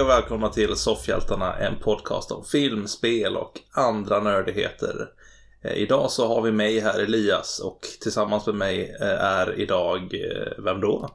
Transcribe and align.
Hej 0.00 0.04
och 0.04 0.10
välkomna 0.10 0.48
till 0.48 0.76
Soffhjältarna, 0.76 1.56
en 1.56 1.78
podcast 1.78 2.32
om 2.32 2.44
film, 2.44 2.88
spel 2.88 3.36
och 3.36 3.52
andra 3.72 4.20
nördigheter. 4.20 5.08
Eh, 5.62 5.72
idag 5.72 6.10
så 6.10 6.28
har 6.28 6.42
vi 6.42 6.52
mig 6.52 6.80
här, 6.80 6.98
Elias, 6.98 7.60
och 7.60 7.80
tillsammans 8.00 8.46
med 8.46 8.54
mig 8.54 8.96
eh, 9.00 9.24
är 9.24 9.60
idag, 9.60 10.14
eh, 10.14 10.64
vem 10.64 10.80
då? 10.80 11.10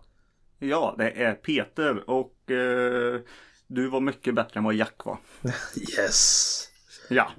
Ja, 0.60 0.96
det 0.98 1.12
är 1.12 1.34
Peter 1.34 2.10
och 2.10 2.52
eh, 2.52 3.20
du 3.68 3.90
var 3.90 4.00
mycket 4.00 4.36
bättre 4.36 4.58
än 4.58 4.64
vad 4.64 4.76
Jack 4.76 5.06
var. 5.06 5.18
Yes! 5.98 6.68
Ja, 7.10 7.32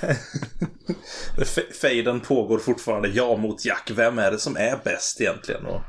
Fejden 1.80 2.20
pågår 2.20 2.58
fortfarande, 2.58 3.08
jag 3.08 3.38
mot 3.38 3.64
Jack. 3.64 3.90
Vem 3.94 4.18
är 4.18 4.30
det 4.30 4.38
som 4.38 4.56
är 4.56 4.80
bäst 4.84 5.20
egentligen? 5.20 5.66
Och 5.66 5.80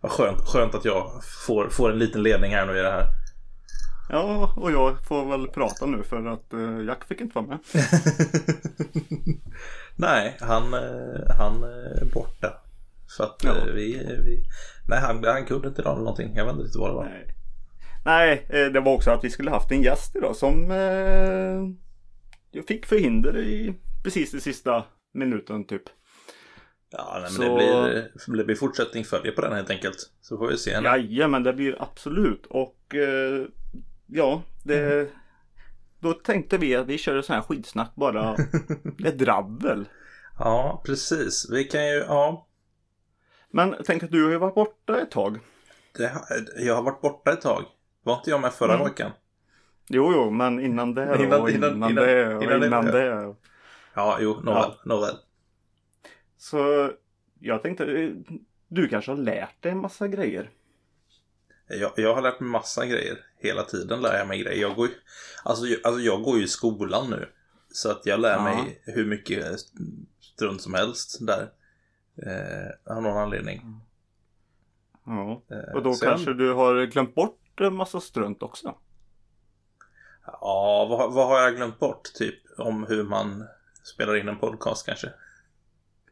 vad 0.00 0.12
skönt, 0.12 0.40
skönt 0.40 0.74
att 0.74 0.84
jag 0.84 1.22
får, 1.46 1.68
får 1.68 1.90
en 1.90 1.98
liten 1.98 2.22
ledning 2.22 2.54
här 2.54 2.66
nu 2.66 2.78
i 2.78 2.82
det 2.82 2.90
här. 2.90 3.17
Ja 4.08 4.52
och 4.56 4.72
jag 4.72 5.06
får 5.06 5.24
väl 5.30 5.48
prata 5.48 5.86
nu 5.86 6.02
för 6.02 6.26
att 6.26 6.52
eh, 6.52 6.84
Jack 6.86 7.04
fick 7.04 7.20
inte 7.20 7.34
vara 7.34 7.46
med. 7.46 7.58
Nej, 9.96 10.36
han, 10.40 10.74
eh, 10.74 11.36
han 11.38 11.62
är 11.62 12.04
borta. 12.14 12.52
För 13.16 13.24
att 13.24 13.44
Ja. 13.44 13.56
eh, 13.56 13.64
vi, 13.74 13.92
vi... 14.24 14.44
Nej, 14.88 15.00
han, 15.00 15.24
han 15.24 15.44
kunde 15.44 15.68
inte 15.68 15.80
idag 15.82 15.92
eller 15.92 16.02
någonting. 16.04 16.32
Jag 16.36 16.44
vet 16.44 16.52
inte 16.52 16.64
riktigt 16.64 16.80
vad 16.80 16.90
det 16.90 16.94
var. 16.94 17.04
Nej, 17.04 17.34
Nej 18.04 18.46
eh, 18.48 18.72
det 18.72 18.80
var 18.80 18.94
också 18.94 19.10
att 19.10 19.24
vi 19.24 19.30
skulle 19.30 19.50
haft 19.50 19.72
en 19.72 19.82
gäst 19.82 20.16
idag 20.16 20.36
som 20.36 20.70
eh, 20.70 21.68
jag 22.50 22.66
fick 22.68 22.86
förhinder 22.86 23.38
i 23.38 23.74
precis 24.04 24.34
i 24.34 24.40
sista 24.40 24.84
minuten 25.14 25.66
typ. 25.66 25.82
Ja, 26.90 27.10
nej, 27.12 27.20
men 27.22 27.30
Så- 27.30 27.42
det, 27.42 27.54
blir, 28.26 28.36
det 28.38 28.44
blir 28.44 28.56
fortsättning 28.56 29.04
följer 29.04 29.32
på 29.32 29.40
den 29.40 29.52
helt 29.52 29.70
enkelt. 29.70 29.96
Så 30.20 30.38
får 30.38 30.48
vi 30.48 30.56
se. 30.56 30.70
Jajamän, 30.70 31.42
det 31.42 31.52
blir 31.52 31.82
absolut 31.82 32.46
och 32.46 32.94
eh, 32.94 33.44
ja, 34.08 34.42
det 34.64 35.10
Då 36.00 36.12
tänkte 36.12 36.58
vi 36.58 36.76
att 36.76 36.86
vi 36.86 36.98
kör 36.98 37.22
sån 37.22 37.34
här 37.36 37.42
skitsnack 37.42 37.94
bara. 37.94 38.34
Ett 39.04 39.18
drabbel. 39.18 39.88
Ja, 40.38 40.82
precis. 40.86 41.50
Vi 41.52 41.64
kan 41.64 41.86
ju, 41.88 41.94
ja. 41.98 42.46
Men 43.50 43.74
tänk 43.84 44.02
att 44.02 44.10
du 44.10 44.24
har 44.24 44.30
ju 44.30 44.38
varit 44.38 44.54
borta 44.54 45.00
ett 45.00 45.10
tag. 45.10 45.38
Det, 45.96 46.12
jag 46.56 46.74
har 46.74 46.82
varit 46.82 47.00
borta 47.00 47.32
ett 47.32 47.40
tag. 47.40 47.64
Var 48.02 48.14
inte 48.16 48.30
jag 48.30 48.40
med 48.40 48.52
förra 48.52 48.74
Mm. 48.74 48.86
veckan? 48.86 49.10
Jo, 49.88 50.12
jo, 50.14 50.30
men 50.30 50.60
innan 50.60 50.94
det 50.94 51.10
och 51.10 51.20
Innan- 51.20 51.48
innan, 51.48 51.74
innan- 51.76 51.94
det 51.94 52.26
och 52.36 52.42
innan- 52.42 52.56
innan, 52.56 52.64
innan- 52.64 52.84
det. 52.84 53.34
Ja, 53.94 54.18
jo, 54.20 54.40
nåväl. 54.42 54.62
Ja. 54.68 54.76
nåväl. 54.84 55.14
Så 56.36 56.90
jag 57.40 57.62
tänkte, 57.62 57.84
eh, 57.84 58.10
du 58.68 58.88
kanske 58.88 59.10
har 59.10 59.16
lärt 59.18 59.62
dig 59.62 59.72
en 59.72 59.78
massa 59.78 60.08
grejer. 60.08 60.50
Jag, 61.68 61.92
jag 61.96 62.14
har 62.14 62.22
lärt 62.22 62.40
mig 62.40 62.50
massa 62.50 62.86
grejer. 62.86 63.18
Hela 63.38 63.62
tiden 63.62 64.00
lär 64.00 64.18
jag 64.18 64.28
mig 64.28 64.42
grejer. 64.42 64.60
Jag 64.62 64.76
går 64.76 64.86
ju, 64.88 64.94
alltså, 65.42 65.66
jag, 65.66 65.80
alltså 65.84 66.00
jag 66.00 66.22
går 66.22 66.38
ju 66.38 66.44
i 66.44 66.48
skolan 66.48 67.10
nu. 67.10 67.28
Så 67.72 67.90
att 67.90 68.06
jag 68.06 68.20
lär 68.20 68.32
Ja. 68.36 68.42
mig 68.44 68.82
hur 68.84 69.06
mycket 69.06 69.44
strunt 70.20 70.62
som 70.62 70.74
helst 70.74 71.18
där. 71.26 71.50
Eh, 72.26 72.92
av 72.96 73.02
någon 73.02 73.16
anledning. 73.18 73.80
Ja. 75.06 75.42
Eh, 75.50 75.74
Och 75.74 75.82
då 75.82 75.90
jag- 75.90 76.00
kanske 76.00 76.34
du 76.34 76.52
har 76.52 76.86
glömt 76.86 77.14
bort 77.14 77.60
en 77.60 77.74
massa 77.74 78.00
strunt 78.00 78.42
också. 78.42 78.74
Ja, 80.26 80.86
vad, 80.90 81.12
vad 81.12 81.28
har 81.28 81.40
jag 81.40 81.56
glömt 81.56 81.78
bort? 81.78 82.02
Typ 82.14 82.34
om 82.58 82.86
hur 82.88 83.04
man 83.04 83.44
spelar 83.82 84.16
in 84.16 84.28
en 84.28 84.38
podcast 84.38 84.86
kanske? 84.86 85.12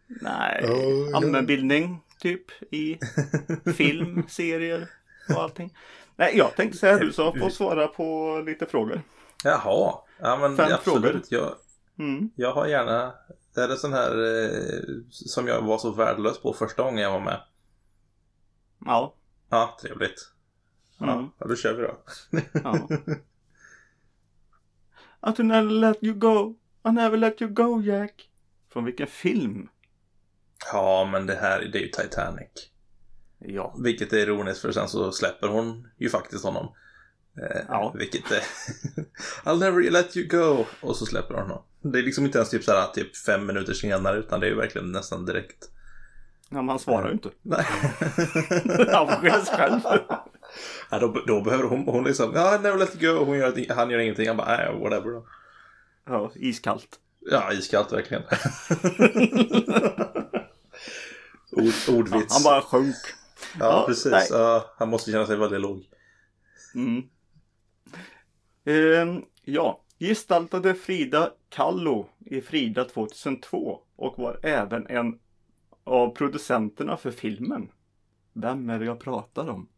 Nej, 0.07 0.65
Oh, 0.65 1.11
ja. 1.11 1.17
allmänbildning 1.17 2.03
typ 2.19 2.45
i 2.73 2.99
film, 3.77 4.23
serier 4.29 4.91
och 5.29 5.43
allting. 5.43 5.77
Nej, 6.17 6.37
jag 6.39 6.57
tänkte 6.57 6.79
säga 6.79 6.99
du 6.99 7.13
så 7.13 7.33
får 7.33 7.51
svara 7.51 7.89
på 7.89 8.39
lite 8.47 8.67
frågor. 8.67 9.03
Jaha, 9.45 9.95
ja 10.21 10.37
men 10.41 10.57
Fem 10.57 10.73
absolut. 10.73 11.03
frågor. 11.05 11.23
Jag, 11.31 11.55
Mm. 11.99 12.31
jag 12.37 12.53
har 12.53 12.67
gärna... 12.67 13.15
Är 13.57 13.69
det 13.69 13.77
sån 13.77 13.93
här 13.93 14.11
eh, 14.45 14.81
som 15.11 15.47
jag 15.49 15.63
var 15.63 15.79
så 15.79 15.91
värdelös 15.93 16.43
på 16.43 16.53
första 16.53 16.83
gången 16.83 17.03
jag 17.03 17.11
var 17.11 17.21
med. 17.21 17.41
Ja. 18.85 19.15
Ja, 19.51 19.79
trevligt. 19.83 20.33
Ja, 20.99 21.13
Mm. 21.13 21.31
ja, 21.39 21.47
då 21.47 21.57
kör 21.57 21.75
vi 21.75 21.83
då. 21.83 21.97
ja. 22.65 22.89
Att 25.21 25.39
never 25.39 25.71
let 25.71 25.99
you 26.03 26.15
go. 26.15 26.55
I 26.89 26.93
never 26.93 27.17
let 27.17 27.43
you 27.43 27.51
go 27.51 27.83
Jack. 27.83 28.31
Från 28.73 28.85
vilken 28.85 29.07
film? 29.07 29.69
Ja, 30.73 31.09
men 31.13 31.27
det 31.27 31.35
här 31.35 31.61
det 31.73 31.79
är 31.79 31.83
ju 31.83 31.89
Titanic. 31.89 32.71
Ja. 33.49 33.75
Vilket 33.79 34.13
är 34.13 34.17
ironiskt 34.19 34.61
för 34.61 34.73
sen 34.73 34.89
så 34.89 35.13
släpper 35.13 35.49
hon 35.49 35.89
ju 35.99 36.09
faktiskt 36.11 36.45
honom. 36.45 36.73
Eh, 37.43 37.61
Ja. 37.69 37.95
Vilket 37.99 38.31
är... 38.33 38.43
I'll 39.45 39.59
never 39.59 39.91
let 39.91 40.17
you 40.17 40.27
go. 40.29 40.65
Och 40.81 40.97
så 40.97 41.07
släpper 41.07 41.35
hon 41.35 41.43
honom. 41.43 41.63
Det 41.83 41.99
är 41.99 42.03
liksom 42.03 42.25
inte 42.25 42.39
ens 42.39 42.51
typ 42.51 42.65
så 42.65 42.73
här 42.73 42.87
typ 42.87 43.17
fem 43.17 43.47
minuter 43.47 43.73
senare 43.73 44.19
utan 44.19 44.41
det 44.41 44.47
är 44.47 44.51
ju 44.51 44.57
verkligen 44.57 44.93
nästan 44.93 45.25
direkt. 45.27 45.71
Ja, 46.49 46.57
men 46.57 46.69
han 46.69 46.79
svarar 46.79 47.07
ju 47.07 47.13
inte. 47.13 47.31
Nej. 47.43 47.65
Han 48.93 49.07
skäms 49.09 49.49
själv. 49.49 49.81
ja, 50.91 50.99
då, 50.99 51.23
då 51.27 51.41
behöver 51.41 51.65
hon, 51.65 51.89
hon 51.89 52.05
liksom, 52.05 52.33
ja, 52.35 52.59
never 52.63 52.79
let 52.79 53.03
you 53.03 53.15
go. 53.19 53.25
Hon 53.25 53.39
gör, 53.39 53.75
han 53.75 53.91
gör 53.91 53.99
ingenting. 53.99 54.29
Han 54.29 54.37
bara, 54.37 54.57
nej, 54.57 54.79
whatever 54.81 55.11
då. 55.11 55.27
Ja, 56.07 56.33
iskallt. 56.35 56.89
Ja, 57.31 57.53
iskallt 57.53 57.93
verkligen. 57.93 58.23
Ord, 61.53 61.73
Ja, 61.89 61.93
ordvits. 61.95 62.35
han 62.35 62.43
bara 62.45 62.61
sjönk. 62.63 62.97
Ja, 63.61 63.85
precis. 63.89 64.13
nej. 64.13 64.27
Ja, 64.31 64.75
han 64.77 64.89
måste 64.89 65.11
känna 65.11 65.27
sig 65.27 65.37
väldigt 65.37 65.61
låg. 65.61 65.89
Mm. 66.75 67.03
Ehm, 68.65 69.23
ja, 69.43 69.85
gestaltade 69.99 70.75
Frida 70.75 71.33
Kahlo 71.49 72.09
i 72.19 72.41
Frida 72.41 72.85
2002 72.85 73.81
och 73.97 74.19
var 74.19 74.41
även 74.43 74.87
en 74.87 75.19
av 75.85 76.15
producenterna 76.15 76.97
för 76.97 77.11
filmen. 77.11 77.69
Vem 78.33 78.71
är 78.71 78.79
det 78.79 78.85
jag 78.85 79.01
pratar 79.01 79.49
om? 79.49 79.69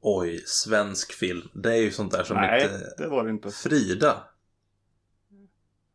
Oj, 0.00 0.42
svensk 0.46 1.12
film. 1.12 1.48
Det 1.52 1.72
är 1.72 1.82
ju 1.82 1.90
sånt 1.90 2.12
där 2.12 2.24
som 2.24 2.36
Nej, 2.36 2.62
inte... 2.62 2.94
det 2.98 3.08
var 3.08 3.24
det 3.24 3.30
inte. 3.30 3.50
Frida. 3.50 4.22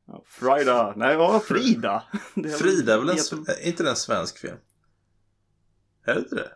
Ja, 0.05 0.23
Frida. 0.25 0.93
Nej, 0.95 1.17
vad 1.17 1.33
var 1.33 1.39
Frida? 1.39 2.03
Frida 2.59 2.93
är 2.93 2.97
väl 2.97 3.09
en, 3.09 3.45
är 3.47 3.67
inte 3.67 3.83
det 3.83 3.89
en 3.89 3.95
svensk 3.95 4.37
film? 4.37 4.57
Är 6.05 6.13
det 6.13 6.19
inte 6.19 6.35
det? 6.35 6.51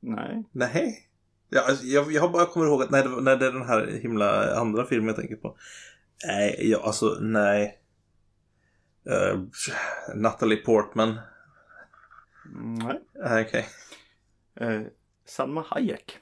Nej. 0.00 0.44
Nej. 0.52 1.08
Ja, 1.48 1.60
alltså, 1.68 1.84
jag, 1.84 2.12
jag 2.12 2.32
bara 2.32 2.46
kommit 2.46 2.66
ihåg 2.66 2.82
att 2.82 2.90
när 2.90 3.02
det, 3.02 3.20
när 3.20 3.36
det 3.36 3.46
är 3.46 3.52
den 3.52 3.66
här 3.66 3.86
himla 3.86 4.54
andra 4.56 4.84
filmen 4.86 5.06
jag 5.06 5.16
tänker 5.16 5.36
på. 5.36 5.56
Nej, 6.26 6.70
ja, 6.70 6.82
alltså 6.84 7.18
nej. 7.20 7.78
Uh, 9.10 9.42
Natalie 10.14 10.56
Portman. 10.56 11.18
Nej. 12.54 13.00
Nej, 13.14 13.44
Okej. 13.48 13.66
Eh, 14.60 14.82
Salma 15.26 15.64
Hayek. 15.68 16.18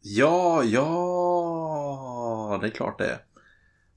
Ja, 0.00 0.62
ja. 0.64 2.58
Det 2.60 2.66
är 2.66 2.70
klart 2.70 2.98
det 2.98 3.06
är. 3.06 3.18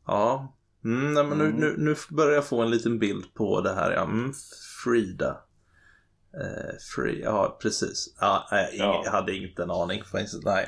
Ja. 0.06 0.54
Mm, 0.84 1.14
nej, 1.14 1.24
men 1.24 1.38
nu, 1.38 1.46
Mm. 1.46 1.60
nu, 1.60 1.76
nu 1.78 1.96
börjar 2.10 2.34
jag 2.36 2.46
få 2.48 2.62
en 2.62 2.72
liten 2.72 3.00
bild 3.00 3.34
på 3.34 3.62
det 3.62 3.74
här. 3.74 3.92
Ja. 3.92 4.02
Mm, 4.04 4.34
Frida. 4.84 5.42
Eh, 6.42 6.76
free, 6.96 7.22
ja 7.22 7.58
precis. 7.62 8.16
Ja, 8.20 8.48
nej, 8.52 8.76
Ja. 8.78 9.02
Jag 9.06 9.12
hade 9.12 9.36
inte 9.36 9.64
en 9.64 9.72
aning. 9.72 10.04
faktiskt. 10.04 10.44
Nej. 10.46 10.68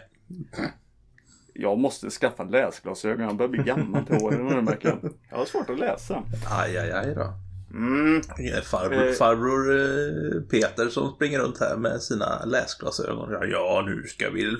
Jag 1.53 1.77
måste 1.77 2.09
skaffa 2.09 2.43
läsglasögon. 2.43 3.25
Jag 3.25 3.35
börjar 3.37 3.49
bli 3.49 3.63
gammal 3.63 4.05
till 4.05 4.15
åren 4.15 4.45
nu 4.47 4.61
märker 4.61 4.87
jag. 4.89 5.13
Jag 5.29 5.37
har 5.37 5.45
svårt 5.45 5.69
att 5.69 5.79
läsa. 5.79 6.23
Aj, 6.51 6.77
aj, 6.77 6.91
aj 6.91 7.15
då. 7.15 7.33
Mm. 7.71 8.15
Eh, 8.17 8.61
Farbror, 8.63 9.07
Eh. 9.07 9.11
farbror 9.13 10.41
Peter 10.49 10.89
som 10.89 11.11
springer 11.11 11.39
runt 11.39 11.59
här 11.59 11.77
med 11.77 12.01
sina 12.01 12.45
läsglasögon. 12.45 13.31
Ja, 13.31 13.45
Ja, 13.45 13.83
nu 13.87 14.03
ska 14.03 14.29
vi 14.29 14.55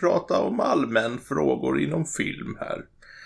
prata 0.00 0.40
om 0.40 0.60
allmän 0.60 1.18
frågor 1.18 1.80
inom 1.80 2.04
film 2.04 2.56
här. 2.60 2.84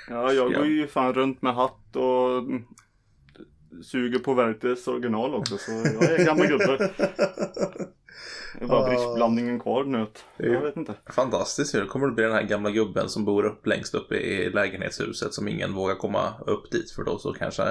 Ja, 0.08 0.32
jag 0.32 0.52
Ja. 0.52 0.58
går 0.58 0.66
ju 0.66 0.86
fan 0.86 1.14
runt 1.14 1.42
med 1.42 1.54
hatt 1.54 1.96
och 1.96 2.42
suger 3.82 4.18
på 4.18 4.34
Werthers 4.34 4.88
original 4.88 5.34
också 5.34 5.58
så 5.58 5.70
jag 5.72 6.10
är 6.10 6.24
gammal 6.24 6.46
gubbe. 6.46 6.90
Det 8.58 8.64
är 8.64 8.68
bara 8.68 8.88
briskblandningen 8.88 9.60
kvar 9.60 9.84
nu. 9.84 10.06
Jag 10.36 10.60
vet 10.60 10.76
inte. 10.76 10.94
Fantastiskt 11.10 11.74
ju. 11.74 11.80
Då 11.80 11.86
kommer 11.86 12.06
det 12.06 12.12
bli 12.12 12.24
den 12.24 12.32
här 12.32 12.42
gamla 12.42 12.70
gubben 12.70 13.08
som 13.08 13.24
bor 13.24 13.44
upp 13.44 13.66
längst 13.66 13.94
upp 13.94 14.12
i 14.12 14.50
lägenhetshuset 14.50 15.34
som 15.34 15.48
ingen 15.48 15.74
vågar 15.74 15.94
komma 15.94 16.34
upp 16.46 16.70
dit 16.70 16.90
för 16.90 17.04
då 17.04 17.18
så 17.18 17.32
kanske 17.32 17.62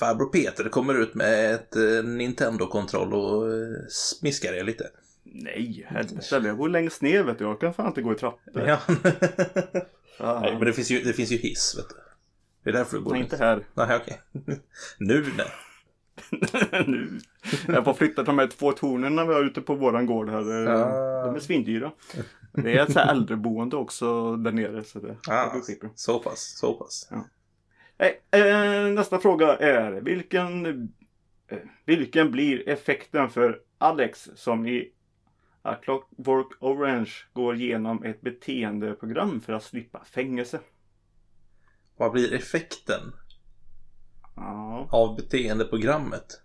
farbror 0.00 0.26
Peter 0.26 0.68
kommer 0.68 0.94
ut 0.94 1.14
med 1.14 1.54
ett 1.54 1.76
eh, 1.76 2.04
Nintendo-kontroll 2.04 3.14
och 3.14 3.52
eh, 3.52 3.86
smiskar 3.88 4.52
er 4.52 4.64
lite. 4.64 4.84
Nej, 5.22 5.86
helvete. 5.88 6.40
Jag 6.44 6.56
bor 6.56 6.68
längst 6.68 7.02
ner 7.02 7.22
vet 7.22 7.38
du. 7.38 7.44
Jag 7.44 7.60
kan 7.60 7.74
fan 7.74 7.86
inte 7.86 8.02
gå 8.02 8.12
i 8.12 8.16
trappor. 8.16 8.62
Ja. 8.66 8.78
Nej, 10.40 10.52
men 10.52 10.64
det 10.64 10.72
finns, 10.72 10.90
ju, 10.90 11.00
det 11.00 11.12
finns 11.12 11.32
ju 11.32 11.36
hiss 11.36 11.74
vet 11.78 11.88
du. 11.88 12.03
Det 12.64 12.70
är 12.70 12.74
därför 12.74 12.96
du 12.96 13.02
bor 13.02 13.10
Nej, 13.10 13.20
längst 13.20 13.32
inte 13.32 13.44
här. 13.44 13.64
Nej, 13.74 13.96
okej. 13.96 14.20
nu 14.98 15.26
nej. 15.36 15.46
nu. 16.86 17.18
Jag 17.66 17.84
får 17.84 17.94
flytta 17.94 18.22
de 18.22 18.38
här 18.38 18.46
två 18.46 18.72
tornen 18.72 19.28
vi 19.28 19.34
har 19.34 19.44
ute 19.44 19.60
på 19.60 19.74
våran 19.74 20.06
gård 20.06 20.30
här. 20.30 20.50
Ja. 20.50 21.26
De 21.26 21.34
är 21.34 21.40
svindyra. 21.40 21.92
Det 22.52 22.78
är 22.78 22.82
ett 22.82 22.92
så 22.92 22.98
här 22.98 23.12
äldreboende 23.12 23.76
också 23.76 24.36
där 24.36 24.52
nere. 24.52 24.84
Så 24.84 24.98
det, 24.98 25.16
Ah, 25.28 25.54
det 25.54 25.88
så 25.94 26.18
pass, 26.18 26.58
så 26.58 26.74
pass. 26.74 27.08
Eh, 27.98 28.40
eh, 28.40 28.86
nästa 28.88 29.18
fråga 29.18 29.56
är 29.56 29.92
vilken, 29.92 30.66
eh, 31.48 31.58
vilken 31.84 32.30
blir 32.30 32.68
effekten 32.68 33.30
för 33.30 33.60
Alex 33.78 34.30
som 34.34 34.66
i 34.66 34.90
A 35.62 35.74
Clockwork 35.82 36.46
Orange 36.60 37.12
går 37.32 37.54
igenom 37.54 38.04
ett 38.04 38.20
beteendeprogram 38.20 39.40
för 39.40 39.52
att 39.52 39.62
slippa 39.62 40.04
fängelse? 40.04 40.60
Vad 41.96 42.12
blir 42.12 42.32
effekten 42.32 43.12
Ja. 44.36 44.88
av 44.92 45.16
beteendeprogrammet? 45.16 46.40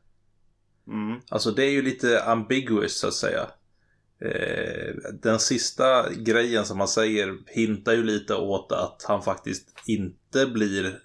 Mm. 0.87 1.21
Alltså 1.29 1.51
det 1.51 1.63
är 1.63 1.71
ju 1.71 1.81
lite 1.81 2.23
ambiguous 2.23 2.99
så 2.99 3.07
att 3.07 3.13
säga. 3.13 3.47
Eh, 4.21 4.95
den 5.13 5.39
sista 5.39 6.13
grejen 6.13 6.65
som 6.65 6.79
han 6.79 6.87
säger 6.87 7.37
hintar 7.47 7.93
ju 7.93 8.03
lite 8.03 8.35
åt 8.35 8.71
att 8.71 9.05
han 9.07 9.21
faktiskt 9.21 9.73
inte 9.85 10.45
blir 10.45 10.99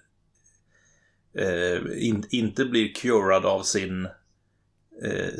eh, 1.33 2.07
in, 2.07 2.25
inte 2.29 2.65
blir 2.65 2.93
curad 2.93 3.45
av 3.45 3.63
sin 3.63 4.07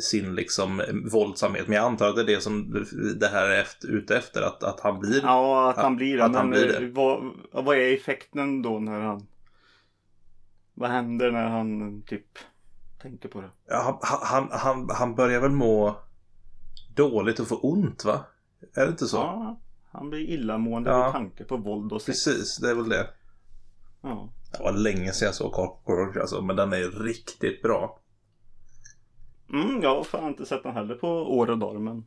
sin 0.00 0.34
liksom 0.34 0.82
våldsamhet. 1.12 1.68
Men 1.68 1.76
jag 1.76 1.84
antar 1.84 2.08
att 2.08 2.16
det 2.16 2.22
är 2.22 2.26
det 2.26 2.40
som 2.40 2.86
det 3.20 3.28
här 3.28 3.46
är 3.46 3.60
efter, 3.60 3.88
ute 3.88 4.16
efter. 4.16 4.42
Att, 4.42 4.62
att 4.62 4.80
han 4.80 4.98
blir... 4.98 5.20
Ja, 5.22 5.70
att 5.70 5.76
han 5.76 5.96
blir 5.96 6.16
det. 6.16 6.24
Att 6.24 6.34
han 6.34 6.50
blir 6.50 6.74
eh, 6.74 6.80
det. 6.80 6.86
Vad, 6.86 7.32
vad 7.52 7.76
är 7.76 7.94
effekten 7.94 8.62
då 8.62 8.78
när 8.78 9.00
han... 9.00 9.26
Vad 10.74 10.90
händer 10.90 11.30
när 11.30 11.48
han 11.48 12.02
typ 12.02 12.26
tänker 13.02 13.28
på 13.28 13.40
det? 13.40 13.50
Ja, 13.68 14.00
han, 14.02 14.18
han, 14.22 14.48
han, 14.50 14.90
han 14.90 15.14
börjar 15.14 15.40
väl 15.40 15.50
må 15.50 15.96
dåligt 16.94 17.40
och 17.40 17.48
få 17.48 17.56
ont 17.56 18.04
va? 18.04 18.24
Är 18.74 18.84
det 18.84 18.90
inte 18.90 19.06
så? 19.06 19.16
Ja, 19.16 19.60
han 19.92 20.10
blir 20.10 20.20
illamående 20.20 20.90
Ja. 20.90 20.98
med 20.98 21.12
tanke 21.12 21.44
på 21.44 21.56
våld 21.56 21.92
och 21.92 22.02
sex. 22.02 22.24
Precis, 22.24 22.56
det 22.58 22.70
är 22.70 22.74
väl 22.74 22.88
det. 22.88 23.06
Ja. 24.02 24.28
Det 24.52 24.62
var 24.62 24.72
länge 24.72 25.12
sedan 25.12 25.26
jag 25.26 25.34
såg 25.34 25.52
Cockroach 25.52 26.16
alltså, 26.16 26.42
men 26.42 26.56
den 26.56 26.72
är 26.72 27.04
riktigt 27.04 27.62
bra. 27.62 28.00
Mm, 29.52 29.82
jag 29.82 29.96
har 29.96 30.04
fan 30.04 30.28
inte 30.28 30.46
sett 30.46 30.62
den 30.62 30.74
heller 30.74 30.94
på 30.94 31.08
år 31.08 31.50
och 31.50 31.58
dagar 31.58 31.80
men 31.80 32.04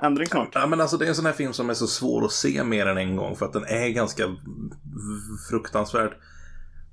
ändring 0.00 0.26
snart. 0.26 0.48
Ja, 0.54 0.66
men 0.66 0.80
alltså 0.80 0.96
det 0.96 1.04
är 1.04 1.08
en 1.08 1.14
sån 1.14 1.26
här 1.26 1.32
film 1.32 1.52
som 1.52 1.70
är 1.70 1.74
så 1.74 1.86
svår 1.86 2.24
att 2.24 2.32
se 2.32 2.64
mer 2.64 2.86
än 2.86 2.98
en 2.98 3.16
gång 3.16 3.36
för 3.36 3.46
att 3.46 3.52
den 3.52 3.64
är 3.64 3.88
ganska 3.88 4.36
fruktansvärd. 5.50 6.16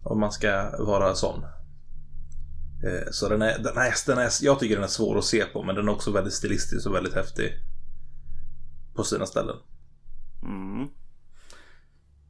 Om 0.03 0.19
man 0.19 0.31
ska 0.31 0.71
vara 0.79 1.15
sån. 1.15 1.43
Eh, 2.85 3.11
Så 3.11 3.29
den 3.29 3.41
är, 3.41 3.59
den 3.59 3.77
är, 3.77 4.07
den 4.07 4.17
är, 4.17 4.29
jag 4.41 4.59
tycker 4.59 4.75
den 4.75 4.83
är 4.83 4.87
svår 4.87 5.17
att 5.17 5.25
se 5.25 5.45
på 5.45 5.63
men 5.63 5.75
den 5.75 5.87
är 5.87 5.91
också 5.91 6.11
väldigt 6.11 6.33
stilistisk 6.33 6.87
och 6.87 6.95
väldigt 6.95 7.13
häftig. 7.13 7.51
På 8.95 9.03
sina 9.03 9.25
ställen. 9.25 9.55
Mm. 10.43 10.87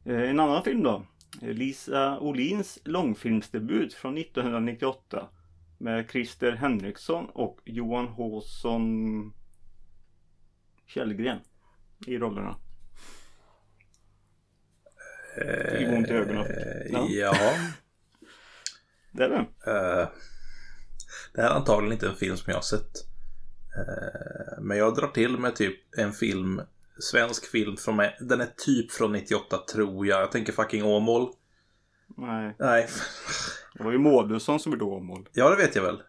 Eh, 0.04 0.30
En 0.30 0.40
annan 0.40 0.62
film 0.62 0.82
då. 0.82 1.02
Lisa 1.40 2.18
Olins 2.18 2.78
långfilmsdebut 2.84 3.94
från 3.94 4.18
1998. 4.18 5.28
Med 5.84 6.10
Christer 6.10 6.52
Henriksson 6.52 7.26
och 7.34 7.60
Johan 7.64 8.08
Håsson 8.08 9.32
Källgren 10.86 11.38
i 12.06 12.18
rollerna. 12.18 12.56
Fick 15.78 15.88
ont 15.88 16.08
i 16.08 16.12
ögonen. 16.12 16.46
Ja. 16.90 17.06
Ja. 17.08 17.36
ja. 17.40 17.52
Det 19.12 19.24
är 19.24 19.28
det. 19.28 19.36
Eh, 19.70 20.08
det 21.34 21.42
här 21.42 21.50
är 21.50 21.54
antagligen 21.54 21.92
inte 21.92 22.08
en 22.08 22.16
film 22.16 22.36
som 22.36 22.50
jag 22.50 22.56
har 22.56 22.62
sett. 22.62 22.96
Eh, 23.76 24.62
men 24.62 24.76
jag 24.76 24.94
drar 24.94 25.08
till 25.08 25.38
med 25.38 25.56
typ 25.56 25.98
en 25.98 26.12
film, 26.12 26.60
svensk 26.98 27.50
film 27.50 27.76
från 27.76 27.96
mig. 27.96 28.16
Den 28.20 28.40
är 28.40 28.48
typ 28.56 28.92
från 28.92 29.12
98 29.12 29.58
tror 29.72 30.06
jag. 30.06 30.20
Jag 30.20 30.32
tänker 30.32 30.52
fucking 30.52 30.84
Åmål. 30.84 31.32
Nej, 32.06 32.54
Nej, 32.58 32.86
det 33.74 33.84
var 33.84 33.92
ju 33.92 33.98
Mårtensson 33.98 34.60
som 34.60 34.72
gjorde 34.72 34.84
Åmål. 34.84 35.28
ja 35.32 35.50
det 35.50 35.56
vet 35.56 35.76
jag 35.76 35.82
väl. 35.82 36.02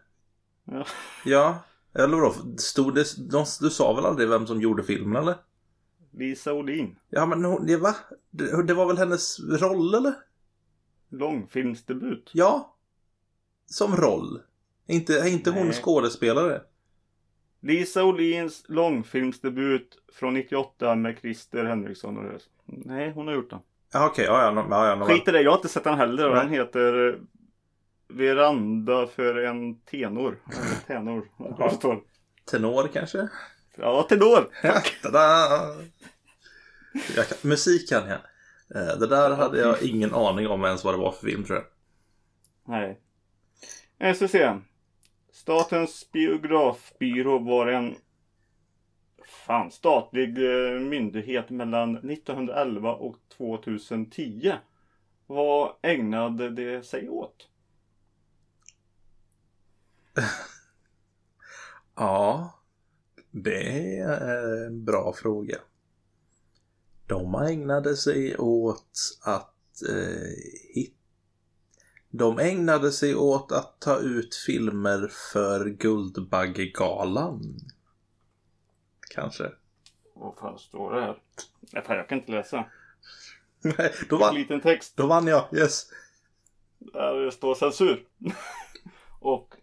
Ja. 0.64 0.86
Ja, 1.24 1.58
eller 1.94 2.16
vadå? 2.16 2.34
Stod 2.58 2.94
det, 2.94 3.30
de, 3.30 3.44
du 3.60 3.70
sa 3.70 3.94
väl 3.94 4.04
aldrig 4.04 4.28
vem 4.28 4.46
som 4.46 4.60
gjorde 4.60 4.82
filmen 4.82 5.22
eller? 5.22 5.34
Lisa 6.10 6.52
Olin. 6.52 6.98
Ja 7.08 7.26
men 7.26 7.44
hon, 7.44 7.66
det, 7.66 7.76
va? 7.76 7.94
Det, 8.30 8.62
det 8.62 8.74
var 8.74 8.86
väl 8.86 8.98
hennes 8.98 9.40
roll 9.40 9.94
eller? 9.94 10.14
Långfilmsdebut. 11.08 12.30
Ja. 12.34 12.76
Som 13.66 13.96
roll. 13.96 14.40
Inte, 14.86 15.20
är 15.20 15.28
inte 15.28 15.50
hon 15.50 15.72
skådespelare? 15.72 16.62
Lisa 17.60 18.04
Olins 18.04 18.64
långfilmsdebut 18.68 19.98
från 20.12 20.34
98 20.34 20.94
med 20.94 21.18
Christer 21.20 21.64
Henriksson 21.64 22.18
och 22.18 22.24
det. 22.24 22.38
Nej, 22.64 23.12
hon 23.12 23.26
har 23.26 23.34
gjort 23.34 23.50
den. 23.50 23.60
Ja 23.92 24.06
okej, 24.06 24.24
ja, 24.24 24.42
ja, 24.42 24.66
ja, 24.70 24.86
ja, 24.86 24.96
ja, 24.98 25.06
Skit 25.06 25.28
i 25.28 25.32
det, 25.32 25.40
jag 25.40 25.50
har 25.50 25.58
inte 25.58 25.68
sett 25.68 25.84
den 25.84 25.98
heller. 25.98 26.28
Den 26.30 26.50
heter 26.50 27.08
eh, 27.08 27.14
Veranda 28.08 29.06
för 29.06 29.36
en 29.36 29.80
tenor. 29.80 30.38
Tenor. 30.86 31.28
står. 31.70 32.00
Tenor 32.50 32.88
kanske? 32.92 33.28
Ja, 33.76 34.02
tenor! 34.02 34.48
Jag 37.16 37.28
kan, 37.28 37.38
musik 37.42 37.88
kan 37.88 38.08
jag. 38.08 38.18
Eh, 38.74 38.98
Det 38.98 39.06
där 39.06 39.30
hade 39.30 39.58
jag 39.58 39.82
ingen 39.82 40.14
aning 40.14 40.48
om 40.48 40.64
ens 40.64 40.84
vad 40.84 40.94
det 40.94 40.98
var 40.98 41.12
för 41.12 41.26
film 41.26 41.44
tror 41.44 41.58
jag. 41.58 41.66
Nej. 42.68 43.00
Ska 44.14 44.28
se. 44.28 44.52
Statens 45.32 46.10
biografbyrå 46.12 47.38
var 47.38 47.66
en 47.66 47.94
fan, 49.46 49.70
statlig 49.70 50.38
eh, 50.38 50.80
myndighet 50.80 51.50
mellan 51.50 51.96
1911 51.96 52.92
och 52.94 53.18
2010. 53.36 54.52
Vad 55.26 55.72
ägnade 55.82 56.50
det 56.50 56.82
sig 56.86 57.08
åt? 57.08 57.48
Ja, 61.98 62.54
det 63.30 63.98
är 63.98 64.66
en 64.66 64.84
bra 64.84 65.12
fråga. 65.16 65.56
De 67.06 67.34
ägnade 67.34 67.96
sig 67.96 68.36
åt 68.36 69.18
att 69.24 69.82
eh, 69.90 70.74
hit... 70.74 70.96
De 72.10 72.38
ägnade 72.38 72.92
sig 72.92 73.14
åt 73.14 73.52
att 73.52 73.80
ta 73.80 73.98
ut 73.98 74.34
filmer 74.34 75.10
för 75.32 75.68
Guldbaggegalan. 75.68 77.58
Kanske. 79.14 79.52
Vad 80.14 80.38
fan 80.38 80.58
står 80.58 80.94
det 80.94 81.00
här? 81.00 81.22
Nej, 81.72 81.82
fan, 81.84 81.96
jag 81.96 82.08
kan 82.08 82.18
inte 82.18 82.32
läsa. 82.32 82.70
Nej, 83.62 83.92
då 84.08 84.16
En 84.16 84.20
vann, 84.20 84.34
liten 84.34 84.60
text. 84.60 84.96
då 84.96 85.06
vann 85.06 85.26
jag. 85.26 85.44
Yes. 85.52 85.86
Där 86.78 87.14
det 87.24 87.32
står 87.32 87.54
censur. 87.54 88.04
och 89.20 89.54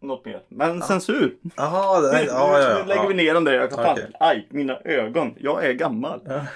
något 0.00 0.24
mer. 0.24 0.44
Men 0.48 0.82
censur. 0.82 1.36
Jaha, 1.56 2.00
det 2.00 2.12
Nu, 2.12 2.18
är... 2.18 2.26
Ja, 2.26 2.78
nu 2.82 2.88
lägger 2.88 3.08
vi 3.08 3.14
ner 3.14 3.34
dem 3.34 3.44
där. 3.44 3.52
Jag 3.52 3.70
kan 3.70 3.92
Okej. 3.92 4.10
Aj, 4.20 4.48
mina 4.50 4.78
ögon. 4.80 5.34
Jag 5.38 5.66
är 5.66 5.72
gammal. 5.72 6.22
Ja. 6.24 6.46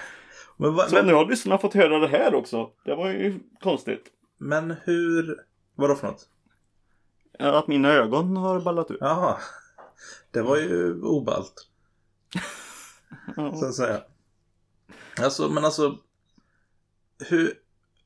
Men, 0.57 0.75
va, 0.75 0.87
Så 0.87 1.01
nu 1.01 1.13
har 1.13 1.25
lyssnarna 1.25 1.57
fått 1.57 1.73
höra 1.73 1.99
det 1.99 2.07
här 2.07 2.35
också. 2.35 2.69
Det 2.85 2.95
var 2.95 3.09
ju 3.09 3.39
konstigt. 3.61 4.03
men 4.37 4.75
hur... 4.83 5.39
Vadå 5.75 5.95
för 5.95 6.07
något? 6.07 6.27
Att 7.39 7.67
mina 7.67 7.89
ögon 7.89 8.37
har 8.37 8.59
ballat 8.59 8.91
ur. 8.91 8.97
Jaha. 8.99 9.37
Det 10.31 10.41
var 10.41 10.57
ju 10.57 11.01
oballt. 11.01 11.53
Så 13.35 13.65
att 13.65 13.73
säga. 13.73 14.01
Alltså, 15.23 15.49
men 15.49 15.65
alltså. 15.65 15.97
Hur... 17.29 17.53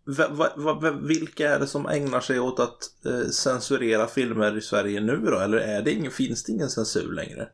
Va, 0.05 0.27
va, 0.55 0.73
va- 0.73 0.91
vilka 0.91 1.49
är 1.49 1.59
det 1.59 1.67
som 1.67 1.85
ägnar 1.85 2.19
sig 2.19 2.39
åt 2.39 2.59
att 2.59 3.05
eh, 3.05 3.29
censurera 3.29 4.07
filmer 4.07 4.57
i 4.57 4.61
Sverige 4.61 5.01
nu 5.01 5.17
då? 5.17 5.39
Eller 5.39 5.57
är 5.57 5.81
det 5.81 5.91
ingen, 5.91 6.11
finns 6.11 6.43
det 6.43 6.51
ingen 6.51 6.69
censur 6.69 7.13
längre? 7.13 7.49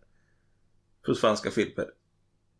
För 1.05 1.13
svenska 1.13 1.51
filmer. 1.51 1.85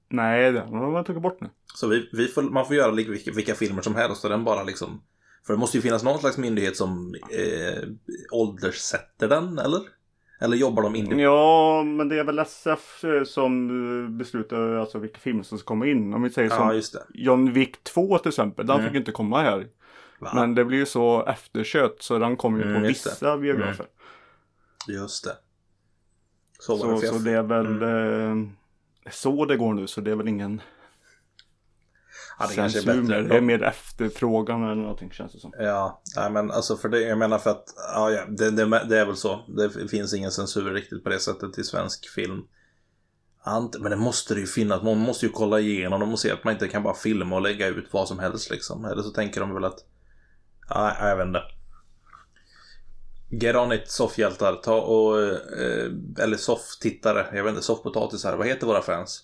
Nej, 0.10 0.52
den 0.52 0.68
har 0.68 0.92
man 0.92 1.04
tagit 1.06 1.22
bort 1.22 1.42
nu. 1.42 1.50
Så 1.76 1.88
vi, 1.88 2.10
vi 2.14 2.28
får, 2.28 2.42
man 2.42 2.66
får 2.68 2.76
göra 2.76 2.92
vilka, 2.92 3.32
vilka 3.32 3.56
filmer 3.56 3.82
som 3.82 3.96
helst 3.96 4.24
och 4.24 4.30
den 4.30 4.44
bara 4.44 4.64
liksom... 4.64 5.02
För 5.46 5.54
det 5.54 5.60
måste 5.60 5.78
ju 5.78 5.82
finnas 5.82 6.04
någon 6.04 6.20
slags 6.20 6.38
myndighet 6.38 6.78
som 6.78 7.16
eh, 7.32 7.84
ålderssätter 8.32 9.28
den, 9.28 9.60
eller? 9.60 9.82
Eller 10.42 10.58
jobbar 10.58 10.84
de 10.84 10.96
in 10.96 11.20
Ja, 11.20 11.84
men 11.84 12.10
det 12.10 12.20
är 12.20 12.24
väl 12.24 12.40
SF 12.40 13.04
eh, 13.04 13.24
som 13.24 13.70
eh, 14.06 14.10
beslutar 14.10 14.76
alltså 14.76 15.00
vilka 15.00 15.20
filmer 15.20 15.44
som 15.44 15.58
ska 15.58 15.66
komma 15.68 15.88
in. 15.88 16.14
Om 16.14 16.24
vi 16.24 16.30
säger 16.30 16.50
Ja, 16.50 16.82
som 16.82 17.00
det. 17.00 17.06
John 17.20 17.54
Wick 17.54 17.84
2 17.84 18.18
till 18.18 18.30
exempel. 18.30 18.68
Den 18.68 18.80
Mm. 18.80 18.88
fick 18.92 19.00
inte 19.00 19.12
komma 19.12 19.42
här. 19.42 19.68
Va? 20.20 20.32
Men 20.36 20.56
det 20.56 20.66
blir 20.66 20.78
ju 20.78 20.86
så 20.86 21.26
efterkött 21.26 21.96
så 22.00 22.20
den 22.20 22.38
kommer 22.38 22.58
ju 22.60 22.64
Mm, 22.64 22.76
på 22.76 22.82
det. 22.82 22.88
vissa 22.88 23.38
biografer. 23.38 23.86
Just 24.88 25.24
det. 25.24 25.38
Så 26.60 26.78
Så, 26.78 26.92
det. 27.02 27.08
så 27.08 27.16
det 27.18 27.32
är 27.32 27.44
väl 27.44 27.66
Mm. 27.84 28.42
eh, 29.06 29.12
så 29.12 29.46
det 29.46 29.58
går 29.58 29.74
nu. 29.74 29.88
Så 29.88 30.02
det 30.02 30.12
är 30.12 30.16
väl 30.16 30.28
ingen... 30.28 30.62
Ja, 32.40 32.48
det 32.48 32.56
kanske 32.56 32.80
är 32.80 32.86
bättre. 32.86 33.02
med. 33.02 33.30
Det 33.30 33.38
är 33.38 33.42
mer 33.42 33.64
efterfrågan 33.64 34.64
eller 34.64 34.76
någonting 34.76 35.12
känns 35.12 35.34
det 35.34 35.40
som. 35.40 35.54
Ja, 35.60 36.02
nej, 36.16 36.32
men 36.32 36.52
alltså 36.52 36.78
för 36.78 36.90
det, 36.90 37.02
jag 37.02 37.18
menar 37.18 37.38
för 37.38 37.50
att, 37.50 37.64
ja, 37.94 38.12
ja 38.12 38.26
det, 38.26 38.52
det, 38.52 38.66
det 38.90 39.00
är 39.00 39.06
väl 39.06 39.16
så. 39.16 39.46
Det 39.58 39.90
finns 39.90 40.14
ingen 40.14 40.32
censur 40.32 40.74
riktigt 40.74 41.04
på 41.04 41.10
det 41.10 41.20
sättet 41.20 41.58
i 41.58 41.64
svensk 41.64 42.10
film. 42.10 42.44
Ant, 43.44 43.80
men 43.80 43.92
det 43.92 43.98
måste 43.98 44.34
det 44.34 44.40
ju 44.40 44.46
finnas. 44.46 44.84
Man 44.84 44.98
måste 44.98 45.26
ju 45.26 45.32
kolla 45.32 45.60
igenom 45.60 46.00
dem 46.00 46.12
och 46.12 46.20
se 46.20 46.32
att 46.32 46.44
man 46.44 46.54
inte 46.54 46.68
kan 46.68 46.84
bara 46.84 46.94
filma 46.94 47.36
och 47.36 47.42
lägga 47.42 47.68
ut 47.68 47.88
vad 47.92 48.08
som 48.08 48.20
helst 48.20 48.50
liksom. 48.50 48.86
Eller 48.86 49.02
så 49.02 49.10
tänker 49.10 49.42
de 49.42 49.54
väl 49.54 49.64
att, 49.64 49.80
ja, 50.70 51.10
jag 51.10 51.18
vet 51.18 51.28
inte. 51.28 51.42
Get 53.32 53.56
on 53.56 53.72
it, 53.72 53.90
soffhjältar. 53.90 54.54
Ta 54.54 54.82
och, 54.82 55.22
eh, 55.22 55.92
eller 56.20 56.38
sofftittare. 56.38 57.26
Jag 57.34 57.44
vet 57.44 57.52
inte, 57.52 57.64
soffpotatisar. 57.64 58.38
Vad 58.38 58.48
heter 58.48 58.68
våra 58.68 58.82
fans? 58.82 59.24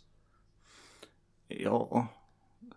Ja, 1.48 2.07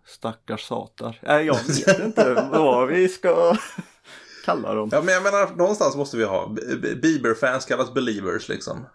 stackars 0.09 0.63
satar. 0.63 1.19
Nej, 1.23 1.45
jag 1.45 1.55
vet 1.67 1.99
inte 1.99 2.33
vad 2.51 2.87
vi 2.87 3.09
ska 3.09 3.55
kalla 4.45 4.73
dem. 4.73 4.89
Ja, 4.91 5.01
men 5.01 5.13
jag 5.13 5.23
menar, 5.23 5.55
någonstans 5.55 5.95
måste 5.95 6.17
vi 6.17 6.23
ha. 6.23 6.55
Bieber-fans 7.01 7.65
kallas 7.65 7.93
believers 7.93 8.49
liksom. 8.49 8.85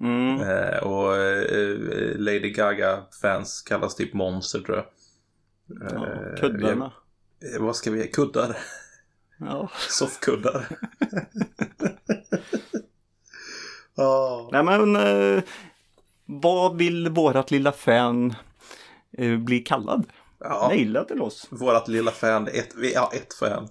Mm. 0.00 0.40
Eh, 0.40 0.76
och 0.78 1.16
eh, 1.16 2.16
Lady 2.18 2.50
Gaga-fans 2.50 3.62
kallas 3.62 3.94
typ 3.94 4.14
monster 4.14 4.60
tror 4.60 4.76
jag. 4.76 4.86
Ja, 5.90 6.06
Eh, 6.06 6.40
kuddarna. 6.40 6.92
ja, 7.40 7.48
vad 7.60 7.76
ska 7.76 7.90
vi 7.90 8.08
Kuddar? 8.08 8.56
Ja. 9.38 9.70
Soffkuddar. 9.90 10.66
Ja. 13.96 14.48
Nej 14.52 14.62
men, 14.62 14.96
eh, 14.96 15.42
vad 16.26 16.76
vill 16.76 17.08
vårat 17.08 17.50
lilla 17.50 17.72
fan 17.72 18.34
eh, 19.18 19.36
bli 19.38 19.58
kallad? 19.60 20.06
Ja. 20.48 20.68
Naila 20.68 21.04
till 21.04 21.22
oss. 21.22 21.46
Vårat 21.50 21.88
lilla 21.88 22.10
fan, 22.10 22.48
ett, 22.48 22.74
vi 22.76 22.94
har 22.94 23.10
ett 23.14 23.34
fan. 23.34 23.68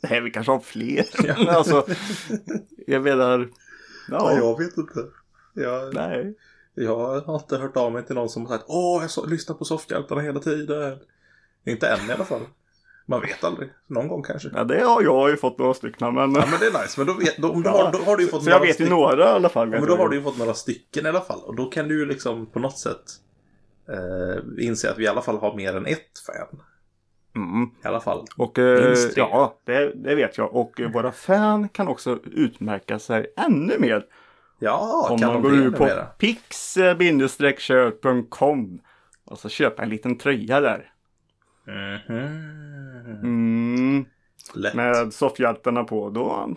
Nej, 0.00 0.20
vi 0.20 0.30
kanske 0.30 0.52
har 0.52 0.60
fler. 0.60 1.04
Alltså, 1.56 1.86
jag 2.86 3.02
menar, 3.02 3.48
ja, 4.10 4.32
jag 4.32 4.58
vet 4.58 4.76
inte. 4.76 5.04
Jag, 5.54 5.94
nej. 5.94 6.34
jag 6.74 7.20
har 7.20 7.34
inte 7.34 7.56
hört 7.56 7.76
av 7.76 7.92
mig 7.92 8.06
till 8.06 8.14
någon 8.14 8.28
som 8.28 8.46
har 8.46 8.56
sagt 8.56 8.64
Åh, 8.68 9.02
jag 9.02 9.10
så, 9.10 9.26
lyssnar 9.26 9.56
på 9.56 9.64
soffhjältarna 9.64 10.20
hela 10.20 10.40
tiden. 10.40 10.98
Inte 11.66 11.88
än 11.88 12.10
i 12.10 12.12
alla 12.12 12.24
fall. 12.24 12.40
Man 13.08 13.20
vet 13.20 13.44
aldrig. 13.44 13.68
Någon 13.86 14.08
gång 14.08 14.22
kanske. 14.22 14.50
Ja, 14.54 14.64
det 14.64 14.80
har 14.84 15.02
jag 15.02 15.30
ju 15.30 15.36
fått 15.36 15.58
några 15.58 15.74
stycken. 15.74 16.14
Men, 16.14 16.34
Ja 16.34 16.46
men 16.50 16.60
det 16.60 16.66
är 16.66 16.82
nice. 16.82 16.94
Men 17.00 17.06
då, 17.06 17.12
vet, 17.12 17.36
då, 17.36 17.62
Ja. 17.64 17.70
har, 17.70 17.92
då 17.92 17.98
har 17.98 18.16
du 18.16 18.22
ju 18.22 18.28
fått 18.28 18.44
så 18.44 18.50
jag 18.50 18.60
vet 18.60 18.80
ju 18.80 18.88
några 18.88 19.24
i 19.24 19.32
alla 19.32 19.48
fall. 19.48 19.68
Men 19.68 19.86
då 19.86 19.96
har 19.96 20.08
du 20.08 20.16
ju 20.16 20.22
fått 20.22 20.38
några 20.38 20.54
stycken 20.54 21.06
i 21.06 21.08
alla 21.08 21.20
fall. 21.20 21.40
Och 21.40 21.56
då 21.56 21.64
kan 21.64 21.88
du 21.88 21.98
ju 21.98 22.06
liksom 22.06 22.46
på 22.46 22.58
något 22.58 22.78
sätt 22.78 23.02
eh, 23.88 24.36
inse 24.66 24.90
att 24.90 24.98
vi 24.98 25.04
i 25.04 25.08
alla 25.08 25.22
fall 25.22 25.38
har 25.38 25.56
mer 25.56 25.76
än 25.76 25.86
ett 25.86 26.18
fan. 26.26 26.62
Mm. 27.36 27.70
I 27.84 27.88
alla 27.88 28.00
fall. 28.00 28.24
Och 28.36 28.58
eh, 28.58 28.96
ja, 29.16 29.60
det, 29.64 29.92
det 29.94 30.14
vet 30.14 30.38
jag. 30.38 30.54
Och 30.54 30.80
eh, 30.80 30.92
våra 30.92 31.12
fan 31.12 31.68
kan 31.68 31.88
också 31.88 32.18
utmärka 32.24 32.98
sig 32.98 33.32
ännu 33.36 33.78
mer. 33.78 34.04
Ja, 34.58 35.08
om 35.10 35.18
kan 35.18 35.32
man 35.32 35.42
går 35.42 35.54
ut 35.54 35.76
på 35.76 35.88
pix-shirt.com 36.18 38.80
och 39.24 39.38
så 39.38 39.48
köpa 39.48 39.82
en 39.82 39.88
liten 39.88 40.18
tröja 40.18 40.60
där. 40.60 40.92
Mhm. 41.66 42.16
Mm, 43.22 44.04
Lätt. 44.54 44.74
med 44.74 45.12
soffhjältarna 45.12 45.84
på. 45.84 46.10
Då 46.10 46.56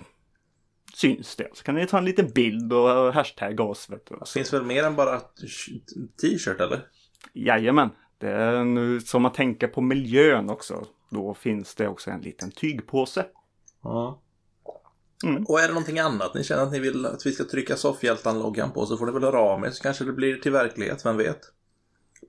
syns 0.93 1.35
det. 1.35 1.47
Så 1.53 1.63
kan 1.63 1.75
ni 1.75 1.87
ta 1.87 1.97
en 1.97 2.05
liten 2.05 2.29
bild 2.29 2.73
och 2.73 3.13
hashtagga 3.13 3.63
oss. 3.63 3.89
Vet 3.89 4.05
du. 4.05 4.15
Det 4.15 4.29
finns 4.29 4.53
väl 4.53 4.65
mer 4.65 4.83
än 4.83 4.95
bara 4.95 5.19
t-shirt 6.21 6.59
eller? 6.59 6.79
Jajamän. 7.33 7.89
Det 8.17 8.29
är 8.31 8.63
nu 8.63 8.99
som 8.99 9.25
att 9.25 9.33
tänka 9.33 9.67
på 9.67 9.81
miljön 9.81 10.49
också. 10.49 10.85
Då 11.09 11.33
finns 11.33 11.75
det 11.75 11.87
också 11.87 12.11
en 12.11 12.21
liten 12.21 12.51
tygpåse. 12.51 13.25
Ja. 13.83 14.19
Mm. 15.25 15.43
Och 15.43 15.59
är 15.59 15.63
det 15.67 15.73
någonting 15.73 15.99
annat 15.99 16.33
ni 16.35 16.43
känner 16.43 16.63
att 16.63 16.71
ni 16.71 16.79
vill 16.79 17.05
att 17.05 17.25
vi 17.25 17.31
ska 17.31 17.43
trycka 17.43 17.75
soffhjältan-loggan 17.75 18.71
på 18.71 18.85
så 18.85 18.97
får 18.97 19.05
ni 19.05 19.11
väl 19.11 19.23
höra 19.23 19.39
av 19.39 19.65
er 19.65 19.69
så 19.69 19.83
kanske 19.83 20.03
det 20.05 20.13
blir 20.13 20.35
till 20.35 20.51
verklighet, 20.51 21.05
vem 21.05 21.17
vet? 21.17 21.39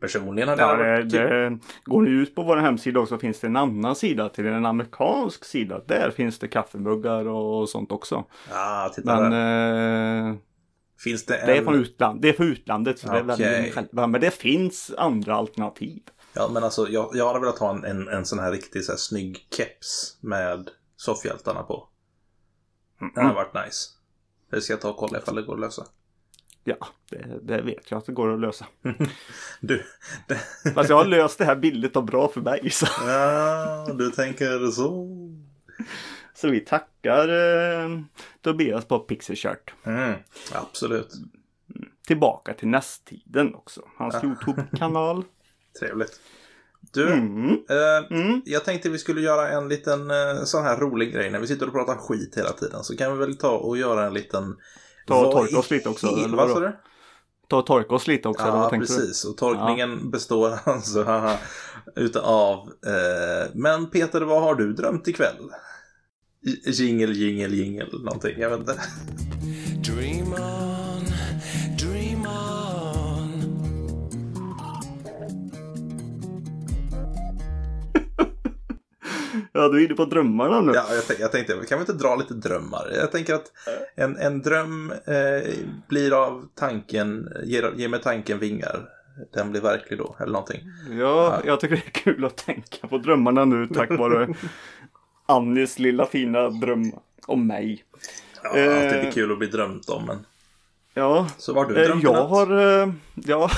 Personligen 0.00 0.49
hade 0.49 0.62
Ja, 0.62 0.76
det, 0.76 0.90
varit 0.92 1.02
typ- 1.11 1.12
det, 1.12 1.59
går 1.85 2.02
ni 2.02 2.11
ut 2.11 2.35
på 2.35 2.42
vår 2.42 2.56
hemsida 2.56 3.00
också 3.00 3.18
finns 3.18 3.40
det 3.40 3.47
en 3.47 3.56
annan 3.56 3.94
sida 3.97 4.28
till 4.28 4.47
en 4.47 4.66
amerikansk 4.66 5.44
sida. 5.44 5.80
Där 5.87 6.11
finns 6.11 6.38
det 6.38 6.49
kaffemuggar 6.49 7.28
och 7.28 7.68
sånt 7.68 7.92
också. 7.92 8.25
Ja, 8.50 8.92
titta 8.94 9.20
Men 9.20 9.30
där. 9.30 10.28
eh, 10.30 10.35
Finns 11.04 11.26
det 11.26 11.37
en... 11.37 11.47
det, 11.47 11.57
är 11.57 11.62
från 11.62 11.75
utland, 11.75 12.21
det 12.21 12.28
är 12.28 12.33
från 12.33 12.47
utlandet 12.47 12.99
så 12.99 13.07
det 13.07 13.12
Okej. 13.12 13.26
väljer 13.26 13.62
ni 13.62 13.71
själva. 13.71 14.07
Men 14.07 14.21
det 14.21 14.30
finns 14.30 14.92
andra 14.99 15.35
alternativ. 15.35 16.02
Ja, 16.33 16.50
men 16.52 16.64
alltså 16.64 16.88
jag, 16.88 17.11
jag 17.14 17.26
hade 17.26 17.40
velat 17.40 17.59
ha 17.59 17.71
en, 17.71 17.85
en, 17.85 18.09
en 18.09 18.26
sån 18.26 18.38
här 18.38 18.52
riktigt 18.52 18.85
så 18.85 18.92
här 18.92 18.97
snygg 18.97 19.49
keps 19.57 20.19
med 20.21 20.71
soffhjältarna 20.97 21.62
på. 21.62 21.88
Den 23.14 23.26
har 23.26 23.35
varit 23.35 23.66
nice. 23.66 23.88
Det 24.50 24.61
ska 24.61 24.73
jag 24.73 24.80
ta 24.80 24.90
och 24.90 24.97
kolla 24.97 25.19
ifall 25.19 25.35
det 25.35 25.42
går 25.42 25.54
att 25.54 25.61
lösa. 25.61 25.87
Ja, 26.64 26.76
det, 27.11 27.38
det 27.42 27.62
vet 27.62 27.90
jag 27.90 27.99
att 27.99 28.07
det 28.07 28.12
går 28.12 28.35
att 28.35 28.40
lösa. 28.40 28.66
Du, 29.61 29.83
det, 30.28 30.38
Fast 30.75 30.90
jag 30.90 30.97
har 30.97 31.04
löst 31.04 31.38
det 31.38 31.45
här 31.45 31.57
billigt 31.57 31.97
och 31.97 32.04
bra 32.04 32.28
för 32.28 32.40
mig. 32.40 32.71
Så, 32.71 32.87
ja, 33.07 33.95
du 33.99 34.11
tänker 34.11 34.71
så. 34.71 35.09
Så 36.40 36.49
vi 36.49 36.61
tackar 36.61 37.28
eh, 37.28 37.88
Tobias 38.42 38.85
på 38.85 38.99
Pixie 38.99 39.37
Shirt. 39.37 39.75
Mm, 39.85 40.14
absolut. 40.52 41.09
Tillbaka 42.06 42.54
till 42.54 42.68
nästtiden 42.68 43.54
också. 43.54 43.80
Hans 43.99 44.25
Youtube-kanal. 44.25 45.25
Trevligt. 45.80 46.20
Du, 46.92 47.12
Mm. 47.12 47.50
eh, 47.50 48.18
Mm. 48.20 48.42
jag 48.44 48.64
tänkte 48.64 48.88
vi 48.90 48.99
skulle 48.99 49.20
göra 49.20 49.49
en 49.49 49.68
liten 49.68 50.11
eh, 50.11 50.42
sån 50.44 50.62
här 50.64 50.76
rolig 50.76 51.12
grej 51.14 51.30
när 51.30 51.38
vi 51.40 51.47
sitter 51.47 51.66
och 51.66 51.73
pratar 51.73 51.97
skit 51.97 52.35
hela 52.37 52.52
tiden. 52.52 52.85
Så 52.85 52.97
kan 52.97 53.12
vi 53.12 53.18
väl 53.18 53.37
ta 53.37 53.50
och 53.50 53.76
göra 53.78 54.06
en 54.06 54.14
liten... 54.14 54.56
Ta 55.06 55.26
och 55.26 55.32
torka 55.32 55.59
oss 55.59 55.70
lite 55.70 55.88
också, 55.88 56.06
eller 56.06 56.37
Vad 56.37 56.50
sa 56.50 56.61
du? 56.61 56.73
Ta 57.49 57.59
och 57.59 57.66
torka 57.66 57.94
oss 57.94 58.06
lite 58.06 58.28
också. 58.28 58.47
Ja, 58.47 58.70
tänkte 58.70 58.92
du? 58.92 58.99
precis. 58.99 59.25
Och 59.25 59.37
torkningen 59.37 60.11
består 60.11 60.59
alltså 60.64 61.28
utav... 61.97 62.59
Eh, 62.87 63.50
men 63.54 63.90
Peter, 63.90 64.20
vad 64.20 64.42
har 64.42 64.54
du 64.54 64.73
drömt 64.73 65.09
ikväll? 65.09 65.50
Jingle, 66.42 67.12
jingle, 67.12 67.56
jingle, 67.56 67.87
någonting. 67.92 68.40
Jag 68.40 68.50
vet 68.50 68.59
inte. 68.59 68.76
Dream 69.85 70.32
on, 70.32 71.04
dream 71.78 72.26
on. 72.26 73.30
Ja, 79.52 79.68
du 79.68 79.80
är 79.80 79.85
inne 79.85 79.94
på 79.94 80.04
drömmarna 80.04 80.61
nu. 80.61 80.73
Ja, 80.75 80.85
jag, 81.09 81.20
jag 81.20 81.32
tänkte, 81.32 81.52
kan 81.68 81.78
vi 81.78 81.82
inte 81.82 81.92
dra 81.92 82.16
lite 82.16 82.35
drömmar? 82.35 82.90
Jag 82.94 83.12
tänker 83.12 83.35
att 83.35 83.52
en, 83.94 84.16
en 84.16 84.42
dröm 84.42 84.90
eh, 84.90 85.50
blir 85.88 86.25
av 86.25 86.49
tanken, 86.54 87.28
ger, 87.44 87.73
ger 87.76 87.88
med 87.88 88.02
tanken 88.02 88.38
vingar. 88.38 88.88
Den 89.35 89.50
blir 89.50 89.61
verklig 89.61 89.99
då, 89.99 90.16
eller 90.20 90.32
någonting. 90.32 90.61
Ja, 90.99 91.40
jag 91.44 91.61
tycker 91.61 91.76
det 91.76 91.87
är 91.87 91.90
kul 91.90 92.25
att 92.25 92.37
tänka 92.37 92.87
på 92.88 92.99
drömmarna 92.99 93.44
nu 93.44 93.66
tack 93.66 93.90
vare 93.90 94.35
Annis 95.30 95.78
lilla 95.78 96.06
fina 96.06 96.49
dröm 96.50 96.92
om 97.26 97.46
mig. 97.46 97.84
Ja, 98.42 98.56
Eh. 98.56 99.06
är 99.06 99.12
kul 99.12 99.32
att 99.32 99.38
bli 99.38 99.46
drömt 99.46 99.88
om, 99.88 100.06
men... 100.06 100.26
Ja, 100.94 101.28
Så 101.38 101.52
vad 101.54 101.66
har 101.66 101.72
du 101.75 101.80
eh, 101.80 101.87
drömt 101.87 102.02
i 102.04 102.06
jag 102.06 102.25
har... 102.26 102.80
eh, 102.82 102.92
Ja, 103.14 103.50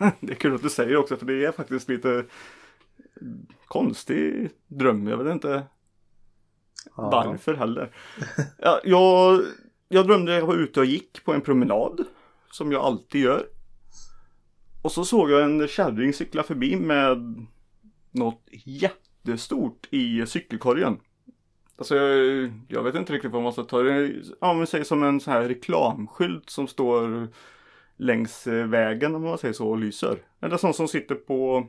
det 0.20 0.32
är 0.32 0.36
kul 0.36 0.54
att 0.54 0.62
du 0.62 0.70
säger 0.70 0.96
också 0.96 1.16
för 1.16 1.26
det 1.26 1.44
är 1.44 1.52
faktiskt 1.52 1.88
lite 1.88 2.24
konstig 3.66 4.50
dröm. 4.66 5.06
Jag 5.06 5.16
vet 5.24 5.32
inte 5.32 5.62
Ja. 6.96 7.10
varför 7.10 7.54
heller. 7.54 7.90
Ja, 8.58 8.80
jag, 8.84 9.40
jag 9.88 10.06
drömde 10.06 10.34
jag 10.34 10.46
var 10.46 10.54
ute 10.54 10.80
och 10.80 10.86
gick 10.86 11.24
på 11.24 11.32
en 11.34 11.40
promenad. 11.40 12.04
Som 12.50 12.72
jag 12.72 12.82
alltid 12.84 13.20
gör. 13.20 13.46
Och 14.82 14.92
så 14.92 15.04
såg 15.04 15.30
jag 15.30 15.42
en 15.42 15.68
kärring 15.68 16.12
cykla 16.12 16.42
förbi 16.42 16.76
med 16.76 17.46
något 18.10 18.42
jättestort 19.22 19.86
i 19.90 20.26
cykelkorgen. 20.26 21.00
Alltså 21.76 21.96
jag, 21.96 22.52
jag 22.68 22.82
vet 22.82 22.94
inte 22.94 23.12
riktigt 23.12 23.30
vad 23.30 23.42
man 23.42 23.52
ska 23.52 23.62
ta 23.62 23.82
det. 23.82 24.22
Ja 24.40 24.54
men 24.54 24.66
säg 24.66 24.84
som 24.84 25.02
en 25.02 25.20
sån 25.20 25.32
här 25.32 25.48
reklamskylt 25.48 26.50
som 26.50 26.68
står 26.68 27.28
längs 27.96 28.46
eh, 28.46 28.66
vägen 28.66 29.14
om 29.14 29.22
man 29.22 29.38
säger 29.38 29.54
så 29.54 29.68
och 29.68 29.78
lyser. 29.78 30.18
Eller 30.40 30.56
sån 30.56 30.74
som 30.74 30.88
sitter 30.88 31.14
på 31.14 31.66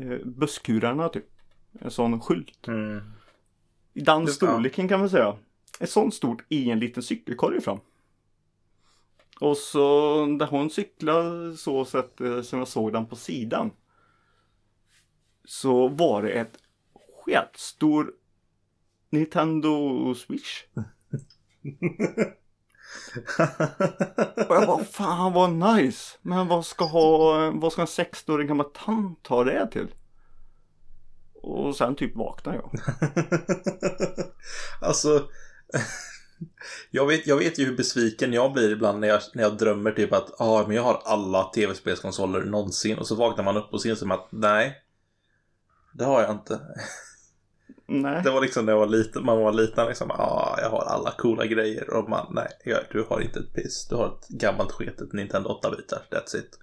eh, 0.00 0.26
busskurarna 0.26 1.08
typ. 1.08 1.26
En 1.80 1.90
sån 1.90 2.20
skylt. 2.20 2.68
Mm. 2.68 3.00
I 3.94 4.00
den 4.00 4.26
storleken 4.26 4.88
kan 4.88 5.00
man 5.00 5.10
säga. 5.10 5.36
Ett 5.80 5.90
sånt 5.90 6.14
stort 6.14 6.44
i 6.48 6.70
en 6.70 6.78
liten 6.78 7.02
cykelkorg 7.02 7.60
fram. 7.60 7.78
Och 9.40 9.56
så 9.56 9.80
där 10.38 10.46
hon 10.46 10.70
cyklade 10.70 11.56
så 11.56 11.84
sätt 11.84 12.20
som 12.42 12.58
jag 12.58 12.68
såg 12.68 12.92
den 12.92 13.06
på 13.06 13.16
sidan. 13.16 13.70
Så 15.46 15.88
var 15.88 16.22
det 16.22 16.30
ett 16.30 16.58
skitstor 17.24 18.12
Nintendo 19.10 20.14
Switch. 20.14 20.62
Och 24.48 24.56
jag 24.56 24.66
bara, 24.66 24.84
fan 24.84 25.32
vad 25.32 25.52
nice. 25.52 26.18
Men 26.22 26.48
vad 26.48 26.66
ska, 26.66 26.84
ha, 26.84 27.50
vad 27.50 27.72
ska 27.72 27.80
en 27.80 27.86
16-årig 27.86 28.48
gammal 28.48 28.70
tant 28.70 29.26
ha 29.26 29.44
det 29.44 29.68
till? 29.72 29.88
Och 31.34 31.76
sen 31.76 31.96
typ 31.96 32.16
vaknar 32.16 32.54
jag. 32.54 32.70
alltså, 34.80 35.28
jag 36.90 37.06
vet, 37.06 37.26
jag 37.26 37.36
vet 37.36 37.58
ju 37.58 37.64
hur 37.64 37.76
besviken 37.76 38.32
jag 38.32 38.52
blir 38.52 38.72
ibland 38.72 39.00
när 39.00 39.08
jag, 39.08 39.20
när 39.34 39.42
jag 39.42 39.58
drömmer 39.58 39.92
typ 39.92 40.12
att 40.12 40.40
ah, 40.40 40.66
men 40.66 40.76
jag 40.76 40.82
har 40.82 41.02
alla 41.04 41.44
tv-spelskonsoler 41.44 42.44
någonsin 42.44 42.98
och 42.98 43.06
så 43.06 43.14
vaknar 43.14 43.44
man 43.44 43.56
upp 43.56 43.72
och 43.72 43.82
ser 43.82 43.94
som 43.94 44.10
att 44.10 44.28
nej, 44.30 44.85
det 45.96 46.04
har 46.04 46.22
jag 46.22 46.30
inte. 46.30 46.60
Nej. 47.86 48.22
Det 48.22 48.30
var 48.30 48.40
liksom 48.40 48.66
när 48.66 48.72
jag 48.72 48.78
var 48.78 48.86
liten, 48.86 49.24
man 49.24 49.38
var 49.38 49.52
liten 49.52 49.86
liksom, 49.86 50.10
ah, 50.10 50.58
jag 50.60 50.70
har 50.70 50.84
alla 50.84 51.10
coola 51.10 51.46
grejer 51.46 51.94
och 51.94 52.08
man, 52.08 52.26
nej, 52.30 52.48
jag, 52.64 52.78
du 52.90 53.06
har 53.08 53.20
inte 53.20 53.38
ett 53.38 53.54
piss, 53.54 53.86
du 53.88 53.96
har 53.96 54.06
ett 54.06 54.28
gammalt 54.28 54.72
sketet 54.72 55.12
Nintendo 55.12 55.60
8-bitar, 55.62 56.02
that's 56.10 56.36
it. 56.36 56.58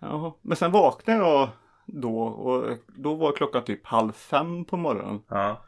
Jaha. 0.00 0.32
Men 0.42 0.56
sen 0.56 0.72
vaknade 0.72 1.18
jag 1.18 1.48
då 1.86 2.22
och 2.22 2.78
då 2.86 3.14
var 3.14 3.32
klockan 3.32 3.64
typ 3.64 3.86
halv 3.86 4.12
fem 4.12 4.64
på 4.64 4.76
morgonen. 4.76 5.22
Ja. 5.28 5.64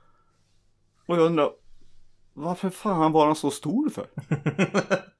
Och 1.06 1.16
jag 1.16 1.22
undrar, 1.22 1.50
varför 2.32 2.70
fan 2.70 3.12
var 3.12 3.26
den 3.26 3.34
så 3.34 3.50
stor 3.50 3.88
för? 3.88 4.06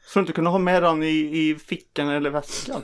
Så 0.00 0.18
du 0.18 0.20
inte 0.20 0.32
kunde 0.32 0.50
ha 0.50 0.58
med 0.58 0.82
den 0.82 1.02
i, 1.02 1.48
i 1.50 1.54
fickan 1.54 2.08
eller 2.08 2.30
väskan? 2.30 2.82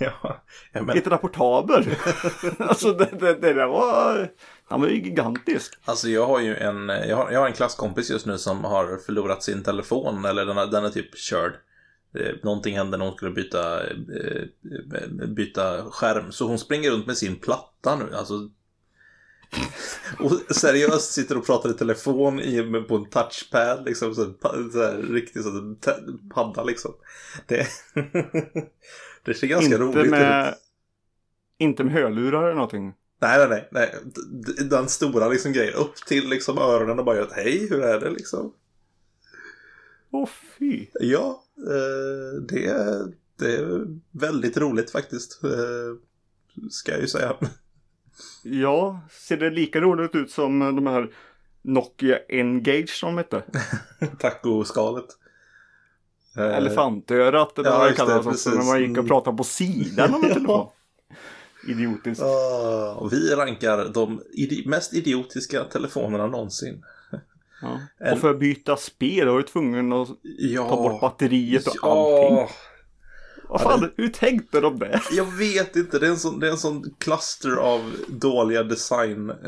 ja, 0.22 0.40
men, 0.72 0.86
Lite 0.96 1.10
rapportabel. 1.10 1.84
alltså 2.58 2.92
det, 2.92 3.08
det, 3.20 3.34
det 3.34 3.52
där 3.52 3.66
var, 3.66 4.30
han 4.68 4.80
var 4.80 4.88
ju 4.88 4.94
gigantisk. 4.94 5.74
alltså 5.84 6.08
jag 6.08 6.26
har 6.26 6.40
ju 6.40 6.56
en, 6.56 6.88
jag 6.88 7.16
har, 7.16 7.30
jag 7.30 7.40
har 7.40 7.46
en 7.46 7.52
klasskompis 7.52 8.10
just 8.10 8.26
nu 8.26 8.38
som 8.38 8.64
har 8.64 8.96
förlorat 9.06 9.42
sin 9.42 9.62
telefon, 9.62 10.24
eller 10.24 10.46
den, 10.46 10.58
är- 10.58 10.66
den 10.66 10.84
är 10.84 10.90
typ 10.90 11.16
körd. 11.18 11.52
Eh, 12.14 12.34
Någonting 12.42 12.76
hände 12.76 12.96
när 12.96 13.04
hon 13.04 13.14
skulle 13.14 13.30
byta, 13.30 13.86
eh, 13.90 15.26
byta 15.28 15.90
skärm. 15.90 16.32
Så 16.32 16.46
hon 16.48 16.58
springer 16.58 16.90
runt 16.90 17.06
med 17.06 17.16
sin 17.16 17.36
platta 17.36 17.96
nu. 17.96 18.14
Alltså, 18.16 18.34
och 20.18 20.56
seriöst 20.56 21.12
sitter 21.12 21.38
och 21.38 21.46
pratar 21.46 21.70
i 21.70 21.72
telefon 21.72 22.40
i, 22.40 22.62
på 22.88 22.96
en 22.96 23.10
touchpad. 23.10 23.84
Liksom, 23.84 24.14
så, 24.14 24.24
så 24.72 24.82
här, 24.82 25.12
riktigt 25.12 25.42
så, 25.42 25.74
padda 26.34 26.64
liksom. 26.64 26.94
Det, 27.46 27.66
det 29.30 29.34
ser 29.38 29.46
ganska 29.46 29.64
inte 29.74 29.78
roligt 29.84 30.10
med, 30.10 30.48
ut. 30.48 30.54
inte 31.58 31.84
med 31.84 31.92
hörlurar 31.92 32.42
eller 32.42 32.54
någonting. 32.54 32.94
Nej, 33.22 33.48
nej, 33.48 33.48
nej. 33.48 33.68
nej. 33.70 34.68
Den 34.70 34.88
stora 34.88 35.28
liksom 35.28 35.52
grejen. 35.52 35.74
Upp 35.74 35.96
till 35.96 36.28
liksom 36.28 36.58
öronen 36.58 36.98
och 36.98 37.04
bara 37.04 37.16
gör 37.16 37.22
ett 37.22 37.32
hej, 37.32 37.66
hur 37.70 37.80
är 37.82 38.00
det 38.00 38.10
liksom? 38.10 38.52
Åh 40.10 40.28
fy. 40.58 40.86
Ja, 41.00 41.44
eh, 41.56 42.42
det, 42.48 42.66
är- 42.66 43.06
det 43.38 43.54
är 43.56 43.86
väldigt 44.10 44.56
roligt 44.56 44.90
faktiskt. 44.90 45.44
Eh, 45.44 45.50
ska 46.70 46.92
jag 46.92 47.00
ju 47.00 47.06
säga. 47.06 47.36
Ja, 48.42 49.00
ser 49.10 49.36
det 49.36 49.50
lika 49.50 49.80
roligt 49.80 50.14
ut 50.14 50.30
som 50.30 50.58
de 50.58 50.86
här 50.86 51.14
Nokia 51.62 52.18
Engage 52.28 52.90
som 52.90 53.08
de 53.08 53.18
hette? 53.18 53.42
Tacoskalet. 54.18 55.06
Eh, 56.36 56.56
Elefantörat 56.56 57.58
eller 57.58 57.70
ja, 57.70 57.78
vad 57.78 57.86
det 57.86 57.90
det, 57.90 57.96
kallas 57.96 58.26
också. 58.26 58.50
När 58.50 58.64
man 58.64 58.80
gick 58.82 58.98
och 58.98 59.08
pratade 59.08 59.36
på 59.36 59.44
sidan 59.44 60.14
av 60.14 60.24
en 60.24 60.30
telefon. 60.34 60.66
Idiotiskt. 61.68 62.22
och 62.96 63.12
vi 63.12 63.34
rankar 63.34 63.88
de 63.94 64.20
idi- 64.38 64.68
mest 64.68 64.94
idiotiska 64.94 65.64
telefonerna 65.64 66.26
någonsin. 66.26 66.82
Ja. 67.62 67.78
En- 67.98 68.12
Och 68.12 68.18
för 68.18 68.30
att 68.30 68.38
byta 68.40 68.76
spel 68.76 69.28
var 69.28 69.36
du 69.36 69.42
tvungen 69.42 69.92
att 69.92 70.08
Ja. 70.22 70.68
ta 70.68 70.76
bort 70.76 71.00
batteriet 71.00 71.66
och 71.66 71.74
Ja. 71.82 71.88
allting. 71.90 72.54
Vad 73.48 73.60
fan, 73.60 73.90
hur 73.96 74.08
tänkte 74.08 74.60
de 74.60 74.78
det? 74.78 75.00
Jag 75.12 75.24
vet 75.24 75.76
inte, 75.76 75.98
det 75.98 76.06
är 76.06 76.10
en 76.10 76.16
sån, 76.16 76.40
det 76.40 76.46
är 76.46 76.50
en 76.50 76.58
sån 76.58 76.94
cluster 76.98 77.56
av 77.56 77.80
dåliga 78.08 78.62
designval. 78.62 79.38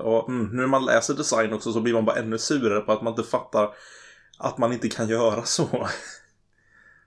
Eh, 0.00 0.06
och 0.06 0.28
mm, 0.28 0.46
nu 0.46 0.56
när 0.60 0.66
man 0.66 0.84
läser 0.84 1.14
design 1.14 1.52
också 1.52 1.72
så 1.72 1.80
blir 1.80 1.92
man 1.94 2.04
bara 2.04 2.16
ännu 2.16 2.38
surare 2.38 2.80
på 2.80 2.92
att 2.92 3.02
man 3.02 3.12
inte 3.12 3.22
fattar 3.30 3.68
att 4.42 4.58
man 4.58 4.72
inte 4.72 4.88
kan 4.88 5.08
göra 5.08 5.42
så. 5.44 5.88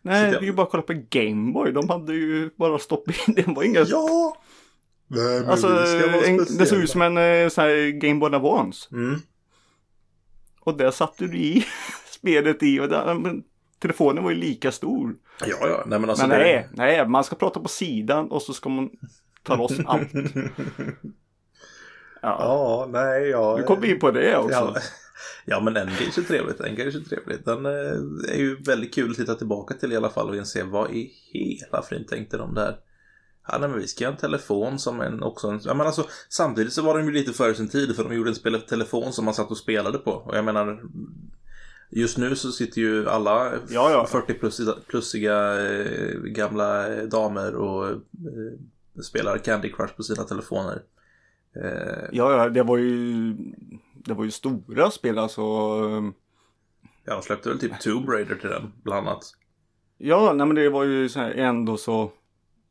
Nej, 0.02 0.32
det- 0.32 0.40
det 0.40 0.46
ju 0.46 0.54
bara 0.54 0.66
kolla 0.68 0.84
på 0.84 0.94
Gameboy. 1.10 1.72
De 1.72 1.90
hade 1.90 2.14
ju 2.14 2.50
bara 2.56 2.80
stoppat 2.80 3.28
in, 3.28 3.34
det 3.36 3.48
var 3.48 3.64
inga... 3.64 3.80
ja! 3.80 4.38
Nej, 5.08 5.40
men 5.40 5.50
alltså, 5.50 5.68
vi 5.68 5.88
ska 6.00 6.12
vara 6.12 6.26
en, 6.26 6.38
det 6.38 6.66
såg 6.66 6.78
ut 6.80 6.90
som 6.90 7.02
en 7.02 7.18
eh, 7.18 7.50
sån 7.50 7.64
här 7.64 7.90
Gameboy 7.92 8.36
Advance. 8.36 8.88
Mm. 8.92 9.20
Och 10.60 10.78
där 10.78 10.92
satte 10.92 11.28
du 11.28 11.38
i 11.38 11.66
spelet 12.12 12.64
i 12.64 12.80
och 12.80 12.90
där, 12.90 13.14
men, 13.14 13.44
telefonen 13.80 14.24
var 14.24 14.32
ju 14.32 14.38
lika 14.38 14.72
stor. 14.72 15.16
Ja, 15.46 15.56
ja, 15.62 15.84
nej 15.86 16.00
men 16.00 16.10
alltså. 16.10 16.28
men 16.28 16.40
det- 16.40 16.46
nej, 16.46 16.70
nej, 16.98 17.08
man 17.08 17.24
ska 17.24 17.36
prata 17.36 17.60
på 17.60 17.68
sidan 17.68 18.32
och 18.32 18.42
så 18.42 18.54
ska 18.54 18.70
man 18.70 18.90
ta 19.44 19.56
loss 19.56 19.72
allt. 19.86 20.10
Ja, 22.22 22.38
Ja, 22.40 22.88
nej, 22.92 23.30
ja. 23.30 23.56
du 23.58 23.64
kom 23.64 23.84
in 23.84 24.00
på 24.00 24.12
det 24.12 24.38
också. 24.38 24.52
Ja, 24.76 24.76
ja 25.46 25.60
men 25.60 25.78
Engage 25.78 26.18
är 26.18 26.22
trevligt. 26.22 26.62
Engage 26.62 26.96
är 26.96 27.10
trevligt. 27.10 27.46
Den 27.46 27.66
eh, 27.66 28.32
är 28.34 28.38
ju 28.38 28.56
väldigt 28.62 28.94
kul 28.94 29.12
att 29.12 29.18
titta 29.18 29.36
tillbaka 29.36 29.74
till 29.74 29.94
i 29.94 29.96
alla 29.96 30.10
fall 30.10 30.30
och 30.30 30.36
inse 30.36 30.64
vad 30.64 30.92
i 30.92 31.12
hela 31.34 31.82
frin 31.82 32.06
tänkte 32.06 32.38
de 32.38 32.54
där. 32.54 32.78
Ja, 33.48 33.58
nej, 33.60 33.70
men 33.70 33.80
vi 33.80 33.88
ska 33.88 34.04
göra 34.04 34.14
en 34.14 34.20
telefon 34.20 34.80
som 34.80 35.02
en 35.02 35.24
också 35.24 35.48
en, 35.48 35.60
ja, 35.64 35.74
men 35.74 35.88
alltså, 35.88 36.08
Samtidigt 36.30 36.74
så 36.74 36.82
var 36.82 36.98
de 36.98 37.06
ju 37.06 37.12
lite 37.12 37.34
före 37.34 37.56
sin 37.56 37.70
tid 37.70 37.96
för 37.96 38.04
de 38.04 38.16
gjorde 38.16 38.30
en 38.30 38.36
spel 38.36 38.62
telefon 38.62 39.14
som 39.14 39.26
man 39.26 39.34
satt 39.34 39.52
och 39.52 39.58
spelade 39.58 39.98
på. 39.98 40.12
Och 40.12 40.38
jag 40.38 40.46
menar 40.46 40.82
Just 41.90 42.18
nu 42.18 42.36
så 42.36 42.52
sitter 42.52 42.82
ju 42.82 43.10
alla 43.10 43.54
Ja, 43.70 43.92
ja. 43.92 44.06
40 44.06 44.34
plussiga, 44.34 44.74
plussiga 44.88 45.68
eh, 45.70 46.20
gamla 46.20 46.88
damer 47.06 47.56
och 47.56 47.90
eh, 47.90 49.02
spelar 49.04 49.38
Candy 49.38 49.72
Crush 49.72 49.96
på 49.96 50.04
sina 50.04 50.24
telefoner. 50.24 50.82
Eh, 51.56 52.10
Ja, 52.12 52.38
ja, 52.38 52.50
det 52.50 52.64
var 52.64 52.78
ju, 52.78 53.36
det 54.06 54.14
var 54.14 54.24
ju 54.24 54.32
stora 54.32 54.92
spel 54.92 55.18
alltså. 55.18 55.42
Ja, 57.06 57.14
de 57.16 57.22
släppte 57.22 57.50
väl 57.50 57.60
typ 57.60 57.80
Tomb 57.80 58.10
Raider 58.10 58.36
till 58.36 58.50
den, 58.50 58.72
bland 58.84 59.08
annat. 59.08 59.24
Ja, 59.98 60.34
nej 60.34 60.48
men 60.48 60.56
det 60.56 60.70
var 60.70 60.84
ju 60.84 61.10
så 61.10 61.20
här 61.20 61.32
ändå 61.32 61.78
så 61.78 62.12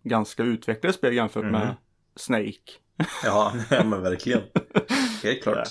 ganska 0.02 0.42
utvecklade 0.42 0.92
spel 0.92 1.14
jämfört 1.14 1.42
Mhm. 1.44 1.52
med 1.52 1.76
Snake. 2.16 2.58
Ja, 3.24 3.52
men 3.70 4.02
verkligen. 4.02 4.42
Helt 5.22 5.42
klart. 5.42 5.68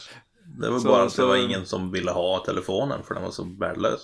Det 0.60 0.69
var 0.69 0.80
Så- 0.80 0.88
bara 0.88 1.04
att 1.04 1.15
det 1.15 1.26
var 1.26 1.36
ingen 1.45 1.65
som 1.65 1.91
ville 1.91 2.12
ha 2.12 2.43
telefonen 2.45 3.04
för 3.04 3.13
den 3.13 3.23
var 3.23 3.32
så 3.32 3.43
värdelös. 3.60 4.02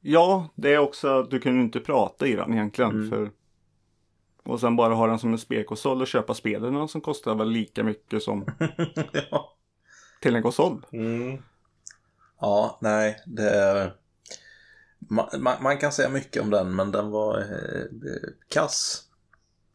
Ja, 0.00 0.48
det 0.54 0.74
är 0.74 0.78
också 0.78 1.08
att 1.08 1.30
du 1.30 1.40
kunde 1.40 1.62
inte 1.62 1.80
prata 1.80 2.26
i 2.26 2.36
den 2.36 2.52
egentligen. 2.52 2.90
Mm. 2.90 3.10
För... 3.10 3.30
Och 4.44 4.60
sen 4.60 4.76
bara 4.76 4.94
ha 4.94 5.06
den 5.06 5.18
som 5.18 5.32
en 5.32 5.38
spelkonsol 5.38 6.00
och 6.00 6.06
köpa 6.06 6.34
spelen 6.34 6.88
som 6.88 7.00
kostar 7.00 7.34
väl 7.34 7.50
lika 7.50 7.84
mycket 7.84 8.22
som 8.22 8.46
ja. 9.30 9.56
till 10.20 10.36
en 10.36 10.42
konsol. 10.42 10.86
Mm. 10.92 11.42
Ja, 12.40 12.78
nej, 12.80 13.22
det 13.26 13.50
är... 13.50 13.96
Man, 14.98 15.28
man, 15.38 15.62
man 15.62 15.78
kan 15.78 15.92
säga 15.92 16.08
mycket 16.08 16.42
om 16.42 16.50
den, 16.50 16.74
men 16.76 16.90
den 16.92 17.10
var 17.10 17.38
eh, 17.38 17.80
eh, 17.80 18.28
kass. 18.48 19.02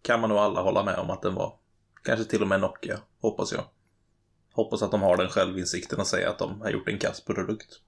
Kan 0.01 0.19
man 0.21 0.29
nog 0.29 0.39
alla 0.39 0.61
hålla 0.61 0.83
med 0.83 0.95
om 0.95 1.09
att 1.09 1.21
den 1.21 1.35
var. 1.35 1.53
Kanske 2.03 2.25
till 2.25 2.41
och 2.41 2.47
med 2.47 2.59
Nokia, 2.61 2.99
hoppas 3.21 3.51
jag. 3.51 3.63
Hoppas 4.53 4.81
att 4.81 4.91
de 4.91 5.01
har 5.01 5.17
den 5.17 5.29
självinsikten 5.29 5.99
och 5.99 6.07
säga 6.07 6.29
att 6.29 6.39
de 6.39 6.61
har 6.61 6.69
gjort 6.69 6.87
en 6.87 6.99
kass 6.99 7.25
produkt. 7.25 7.79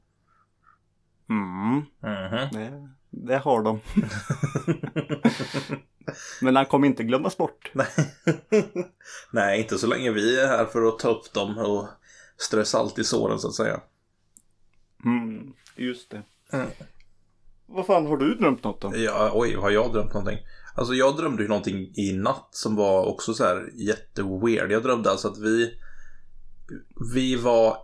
Mm, 1.29 1.75
Mhm. 1.99 2.49
det, 2.51 2.89
det 3.11 3.37
har 3.37 3.63
de. 3.63 3.79
Men 6.41 6.53
den 6.53 6.65
kommer 6.65 6.87
inte 6.87 7.03
glömmas 7.03 7.37
bort. 7.37 7.71
Nej. 7.73 7.87
Nej, 9.31 9.61
inte 9.61 9.77
så 9.77 9.87
länge 9.87 10.11
vi 10.11 10.39
är 10.39 10.47
här 10.47 10.65
för 10.65 10.87
att 10.87 10.99
ta 10.99 11.09
upp 11.09 11.33
dem 11.33 11.57
och 11.57 11.87
strö 12.37 12.65
salt 12.65 12.99
i 12.99 13.03
såren 13.03 13.39
så 13.39 13.47
att 13.47 13.53
säga. 13.53 13.81
Mm, 15.05 15.53
just 15.75 16.09
det. 16.09 16.23
Mm. 16.51 16.67
Vad 17.65 17.85
fan, 17.85 18.07
har 18.07 18.17
du 18.17 18.35
drömt 18.35 18.63
något 18.63 18.81
då? 18.81 18.93
Ja, 18.95 19.31
oj, 19.33 19.55
har 19.55 19.69
jag 19.69 19.93
drömt 19.93 20.13
någonting? 20.13 20.39
Alltså 20.75 20.93
jag 20.93 21.17
drömde 21.17 21.43
ju 21.43 21.49
någonting 21.49 21.91
i 21.95 22.13
natt 22.13 22.49
som 22.51 22.75
var 22.75 23.05
också 23.05 23.33
så 23.33 23.43
här 23.43 23.69
jätteweird. 23.73 24.71
Jag 24.71 24.83
drömde 24.83 25.11
alltså 25.11 25.27
att 25.27 25.37
vi 25.37 25.79
Vi 27.13 27.35
var 27.35 27.77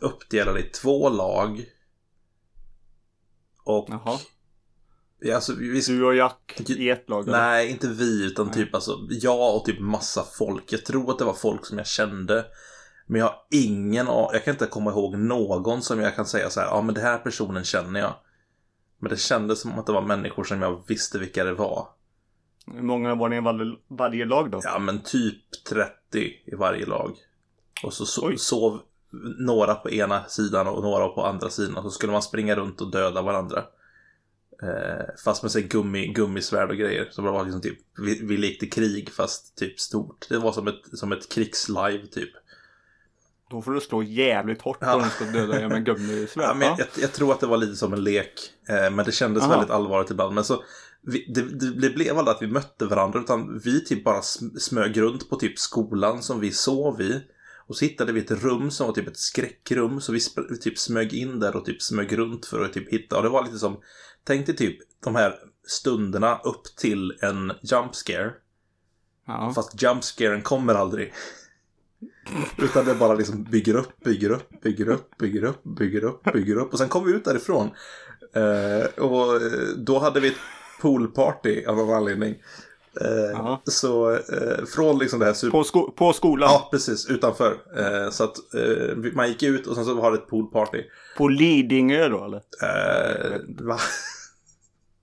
uppdelade 0.00 0.60
i 0.60 0.62
två 0.62 1.08
lag. 1.08 1.64
Och 3.64 3.86
Jaha. 3.88 4.18
Alltså, 5.32 5.54
vi, 5.54 5.80
Du 5.80 6.04
och 6.04 6.14
Jack 6.14 6.60
i 6.68 6.90
ett 6.90 7.08
lag? 7.08 7.28
eller? 7.28 7.38
Nej, 7.38 7.70
inte 7.70 7.88
vi, 7.88 8.26
utan 8.26 8.46
Nej. 8.46 8.54
typ 8.54 8.74
alltså 8.74 8.98
jag 9.10 9.56
och 9.56 9.64
typ 9.64 9.80
massa 9.80 10.24
folk. 10.38 10.72
Jag 10.72 10.84
tror 10.84 11.10
att 11.10 11.18
det 11.18 11.24
var 11.24 11.34
folk 11.34 11.66
som 11.66 11.78
jag 11.78 11.86
kände. 11.86 12.44
Men 13.06 13.18
jag 13.20 13.26
har 13.26 13.36
ingen 13.50 14.06
Jag 14.06 14.44
kan 14.44 14.54
inte 14.54 14.66
komma 14.66 14.90
ihåg 14.90 15.18
någon 15.18 15.82
som 15.82 16.00
jag 16.00 16.16
kan 16.16 16.26
säga 16.26 16.50
så 16.50 16.60
här, 16.60 16.66
ja 16.66 16.82
men 16.82 16.94
den 16.94 17.04
här 17.04 17.18
personen 17.18 17.64
känner 17.64 18.00
jag. 18.00 18.14
Men 18.98 19.10
det 19.10 19.16
kändes 19.16 19.60
som 19.60 19.78
att 19.78 19.86
det 19.86 19.92
var 19.92 20.02
människor 20.02 20.44
som 20.44 20.62
jag 20.62 20.82
visste 20.86 21.18
vilka 21.18 21.44
det 21.44 21.54
var. 21.54 21.88
Hur 22.72 22.82
många 22.82 23.14
var 23.14 23.28
ni 23.28 23.36
i 23.36 23.40
varje, 23.40 23.76
varje 23.88 24.24
lag 24.24 24.50
då? 24.50 24.60
Ja, 24.64 24.78
men 24.78 25.02
typ 25.02 25.64
30 25.68 25.90
i 26.44 26.54
varje 26.54 26.86
lag. 26.86 27.16
Och 27.82 27.92
så 27.92 28.26
Oj. 28.26 28.38
sov 28.38 28.80
några 29.38 29.74
på 29.74 29.90
ena 29.90 30.24
sidan 30.24 30.66
och 30.66 30.82
några 30.82 31.08
på 31.08 31.26
andra 31.26 31.50
sidan. 31.50 31.82
Så 31.82 31.90
skulle 31.90 32.12
man 32.12 32.22
springa 32.22 32.54
runt 32.54 32.80
och 32.80 32.90
döda 32.90 33.22
varandra. 33.22 33.64
Eh, 34.62 35.04
fast 35.24 35.42
med 35.42 35.52
sig 35.52 35.62
gummi, 35.62 36.06
gummisvärd 36.06 36.70
och 36.70 36.76
grejer. 36.76 37.08
Så 37.10 37.22
det 37.22 37.30
var 37.30 37.44
liksom 37.44 37.60
typ, 37.60 37.78
vi, 37.98 38.20
vi 38.22 38.36
lekte 38.36 38.66
krig 38.66 39.10
fast 39.12 39.56
typ 39.56 39.80
stort. 39.80 40.26
Det 40.28 40.38
var 40.38 40.52
som 40.52 40.68
ett, 40.68 40.80
som 40.92 41.12
ett 41.12 41.28
krigslive 41.28 42.06
typ. 42.06 42.30
Då 43.50 43.62
får 43.62 43.72
du 43.72 43.80
slå 43.80 44.02
jävligt 44.02 44.62
hårt 44.62 44.78
Ja. 44.80 44.94
om 44.94 45.02
du 45.02 45.08
ska 45.10 45.24
döda 45.24 45.68
med 45.68 45.84
gummisvärd. 45.86 46.44
Ja, 46.44 46.54
men 46.54 46.68
jag, 46.68 46.86
jag 46.98 47.12
tror 47.12 47.32
att 47.32 47.40
det 47.40 47.46
var 47.46 47.56
lite 47.56 47.76
som 47.76 47.92
en 47.92 48.04
lek. 48.04 48.32
Eh, 48.68 48.90
men 48.90 49.04
det 49.04 49.12
kändes 49.12 49.42
Aha. 49.42 49.52
väldigt 49.52 49.70
allvarligt 49.70 50.10
ibland. 50.10 50.34
Men 50.34 50.44
så, 50.44 50.62
vi, 51.02 51.32
det, 51.34 51.70
det, 51.80 51.90
blev 51.90 52.18
aldrig 52.18 52.34
att 52.36 52.42
vi 52.42 52.46
mötte 52.46 52.86
varandra. 52.86 53.20
Utan 53.20 53.60
vi 53.64 53.84
typ 53.84 54.04
bara 54.04 54.20
sm- 54.20 54.58
smög 54.58 55.00
runt 55.00 55.30
på 55.30 55.36
typ 55.36 55.58
skolan 55.58 56.22
som 56.22 56.40
vi 56.40 56.52
sov 56.52 57.00
i. 57.00 57.20
Och 57.66 57.76
så 57.76 57.84
hittade 57.84 58.12
vi 58.12 58.20
ett 58.20 58.30
rum 58.30 58.70
som 58.70 58.86
var 58.86 58.94
typ 58.94 59.08
ett 59.08 59.18
skräckrum. 59.18 60.00
Så 60.00 60.12
vi, 60.12 60.20
vi 60.50 60.58
typ 60.58 60.78
smög 60.78 61.14
in 61.14 61.40
där 61.40 61.56
och 61.56 61.64
typ 61.64 61.82
smög 61.82 62.18
runt 62.18 62.46
för 62.46 62.64
att 62.64 62.72
typ 62.72 62.92
hitta. 62.92 63.16
Och 63.16 63.22
det 63.22 63.28
var 63.28 63.44
lite 63.44 63.58
som, 63.58 63.80
tänk 64.24 64.46
dig 64.46 64.56
typ 64.56 64.78
de 65.04 65.14
här 65.14 65.38
stunderna 65.66 66.40
upp 66.44 66.64
till 66.76 67.18
en 67.22 67.52
jump 67.62 67.94
scare. 67.94 68.32
Ja. 69.26 69.52
Fast 69.54 69.82
jump 69.82 70.04
scaren 70.04 70.42
kommer 70.42 70.74
aldrig. 70.74 71.12
Utan 72.58 72.84
det 72.84 72.94
bara 72.94 73.14
liksom 73.14 73.44
bygger 73.44 73.74
upp, 73.74 74.00
bygger 74.04 74.30
upp, 74.30 74.60
bygger 74.62 74.88
upp, 74.88 75.16
bygger 75.18 75.44
upp, 75.44 75.64
bygger 75.64 76.04
upp, 76.04 76.24
bygger 76.32 76.56
upp. 76.56 76.72
Och 76.72 76.78
sen 76.78 76.88
kom 76.88 77.04
vi 77.04 77.12
ut 77.12 77.24
därifrån. 77.24 77.70
Eh, 78.32 79.04
och 79.04 79.40
då 79.76 79.98
hade 79.98 80.20
vi 80.20 80.28
ett 80.28 80.38
poolparty 80.80 81.64
av 81.64 81.76
någon 81.76 81.96
anledning. 81.96 82.34
Eh. 83.00 83.58
Så 83.64 84.10
eh, 84.14 84.64
från 84.74 84.98
liksom 84.98 85.18
det 85.18 85.26
här 85.26 85.32
super... 85.32 85.50
På, 85.58 85.64
sko- 85.64 85.90
på 85.90 86.12
skolan. 86.12 86.48
Ja, 86.52 86.68
precis. 86.70 87.10
Utanför. 87.10 87.56
Eh, 87.76 88.10
så 88.10 88.24
att 88.24 88.36
eh, 88.54 89.12
man 89.14 89.28
gick 89.28 89.42
ut 89.42 89.66
och 89.66 89.74
sen 89.74 89.84
så 89.84 89.94
var 89.94 90.10
det 90.10 90.16
ett 90.18 90.28
poolparty. 90.28 90.82
På 91.16 91.28
Lidingö 91.28 92.08
då 92.08 92.24
eller? 92.24 92.42
Eh, 92.62 93.40
va? 93.66 93.78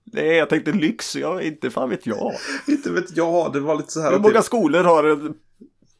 Nej, 0.04 0.36
jag 0.36 0.48
tänkte 0.48 0.72
lyx. 0.72 1.16
Jag, 1.16 1.42
inte 1.42 1.70
fan 1.70 1.90
vet 1.90 2.06
jag. 2.06 2.32
Inte 2.66 2.90
vet 2.90 3.16
jag. 3.16 3.52
Det 3.52 3.60
var 3.60 3.76
lite 3.76 3.92
så 3.92 4.00
här. 4.00 4.10
Hur 4.10 4.18
många 4.18 4.34
typ, 4.34 4.44
skolor 4.44 4.84
har 4.84 5.04
en 5.04 5.34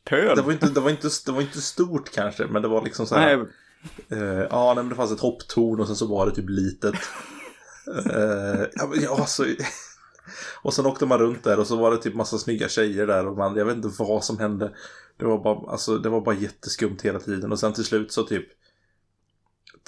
pöl? 0.04 0.36
det, 0.36 0.42
var 0.42 0.52
inte, 0.52 0.66
det, 0.66 0.80
var 0.80 0.90
inte, 0.90 1.08
det 1.26 1.32
var 1.32 1.40
inte 1.40 1.60
stort 1.60 2.10
kanske. 2.10 2.46
Men 2.46 2.62
det 2.62 2.68
var 2.68 2.84
liksom 2.84 3.06
så 3.06 3.14
här. 3.14 3.36
Nej, 3.36 3.46
Eh, 4.10 4.46
ja, 4.50 4.66
nej, 4.74 4.84
men 4.84 4.88
det 4.88 4.94
fanns 4.94 5.12
ett 5.12 5.20
hopptorn 5.20 5.80
och 5.80 5.86
sen 5.86 5.96
så 5.96 6.06
var 6.06 6.26
det 6.26 6.34
typ 6.34 6.48
litet. 6.48 6.94
Eh, 8.06 8.66
ja, 8.74 8.86
men, 8.90 9.02
ja, 9.02 9.26
så... 9.26 9.44
och 10.62 10.74
sen 10.74 10.86
åkte 10.86 11.06
man 11.06 11.18
runt 11.18 11.44
där 11.44 11.58
och 11.58 11.66
så 11.66 11.76
var 11.76 11.90
det 11.90 11.96
typ 11.96 12.14
massa 12.14 12.38
snygga 12.38 12.68
tjejer 12.68 13.06
där 13.06 13.26
och 13.26 13.36
man, 13.36 13.56
jag 13.56 13.64
vet 13.64 13.76
inte 13.76 13.90
vad 13.98 14.24
som 14.24 14.38
hände. 14.38 14.74
Det 15.16 15.24
var 15.24 15.38
bara, 15.38 15.70
alltså, 15.72 15.98
det 15.98 16.08
var 16.08 16.20
bara 16.20 16.34
jätteskumt 16.34 16.98
hela 17.02 17.18
tiden 17.20 17.52
och 17.52 17.58
sen 17.60 17.72
till 17.72 17.84
slut 17.84 18.12
så 18.12 18.22
typ 18.22 18.46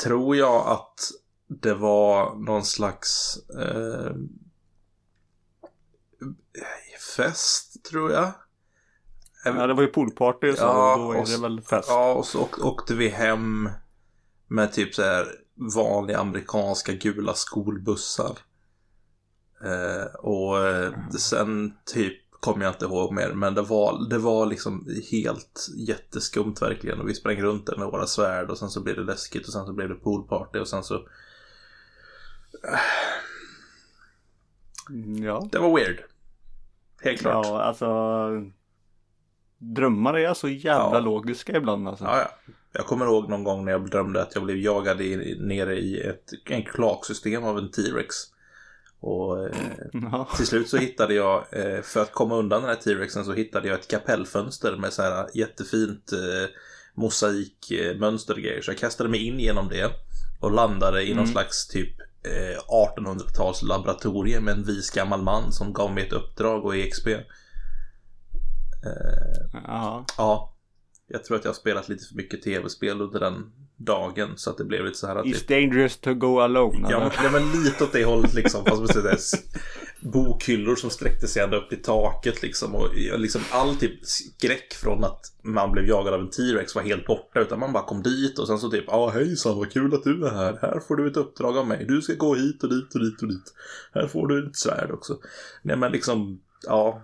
tror 0.03 0.37
jag 0.37 0.67
att 0.69 1.01
det 1.49 1.75
var 1.75 2.35
någon 2.35 2.65
slags 2.65 3.37
eh, 3.59 4.13
fest, 7.17 7.85
tror 7.91 8.13
jag. 8.13 8.33
ja, 9.45 9.67
det 9.67 9.75
var 9.75 9.83
ju 9.83 9.89
poolparty 9.89 10.53
så 10.53 10.63
Ja, 10.63 10.97
då 10.97 11.13
är 11.13 11.27
det 11.37 11.43
väl 11.43 11.61
fest. 11.61 11.89
Ja, 11.89 12.13
och 12.15 12.27
så 12.27 12.43
åk- 12.43 12.65
åkte 12.65 12.95
vi 12.95 13.09
hem 13.09 13.69
med 14.49 14.73
typ 14.73 14.95
så 14.95 15.03
här 15.03 15.27
vanliga 15.75 16.19
amerikanska 16.19 16.93
gula 16.93 17.35
skolbussar. 17.35 18.39
Eh, 19.65 20.15
och 20.15 20.67
eh, 20.69 20.93
sen 21.19 21.75
typ 21.85 22.15
kommer 22.31 22.65
jag 22.65 22.75
inte 22.75 22.85
ihåg 22.85 23.13
mer, 23.15 23.33
men 23.33 23.55
det 23.55 23.63
var, 23.63 24.09
det 24.11 24.19
var 24.19 24.47
liksom 24.47 24.87
helt 25.11 25.69
jätteskumt 25.77 26.55
verkligen. 26.61 27.01
Och 27.01 27.09
vi 27.09 27.15
sprang 27.15 27.43
runt 27.43 27.67
där 27.67 27.77
med 27.77 27.87
våra 27.87 28.07
svärd 28.07 28.51
och 28.51 28.59
sen 28.59 28.69
så 28.71 28.83
blev 28.83 28.97
det 28.97 29.03
läskigt 29.03 29.47
och 29.47 29.53
sen 29.53 29.67
så 29.67 29.73
blev 29.73 29.89
det 29.89 29.95
poolparty 29.95 30.59
och 30.59 30.69
sen 30.69 30.83
så... 30.85 31.09
Mm, 34.91 35.23
Ja. 35.25 35.49
Det 35.53 35.59
var 35.59 35.77
weird. 35.77 36.01
Helt 37.03 37.21
klart. 37.21 37.47
ja, 37.47 37.63
alltså. 37.63 37.87
Drömmar 39.59 40.19
är 40.19 40.35
så 40.35 40.49
jävla 40.49 40.95
Ja. 40.95 41.01
logiska 41.01 41.57
ibland 41.57 41.89
alltså. 41.89 42.05
Ja, 42.05 42.19
ja. 42.19 42.53
Jag 42.73 42.87
kommer 42.87 43.07
ihåg 43.07 43.29
någon 43.29 43.45
gång 43.45 43.65
när 43.65 43.73
jag 43.73 43.91
drömde 43.91 44.23
att 44.23 44.35
jag 44.35 44.45
blev 44.45 44.57
jagad 44.57 45.01
i, 45.01 45.39
nere 45.41 45.77
i 45.79 46.01
ett 46.01 46.31
en 46.45 46.63
kloaksystem 46.65 47.45
av 47.45 47.59
en 47.59 47.71
T-Rex. 47.71 48.15
Och 49.07 49.47
eh, 49.49 50.27
till 50.37 50.47
slut 50.47 50.69
så 50.69 50.77
hittade 50.77 51.15
jag, 51.15 51.45
eh, 51.53 51.83
för 51.83 52.03
att 52.03 52.13
komma 52.13 52.37
undan 52.37 52.61
den 52.63 52.71
här 52.71 52.77
T-Rexen 52.77 53.25
så 53.25 53.33
hittade 53.33 53.69
jag 53.69 53.79
ett 53.81 53.89
kapellfönster 53.89 54.77
med 54.77 54.93
så 54.93 55.03
här 55.03 55.27
jättefint 55.35 56.13
eh, 56.13 56.49
mosaikmönster 56.95 58.35
och 58.35 58.41
grejer. 58.41 58.63
Så 58.63 58.71
jag 58.71 58.79
kastade 58.79 59.11
mig 59.11 59.27
in 59.27 59.41
genom 59.41 59.69
det 59.69 59.91
och 60.41 60.53
landade 60.53 61.03
i 61.03 61.09
någon 61.15 61.19
Mm. 61.19 61.33
slags 61.33 61.69
typ 61.69 62.01
eh, 62.01 62.59
1800-tals 62.99 63.63
laboratorium 63.63 64.45
med 64.45 64.55
en 64.55 64.65
vis 64.65 64.91
gammal 64.91 65.23
man 65.23 65.53
som 65.53 65.73
gav 65.73 65.95
mig 65.95 66.07
ett 66.07 66.13
uppdrag 66.13 66.65
och 66.65 66.77
EXP. 66.77 67.07
Eh, 67.07 67.21
Ja. 69.65 70.05
Ja, 70.19 70.57
jag 71.09 71.25
tror 71.25 71.37
att 71.37 71.45
jag 71.45 71.51
har 71.51 71.55
spelat 71.55 71.89
lite 71.89 72.05
för 72.09 72.15
mycket 72.15 72.43
tv-spel 72.43 73.01
under 73.01 73.21
den 73.21 73.53
dagen 73.77 74.33
så 74.37 74.51
att 74.51 74.59
det 74.59 74.65
blev 74.65 74.85
lite 74.85 74.99
så 74.99 75.07
här 75.07 75.17
att 75.17 75.27
It's 75.27 75.33
typ, 75.39 75.49
dangerous 75.49 75.97
to 75.99 76.15
go 76.15 76.41
alone. 76.41 76.89
ja, 76.91 77.11
men, 77.23 77.33
men 77.33 77.63
lite 77.63 77.85
åt 77.85 77.93
det 77.93 78.05
hållet 78.05 78.35
liksom. 78.35 78.65
Fast 78.65 78.81
med 78.81 78.91
sådär 78.91 79.15
s- 79.15 79.35
bokhyllor 80.01 80.77
som 80.77 80.91
sträckte 80.91 81.27
sig 81.29 81.43
ända 81.43 81.57
upp 81.57 81.73
i 81.73 81.77
taket 81.77 82.43
liksom. 82.43 82.75
Och 82.75 82.95
liksom 82.95 83.41
all 83.51 83.77
typ 83.77 84.07
skräck 84.07 84.75
från 84.75 85.05
att 85.05 85.21
man 85.43 85.73
blev 85.73 85.85
jagad 85.87 86.15
av 86.15 86.21
en 86.21 86.31
T-Rex 86.31 86.75
var 86.75 86.83
helt 86.83 87.07
borta. 87.07 87.41
Utan 87.41 87.59
man 87.61 87.73
bara 87.73 87.85
kom 87.85 88.03
dit 88.03 88.39
och 88.39 88.47
sen 88.47 88.59
så 88.59 88.71
typ, 88.71 88.85
ja 88.87 89.09
hejsan 89.11 89.57
vad 89.59 89.73
kul 89.73 89.95
att 89.95 90.05
du 90.05 90.27
är 90.27 90.31
här. 90.31 90.59
Här 90.63 90.81
får 90.81 90.97
du 90.97 91.11
ett 91.11 91.17
uppdrag 91.17 91.59
av 91.59 91.67
mig. 91.67 91.85
Du 91.89 92.03
ska 92.03 92.15
gå 92.15 92.35
hit 92.35 92.63
och 92.63 92.71
dit 92.71 92.95
och 92.95 93.01
dit 93.05 93.23
och 93.23 93.29
dit. 93.29 93.55
Här 93.95 94.07
får 94.07 94.27
du 94.29 94.49
ett 94.49 94.57
svärd 94.57 94.91
också. 94.91 95.19
Nej 95.63 95.77
men 95.77 95.93
liksom, 95.93 96.41
ja. 96.67 97.03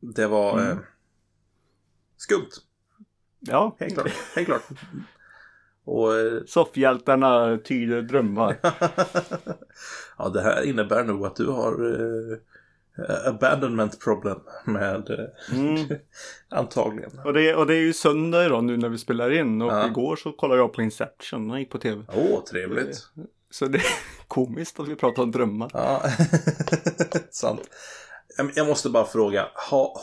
Det 0.00 0.26
var 0.26 0.58
Mm. 0.60 0.70
eh, 0.70 0.78
skumt. 2.16 2.48
Ja. 3.40 3.76
Helt 3.80 3.94
klart. 3.94 4.12
Helt 4.34 4.46
klart. 4.46 4.62
Och 5.84 6.14
eh, 6.18 6.32
Soffhjältarna 6.46 7.58
tyder 7.64 8.02
drömmar. 8.02 8.56
ja, 10.18 10.28
det 10.28 10.42
här 10.42 10.62
innebär 10.62 11.04
nog 11.04 11.26
att 11.26 11.36
du 11.36 11.46
har 11.46 11.72
eh, 11.72 12.38
abandonment 13.28 14.00
problem 14.04 14.40
med 14.64 15.10
eh, 15.10 15.56
Mm. 15.58 15.86
antagligen. 16.48 17.18
Och, 17.24 17.32
det, 17.32 17.54
och 17.54 17.66
det 17.66 17.74
är 17.74 17.80
ju 17.80 17.92
söndag 17.92 18.44
idag 18.46 18.64
nu 18.64 18.76
när 18.76 18.88
vi 18.88 18.98
spelar 18.98 19.30
in. 19.30 19.62
Och 19.62 19.72
Ja. 19.72 19.86
igår 19.86 20.16
så 20.16 20.32
kollade 20.32 20.60
jag 20.60 20.72
på 20.72 20.82
Inception. 20.82 21.48
Den 21.48 21.58
gick 21.58 21.70
på 21.70 21.78
tv. 21.78 22.02
Åh, 22.08 22.44
trevligt. 22.44 23.06
Så 23.50 23.66
det 23.66 23.78
är 23.78 23.84
komiskt 24.28 24.80
att 24.80 24.88
vi 24.88 24.94
pratar 24.96 25.22
om 25.22 25.30
drömmar. 25.30 25.70
Ja, 25.74 26.02
sant. 27.30 27.60
Jag- 28.54 28.66
måste 28.66 28.90
bara 28.90 29.04
fråga, 29.06 29.46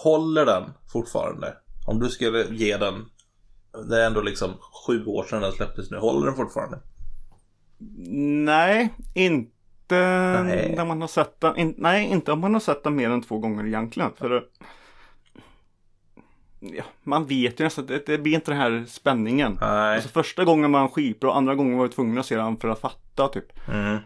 håller 0.04 0.46
den 0.46 0.64
fortfarande? 0.92 1.54
Om 1.88 2.00
du 2.00 2.10
skulle 2.10 2.44
ge 2.52 2.78
den, 2.78 3.06
det 3.90 4.02
är 4.02 4.08
ändå 4.08 4.22
liksom 4.22 4.54
sju 4.88 5.06
år 5.06 5.24
sedan 5.24 5.42
den 5.42 5.52
släpptes 5.52 5.92
nu, 5.92 5.98
håller 5.98 6.26
den 6.26 6.36
fortfarande? 6.36 6.80
Nej, 8.46 8.90
inte 9.14 9.96
Nej. 10.46 10.74
när 10.78 10.86
man 10.86 11.02
har 11.02 11.08
sett 11.08 11.40
den. 11.42 11.58
In, 11.58 11.76
nej, 11.78 12.06
inte 12.12 12.32
om 12.32 12.40
man 12.40 12.54
har 12.54 12.62
sett 12.62 12.84
den 12.84 12.96
mer 12.96 13.10
än 13.10 13.22
två 13.22 13.38
gånger 13.38 13.66
egentligen. 13.68 14.12
För 14.16 14.44
ja, 16.60 16.84
man 17.04 17.26
vet 17.26 17.60
ju 17.60 17.64
nästan, 17.64 17.86
det, 17.86 18.06
det 18.06 18.18
blir 18.18 18.34
inte 18.34 18.52
den 18.52 18.60
här 18.60 18.86
spänningen. 18.88 19.58
Nej. 19.62 19.96
Alltså 19.96 20.10
första 20.10 20.44
gången 20.46 20.72
man 20.72 20.90
skitbra, 20.90 21.34
andra 21.34 21.56
gången 21.56 21.78
var 21.78 21.84
jag 21.86 21.92
tvungen 21.92 22.18
att 22.18 22.26
se 22.26 22.36
den 22.36 22.58
för 22.58 22.68
att 22.68 22.80
fatta 22.80 23.28
typ. 23.28 23.46
Mm. 23.70 23.98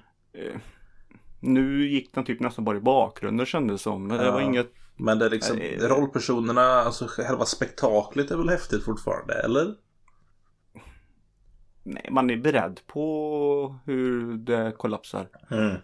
Nu 1.39 1.87
gick 1.87 2.13
den 2.13 2.23
typ 2.23 2.39
nästan 2.39 2.65
bara 2.65 2.77
i 2.77 2.81
bakgrunden 2.81 3.45
kändes 3.45 3.79
det 3.79 3.83
som. 3.83 4.07
Men 4.07 4.17
det 4.17 4.25
Ja. 4.25 4.31
var 4.31 4.41
inget, 4.41 4.71
Men 4.99 5.19
det 5.19 5.25
är 5.25 5.29
liksom, 5.29 5.57
Nej, 5.57 5.77
rollpersonerna, 5.77 6.61
alltså 6.61 7.07
själva 7.07 7.45
spektaklet 7.45 8.31
är 8.31 8.37
väl 8.37 8.49
häftigt 8.49 8.85
fortfarande, 8.85 9.33
eller? 9.33 9.75
nej 11.83 12.09
man 12.11 12.29
är 12.29 12.37
beredd 12.37 12.79
på 12.87 13.79
hur 13.85 14.37
det 14.37 14.71
kollapsar. 14.77 15.27
Mm. 15.51 15.75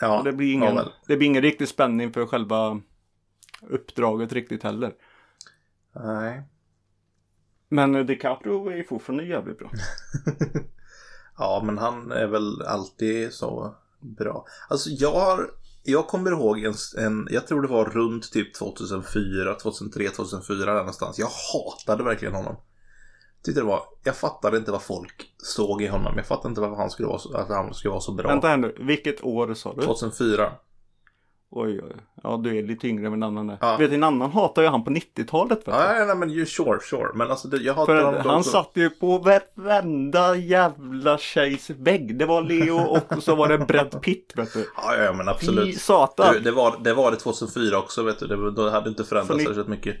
Ja, 0.00 0.22
det 0.24 0.32
blir 0.32 0.46
ja, 0.46 0.54
ingen, 0.54 0.74
väl. 0.74 0.92
det 1.06 1.16
blir 1.16 1.28
ingen 1.28 1.42
riktig 1.42 1.68
spänning 1.68 2.12
för 2.12 2.26
själva 2.26 2.80
uppdraget 3.62 4.32
riktigt 4.32 4.62
heller. 4.62 4.94
Nej. 5.92 6.42
Men 7.68 8.06
DiCaprio 8.06 8.70
är 8.70 8.82
fortfarande 8.82 9.24
jävligt 9.24 9.58
bra. 9.58 9.70
Ja, 11.38 11.62
men 11.64 11.78
han 11.78 12.12
är 12.12 12.26
väl 12.26 12.62
alltid 12.62 13.32
så 13.32 13.74
bra. 14.00 14.46
Alltså 14.68 14.90
jag 14.90 15.12
har, 15.12 15.50
jag 15.86 16.06
kommer 16.06 16.30
ihåg 16.30 16.64
en, 16.64 16.74
en 16.98 17.28
jag 17.30 17.46
tror 17.46 17.62
det 17.62 17.68
var 17.68 17.84
runt 17.84 18.32
typ 18.32 18.54
2004, 18.54 19.54
2003, 19.54 20.08
2004 20.08 20.66
där 20.66 20.78
någonstans. 20.78 21.18
Jag 21.18 21.28
hatade 21.52 22.04
verkligen 22.04 22.34
honom. 22.34 22.56
Tyckte 23.42 23.60
det 23.60 23.66
var, 23.66 23.82
jag 24.04 24.16
fattade 24.16 24.56
inte 24.56 24.70
vad 24.70 24.82
folk 24.82 25.34
såg 25.38 25.82
i 25.82 25.86
honom. 25.86 26.12
Jag 26.16 26.26
fattade 26.26 26.48
inte 26.48 26.60
varför 26.60 26.76
han 26.76 26.90
skulle 26.90 27.08
vara 27.08 27.18
så, 27.18 27.36
att 27.36 27.48
han 27.48 27.74
skulle 27.74 27.90
vara 27.90 28.00
så 28.00 28.12
bra. 28.12 28.28
Vänta 28.28 28.48
här 28.48 28.56
nu, 28.56 28.76
vilket 28.78 29.24
år 29.24 29.54
sa 29.54 29.74
du? 29.74 29.82
2004. 29.82 30.52
Oj, 31.50 31.80
oj. 31.82 31.92
Ja, 32.22 32.40
du 32.44 32.58
är 32.58 32.62
lite 32.62 32.88
yngre 32.88 33.06
än 33.06 33.12
en 33.12 33.22
annan 33.22 33.50
är. 33.50 33.58
Ja. 33.60 33.76
Vet 33.76 33.92
en 33.92 34.02
annan 34.02 34.30
hatar 34.30 34.62
ju 34.62 34.68
han 34.68 34.84
på 34.84 34.90
90-talet. 34.90 35.58
Vet 35.58 35.64
du. 35.64 35.70
Ja, 35.70 36.04
nej, 36.06 36.16
men 36.16 36.30
ju 36.30 36.46
sure, 36.46 36.80
sure. 36.80 37.08
Men 37.14 37.30
alltså 37.30 37.48
det, 37.48 37.56
jag 37.56 37.74
hatar 37.74 38.02
honom 38.04 38.20
han 38.26 38.38
också. 38.38 38.50
satt 38.50 38.70
ju 38.74 38.90
på 38.90 39.18
varenda 39.54 40.36
jävla 40.36 41.18
tjejs 41.18 41.70
vägg. 41.70 42.18
Det 42.18 42.26
var 42.26 42.42
Leo 42.42 42.76
och 42.78 43.22
så 43.22 43.34
var 43.34 43.48
det 43.48 43.58
Brad 43.58 44.02
Pitt 44.02 44.32
vet 44.36 44.52
du. 44.52 44.66
Ja, 44.76 44.96
ja, 44.96 45.12
men 45.12 45.26
Fy 45.26 45.30
absolut. 45.30 45.80
satan. 45.80 46.34
Du, 46.34 46.40
det, 46.40 46.52
var, 46.52 46.74
det 46.84 46.94
var 46.94 47.10
det 47.10 47.16
2004 47.16 47.78
också, 47.78 48.02
vet 48.02 48.18
du. 48.18 48.26
Det, 48.26 48.50
då 48.50 48.70
hade 48.70 48.88
inte 48.88 49.04
förändrats 49.04 49.44
särskilt 49.44 49.68
mycket. 49.68 49.96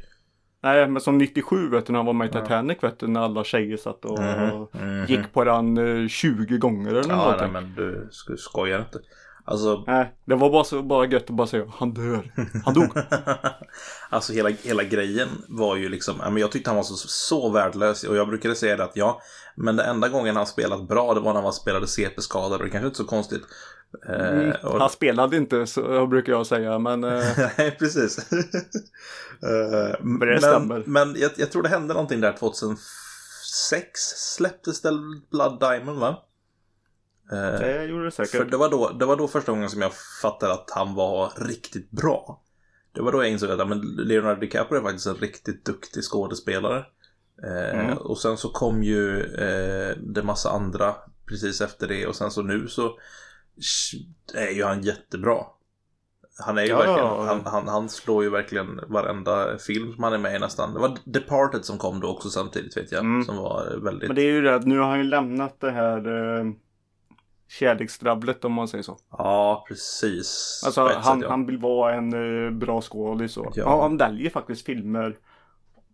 Nej, 0.62 0.88
men 0.88 1.02
som 1.02 1.18
97 1.18 1.68
vet 1.68 1.86
du 1.86 1.92
när 1.92 1.98
han 1.98 2.06
var 2.06 2.12
med 2.12 2.28
i 2.28 2.32
Titanic 2.32 2.78
vet 2.82 2.98
du. 2.98 3.06
När 3.06 3.20
alla 3.20 3.44
tjejer 3.44 3.76
satt 3.76 4.04
och 4.04 4.18
Mhm. 4.18 5.04
gick 5.08 5.32
på 5.32 5.44
den 5.44 6.02
eh, 6.02 6.08
20 6.08 6.58
gånger 6.58 6.90
eller 6.90 7.08
Ja, 7.10 7.16
någonting. 7.16 7.52
nej, 7.52 7.62
men 7.62 7.74
du 7.74 8.08
sk- 8.10 8.36
skojar 8.36 8.78
inte. 8.78 8.98
Alltså, 9.48 9.84
Nej, 9.86 10.14
det 10.24 10.34
var 10.34 10.50
bara 10.50 10.64
så 10.64 10.82
bara 10.82 11.06
gött 11.06 11.30
att 11.30 11.36
bara 11.36 11.46
säga 11.46 11.66
han 11.78 11.94
dör. 11.94 12.32
Han 12.64 12.74
dog. 12.74 12.88
alltså 14.10 14.32
hela, 14.32 14.48
hela 14.48 14.82
grejen 14.82 15.28
var 15.48 15.76
ju 15.76 15.88
liksom, 15.88 16.16
men 16.18 16.36
jag 16.36 16.52
tyckte 16.52 16.70
han 16.70 16.76
var 16.76 16.82
så, 16.82 16.94
så 16.96 17.48
värdelös 17.50 18.04
och 18.04 18.16
jag 18.16 18.28
brukade 18.28 18.54
säga 18.54 18.76
det 18.76 18.84
att 18.84 18.96
ja, 18.96 19.20
men 19.56 19.76
den 19.76 19.86
enda 19.88 20.08
gången 20.08 20.36
han 20.36 20.46
spelat 20.46 20.88
bra 20.88 21.14
det 21.14 21.20
var 21.20 21.34
när 21.34 21.42
han 21.42 21.52
spelade 21.52 21.86
CP-skadad 21.86 22.52
och 22.60 22.64
det 22.64 22.70
kanske 22.70 22.86
inte 22.86 22.96
är 23.02 23.04
så 23.04 23.10
konstigt. 23.10 23.42
Eh, 24.08 24.28
Mm, 24.28 24.52
och, 24.62 24.80
Han 24.80 24.90
spelade 24.90 25.36
inte 25.36 25.66
så 25.66 26.06
brukar 26.06 26.32
jag 26.32 26.46
säga 26.46 26.78
men 26.78 27.04
eh, 27.04 27.24
Nej, 27.58 27.76
precis. 27.78 28.30
Eh, 29.42 30.00
men 30.00 30.38
stämmer. 30.40 30.82
men 30.86 31.16
jag, 31.18 31.30
jag 31.36 31.52
tror 31.52 31.62
det 31.62 31.68
hände 31.68 31.94
någonting 31.94 32.20
där 32.20 32.32
2006 32.32 32.80
släpptes 34.36 34.82
det 34.82 34.90
Blood 35.30 35.60
Diamond 35.60 35.98
va? 35.98 36.22
Eh, 37.32 37.58
det 37.60 37.84
gjorde 37.84 38.04
det 38.04 38.10
För 38.10 38.24
säkert. 38.24 38.50
det 38.50 38.56
var, 38.56 38.70
då, 38.70 38.90
det 38.90 39.06
var 39.06 39.16
då 39.16 39.28
första 39.28 39.52
gången 39.52 39.70
som 39.70 39.82
jag 39.82 39.92
fattade 40.22 40.52
att 40.52 40.70
han 40.74 40.94
var 40.94 41.32
riktigt 41.36 41.90
bra. 41.90 42.42
Det 42.92 43.02
var 43.02 43.12
då 43.12 43.22
jag 43.22 43.30
insåg 43.30 43.50
att 43.50 43.68
men 43.68 43.80
Leonardo 43.80 44.40
DiCaprio 44.40 44.78
är 44.78 44.82
faktiskt 44.82 45.06
en 45.06 45.14
riktigt 45.14 45.64
duktig 45.64 46.02
skådespelare. 46.02 46.84
Eh, 47.44 47.80
Mm. 47.80 47.98
Och 47.98 48.18
sen 48.18 48.36
så 48.36 48.48
kom 48.48 48.82
ju 48.82 49.20
eh, 49.20 49.96
det 49.96 50.22
massa 50.22 50.50
andra 50.50 50.94
precis 51.28 51.60
efter 51.60 51.88
det 51.88 52.06
och 52.06 52.16
sen 52.16 52.30
så 52.30 52.42
nu 52.42 52.68
så 52.68 52.98
är 54.34 54.50
ju 54.50 54.64
han 54.64 54.82
jättebra. 54.82 55.36
Han 56.44 56.58
är 56.58 56.62
ju 56.62 56.68
Ja, 56.68 56.76
verkligen, 56.78 56.98
ja. 56.98 57.24
han, 57.24 57.40
han, 57.44 57.68
han 57.68 57.88
slår 57.88 58.24
ju 58.24 58.30
verkligen 58.30 58.80
varenda 58.88 59.58
film 59.58 59.92
som 59.92 60.04
han 60.04 60.12
är 60.12 60.18
med 60.18 60.36
i 60.36 60.38
nästan. 60.38 60.74
Det 60.74 60.80
var 60.80 60.98
Departed 61.04 61.64
som 61.64 61.78
kom 61.78 62.00
då 62.00 62.08
också 62.08 62.28
samtidigt 62.30 62.76
vet 62.76 62.92
jag. 62.92 63.00
Mm. 63.00 63.24
Som 63.24 63.36
var 63.36 63.78
väldigt... 63.84 64.08
Men 64.08 64.16
det 64.16 64.22
är 64.22 64.32
ju 64.32 64.42
det 64.42 64.54
att 64.54 64.66
nu 64.66 64.78
har 64.78 64.86
han 64.88 64.98
ju 64.98 65.04
lämnat 65.04 65.60
det 65.60 65.70
här 65.70 65.96
eh, 66.38 66.44
kärleksdrabblet 67.48 68.44
om 68.44 68.52
man 68.52 68.68
säger 68.68 68.82
så. 68.82 68.98
Ja, 69.10 69.64
precis. 69.68 70.62
Alltså 70.66 70.80
han, 70.80 71.02
sätt, 71.02 71.22
ja. 71.22 71.30
han 71.30 71.46
vill 71.46 71.58
vara 71.58 71.94
en 71.94 72.12
eh, 72.46 72.50
bra 72.50 72.80
skådis 72.80 73.36
och 73.36 73.52
Ja. 73.54 73.82
han 73.82 73.96
väljer 73.96 74.30
faktiskt 74.30 74.66
filmer 74.66 75.16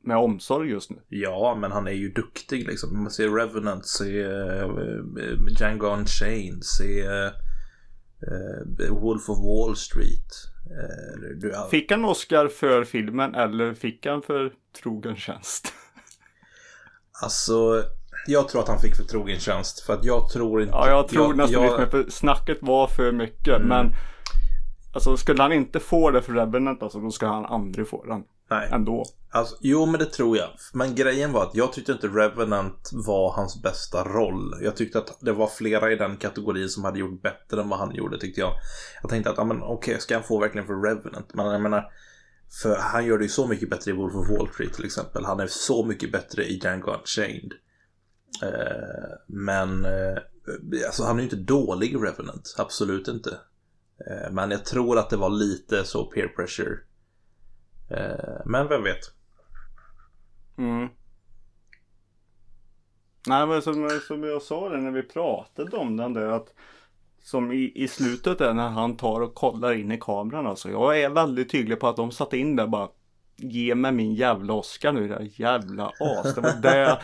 med 0.05 0.17
omsorg 0.17 0.71
just 0.71 0.91
nu. 0.91 0.97
Ja, 1.09 1.57
men 1.61 1.73
han 1.73 1.87
är 1.87 1.93
ju 1.93 2.09
duktig 2.09 2.67
liksom. 2.67 3.03
Man 3.03 3.11
ser 3.11 3.29
Revenant, 3.29 3.87
se 3.87 4.25
uh, 4.25 4.71
Django 5.59 5.87
Unchained, 5.87 6.65
se 6.65 7.09
uh, 7.09 7.31
Wolf 8.91 9.29
of 9.29 9.39
Wall 9.39 9.77
Street. 9.77 10.53
Eh, 10.71 11.21
du, 11.41 11.55
Fick 11.71 11.91
han 11.91 12.05
Oscar 12.05 12.49
för 12.49 12.85
filmen 12.85 13.35
eller 13.35 13.75
fick 13.75 14.07
han 14.07 14.23
för 14.23 14.53
trogen 14.83 15.17
tjänst? 15.17 15.73
Alltså, 17.23 17.85
jag 18.27 18.49
tror 18.49 18.63
att 18.63 18.69
han 18.69 18.81
fick 18.81 18.97
för 18.97 19.05
trogen 19.05 19.41
tjänst. 19.41 19.81
För 19.81 19.95
att 19.95 20.05
jag 20.05 20.29
tror 20.29 20.63
inte... 20.63 20.75
Ja, 20.75 20.89
jag 20.89 21.09
tror 21.09 21.35
nästan 21.35 21.63
jag, 21.63 21.71
lite 21.71 21.79
mer 21.79 22.05
för 22.05 22.11
snacket 22.11 22.59
var 22.61 22.87
för 22.87 23.13
mycket. 23.13 23.57
Mm. 23.57 23.69
Men 23.69 23.95
alltså 24.95 25.17
skulle 25.17 25.43
han 25.43 25.53
inte 25.53 25.81
få 25.81 26.11
det 26.11 26.23
för 26.23 26.33
Revenant 26.33 26.83
alltså, 26.83 27.01
då 27.01 27.11
ska 27.11 27.27
han 27.27 27.45
aldrig 27.47 27.89
få 27.89 28.05
den. 28.05 28.25
Nej, 28.51 28.69
Ändå. 28.73 29.05
alltså, 29.31 29.57
jo 29.61 29.87
men 29.87 30.01
det 30.01 30.07
tror 30.07 30.37
jag. 30.37 30.49
Men 30.73 30.95
grejen 30.95 31.33
var 31.33 31.43
att 31.43 31.55
jag 31.55 31.73
tyckte 31.73 31.93
inte 31.93 32.07
Revenant 32.07 32.91
var 32.93 33.33
hans 33.33 33.63
bästa 33.63 34.05
roll. 34.05 34.55
Jag 34.63 34.77
tyckte 34.77 34.99
att 34.99 35.19
det 35.21 35.33
var 35.33 35.47
flera 35.47 35.93
i 35.93 35.97
den 35.97 36.17
kategorin 36.17 36.69
som 36.69 36.85
hade 36.85 36.99
gjort 36.99 37.23
bättre 37.23 37.61
än 37.61 37.69
vad 37.69 37.79
han 37.79 37.95
gjorde 37.95 38.19
tyckte 38.19 38.41
jag. 38.41 38.53
Jag 39.03 39.11
tänkte 39.11 39.31
att, 39.31 39.37
ja 39.37 39.45
men 39.45 39.63
okej, 39.63 40.01
ska 40.01 40.15
han 40.15 40.23
få 40.23 40.39
verkligen 40.39 40.67
för 40.67 40.75
Revenant? 40.75 41.35
Men 41.35 41.47
jag 41.47 41.61
menar, 41.61 41.85
för 42.63 42.77
han 42.77 43.07
gör 43.07 43.19
det 43.19 43.25
ju 43.25 43.31
så 43.31 43.47
mycket 43.47 43.71
bättre 43.71 43.91
i 43.91 43.95
Wolf 43.95 44.15
of 44.15 44.29
Wall 44.29 44.49
Street 44.55 44.75
till 44.75 44.85
exempel. 44.85 45.25
Han 45.25 45.41
är 45.41 45.47
så 45.47 45.85
mycket 45.85 46.13
bättre 46.13 46.45
i 46.45 46.61
Django 46.63 46.91
Unchained. 46.91 47.53
Eh, 48.43 49.17
men 49.27 49.85
eh, 49.85 50.19
alltså, 50.87 51.05
han 51.05 51.17
är 51.17 51.21
ju 51.21 51.25
inte 51.25 51.37
dålig 51.37 51.93
i 51.93 51.97
Revenant, 51.97 52.55
absolut 52.59 53.09
inte. 53.09 53.31
Eh, 54.07 54.31
men 54.31 54.51
jag 54.51 54.65
tror 54.65 54.99
att 54.99 55.11
det 55.11 55.17
var 55.17 55.31
lite 55.31 55.85
så 55.85 56.05
peer 56.05 56.29
pressure. 56.29 56.79
Men 58.45 58.69
vem 58.69 58.83
vet? 58.83 59.01
Mm. 60.59 60.89
Nej 63.27 63.47
men 63.47 63.63
som, 63.63 64.01
som 64.09 64.23
jag 64.23 64.43
sa 64.43 64.69
det 64.69 64.77
när 64.77 64.91
vi 64.91 65.03
pratade 65.03 65.77
om 65.77 65.97
den 65.97 66.13
där 66.13 66.27
att 66.27 66.55
som 67.23 67.53
i, 67.53 67.73
i 67.75 67.89
slutet 67.89 68.39
där 68.39 68.55
när 68.55 68.69
han 68.69 68.97
tar 68.97 69.21
och 69.21 69.35
kollar 69.35 69.73
in 69.73 69.93
i 69.93 69.99
kameran 70.01 70.47
alltså. 70.47 70.71
Jag 70.71 71.01
är 71.01 71.11
väldigt 71.11 71.51
tydlig 71.51 71.81
på 71.81 71.89
att 71.89 71.97
de 71.97 72.11
satte 72.11 72.39
in 72.39 72.57
där 72.57 72.67
bara 72.67 72.89
Ge 73.37 73.75
mig 73.75 73.93
min 73.93 74.15
jävla 74.15 74.53
Oscar 74.53 74.93
nu 74.93 75.09
det 75.09 75.29
jävla 75.39 75.93
as. 76.01 76.35
Det 76.35 76.41
var 76.41 76.63
det. 76.63 76.99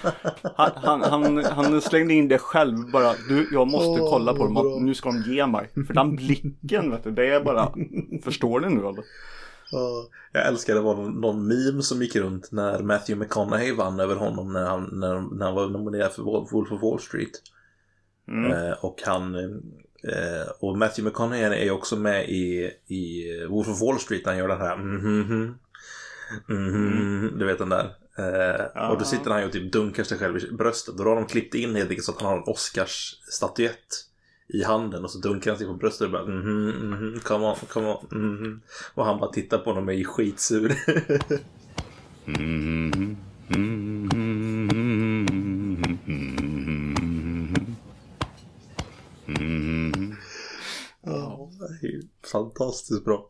Han, 0.57 0.71
han, 0.75 1.03
han, 1.03 1.45
han 1.45 1.81
slängde 1.81 2.15
in 2.15 2.29
det 2.29 2.39
själv 2.39 2.91
bara. 2.93 3.13
Du, 3.29 3.49
jag 3.53 3.69
måste 3.69 4.03
Åh, 4.03 4.11
kolla 4.11 4.35
på 4.35 4.45
dem. 4.45 4.57
Att 4.57 4.83
nu 4.83 4.95
ska 4.95 5.09
de 5.09 5.23
ge 5.33 5.47
mig. 5.47 5.71
För 5.87 5.95
den 5.95 6.17
blicken 6.17 6.91
vet 6.91 7.05
du. 7.05 7.11
Det 7.11 7.35
är 7.35 7.45
bara. 7.45 7.73
Förstår 8.25 8.61
ni 8.61 8.69
nu 8.69 8.81
eller? 8.81 9.05
Ja, 9.71 10.09
Jag 10.33 10.47
älskar 10.47 10.75
det 10.75 10.81
var 10.81 10.95
någon, 10.97 11.21
någon 11.21 11.47
meme 11.47 11.83
som 11.83 12.03
gick 12.03 12.17
runt 12.17 12.53
när 12.53 12.83
Matthew 12.83 13.25
McConaughey 13.25 13.73
vann 13.73 14.01
över 14.01 14.17
honom 14.17 14.53
när 14.53 14.65
han, 14.65 14.91
när, 14.93 15.37
när 15.37 15.47
han 15.47 15.55
var 15.55 15.69
nominerad 15.69 16.13
för 16.13 16.23
Wolf 16.23 16.73
of 16.73 16.83
Wall 16.83 17.01
Street. 17.01 17.43
Mm. 18.29 18.53
Eh, 18.53 18.73
och 18.85 19.03
han 19.07 19.35
eh, 19.35 20.49
och 20.61 20.79
Matthew 20.79 21.11
McConaughey 21.11 21.67
är 21.67 21.71
också 21.71 21.97
med 21.97 22.29
i, 22.29 22.71
i 22.87 23.25
Wolf 23.49 23.69
of 23.69 23.81
Wall 23.81 23.99
Street 23.99 24.23
när 24.25 24.33
han 24.33 24.39
gör 24.39 24.49
den 24.49 24.61
här 24.61 24.77
mhm, 24.77 25.55
mhm, 26.47 27.39
du 27.39 27.47
vet 27.47 27.59
den 27.59 27.69
där. 27.69 27.95
Eh. 28.19 28.91
Och 28.91 28.99
då 28.99 29.05
sitter 29.05 29.31
han 29.31 29.41
ju 29.41 29.47
och 29.47 29.53
typ 29.53 29.73
dunkar 29.73 30.05
sig 30.05 30.19
själv 30.19 30.37
i 30.37 30.53
bröstet. 30.53 30.97
Då 30.97 31.05
har 31.05 31.17
de 31.17 31.27
klippt 31.27 31.55
in 31.55 31.77
helt 31.77 31.91
enkelt 31.91 32.05
så 32.05 32.13
att 32.13 32.23
han 32.23 32.31
har 32.31 32.37
en 32.37 32.45
Oscars-statyett 32.45 34.05
i 34.49 34.65
handen 34.65 35.05
och 35.05 35.11
så 35.11 35.19
dunkar 35.19 35.51
han 35.51 35.59
sig 35.59 35.67
på 35.67 35.75
bröstet 35.75 36.05
och 36.05 36.13
bara 36.13 36.25
mhm, 36.27 36.69
mhm, 36.69 37.21
come 37.21 37.47
on, 37.47 37.57
come 37.69 37.89
on, 37.89 38.07
mhm. 38.11 38.61
Och 38.95 39.05
han 39.05 39.21
bara 39.21 39.33
tittar 39.33 39.59
på 39.59 39.71
honom 39.71 39.89
och 39.89 39.95
är 39.95 40.05
skitsur. 40.05 40.77
Ja, 51.03 51.51
det 51.81 51.87
är 51.87 51.93
ju 51.93 52.03
fantastiskt 52.33 53.05
bra. 53.05 53.29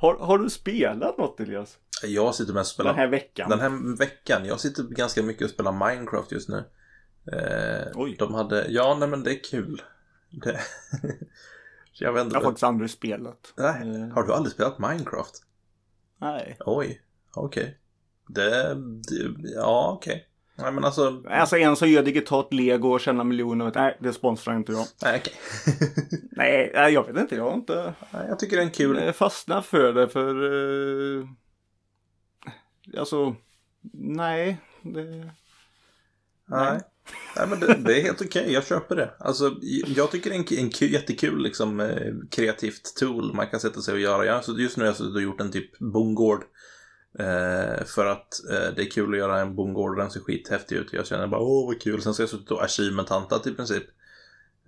Har, 0.00 0.16
har 0.16 0.38
du 0.38 0.50
spelat 0.50 1.18
något 1.18 1.40
Elias? 1.40 1.78
Jag 2.02 2.34
sitter 2.34 2.52
med 2.52 2.60
och 2.60 2.66
spelar 2.66 2.90
Den 2.90 2.98
här 3.00 3.08
veckan? 3.08 3.50
Den 3.50 3.60
här 3.60 3.96
veckan, 3.98 4.44
jag 4.44 4.60
sitter 4.60 4.82
ganska 4.82 5.22
mycket 5.22 5.44
och 5.44 5.50
spelar 5.50 5.72
Minecraft 5.72 6.32
just 6.32 6.48
nu. 6.48 6.64
Eh, 7.32 7.86
Oj. 7.94 8.16
De 8.18 8.34
hade, 8.34 8.66
ja 8.68 8.96
nej 9.00 9.08
men 9.08 9.22
det 9.22 9.30
är 9.30 9.44
kul. 9.44 9.82
Det... 10.30 10.60
jag 11.92 12.12
vet 12.12 12.24
inte. 12.24 12.34
Jag 12.36 12.40
har 12.40 12.48
faktiskt 12.48 12.64
aldrig 12.64 12.90
spelat. 12.90 13.52
Nej, 13.56 14.02
Eh, 14.02 14.08
har 14.14 14.22
du 14.22 14.32
aldrig 14.32 14.52
spelat 14.52 14.78
Minecraft? 14.78 15.34
nej. 16.20 16.56
Oj, 16.60 17.02
okej. 17.34 17.78
Det, 18.28 18.74
det, 18.74 19.50
ja 19.54 19.92
okej. 19.96 20.29
Nej 20.62 20.72
men 20.72 20.84
alltså, 20.84 21.22
Alltså 21.28 21.56
en 21.56 21.76
som 21.76 21.88
gör 21.88 22.02
digitalt 22.02 22.52
lego 22.52 22.88
och 22.88 23.00
tjänar 23.00 23.24
miljoner. 23.24 23.72
Nej, 23.74 23.98
det 24.00 24.12
sponsrar 24.12 24.56
inte 24.56 24.72
jag. 24.72 24.86
nej 25.02 25.20
okej. 25.20 25.34
Nej, 26.32 26.72
jag 26.94 27.06
vet 27.06 27.16
inte. 27.16 27.36
Jag 27.36 27.44
har 27.44 27.54
inte 27.54 27.94
Nej, 28.10 28.26
jag 28.28 28.38
tycker 28.38 28.56
det 28.56 28.62
är 28.62 28.66
en 28.66 28.72
kul, 28.72 28.98
eh, 28.98 29.12
fastnat 29.12 29.66
för 29.66 29.92
det. 29.92 30.08
För... 30.08 30.34
Eh, 31.18 31.28
alltså, 32.98 33.36
nej. 33.92 34.60
Det, 34.82 35.30
Nej. 36.50 36.80
Nej 37.36 37.46
men 37.48 37.60
det, 37.60 37.74
det 37.74 38.00
är 38.00 38.02
helt 38.02 38.20
okej, 38.20 38.52
jag 38.52 38.66
köper 38.66 38.96
det. 38.96 39.10
Alltså, 39.18 39.56
jag 39.86 40.10
tycker 40.10 40.30
det 40.30 40.36
är 40.36 40.58
en, 40.58 40.64
en 40.64 40.70
kul, 40.70 40.92
jättekul 40.92 41.42
liksom, 41.42 41.80
eh, 41.80 42.12
kreativt 42.30 42.96
tool 42.96 43.34
man 43.34 43.46
kan 43.46 43.60
sätta 43.60 43.80
sig 43.80 43.94
och 43.94 44.00
göra. 44.00 44.24
Jag, 44.24 44.42
just 44.58 44.76
nu 44.76 44.82
har 44.82 44.88
jag 44.88 44.96
suttit 44.96 45.14
och 45.14 45.22
gjort 45.22 45.40
en 45.40 45.52
typ 45.52 45.78
bondgård. 45.78 46.44
Eh, 47.18 47.84
för 47.84 48.06
att 48.06 48.48
eh, 48.50 48.74
det 48.76 48.82
är 48.82 48.90
kul 48.90 49.12
att 49.12 49.18
göra 49.18 49.40
en 49.40 49.54
bondgård 49.56 49.90
och 49.90 49.96
den 49.96 50.10
ser 50.10 50.20
skithäftig 50.20 50.76
ut. 50.76 50.92
Jag 50.92 51.06
känner 51.06 51.26
bara 51.26 51.40
åh 51.40 51.66
vad 51.66 51.80
kul. 51.80 52.02
Sen 52.02 52.14
ska 52.14 52.22
jag 52.22 52.30
suttit 52.30 52.50
och 52.50 52.64
achievement-hantat 52.64 53.46
i 53.46 53.54
princip. 53.54 53.84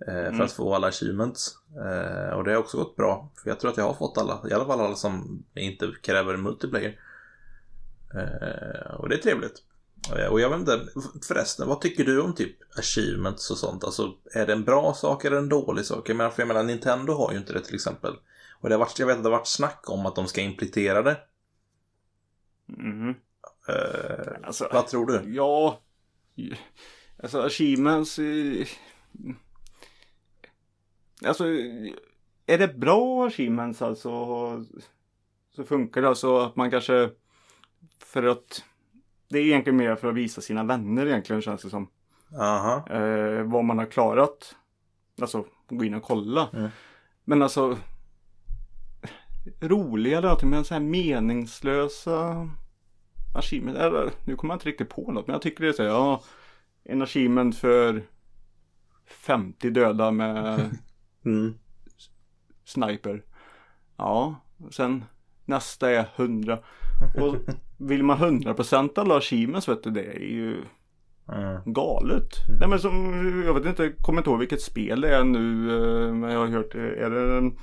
Eh, 0.07 0.13
För 0.13 0.27
Mm. 0.27 0.41
att 0.41 0.51
få 0.51 0.75
alla 0.75 0.87
achievements. 0.87 1.55
Eh, 1.85 2.33
och 2.33 2.43
det 2.43 2.51
har 2.51 2.57
också 2.57 2.77
gått 2.77 2.95
bra. 2.95 3.31
För 3.43 3.49
jag 3.49 3.59
tror 3.59 3.71
att 3.71 3.77
jag 3.77 3.83
har 3.83 3.93
fått 3.93 4.17
alla. 4.17 4.41
I 4.49 4.53
alla 4.53 4.65
fall 4.65 4.79
alla 4.81 4.95
som 4.95 5.43
inte 5.55 5.91
kräver 6.01 6.37
multiplayer. 6.37 6.99
Eh, 8.13 8.91
och 8.95 9.09
det 9.09 9.15
är 9.15 9.19
trevligt. 9.21 9.63
Och 10.31 10.41
jag 10.41 10.49
vet 10.49 10.59
inte, 10.59 10.79
förresten, 11.27 11.67
vad 11.67 11.81
tycker 11.81 12.03
du 12.03 12.21
om 12.21 12.35
typ 12.35 12.55
achievements 12.77 13.51
och 13.51 13.57
sånt? 13.57 13.83
Alltså, 13.83 14.13
är 14.33 14.45
det 14.47 14.53
en 14.53 14.63
bra 14.63 14.93
sak 14.93 15.25
eller 15.25 15.37
en 15.37 15.49
dålig 15.49 15.85
sak? 15.85 16.09
Jag 16.09 16.17
menar, 16.17 16.29
för 16.31 16.41
jag 16.41 16.47
menar, 16.47 16.63
Nintendo 16.63 17.13
har 17.13 17.31
ju 17.31 17.37
inte 17.37 17.53
det 17.53 17.59
till 17.61 17.75
exempel. 17.75 18.13
Och 18.61 18.69
det 18.69 18.75
har 18.75 18.79
varit, 18.79 18.99
jag 18.99 19.07
vet 19.07 19.17
att 19.17 19.23
det 19.23 19.29
har 19.29 19.37
varit 19.37 19.47
snack 19.47 19.83
om 19.87 20.05
att 20.05 20.15
de 20.15 20.27
ska 20.27 20.41
implementera 20.41 21.01
det. 21.01 21.17
Mhm. 22.77 23.15
Eh, 23.69 24.33
Alltså, 24.43 24.69
vad 24.73 24.87
tror 24.87 25.05
du? 25.05 25.33
Ja, 25.35 25.79
alltså 27.23 27.41
achievements. 27.41 28.19
eh, 28.19 28.67
Alltså, 31.25 31.43
är 32.45 32.57
det 32.57 32.67
bra 32.77 33.27
achievements 33.27 33.81
alltså? 33.81 34.09
Så 35.55 35.63
funkar 35.63 36.01
det 36.01 36.07
alltså 36.09 36.37
att 36.39 36.55
man 36.55 36.71
kanske 36.71 37.09
för 37.99 38.23
att 38.23 38.63
det 39.29 39.39
är 39.39 39.43
egentligen 39.45 39.77
mer 39.77 39.95
för 39.95 40.07
att 40.07 40.15
visa 40.15 40.41
sina 40.41 40.63
vänner 40.63 41.05
egentligen 41.05 41.41
känns 41.41 41.61
det 41.63 41.69
som. 41.69 41.87
Aha. 42.39 42.87
Eh, 42.89 43.43
vad 43.43 43.63
man 43.65 43.77
har 43.77 43.85
klarat. 43.85 44.55
Alltså 45.21 45.45
gå 45.69 45.83
in 45.85 45.93
och 45.93 46.03
kolla. 46.03 46.49
Mm. 46.53 46.69
Men 47.25 47.41
alltså 47.41 47.77
roliga 49.61 50.17
eller 50.17 50.27
någonting 50.27 50.49
men 50.49 50.63
så 50.65 50.73
här 50.73 50.81
meningslösa 50.81 52.49
achievement. 53.35 53.77
Eller, 53.77 54.09
nu 54.25 54.35
kommer 54.35 54.53
jag 54.53 54.55
inte 54.55 54.69
riktigt 54.69 54.89
på 54.89 55.11
något 55.11 55.27
men 55.27 55.33
jag 55.33 55.41
tycker 55.41 55.63
det 55.63 55.69
är 55.69 55.73
så 55.73 55.83
här, 55.83 55.89
ja, 55.89 56.23
en 56.83 57.01
achievement 57.01 57.57
för 57.57 58.03
50 59.05 59.69
döda 59.69 60.11
med 60.11 60.69
Mm. 61.25 61.53
sniper. 62.65 63.23
Ja, 63.97 64.35
sen 64.71 65.05
nästa 65.45 65.89
är 65.91 66.05
100. 66.15 66.59
Och 67.21 67.35
vill 67.77 68.03
man 68.03 68.17
100% 68.17 68.99
alla 68.99 69.17
achievements 69.17 69.67
vet 69.67 69.83
du, 69.83 69.89
det 69.91 70.03
är 70.03 70.19
ju 70.19 70.63
Mm. 71.33 71.73
galet. 71.73 72.29
Nej 72.59 72.69
men 72.69 72.79
som, 72.79 73.13
jag 73.45 73.53
vet 73.53 73.65
inte, 73.65 73.89
kommer 74.01 74.19
inte 74.19 74.29
ihåg 74.29 74.39
vilket 74.39 74.61
spel 74.61 75.01
det 75.01 75.15
är 75.15 75.23
nu. 75.23 75.71
eh, 76.07 76.13
Men 76.13 76.31
jag 76.31 76.39
har 76.39 76.47
hört, 76.47 76.75
är 76.75 77.09
det, 77.09 77.37
en, 77.37 77.57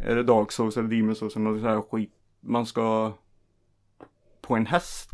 är 0.00 0.16
det 0.16 0.22
Dark 0.22 0.52
Souls 0.52 0.76
eller 0.76 0.88
Demon 0.88 1.14
Souls 1.14 1.36
eller 1.36 1.44
något 1.44 1.60
sånt 1.60 1.70
här 1.74 1.80
skit. 1.80 2.12
Man 2.40 2.66
ska 2.66 3.12
på 4.46 4.54
en 4.54 4.66
häst. 4.66 5.10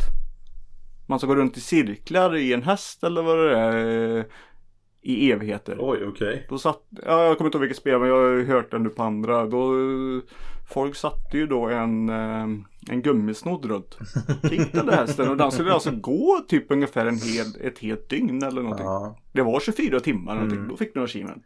Man 1.07 1.19
ska 1.19 1.29
gå 1.29 1.35
runt 1.35 1.57
i 1.57 1.61
cirklar 1.61 2.37
i 2.37 2.53
en 2.53 2.63
häst 2.63 3.05
eller 3.05 3.23
vad 3.23 3.39
det 3.39 3.59
är. 3.59 4.27
I 5.03 5.31
evigheter. 5.33 5.77
Oj, 5.81 6.05
okej. 6.07 6.47
Då 6.49 6.59
satt, 6.59 6.83
ja, 6.91 7.25
jag 7.25 7.39
kommer 7.39 7.49
inte 7.49 7.57
ihåg 7.59 7.61
vilket 7.61 7.79
spel 7.79 7.99
men 7.99 8.09
jag 8.09 8.17
har 8.17 8.45
hört 8.45 8.71
det 8.71 8.79
nu 8.79 8.89
på 8.89 9.03
andra. 9.03 9.47
Då, 9.47 9.75
folk 10.73 10.97
satte 10.97 11.39
ju 11.39 11.47
då 11.47 11.69
en, 11.69 12.09
eh, 12.09 12.43
en 12.91 13.03
gummisnodd 13.03 13.65
runt. 13.65 13.99
Där 14.73 14.91
hästen 14.91 15.29
och 15.29 15.37
den 15.37 15.53
skulle 15.53 15.73
alltså 15.73 15.91
gå 15.91 16.41
typ 16.49 16.71
ungefär 16.71 17.07
en 17.07 17.19
hel, 17.19 17.47
ett 17.61 17.79
helt 17.79 18.09
dygn 18.09 18.43
eller 18.43 18.63
någonting. 18.63 18.87
Ja. 18.87 19.19
Det 19.33 19.43
var 19.43 19.61
24 19.61 20.01
timmar 20.01 20.35
någonting. 20.35 20.59
Mm. 20.59 20.71
Då 20.71 20.77
fick 20.77 20.95
du 20.95 21.01
en 21.01 21.05
achievement. 21.05 21.45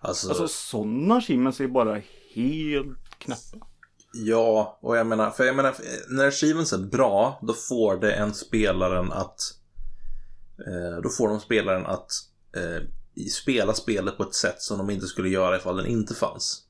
Alltså, 0.00 0.28
Alltså 0.28 0.48
sådana 0.48 1.16
achievements 1.16 1.60
är 1.60 1.68
bara 1.68 2.00
helt 2.34 3.18
knäppa. 3.18 3.66
Ja, 4.12 4.78
och 4.82 4.96
jag 4.96 5.06
menar, 5.06 5.30
för 5.30 5.44
jag 5.44 5.56
menar, 5.56 5.74
när 6.08 6.28
achievements 6.28 6.72
är 6.72 6.78
bra, 6.78 7.38
då 7.42 7.52
får 7.52 7.96
det 7.96 8.12
en 8.12 8.34
spelaren 8.34 9.12
att, 9.12 9.40
eh, 10.66 11.02
då 11.02 11.08
får 11.08 11.28
de 11.28 11.40
spelaren 11.40 11.86
att 11.86 12.10
eh, 12.56 12.82
spela 13.30 13.74
spelet 13.74 14.16
på 14.16 14.22
ett 14.22 14.34
sätt 14.34 14.62
som 14.62 14.78
de 14.78 14.90
inte 14.90 15.06
skulle 15.06 15.28
göra 15.28 15.56
ifall 15.56 15.76
den 15.76 15.86
inte 15.86 16.14
fanns. 16.14 16.66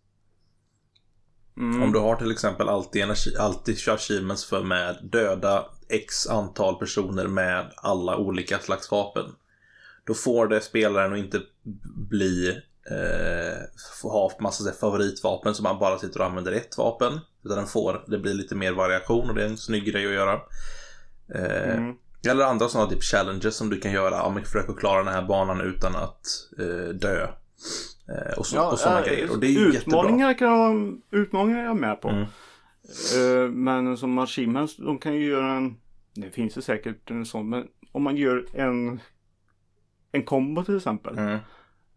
Mm. 1.57 1.83
Om 1.83 1.93
du 1.93 1.99
har 1.99 2.17
till 2.17 2.31
exempel 2.31 2.69
alltid, 2.69 3.03
en, 3.03 3.11
achi- 3.11 3.39
alltid 3.39 3.89
achievements 3.89 4.45
för 4.45 4.63
med 4.63 4.99
döda 5.13 5.67
x 5.89 6.27
antal 6.27 6.79
personer 6.79 7.27
med 7.27 7.73
alla 7.77 8.17
olika 8.17 8.59
slags 8.59 8.91
vapen. 8.91 9.25
Då 10.05 10.15
får 10.15 10.47
det 10.47 10.61
spelaren 10.61 11.13
att 11.13 11.19
inte 11.19 11.41
bli 12.11 12.63
eh, 12.91 14.11
ha 14.11 14.33
massa 14.41 14.65
här 14.65 14.73
favoritvapen 14.73 15.55
som 15.55 15.63
man 15.63 15.79
bara 15.79 15.99
sitter 15.99 16.21
och 16.21 16.27
använder 16.27 16.53
ett 16.53 16.79
vapen. 16.79 17.21
Utan 17.45 17.57
den 17.57 17.67
får, 17.67 18.05
det 18.07 18.19
blir 18.19 18.35
lite 18.35 18.55
mer 18.55 18.73
variation 18.73 19.29
och 19.29 19.35
det 19.35 19.43
är 19.43 19.49
en 19.49 19.57
snygg 19.57 19.85
grej 19.85 20.07
att 20.07 20.13
göra. 20.13 20.41
Eh, 21.35 21.77
Mm. 21.77 21.97
Eller 22.29 22.45
andra 22.45 22.69
sådana 22.69 22.91
typ 22.91 23.03
challenges 23.03 23.57
som 23.57 23.71
du 23.71 23.81
kan 23.81 23.93
göra. 23.93 24.15
Ja, 24.15 24.31
men 24.35 24.45
försök 24.45 24.69
att 24.69 24.79
klara 24.79 25.03
den 25.03 25.15
här 25.15 25.23
banan 25.23 25.61
utan 25.61 25.97
att 25.97 26.27
eh, 26.59 26.95
dö. 26.95 27.23
Eh, 28.09 28.39
och, 28.39 28.47
så, 28.47 28.71
och 28.71 28.79
sådana 28.79 29.01
äh, 29.01 29.07
grejer. 29.07 29.31
Och 29.31 29.41
det 29.41 29.47
är 29.47 29.51
ju 29.51 29.73
jättebra. 29.73 30.01
utmaningar, 30.01 30.35
kan 30.35 30.49
jag, 30.49 31.01
utmaningar 31.11 31.59
är 31.59 31.65
jag 31.65 31.77
med 31.77 32.01
på. 32.01 32.09
Mm. 32.09 32.27
Eh, 33.17 33.51
men 33.51 33.97
som 33.97 34.19
achievements, 34.19 34.77
de 34.77 34.99
kan 34.99 35.15
ju 35.15 35.27
göra 35.27 35.53
en, 35.53 35.77
det 36.15 36.31
finns 36.31 36.57
ju 36.57 36.63
säkert 36.63 37.11
en 37.11 37.27
sån, 37.27 37.49
men 37.49 37.67
om 37.93 38.03
man 38.03 38.17
gör 38.17 38.47
en, 38.53 39.01
en 40.13 40.25
kombo 40.25 40.65
till 40.65 40.77
exempel. 40.77 41.19
Mm. 41.19 41.39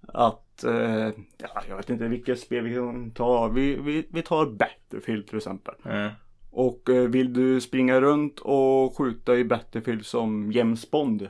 Att, 0.07 0.42
eh, 0.63 1.11
ja, 1.37 1.63
jag 1.69 1.77
vet 1.77 1.89
inte 1.89 2.07
vilket 2.07 2.39
spel 2.39 2.63
vi 2.63 2.75
kan 2.75 3.11
ta. 3.11 3.47
Vi, 3.47 3.75
vi, 3.75 4.07
vi 4.09 4.21
tar 4.21 4.45
Battlefield 4.45 5.27
till 5.27 5.37
exempel. 5.37 5.75
Mm. 5.85 6.11
Och 6.51 6.89
eh, 6.89 7.09
vill 7.09 7.33
du 7.33 7.61
springa 7.61 8.01
runt 8.01 8.39
och 8.39 8.97
skjuta 8.97 9.35
i 9.35 9.45
Battlefield 9.45 10.05
som 10.05 10.51
James 10.51 10.91
Bond. 10.91 11.29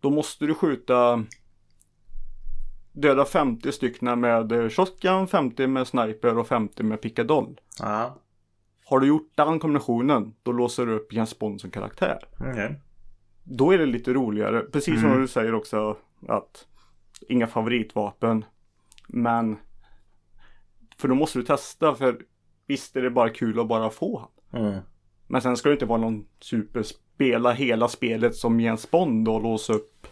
Då 0.00 0.10
måste 0.10 0.46
du 0.46 0.54
skjuta 0.54 1.24
Döda 2.92 3.24
50 3.24 3.72
stycken 3.72 4.20
med 4.20 4.72
shotgun, 4.72 5.26
50 5.26 5.66
med 5.66 5.86
sniper 5.86 6.38
och 6.38 6.48
50 6.48 6.82
med 6.82 7.00
pickadoll. 7.00 7.60
Ja, 7.78 8.16
Har 8.84 9.00
du 9.00 9.06
gjort 9.06 9.32
den 9.34 9.58
kombinationen, 9.58 10.34
då 10.42 10.52
låser 10.52 10.86
du 10.86 10.92
upp 10.92 11.12
James 11.12 11.38
Bond 11.38 11.60
som 11.60 11.70
karaktär. 11.70 12.18
okej. 12.38 12.80
Då 13.44 13.70
är 13.72 13.78
det 13.78 13.86
lite 13.86 14.12
roligare. 14.12 14.60
Precis 14.60 15.00
som 15.00 15.20
du 15.20 15.28
säger 15.28 15.54
också 15.54 15.96
att 16.28 16.66
inga 17.28 17.46
favoritvapen. 17.46 18.44
Men 19.06 19.56
för 20.98 21.08
då 21.08 21.14
måste 21.14 21.38
du 21.38 21.44
testa 21.44 21.94
för 21.94 22.22
visst 22.66 22.96
är 22.96 23.02
det 23.02 23.10
bara 23.10 23.30
kul 23.30 23.60
att 23.60 23.68
bara 23.68 23.90
få 23.90 24.18
han. 24.50 24.62
Mm. 24.62 24.80
Men 25.26 25.42
sen 25.42 25.56
ska 25.56 25.68
det 25.68 25.72
inte 25.72 25.86
vara 25.86 26.00
någon 26.00 26.26
superspela 26.40 27.52
hela 27.52 27.88
spelet 27.88 28.36
som 28.36 28.60
Jens 28.60 28.90
Bond 28.90 29.28
och 29.28 29.42
låsa 29.42 29.72
upp 29.72 30.06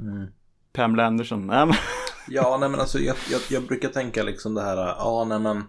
Mm. 0.00 0.26
Pamela 0.72 1.06
Anderson. 1.06 1.46
Nej, 1.46 1.66
men... 1.66 1.74
Ja, 2.28 2.56
nej 2.60 2.68
men 2.68 2.80
alltså 2.80 2.98
jag, 2.98 3.16
jag, 3.30 3.40
jag 3.50 3.62
brukar 3.62 3.88
tänka 3.88 4.22
liksom 4.22 4.54
det 4.54 4.62
här, 4.62 4.76
ja 4.76 5.24
nej 5.28 5.38
men 5.38 5.64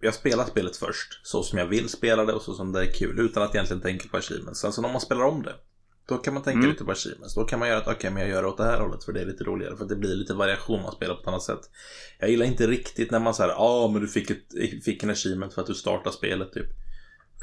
jag 0.00 0.14
spelar 0.14 0.44
spelet 0.44 0.76
först 0.76 1.26
så 1.26 1.42
som 1.42 1.58
jag 1.58 1.66
vill 1.66 1.88
spela 1.88 2.24
det 2.24 2.32
och 2.32 2.42
så 2.42 2.54
som 2.54 2.72
det 2.72 2.80
är 2.80 2.92
kul 2.92 3.20
utan 3.20 3.42
att 3.42 3.54
egentligen 3.54 3.82
tänka 3.82 4.08
på 4.08 4.16
achievements. 4.16 4.60
Sen 4.60 4.72
så 4.72 4.82
när 4.82 4.92
man 4.92 5.00
spelar 5.00 5.24
om 5.24 5.42
det 5.42 5.54
då 6.06 6.16
kan 6.18 6.34
man 6.34 6.42
tänka 6.42 6.58
Mm. 6.58 6.70
lite 6.70 6.84
på 6.84 6.90
achievements. 6.92 7.34
Då 7.34 7.44
kan 7.44 7.58
man 7.58 7.68
göra 7.68 7.78
att 7.78 7.88
okej, 7.88 8.10
men 8.10 8.22
jag 8.22 8.30
gör 8.30 8.42
det 8.42 8.48
åt 8.48 8.56
det 8.56 8.64
här 8.64 8.80
hållet 8.80 9.04
för 9.04 9.12
det 9.12 9.20
är 9.20 9.26
lite 9.26 9.44
roligare. 9.44 9.76
För 9.76 9.84
det 9.84 9.96
blir 9.96 10.14
lite 10.16 10.34
variation 10.34 10.82
man 10.82 10.92
spelar 10.92 11.14
på 11.14 11.20
ett 11.20 11.26
annat 11.28 11.42
sätt. 11.42 11.70
Jag 12.18 12.30
gillar 12.30 12.46
inte 12.46 12.66
riktigt 12.66 13.10
när 13.10 13.18
man 13.20 13.34
säger 13.34 13.50
ja 13.50 13.90
men 13.92 14.02
du 14.02 14.08
fick, 14.08 14.30
ett, 14.30 14.84
fick 14.84 15.02
en 15.02 15.10
achievement 15.10 15.54
för 15.54 15.60
att 15.60 15.66
du 15.66 15.74
startade 15.74 16.16
spelet 16.16 16.52
typ. 16.52 16.66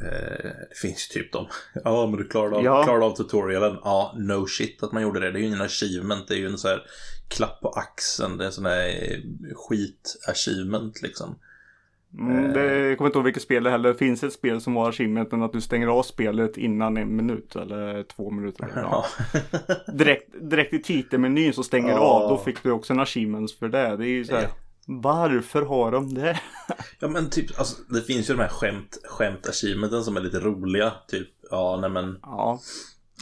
Eh, 0.02 0.44
det 0.70 0.76
finns 0.82 1.10
ju 1.12 1.22
typ 1.22 1.32
de. 1.34 1.48
Ja 1.84 2.08
men 2.08 2.18
du 2.18 2.28
klarade 2.28 2.56
av, 2.56 2.64
Ja. 2.64 2.84
klarade 2.84 3.06
av 3.06 3.16
tutorialen. 3.16 3.78
Ja, 3.84 4.16
no 4.18 4.48
shit 4.48 4.84
att 4.84 4.92
man 4.92 5.04
gjorde 5.04 5.20
det. 5.20 5.32
Det 5.32 5.38
är 5.38 5.42
ju 5.42 5.48
ingen 5.48 5.62
achievement. 5.62 6.28
Det 6.28 6.34
är 6.34 6.38
ju 6.38 6.48
en 6.48 6.58
sån 6.58 6.72
här 6.72 6.84
klapp 7.28 7.62
på 7.62 7.70
axeln. 7.70 8.38
Det 8.38 8.44
är 8.44 8.46
en 8.46 8.54
sån 8.54 8.66
här 8.66 9.22
skit-achievement 9.56 11.02
liksom. 11.02 11.40
Mm, 12.20 12.54
det, 12.54 12.80
jag 12.90 12.98
kommer 12.98 13.08
inte 13.10 13.18
ihåg 13.18 13.26
vilket 13.26 13.44
spel 13.44 13.64
det 13.64 13.70
heller. 13.70 13.90
Det 13.90 13.96
finns 13.98 14.24
ett 14.24 14.34
spel 14.34 14.62
som 14.62 14.76
har 14.76 14.90
achievementen 14.90 15.42
att 15.44 15.54
du 15.54 15.62
stänger 15.62 15.88
av 15.88 16.04
spelet 16.04 16.58
innan 16.58 16.98
en 16.98 17.16
minut 17.16 17.56
eller 17.56 18.04
två 18.04 18.32
minuter. 18.32 18.68
Ja. 18.76 19.06
Ja. 19.34 19.40
Direkt, 19.94 20.30
direkt 20.42 20.74
i 20.74 20.82
titelmenyn 20.82 21.54
så 21.54 21.64
stänger 21.64 21.88
du 21.88 21.94
Ja. 21.94 22.00
av. 22.00 22.30
Då 22.30 22.38
fick 22.38 22.64
du 22.64 22.72
också 22.72 22.94
en 22.94 23.00
achievement 23.00 23.52
för 23.52 23.70
det. 23.70 23.98
Det 23.98 24.06
är 24.06 24.10
ju 24.10 24.26
så 24.26 24.36
här. 24.36 24.42
Ja. 24.44 24.50
Varför 24.86 25.62
har 25.62 25.92
de 25.92 26.14
det? 26.14 26.40
Ja 27.00 27.08
men 27.08 27.30
typ, 27.30 27.60
alltså, 27.60 27.82
det 27.90 28.02
finns 28.02 28.30
ju 28.30 28.34
de 28.34 28.42
här 28.42 28.50
skämt, 28.50 28.98
skämt-achievementen 29.04 30.04
som 30.04 30.18
är 30.18 30.22
lite 30.22 30.40
roliga. 30.40 30.92
Typ, 31.08 31.28
ja 31.52 31.78
nej 31.82 31.90
men, 31.90 32.20
Ja. 32.22 32.60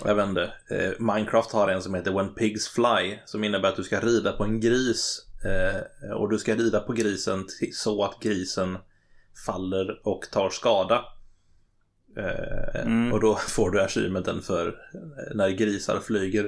jag 0.06 0.15
vet 0.15 0.28
inte. 0.30 0.43
Eh, 0.43 0.91
Minecraft 0.99 1.51
har 1.51 1.68
en 1.68 1.82
som 1.82 1.93
heter 1.93 2.11
When 2.14 2.34
Pigs 2.34 2.68
Fly. 2.70 3.18
Som 3.26 3.43
innebär 3.43 3.70
att 3.70 3.76
du 3.76 3.84
ska 3.84 3.99
rida 3.99 4.32
på 4.32 4.43
en 4.43 4.59
gris. 4.59 5.26
Eh, 5.46 6.12
och 6.12 6.30
du 6.30 6.38
ska 6.40 6.56
rida 6.56 6.80
på 6.80 6.94
grisen 6.94 7.46
så 7.74 8.04
att 8.04 8.20
grisen 8.20 8.78
faller 9.46 10.08
och 10.08 10.22
tar 10.32 10.50
skada. 10.50 11.06
Eh, 12.18 12.82
Mm. 12.86 13.14
Och 13.14 13.20
då 13.22 13.36
får 13.48 13.72
du 13.72 13.82
achievementen 13.82 14.42
för 14.42 14.68
eh, 14.68 15.36
när 15.36 15.50
grisar 15.50 16.00
flyger. 16.00 16.46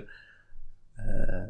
Eh, 0.97 1.47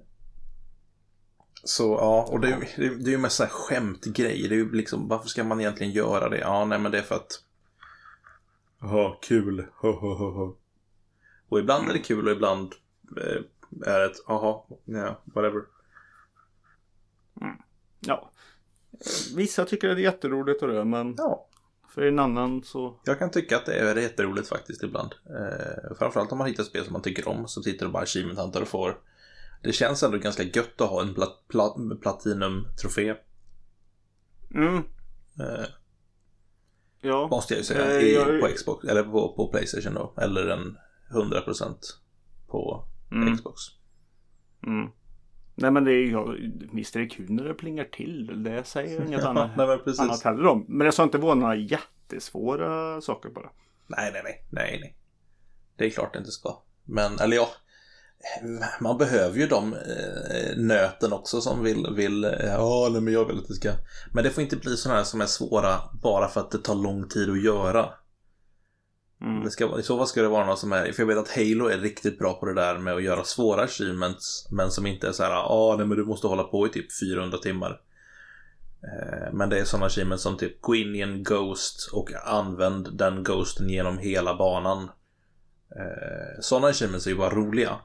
så 1.64 1.84
ja, 1.84 2.28
och 2.32 2.40
det, 2.40 2.48
är- 2.48 2.60
det, 2.78 2.90
det 3.04 3.10
är 3.10 3.12
ju 3.12 3.18
mest 3.18 3.36
så 3.36 3.44
här 3.44 3.50
skämtgrej. 3.50 4.48
Det 4.48 4.56
är 4.56 4.58
ju 4.58 4.72
liksom, 4.72 5.08
varför 5.08 5.28
ska 5.30 5.44
man 5.44 5.60
egentligen 5.60 5.94
göra 5.94 6.30
det? 6.30 6.38
Ja, 6.38 6.66
nej 6.66 6.80
men 6.80 6.92
det 6.92 6.98
är 6.98 7.02
för 7.02 7.16
att... 7.16 7.44
Jaha, 8.82 9.16
kul. 9.22 9.66
Ho. 9.76 10.58
Och 11.50 11.60
ibland 11.60 11.90
är 11.90 11.94
det 11.94 12.00
kul 12.00 12.26
och 12.28 12.32
ibland 12.34 12.74
eh, 13.18 13.42
är 13.94 14.00
det 14.00 14.06
ett, 14.06 14.18
jaha, 14.28 14.62
ja, 14.86 15.22
whatever. 15.26 15.62
Ja. 18.00 18.32
Vissa 19.36 19.66
tycker 19.66 19.88
det 19.88 19.94
är 19.94 19.98
jätteroligt 19.98 20.62
och 20.62 20.68
det 20.68 20.86
men 20.86 21.16
Ja. 21.18 21.48
För 21.90 22.02
en 22.02 22.20
annan 22.20 22.64
så... 22.64 23.00
Jag 23.06 23.20
kan 23.20 23.32
tycka 23.32 23.58
att 23.58 23.66
det 23.66 23.74
är 23.74 23.96
jätteroligt 23.96 24.48
faktiskt 24.50 24.84
ibland. 24.84 25.16
Eh, 25.26 25.96
framförallt 26.00 26.32
om 26.32 26.38
man 26.38 26.48
hittar 26.48 26.64
spel 26.64 26.84
som 26.84 26.94
man 26.94 27.02
tycker 27.02 27.28
om 27.28 27.48
så 27.48 27.62
tittar 27.62 27.86
du 27.86 27.92
bara 27.92 28.04
achievement 28.04 28.40
hunter 28.40 28.62
och 28.62 28.68
får. 28.68 28.98
Det 29.64 29.72
känns 29.74 30.04
ändå 30.04 30.18
ganska 30.18 30.44
gött 30.44 30.82
att 30.82 30.90
ha 30.90 31.02
en 31.02 31.14
plat, 31.14 31.44
plat, 31.48 31.76
platinum-trofé. 32.02 33.16
Mm, 34.54 34.76
Eh, 35.40 35.66
ja. 37.02 37.28
måste 37.32 37.54
jag 37.54 37.58
ju 37.60 37.64
säga. 37.64 37.92
Eh, 38.00 38.04
I, 38.04 38.16
jag- 38.16 38.42
På 38.42 38.48
Xbox, 38.48 38.86
eller 38.86 39.04
på, 39.04 39.34
på 39.36 39.48
Playstation 39.52 39.94
då. 39.94 40.14
Eller 40.18 40.48
en 40.48 40.78
100% 41.14 41.76
på 42.48 42.86
Mm. 43.12 43.36
Xbox. 43.38 43.62
Mm. 44.68 44.92
Nej 45.62 45.72
men 45.72 45.84
det 45.84 45.92
är 45.92 47.00
det 47.00 47.06
kul 47.08 47.32
när 47.32 47.44
det 47.44 47.54
plingar 47.54 47.84
till. 47.84 48.44
Det 48.44 48.64
säger 48.64 49.06
inget 49.08 49.24
annat, 49.24 49.52
nej, 49.58 49.80
annat 50.00 50.24
heller 50.24 50.48
om. 50.48 50.66
Men 50.68 50.86
det 50.86 50.92
ska 50.92 51.04
inte 51.04 51.18
vara 51.18 51.36
några 51.36 51.56
jättesvåra 51.56 53.02
saker 53.02 53.30
bara. 53.30 53.50
Nej, 53.88 54.12
nej, 54.14 54.22
nej, 54.24 54.46
nej, 54.50 54.80
nej. 54.82 54.96
Det 55.78 55.86
är 55.86 55.90
klart 55.90 56.14
det 56.14 56.20
inte 56.20 56.32
ska. 56.32 56.62
Men, 56.86 57.20
eller 57.20 57.36
ja, 57.36 57.50
man 58.80 58.98
behöver 58.98 59.40
ju 59.40 59.48
de 59.48 59.74
eh, 59.74 60.58
nöten 60.58 61.14
också 61.14 61.42
som 61.42 61.64
vill, 61.64 61.88
vill, 61.96 62.24
eh, 62.24 62.32
ja, 62.46 62.90
nej, 62.92 63.02
men 63.02 63.14
jag 63.14 63.26
vill 63.26 63.38
att 63.38 63.48
det 63.48 63.54
ska. 63.54 63.72
Men 64.14 64.24
det 64.24 64.30
får 64.30 64.44
inte 64.44 64.56
bli 64.56 64.78
sådana 64.78 64.98
här 64.98 65.06
som 65.06 65.22
är 65.22 65.26
svåra 65.26 65.80
bara 66.02 66.28
för 66.28 66.40
att 66.40 66.52
det 66.52 66.58
tar 66.58 66.76
lång 66.76 67.08
tid 67.08 67.30
att 67.30 67.44
göra. 67.44 67.90
Mm. 69.22 69.44
Det 69.44 69.52
ska, 69.52 69.80
I 69.80 69.84
så 69.84 69.98
fall 69.98 70.08
ska 70.08 70.22
det 70.22 70.28
vara 70.28 70.46
något 70.46 70.60
som 70.60 70.72
är, 70.72 70.92
för 70.92 71.02
jag 71.04 71.08
vet 71.08 71.18
att 71.18 71.36
Halo 71.36 71.68
är 71.68 71.78
riktigt 71.78 72.20
bra 72.20 72.34
på 72.34 72.46
det 72.46 72.54
där 72.54 72.78
med 72.78 72.94
att 72.94 73.04
göra 73.04 73.24
svåra 73.24 73.62
achievements, 73.62 74.48
men 74.52 74.72
som 74.72 74.88
inte 74.88 75.08
är 75.08 75.12
så 75.12 75.24
här, 75.24 75.32
ja, 75.32 75.76
nej, 75.78 75.88
men 75.88 75.98
du 75.98 76.06
måste 76.06 76.28
hålla 76.28 76.44
på 76.44 76.68
i 76.68 76.70
typ 76.70 76.86
400 77.00 77.38
timmar. 77.38 77.82
Eh, 78.84 79.34
Men 79.34 79.50
det 79.50 79.60
är 79.60 79.64
sådana 79.64 79.86
achievements 79.86 80.24
som 80.24 80.38
typ 80.38 80.62
gå 80.62 80.76
in 80.76 80.96
i 80.96 81.00
en 81.00 81.24
Ghost 81.24 81.90
och 81.94 82.10
använd 82.26 82.98
den 82.98 83.24
Ghosten 83.24 83.70
genom 83.70 83.98
hela 83.98 84.36
banan. 84.36 84.90
Sådana 86.40 86.68
achievements 86.68 87.06
är 87.06 87.12
ju 87.12 87.18
bara 87.18 87.36
roliga. 87.36 87.76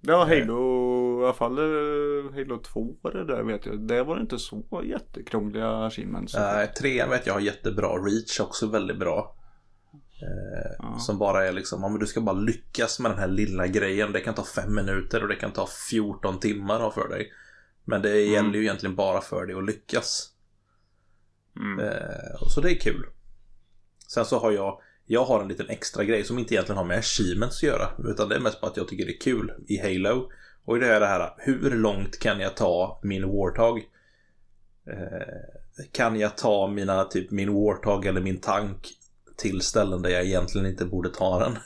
Ja, 0.00 0.24
Halo, 0.24 1.20
i 1.20 1.24
alla 1.24 1.32
fall 1.32 1.58
eh, 1.58 2.34
Halo 2.34 2.58
2 2.58 2.96
var 3.00 3.12
det 3.12 3.24
där 3.24 3.42
vet 3.42 3.66
jag. 3.66 3.80
Det 3.80 4.02
var 4.02 4.20
inte 4.20 4.38
så 4.38 4.82
jättekrångliga 4.84 5.68
achievements. 5.68 6.34
Nej, 6.34 6.72
trean 6.80 7.10
vet 7.10 7.26
jag 7.26 7.34
har 7.34 7.40
jättebra. 7.40 7.88
Reach 7.88 8.40
också 8.40 8.66
väldigt 8.66 8.98
bra. 8.98 9.36
Eh. 10.22 10.98
Som 10.98 11.18
bara 11.18 11.48
är 11.48 11.52
liksom, 11.52 11.82
ja, 11.82 11.88
men 11.88 12.00
du 12.00 12.06
ska 12.06 12.20
bara 12.20 12.36
lyckas 12.36 13.00
med 13.00 13.10
den 13.10 13.18
här 13.18 13.28
lilla 13.28 13.66
grejen. 13.66 14.12
Det 14.12 14.20
kan 14.20 14.34
ta 14.34 14.44
fem 14.44 14.74
minuter 14.74 15.22
och 15.22 15.28
det 15.28 15.36
kan 15.36 15.52
ta 15.52 15.68
14 15.90 16.40
timmar 16.40 16.90
för 16.90 17.08
dig. 17.08 17.32
Men 17.84 18.02
det 18.02 18.20
gäller 18.20 18.54
ju 18.54 18.62
egentligen 18.62 18.96
bara 18.96 19.20
för 19.20 19.46
dig 19.46 19.56
att 19.56 19.66
lyckas. 19.66 20.30
Mm. 21.56 21.78
Eh, 21.86 22.42
och 22.42 22.50
så 22.50 22.60
det 22.60 22.70
är 22.70 22.80
kul. 22.80 23.06
Sen 24.08 24.24
så 24.24 24.38
har 24.38 24.52
jag, 24.52 24.80
jag 25.06 25.24
har 25.24 25.42
en 25.42 25.48
liten 25.48 25.68
extra 25.68 26.04
grej 26.04 26.24
som 26.24 26.38
inte 26.38 26.54
egentligen 26.54 26.78
har 26.78 26.84
med 26.84 26.98
achievements 26.98 27.56
att 27.56 27.62
göra. 27.62 27.88
Utan 28.10 28.28
det 28.28 28.34
är 28.34 28.40
mest 28.40 28.60
bara 28.60 28.70
att 28.70 28.76
jag 28.76 28.88
tycker 28.88 29.04
det 29.06 29.12
är 29.12 29.20
kul 29.20 29.52
i 29.66 29.78
Halo. 29.78 30.30
Och 30.64 30.78
det 30.78 30.86
är 30.86 31.00
det 31.00 31.06
här, 31.06 31.34
hur 31.38 31.70
långt 31.70 32.18
kan 32.18 32.40
jag 32.40 32.56
ta 32.56 33.00
min 33.02 33.28
Warthog? 33.28 33.78
Eh, 34.86 35.86
kan 35.92 36.20
jag 36.20 36.36
ta 36.36 36.66
mina, 36.66 37.04
typ 37.04 37.30
min 37.30 37.54
Warthog 37.54 38.06
eller 38.06 38.20
min 38.20 38.40
tank 38.40 38.92
till 39.36 39.60
ställen 39.60 40.02
där 40.02 40.10
jag 40.10 40.24
egentligen 40.24 40.66
inte 40.66 40.84
borde 40.84 41.08
ta 41.08 41.38
den? 41.38 41.58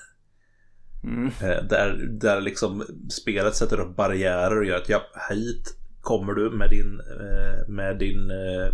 Mm. 1.04 1.26
Eh, 1.26 1.64
där, 1.68 2.06
där 2.20 2.40
liksom 2.40 2.84
spelet 3.10 3.54
sätter 3.54 3.80
upp 3.80 3.96
barriärer 3.96 4.58
och 4.58 4.64
gör 4.64 4.76
att 4.76 4.88
ja, 4.88 5.02
hit 5.30 5.74
kommer 6.00 6.32
du 6.32 6.50
med 6.50 6.70
din, 6.70 7.00
eh, 7.00 7.68
med 7.68 7.98
din 7.98 8.30
eh, 8.30 8.72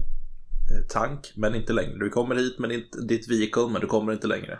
tank, 0.88 1.32
men 1.36 1.54
inte 1.54 1.72
längre. 1.72 1.98
Du 1.98 2.10
kommer 2.10 2.34
hit 2.34 2.58
med 2.58 2.82
ditt, 3.08 3.30
vehicle, 3.30 3.68
men 3.72 3.80
du 3.80 3.86
kommer 3.86 4.12
inte 4.12 4.26
längre. 4.26 4.58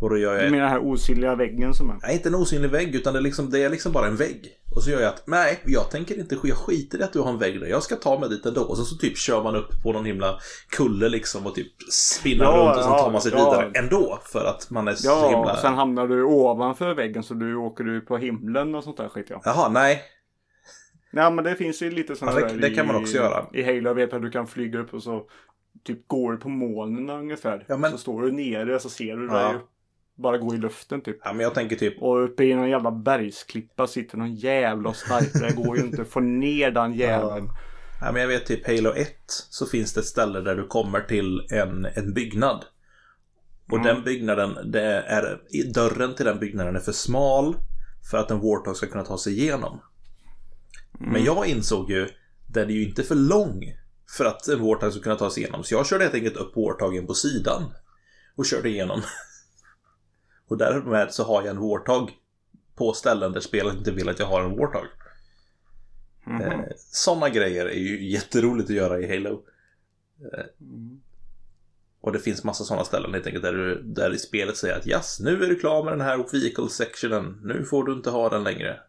Och 0.00 0.10
då 0.10 0.18
gör 0.18 0.36
Du 0.36 0.42
jag, 0.42 0.50
menar 0.50 0.64
den 0.64 0.72
här 0.72 0.86
osynliga 0.92 1.34
väggen 1.34 1.74
som 1.74 1.90
är? 1.90 1.98
nej 2.02 2.14
inte 2.14 2.28
en 2.28 2.34
osynlig 2.34 2.70
vägg, 2.70 2.94
utan 2.94 3.12
det 3.12 3.18
är, 3.18 3.22
liksom, 3.22 3.50
det 3.50 3.62
är 3.62 3.70
liksom 3.70 3.92
bara 3.92 4.06
en 4.06 4.16
vägg. 4.16 4.48
Och 4.76 4.82
så 4.82 4.90
gör 4.90 5.00
jag 5.00 5.08
att, 5.08 5.22
nej, 5.26 5.60
jag 5.66 5.90
tänker 5.90 6.18
inte, 6.18 6.36
jag 6.42 6.56
skiter 6.56 6.98
i 6.98 7.02
att 7.02 7.12
du 7.12 7.20
har 7.20 7.30
en 7.30 7.38
vägg 7.38 7.60
där. 7.60 7.66
Jag 7.66 7.82
ska 7.82 7.96
ta 7.96 8.18
mig 8.18 8.28
dit 8.28 8.46
ändå. 8.46 8.60
Och 8.62 8.76
så, 8.76 8.84
så 8.84 8.96
typ 8.96 9.16
kör 9.18 9.42
man 9.42 9.56
upp 9.56 9.82
på 9.82 9.92
någon 9.92 10.04
himla 10.04 10.38
kulle 10.70 11.08
liksom 11.08 11.46
och 11.46 11.54
typ 11.54 11.72
spinnar 11.92 12.44
Ja, 12.44 12.50
runt 12.52 12.76
och 12.76 12.92
ja, 12.92 12.98
tar 12.98 13.10
man 13.12 13.20
sig 13.20 13.32
ja. 13.34 13.50
vidare 13.50 13.70
ändå. 13.74 14.18
För 14.24 14.44
att 14.44 14.70
man 14.70 14.88
är 14.88 14.94
så 14.94 15.08
Ja, 15.08 15.28
himla... 15.28 15.52
och 15.52 15.58
sen 15.58 15.74
hamnar 15.74 16.08
du 16.08 16.22
ovanför 16.24 16.94
väggen 16.94 17.22
så 17.22 17.34
du 17.34 17.56
åker 17.56 17.84
du 17.84 18.00
på 18.00 18.16
himlen 18.16 18.74
och 18.74 18.84
sånt 18.84 18.96
där 18.96 19.08
skit 19.08 19.26
ja. 19.30 19.40
Jaha, 19.44 19.68
nej. 19.68 20.02
Ja 21.16 21.30
men 21.30 21.44
det 21.44 21.54
finns 21.54 21.82
ju 21.82 21.90
lite 21.90 22.16
sådana 22.16 22.40
Ja, 22.40 22.46
det- 22.46 22.52
där 22.54 22.60
det 22.68 22.74
kan 22.74 22.86
man 22.86 22.96
i- 22.96 22.98
också 23.02 23.16
göra. 23.16 23.46
I 23.52 23.62
Halo 23.62 23.94
vet 23.94 24.12
att 24.12 24.22
du 24.22 24.30
kan 24.30 24.46
flyga 24.46 24.78
upp 24.78 24.94
och 24.94 25.02
så 25.02 25.28
typ 25.84 26.08
går 26.08 26.32
du 26.32 26.38
på 26.38 26.48
molnen 26.48 27.10
ungefär. 27.10 27.64
Ja, 27.68 27.76
men- 27.76 27.90
Så 27.90 27.98
står 27.98 28.22
du 28.22 28.32
nere 28.32 28.80
så 28.80 28.88
ser 28.88 29.16
du 29.16 29.26
Ja. 29.26 29.32
dig 29.52 29.60
bara 30.18 30.38
gå 30.38 30.54
i 30.54 30.58
luften 30.58 31.00
typ. 31.00 31.16
Ja, 31.24 31.32
men 31.32 31.40
jag 31.42 31.54
tänker 31.54 31.76
typ, 31.76 32.02
Och 32.02 32.24
uppe 32.24 32.44
i 32.44 32.54
någon 32.54 32.70
jävla 32.70 32.90
bergsklippa 32.90 33.86
sitter 33.86 34.18
någon 34.18 34.34
jävla 34.34 34.92
sniper. 34.94 35.46
Det 35.48 35.54
går 35.56 35.76
ju 35.78 35.84
inte 35.84 36.02
att 36.02 36.08
få 36.08 36.20
ner 36.20 36.70
den 36.70 36.92
jäveln. 36.92 37.48
Ja, 38.00 38.12
men 38.12 38.20
jag 38.20 38.28
vet 38.28 38.46
typ 38.46 38.66
Halo 38.66 38.92
1 38.94 39.14
så 39.28 39.66
finns 39.66 39.94
det 39.94 40.00
ett 40.00 40.06
ställe 40.06 40.40
där 40.40 40.54
du 40.56 40.66
kommer 40.66 41.00
till 41.00 41.46
en, 41.52 41.84
en 41.94 42.12
byggnad. 42.14 42.64
Och 43.70 43.78
Mm. 43.78 43.86
den 43.86 44.04
byggnaden, 44.04 44.70
det 44.72 44.82
är, 44.82 45.40
i- 45.50 45.62
dörren 45.72 46.14
till 46.14 46.24
den 46.26 46.38
byggnaden 46.38 46.76
är 46.76 46.80
för 46.80 46.92
smal 46.92 47.54
för 48.10 48.18
att 48.18 48.30
en 48.30 48.40
Warthog 48.40 48.76
ska 48.76 48.86
kunna 48.86 49.04
ta 49.04 49.18
sig 49.18 49.32
igenom. 49.32 49.80
Mm. 51.00 51.12
Men 51.12 51.24
jag 51.24 51.46
insåg 51.46 51.90
ju, 51.90 52.08
den 52.46 52.70
är 52.70 52.74
ju 52.74 52.88
inte 52.88 53.02
för 53.02 53.14
lång 53.14 53.74
för 54.16 54.24
att 54.24 54.48
en 54.48 54.62
Warthog 54.66 54.92
ska 54.92 55.02
kunna 55.02 55.16
ta 55.16 55.30
sig 55.30 55.42
igenom. 55.42 55.64
Så 55.64 55.74
jag 55.74 55.86
körde 55.86 56.04
helt 56.04 56.14
enkelt 56.14 56.36
upp 56.36 56.56
Warthogen 56.56 57.06
på 57.06 57.14
sidan 57.14 57.62
och 58.36 58.46
körde 58.46 58.68
igenom. 58.68 59.02
och 60.48 60.58
därmed 60.58 61.14
så 61.14 61.24
har 61.24 61.42
jag 61.42 61.50
en 61.50 61.60
Warthog 61.60 62.10
på 62.74 62.92
ställen 62.92 63.32
där 63.32 63.40
spelet 63.40 63.74
inte 63.74 63.92
vill 63.92 64.08
att 64.08 64.18
jag 64.18 64.26
har 64.26 64.42
en 64.42 64.56
Warthog. 64.56 64.86
Mhm. 66.26 66.42
Eh, 66.42 66.60
Sådana 66.76 67.28
grejer 67.28 67.66
är 67.66 67.78
ju 67.78 68.10
jätteroligt 68.10 68.70
att 68.70 68.76
göra 68.76 69.00
i 69.00 69.08
Halo. 69.08 69.44
Mm. 70.60 71.00
Och 72.00 72.12
det 72.12 72.18
finns 72.18 72.44
massa 72.44 72.64
sådana 72.64 72.84
ställen 72.84 73.14
helt 73.14 73.26
enkelt 73.26 73.44
där, 73.44 73.52
du, 73.52 73.82
där 73.82 74.14
i 74.14 74.18
spelet 74.18 74.56
säger 74.56 74.76
att 74.78 74.86
yes, 74.86 75.20
nu 75.20 75.44
är 75.44 75.48
du 75.48 75.58
klar 75.58 75.84
med 75.84 75.92
den 75.92 76.00
här 76.00 76.26
vehicle 76.32 76.68
sectionen. 76.68 77.40
Nu 77.44 77.64
får 77.64 77.84
du 77.84 77.92
inte 77.92 78.10
ha 78.10 78.28
den 78.28 78.44
längre. 78.44 78.80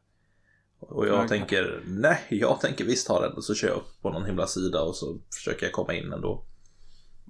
Och 0.79 1.07
jag 1.07 1.27
tänker, 1.27 1.81
nej, 1.87 2.19
jag 2.29 2.59
tänker 2.61 2.85
visst 2.85 3.07
ha 3.07 3.21
den. 3.21 3.33
Och 3.33 3.43
så 3.43 3.55
kör 3.55 3.67
jag 3.67 3.77
upp 3.77 4.01
på 4.01 4.09
någon 4.09 4.25
himla 4.25 4.47
sida 4.47 4.81
och 4.81 4.95
så 4.95 5.19
försöker 5.35 5.65
jag 5.65 5.73
komma 5.73 5.93
in 5.93 6.13
ändå. 6.13 6.43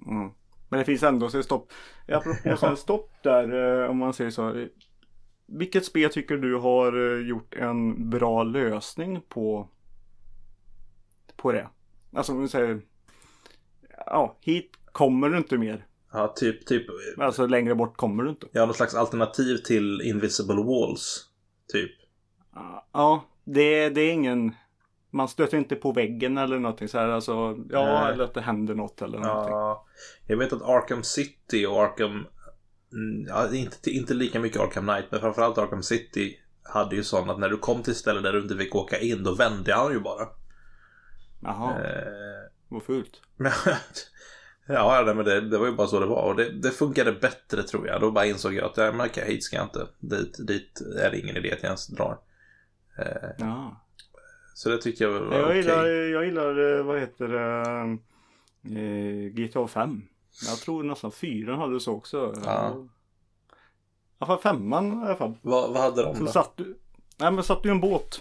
Mm. 0.06 0.30
Men 0.68 0.78
det 0.78 0.84
finns 0.84 1.02
ändå 1.02 1.28
så 1.28 1.42
stopp. 1.42 1.72
Apropå 2.08 2.38
Ja. 2.62 2.76
stopp 2.76 3.10
där 3.22 3.82
eh, 3.84 3.90
om 3.90 3.98
man 3.98 4.12
säger 4.12 4.30
så. 4.30 4.58
eh, 4.58 4.66
Vilket 5.46 5.84
spel 5.84 6.10
tycker 6.12 6.36
du 6.36 6.56
har 6.56 7.16
eh, 7.20 7.26
gjort 7.28 7.54
en 7.54 8.10
bra 8.10 8.42
lösning 8.42 9.20
på 9.28 9.68
på 11.36 11.52
det? 11.52 11.68
Alltså 12.12 12.32
om 12.32 12.40
vi 12.42 12.48
säger 12.48 12.80
Ja, 14.06 14.36
hit 14.40 14.70
kommer 14.92 15.28
du 15.28 15.38
inte 15.38 15.58
mer. 15.58 15.86
Ja, 16.12 16.32
typ, 16.36 16.66
typ, 16.66 16.86
Alltså 17.18 17.46
längre 17.46 17.74
bort 17.74 17.96
kommer 17.96 18.22
du 18.24 18.30
inte. 18.30 18.46
ja, 18.52 18.64
någon 18.66 18.74
slags 18.74 18.94
alternativ 18.94 19.56
till 19.56 20.00
Invisible 20.00 20.62
Walls. 20.62 21.24
Typ. 21.72 21.90
Ja, 22.92 23.24
det, 23.54 23.88
det 23.88 24.00
är 24.00 24.12
ingen 24.12 24.54
man 25.10 25.28
stöter 25.28 25.58
inte 25.58 25.76
på 25.76 25.92
väggen 25.92 26.38
eller 26.38 26.58
någonting 26.58 26.88
så 26.88 26.98
här. 26.98 27.08
Alltså, 27.08 27.32
ja, 27.70 28.02
Nej. 28.02 28.12
eller 28.12 28.24
att 28.24 28.34
det 28.34 28.40
händer 28.40 28.74
något 28.74 29.02
eller 29.02 29.18
någonting. 29.18 29.52
Ja, 29.52 29.86
jag 30.26 30.36
vet 30.36 30.52
att 30.52 30.62
Arkham 30.62 31.02
City 31.02 31.66
och 31.66 31.82
Arkham... 31.82 32.26
mm, 32.92 33.26
Ja, 33.28 33.54
inte, 33.54 33.90
inte 33.90 34.14
lika 34.14 34.40
mycket 34.40 34.60
Arkham 34.60 34.86
Knight, 34.86 35.04
men 35.10 35.20
framförallt 35.20 35.58
Arkham 35.58 35.82
City 35.82 36.38
hade 36.62 36.96
ju 36.96 37.04
sån 37.04 37.30
att 37.30 37.38
när 37.38 37.48
du 37.48 37.56
kom 37.56 37.82
till 37.82 37.94
ställen 37.94 38.22
där 38.22 38.32
du 38.32 38.42
inte 38.42 38.56
fick 38.56 38.74
åka 38.74 38.98
in, 38.98 39.24
då 39.24 39.34
vände 39.34 39.74
han 39.74 39.92
ju 39.92 40.00
bara. 40.00 40.28
Jaha, 41.42 41.80
Eh, 41.80 42.50
vad 42.68 42.82
fult. 42.82 43.20
ja, 44.68 45.12
men 45.16 45.24
det, 45.24 45.40
det 45.40 45.58
var 45.58 45.66
ju 45.66 45.72
bara 45.72 45.86
så 45.86 46.00
det 46.00 46.06
var. 46.06 46.22
Och 46.22 46.36
det, 46.36 46.50
det 46.50 46.70
funkade 46.70 47.12
bättre 47.12 47.62
tror 47.62 47.86
jag. 47.86 48.00
Då 48.00 48.10
bara 48.10 48.26
insåg 48.26 48.54
jag 48.54 48.64
att 48.64 48.76
ja, 48.76 48.92
men 48.92 49.06
okej, 49.06 49.24
hit 49.26 49.44
ska 49.44 49.56
jag 49.56 49.66
inte. 49.66 49.86
Dit, 49.98 50.46
dit 50.46 50.80
är 50.98 51.10
det 51.10 51.18
ingen 51.18 51.36
idé 51.36 51.52
att 51.52 51.62
jag 51.62 51.68
ens 51.68 51.86
drar. 51.86 52.18
Eh, 52.98 53.30
Ja. 53.38 53.76
så 54.54 54.68
det 54.68 54.78
tyckte 54.78 55.04
jag 55.04 55.10
var 55.10 55.36
Jag 55.36 55.44
okej. 55.44 55.56
gillar, 55.56 55.86
jag 55.86 56.24
gillar, 56.24 56.82
vad 56.82 57.00
heter 57.00 57.28
det, 57.28 57.98
eh, 58.80 59.32
GTA 59.32 59.66
5. 59.68 60.02
Jag 60.48 60.58
tror 60.58 60.82
nästan 60.82 61.12
fyran 61.12 61.58
hade 61.58 61.80
så 61.80 61.94
också. 61.94 62.34
Ja. 62.44 62.74
I 62.76 64.24
alla 64.24 64.26
fall 64.26 64.38
femman 64.54 65.02
i 65.02 65.06
alla 65.06 65.16
fall. 65.16 65.34
Vad, 65.42 65.72
vad 65.72 65.82
hade 65.82 66.02
de 66.02 66.14
Så 66.16 66.24
då? 66.24 66.30
satt 66.30 66.56
du, 66.56 66.78
nej 67.20 67.32
men 67.32 67.44
satt 67.44 67.62
du 67.62 67.68
i 67.68 67.72
en 67.72 67.80
båt. 67.80 68.20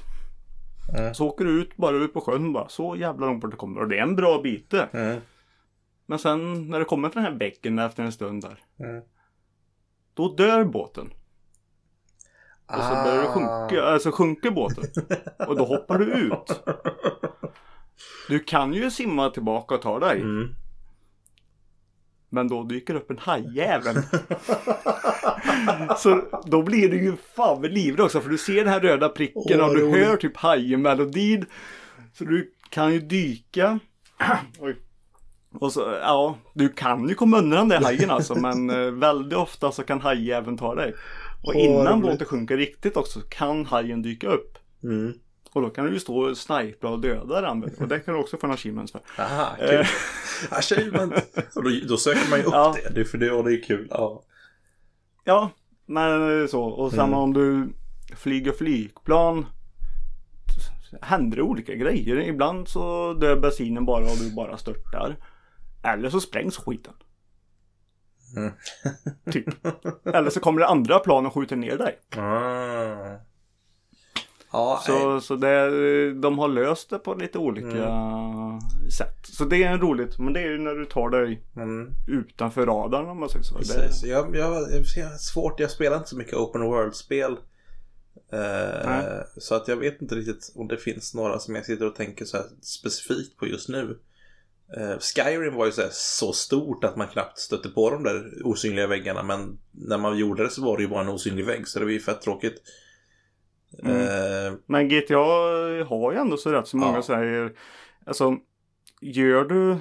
Mm. 0.98 1.14
Så 1.14 1.28
åker 1.28 1.46
du 1.46 1.62
ut 1.62 1.78
bara 1.78 1.96
ut 1.96 2.14
på 2.14 2.22
sjön 2.22 2.54
bara. 2.54 2.70
Så 2.70 2.96
jävla 2.96 3.26
långt 3.26 3.42
bort 3.42 3.52
det 3.52 3.58
kommer. 3.58 3.82
Och 3.82 3.88
det 3.88 3.98
är 3.98 4.04
en 4.04 4.16
bra 4.16 4.42
bit. 4.42 4.74
Mm. 4.74 5.22
Men 6.06 6.20
sen 6.20 6.70
när 6.70 6.80
det 6.80 6.86
kommer 6.86 7.10
till 7.10 7.16
den 7.22 7.32
här 7.32 7.40
bäcken 7.40 7.80
efter 7.80 8.04
en 8.04 8.12
stund 8.12 8.42
där. 8.44 8.60
Mm. 8.80 9.04
Då 10.14 10.36
dör 10.36 10.64
båten. 10.64 11.10
Och 12.68 12.84
så 12.84 12.90
börjar 12.90 13.24
Ah. 13.24 13.34
sjunka, 13.34 13.84
alltså 13.84 14.12
sjunker 14.12 14.52
båten. 14.52 14.84
Och 15.48 15.56
då 15.58 15.66
hoppar 15.66 15.98
du 15.98 16.06
ut. 16.06 16.62
Du 18.30 18.40
kan 18.40 18.74
ju 18.74 18.92
simma 18.92 19.30
tillbaka 19.30 19.76
och 19.76 19.82
ta 19.82 20.00
dig. 20.00 20.22
Mm. 20.22 20.56
Men 22.30 22.48
då 22.48 22.64
dyker 22.64 22.96
upp 22.96 23.12
en 23.12 23.18
hajjävel. 23.18 23.96
så 25.98 26.22
då 26.46 26.62
blir 26.62 26.90
du 26.90 27.04
ju 27.04 27.14
fan 27.36 27.62
livrädd 27.62 28.06
också 28.06 28.22
för 28.22 28.30
du 28.30 28.38
ser 28.38 28.56
den 28.56 28.68
här 28.74 28.80
röda 28.80 29.10
pricken 29.10 29.62
Åh, 29.62 29.68
och 29.68 29.76
du 29.76 29.82
roligt. 29.82 30.06
hör 30.06 30.18
typ 30.18 30.38
hajmelodin. 30.38 31.46
Så 32.14 32.24
du 32.24 32.52
kan 32.70 32.94
ju 32.94 33.00
dyka. 33.00 33.80
Och 35.60 35.74
så, 35.74 35.98
ja, 36.02 36.38
du 36.54 36.70
kan 36.70 37.10
ju 37.10 37.16
komma 37.16 37.38
undan 37.38 37.70
den 37.70 37.82
där 37.82 37.88
hajen 37.88 38.12
alltså 38.12 38.36
men 38.36 38.70
eh, 38.70 38.92
väldigt 38.92 39.38
ofta 39.38 39.72
så 39.72 39.84
kan 39.84 40.02
hajjäveln 40.02 40.58
ta 40.58 40.76
dig. 40.76 40.94
Och 41.48 41.56
innan 41.56 42.02
båten 42.02 42.28
sjunker 42.28 42.58
riktigt 42.58 42.98
också 42.98 43.20
kan 43.30 43.66
hajen 43.66 44.02
dyka 44.02 44.28
upp. 44.28 44.58
Mm. 44.84 45.14
Och 45.54 45.62
då 45.62 45.70
kan 45.70 45.86
du 45.86 45.94
ju 45.94 46.00
stå 46.00 46.18
och 46.18 46.38
snipra 46.38 46.90
och 46.90 47.00
döda 47.00 47.42
den. 47.42 47.64
Och 47.80 47.88
det 47.88 48.00
kan 48.00 48.14
du 48.14 48.20
också 48.20 48.38
få 48.38 48.48
en 48.48 48.54
achievements 48.54 48.92
för. 48.92 49.02
Aha, 49.20 49.56
kul. 49.60 49.86
Achievement. 50.50 51.14
Och 51.56 51.64
då, 51.64 51.70
då 51.90 51.98
söker 51.98 52.30
man 52.30 52.40
ju 52.40 52.46
upp 52.46 52.54
Ja. 52.54 52.76
det. 52.96 53.06
För 53.06 53.18
det, 53.18 53.32
och 53.32 53.44
det 53.44 53.54
är 53.54 53.64
kul. 53.64 53.88
Ja. 53.92 54.24
Ja, 55.24 55.50
men 55.86 56.42
eh, 56.42 56.48
så. 56.48 56.64
Och 56.64 56.92
samma 56.92 57.04
Mm. 57.08 57.20
om 57.20 57.34
du 57.34 57.70
flyger 58.16 58.52
flygplan. 58.52 59.46
Händer 61.02 61.38
det 61.38 61.44
olika 61.44 61.76
grejer. 61.76 62.20
Ibland 62.20 62.68
så 62.68 63.14
dör 63.14 63.36
bensinen 63.36 63.86
bara 63.86 64.04
och 64.04 64.18
du 64.20 64.36
bara 64.36 64.58
störtar. 64.58 65.16
Eller 65.84 66.10
så 66.10 66.20
sprängs 66.20 66.58
skiten. 66.58 66.94
Mm. 68.36 68.52
Typ. 69.32 69.46
Eller 70.06 70.30
så 70.30 70.40
kommer 70.40 70.60
det 70.62 70.68
andra 70.68 71.00
plan 71.00 71.26
och 71.26 71.34
skjuter 71.34 71.56
ner 71.56 71.78
dig. 71.78 72.00
Ah. 72.18 73.18
Ja, 74.52 74.84
nej. 74.88 75.00
Så, 75.02 75.22
så 75.22 75.36
det, 75.36 76.14
de 76.14 76.40
har 76.40 76.48
löst 76.48 76.90
det 76.90 77.00
på 77.00 77.14
lite 77.14 77.38
olika 77.38 77.68
Mm. 77.68 78.60
sätt. 78.98 79.18
Så 79.24 79.46
det 79.46 79.64
är 79.64 79.78
roligt. 79.78 80.20
Men 80.20 80.34
det 80.34 80.40
är 80.40 80.46
ju 80.50 80.58
när 80.58 80.76
du 80.76 80.86
tar 80.86 81.10
dig 81.10 81.44
Mm, 81.56 81.90
utanför 82.08 82.66
radarn 82.66 83.10
om 83.10 83.20
man 83.20 83.30
säger 83.30 83.44
så. 83.44 83.56
precis. 83.58 84.02
Det, 84.02 84.08
Jag, 84.08 84.36
jag, 84.36 84.54
jag 84.96 85.20
svårt, 85.20 85.60
jag 85.60 85.72
spelar 85.72 85.98
inte 85.98 86.10
så 86.10 86.18
mycket 86.18 86.34
open 86.34 86.62
world-spel. 86.62 87.38
Eh, 88.32 89.22
så 89.38 89.56
att 89.56 89.68
jag 89.68 89.76
vet 89.78 90.02
inte 90.02 90.16
riktigt 90.16 90.52
om 90.56 90.68
det 90.68 90.78
finns 90.78 91.14
några 91.16 91.40
som 91.40 91.56
jag 91.56 91.66
sitter 91.66 91.86
och 91.88 91.96
tänker 91.96 92.26
så 92.26 92.38
här 92.38 92.46
specifikt 92.62 93.38
på 93.38 93.48
just 93.48 93.70
nu. 93.70 94.00
Eh, 94.78 94.98
Skyrim 95.00 95.56
var 95.56 95.66
ju 95.66 95.72
så, 95.72 95.82
så 95.92 96.34
stort 96.34 96.84
att 96.84 96.96
man 96.98 97.08
knappt 97.08 97.38
stötte 97.40 97.70
på 97.70 97.90
de 97.90 98.04
där 98.04 98.32
osynliga 98.44 98.88
väggarna 98.88 99.24
men 99.24 99.60
när 99.72 99.98
man 99.98 100.18
gjorde 100.18 100.44
det 100.44 100.50
så 100.50 100.66
var 100.66 100.78
det 100.78 100.84
ju 100.84 100.90
bara 100.90 101.02
en 101.02 101.10
osynlig 101.10 101.46
vägg 101.46 101.68
så 101.68 101.80
det 101.80 101.86
var 101.86 101.92
ju 101.92 102.00
fett 102.00 102.22
tråkigt. 102.22 102.62
Mm. 103.84 103.96
Eh, 104.02 104.54
Men 104.66 104.88
GTA 104.90 105.18
har 105.88 106.12
ju 106.12 106.18
ändå 106.18 106.38
så 106.38 106.52
rätt 106.52 106.68
så 106.68 106.78
många 106.78 106.96
Ja. 106.98 107.02
säger. 107.04 107.54
Alltså, 108.06 108.38
gör 109.02 109.44
du... 109.46 109.78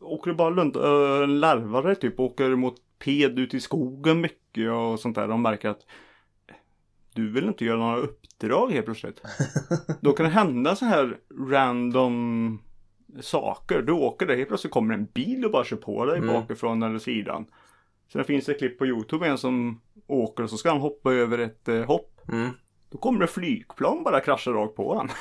Åker 0.00 0.30
du 0.30 0.36
bara 0.36 0.50
runt 0.54 0.76
och 0.76 1.22
äh, 1.22 1.28
larvar 1.28 1.82
dig 1.82 1.96
typ, 1.96 2.20
åker 2.20 2.56
mot 2.56 2.74
ped 2.98 3.38
ut 3.38 3.54
i 3.54 3.60
skogen 3.60 4.20
mycket 4.20 4.70
och 4.70 5.00
sånt 5.00 5.14
där. 5.14 5.28
De 5.28 5.42
märker 5.42 5.68
att 5.68 5.80
du 7.14 7.32
vill 7.32 7.44
inte 7.44 7.64
göra 7.64 7.78
några 7.78 7.96
uppdrag 7.96 8.72
helt 8.72 8.84
plötsligt. 8.86 9.20
Då 10.00 10.12
kan 10.12 10.24
det 10.26 10.32
hända 10.32 10.76
så 10.76 10.84
här 10.84 11.18
random 11.50 12.58
saker. 13.20 13.82
Du 13.82 13.92
åker 13.92 14.26
där, 14.26 14.36
helt 14.36 14.48
plötsligt 14.48 14.72
kommer 14.72 14.94
en 14.94 15.04
bil 15.04 15.44
och 15.44 15.50
bara 15.50 15.64
kör 15.64 15.76
på 15.76 16.04
dig 16.04 16.18
Mm. 16.18 16.34
bakifrån 16.34 16.82
eller 16.82 16.98
sidan. 16.98 17.46
Sen 18.12 18.24
finns 18.24 18.44
det 18.44 18.52
ett 18.52 18.58
klipp 18.58 18.78
på 18.78 18.86
Youtube 18.86 19.26
en 19.26 19.38
som 19.38 19.80
åker 20.06 20.42
och 20.42 20.50
så 20.50 20.56
ska 20.56 20.68
han 20.68 20.80
hoppa 20.80 21.12
över 21.12 21.38
ett 21.38 21.68
eh, 21.68 21.82
hopp. 21.82 22.20
mm. 22.32 22.50
Då 22.90 22.98
kommer 22.98 23.20
det 23.20 23.26
flygplan 23.26 24.02
bara 24.04 24.20
krascha 24.20 24.50
rakt 24.50 24.76
på 24.76 24.94
han. 24.96 25.10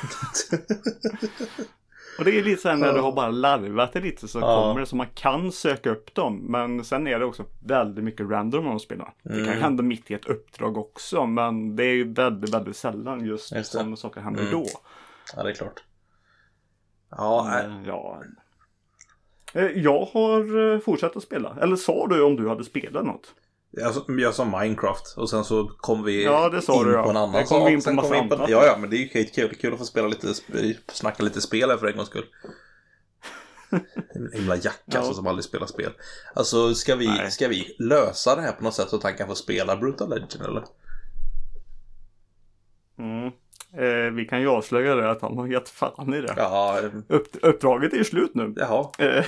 Och 2.19 2.25
det 2.25 2.39
är 2.39 2.43
lite 2.43 2.61
så 2.61 2.69
här 2.69 2.75
när 2.75 2.93
du 2.93 2.99
har 2.99 3.11
bara 3.11 3.29
larvat 3.31 3.93
det 3.93 3.99
lite 4.01 4.27
så 4.27 4.39
Ja. 4.39 4.61
kommer 4.63 4.79
det 4.79 4.85
så 4.85 4.95
man 4.95 5.07
kan 5.13 5.51
söka 5.51 5.89
upp 5.89 6.15
dem. 6.15 6.35
Men 6.37 6.83
sen 6.83 7.07
är 7.07 7.19
det 7.19 7.25
också 7.25 7.43
väldigt 7.65 8.03
mycket 8.03 8.29
random 8.29 8.63
när 8.63 8.69
de 8.69 8.79
spelar. 8.79 9.13
Det 9.23 9.29
kan 9.29 9.39
Mm. 9.47 9.61
hända 9.61 9.83
mitt 9.83 10.11
i 10.11 10.13
ett 10.13 10.25
uppdrag 10.25 10.77
också. 10.77 11.25
Men 11.25 11.75
det 11.75 11.83
är 11.85 11.93
ju 11.93 12.13
väldigt, 12.13 12.53
väldigt 12.53 12.75
sällan 12.75 13.25
just, 13.25 13.55
Just 13.55 13.71
sådana 13.71 13.95
saker 13.95 14.21
händer 14.21 14.41
Mm. 14.41 14.51
då. 14.53 14.65
Ja, 15.35 15.43
det 15.43 15.49
är 15.49 15.53
klart. 15.53 15.83
Ja. 17.09 17.47
Men, 17.67 17.85
ja. 17.85 18.23
Eh, 19.53 19.65
Jag 19.65 20.05
har 20.05 20.73
eh, 20.73 20.79
fortsatt 20.79 21.15
att 21.15 21.23
spela. 21.23 21.57
Eller 21.61 21.75
sa 21.75 22.07
du 22.07 22.21
om 22.23 22.35
du 22.35 22.49
hade 22.49 22.63
spelat 22.63 23.05
något? 23.05 23.33
Jag, 23.71 23.93
jag 24.19 24.33
sa 24.33 24.45
Minecraft 24.45 25.13
och 25.17 25.29
sen 25.29 25.43
så 25.43 25.67
kom 25.77 26.03
vi 26.03 26.23
Ja, 26.23 26.49
in 26.49 26.83
du, 26.83 26.93
ja. 26.93 27.03
på 27.03 27.09
en 27.09 27.17
annan 27.17 27.45
vi 27.65 27.71
in 27.71 27.77
på 27.77 27.81
Sen 27.81 27.97
kom 27.97 28.11
vi 28.11 28.17
annat. 28.17 28.49
Ja, 28.49 28.65
ja, 28.65 28.77
men 28.79 28.89
det 28.89 28.97
är 28.97 28.99
ju 28.99 29.09
skitkul. 29.09 29.55
Kul 29.55 29.73
att 29.73 29.79
få 29.79 29.85
spela 29.85 30.07
lite, 30.07 30.27
snacka 30.91 31.23
lite 31.23 31.41
spel 31.41 31.69
här 31.69 31.77
för 31.77 31.87
en 31.87 31.95
gångs 31.95 32.09
skull. 32.09 32.25
En 34.15 34.31
himla 34.33 34.55
jacka 34.55 34.79
Ja. 34.85 34.97
alltså, 34.99 35.13
som 35.13 35.27
aldrig 35.27 35.43
spelar 35.45 35.67
spel. 35.67 35.91
Alltså, 36.33 36.73
ska 36.75 36.95
vi, 36.95 37.07
Nej. 37.07 37.31
ska 37.31 37.47
vi 37.47 37.75
lösa 37.79 38.35
det 38.35 38.41
här 38.41 38.51
på 38.51 38.63
något 38.63 38.73
sätt 38.73 38.89
så 38.89 38.95
att 38.95 39.03
han 39.03 39.13
kan 39.17 39.27
få 39.27 39.35
spela 39.35 39.75
Brutal 39.77 40.09
Legend 40.09 40.45
eller? 40.45 40.63
Mm. 42.99 43.31
Eh, 43.78 44.11
vi 44.13 44.26
kan 44.26 44.41
ju 44.41 44.47
avslöja 44.47 44.95
det 44.95 45.11
att 45.11 45.21
han 45.21 45.38
har 45.38 45.47
gett 45.47 45.69
fan 45.69 46.13
i 46.13 46.21
det. 46.21 46.34
Ja, 46.38 46.80
Upp, 47.07 47.28
uppdraget 47.41 47.93
är 47.93 47.97
ju 47.97 48.03
slut 48.03 48.36
nu. 48.36 48.53
jaha. 48.57 48.89
Eh, 48.99 49.26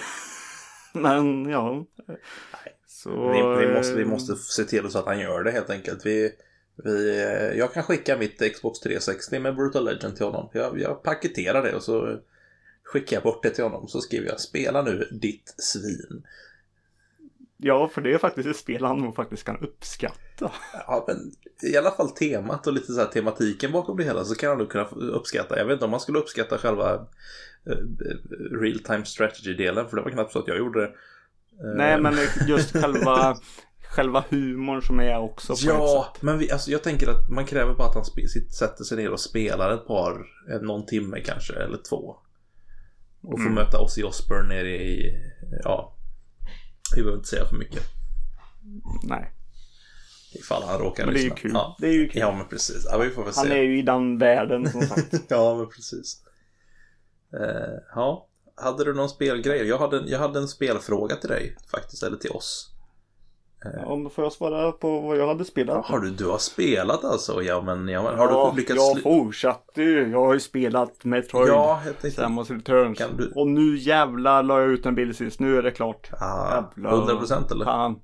Men 0.93 1.49
ja. 1.49 1.85
Så, 2.87 3.29
Vi, 3.31 3.65
vi, 3.67 3.73
måste, 3.73 3.95
vi 3.95 4.01
eh, 4.01 4.07
måste 4.07 4.35
se 4.35 4.63
till 4.63 4.89
så 4.89 4.99
att 4.99 5.05
han 5.05 5.19
gör 5.19 5.43
det 5.43 5.51
helt 5.51 5.69
enkelt. 5.69 6.05
Vi, 6.05 6.31
vi, 6.83 7.21
eh, 7.23 7.57
jag 7.57 7.73
kan 7.73 7.83
skicka 7.83 8.17
mitt 8.17 8.53
Xbox 8.55 8.79
360 8.79 9.39
med 9.39 9.55
Brutal 9.55 9.85
Legend 9.85 10.15
till 10.15 10.25
honom. 10.25 10.49
Jag, 10.53 10.79
jag 10.79 11.03
paketerar 11.03 11.63
det 11.63 11.75
och 11.75 11.83
så 11.83 12.19
skickar 12.83 13.15
jag 13.17 13.23
bort 13.23 13.43
det 13.43 13.49
till 13.49 13.63
honom. 13.63 13.87
Så 13.87 14.01
skriver 14.01 14.27
jag 14.27 14.39
spela 14.39 14.81
nu 14.81 15.07
ditt 15.11 15.55
svin. 15.57 16.23
Ja, 17.57 17.87
för 17.93 18.01
det 18.01 18.13
är 18.13 18.17
faktiskt 18.17 18.47
ett 18.49 18.57
spel 18.57 18.83
han 18.85 18.97
nog 18.97 19.15
faktiskt 19.15 19.43
kan 19.43 19.57
uppskatta. 19.57 20.51
Ja, 20.73 21.05
men 21.07 21.31
i 21.63 21.77
alla 21.77 21.91
fall 21.91 22.09
temat 22.09 22.67
och 22.67 22.73
lite 22.73 22.93
så 22.93 22.99
här 22.99 23.07
tematiken 23.07 23.71
bakom 23.71 23.97
det 23.97 24.03
hela 24.03 24.25
så 24.25 24.35
kan 24.35 24.49
han 24.49 24.57
nog 24.57 24.69
kunna 24.69 24.83
uppskatta. 25.11 25.57
Jag 25.57 25.65
vet 25.65 25.73
inte 25.73 25.85
om 25.85 25.91
man 25.91 25.99
skulle 25.99 26.19
uppskatta 26.19 26.57
själva 26.57 26.93
eh, 27.69 27.77
real 28.61 28.79
time 28.79 29.05
strategy-delen 29.05 29.89
för 29.89 29.97
det 29.97 30.03
var 30.03 30.11
knappt 30.11 30.31
så 30.31 30.39
att 30.39 30.47
jag 30.47 30.57
gjorde 30.57 30.79
det. 30.81 30.87
Eh, 30.87 31.75
Nej, 31.77 32.01
men 32.01 32.13
just 32.47 32.71
själva, 32.73 33.37
själva 33.95 34.23
humorn 34.29 34.81
som 34.81 34.99
är 34.99 35.17
också 35.17 35.53
på 35.53 35.59
Ja, 35.65 36.13
men 36.21 36.37
vi, 36.39 36.51
alltså, 36.51 36.71
jag 36.71 36.83
tänker 36.83 37.07
att 37.09 37.29
man 37.29 37.45
kräver 37.45 37.73
bara 37.73 37.87
att 37.87 37.95
han 37.95 38.05
sätter 38.51 38.83
sig 38.83 38.97
ner 38.97 39.09
och 39.11 39.19
spelar 39.19 39.71
ett 39.73 39.87
par, 39.87 40.25
någon 40.61 40.85
timme 40.85 41.19
kanske, 41.21 41.53
eller 41.53 41.77
två. 41.89 42.15
Och 43.23 43.39
får 43.39 43.45
Mm. 43.49 43.53
möta 43.53 43.79
Ozzy 43.81 44.03
Osbourne 44.03 44.47
nere 44.55 44.69
i, 44.69 45.13
ja, 45.63 45.97
vi 46.95 47.01
behöver 47.01 47.17
inte 47.17 47.29
säga 47.29 47.45
för 47.45 47.55
mycket. 47.55 47.83
Nej, 49.03 49.33
Ifall 50.39 50.63
han 50.63 50.79
råkar 50.79 51.05
men 51.05 51.13
det 51.13 51.19
är 51.19 51.23
ju 51.23 51.29
lyssna. 51.29 51.41
kul. 51.41 51.51
Ja. 51.53 51.75
Det 51.79 51.87
är 51.87 51.91
ju 51.93 52.09
kul. 52.09 52.19
ja, 52.21 52.35
men 52.37 52.47
precis. 52.47 52.87
Ja, 52.91 52.97
vi 52.97 53.09
får 53.09 53.23
väl 53.23 53.33
Han 53.35 53.45
se. 53.45 53.51
är 53.59 53.63
ju 53.63 53.79
i 53.79 53.81
den 53.81 54.17
världen 54.17 54.71
som 54.71 54.81
sagt. 54.81 55.13
ja, 55.27 55.55
men 55.55 55.67
precis. 55.69 56.23
Eh, 57.33 57.79
ja, 57.95 58.27
hade 58.55 58.83
du 58.83 58.93
någon 58.93 59.09
spelgrej? 59.09 59.67
Jag 59.67 59.77
hade, 59.77 60.03
jag 60.07 60.19
hade 60.19 60.39
en 60.39 60.47
spelfråga 60.47 61.15
till 61.15 61.29
dig 61.29 61.55
faktiskt, 61.71 62.03
eller 62.03 62.17
till 62.17 62.31
oss. 62.31 62.73
Om 63.85 64.09
får 64.09 64.23
jag 64.25 64.33
svara 64.33 64.71
på 64.71 64.99
vad 64.99 65.17
jag 65.17 65.27
hade 65.27 65.45
spelat? 65.45 65.85
Har 65.85 65.99
du, 65.99 66.09
du 66.09 66.25
har 66.25 66.37
spelat 66.37 67.03
alltså? 67.05 67.43
Ja, 67.43 67.61
men, 67.61 67.87
ja, 67.87 68.03
men 68.03 68.17
har 68.19 68.27
ja, 68.29 68.51
du 68.55 68.61
lyckats... 68.61 68.77
jag 68.79 69.01
fortsatte 69.03 69.81
ju. 69.81 70.09
Jag 70.11 70.25
har 70.25 70.33
ju 70.33 70.39
spelat 70.39 71.03
Metroid. 71.05 71.49
Ja, 71.49 71.81
jag 71.85 71.99
tänkte... 72.01 72.21
Samus 72.21 72.49
Returns. 72.49 73.01
Du- 73.17 73.31
Och 73.35 73.47
nu 73.47 73.77
jävlar 73.77 74.43
la 74.43 74.59
jag 74.61 74.69
ut 74.69 74.85
en 74.85 74.95
bild 74.95 75.15
sist. 75.15 75.39
Nu 75.39 75.57
är 75.57 75.61
det 75.63 75.71
klart. 75.71 76.09
Ah, 76.19 76.55
Jävlar. 76.55 76.91
100% 76.91 77.51
eller? 77.51 77.65
Fan. 77.65 77.99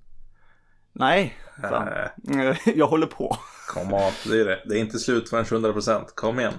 Nej. 0.94 1.34
Fan. 1.62 1.88
Nej, 2.16 2.62
Jag 2.76 2.88
håller 2.88 3.08
på. 3.08 3.38
kom 3.70 3.94
on, 3.94 4.12
det 4.26 4.41
är 4.41 4.46
det. 4.46 4.60
Det 4.70 4.76
är 4.76 4.80
inte 4.80 5.00
slut 5.00 5.30
förrän 5.30 5.46
100%. 5.46 6.06
Kom 6.16 6.39
igen. 6.39 6.54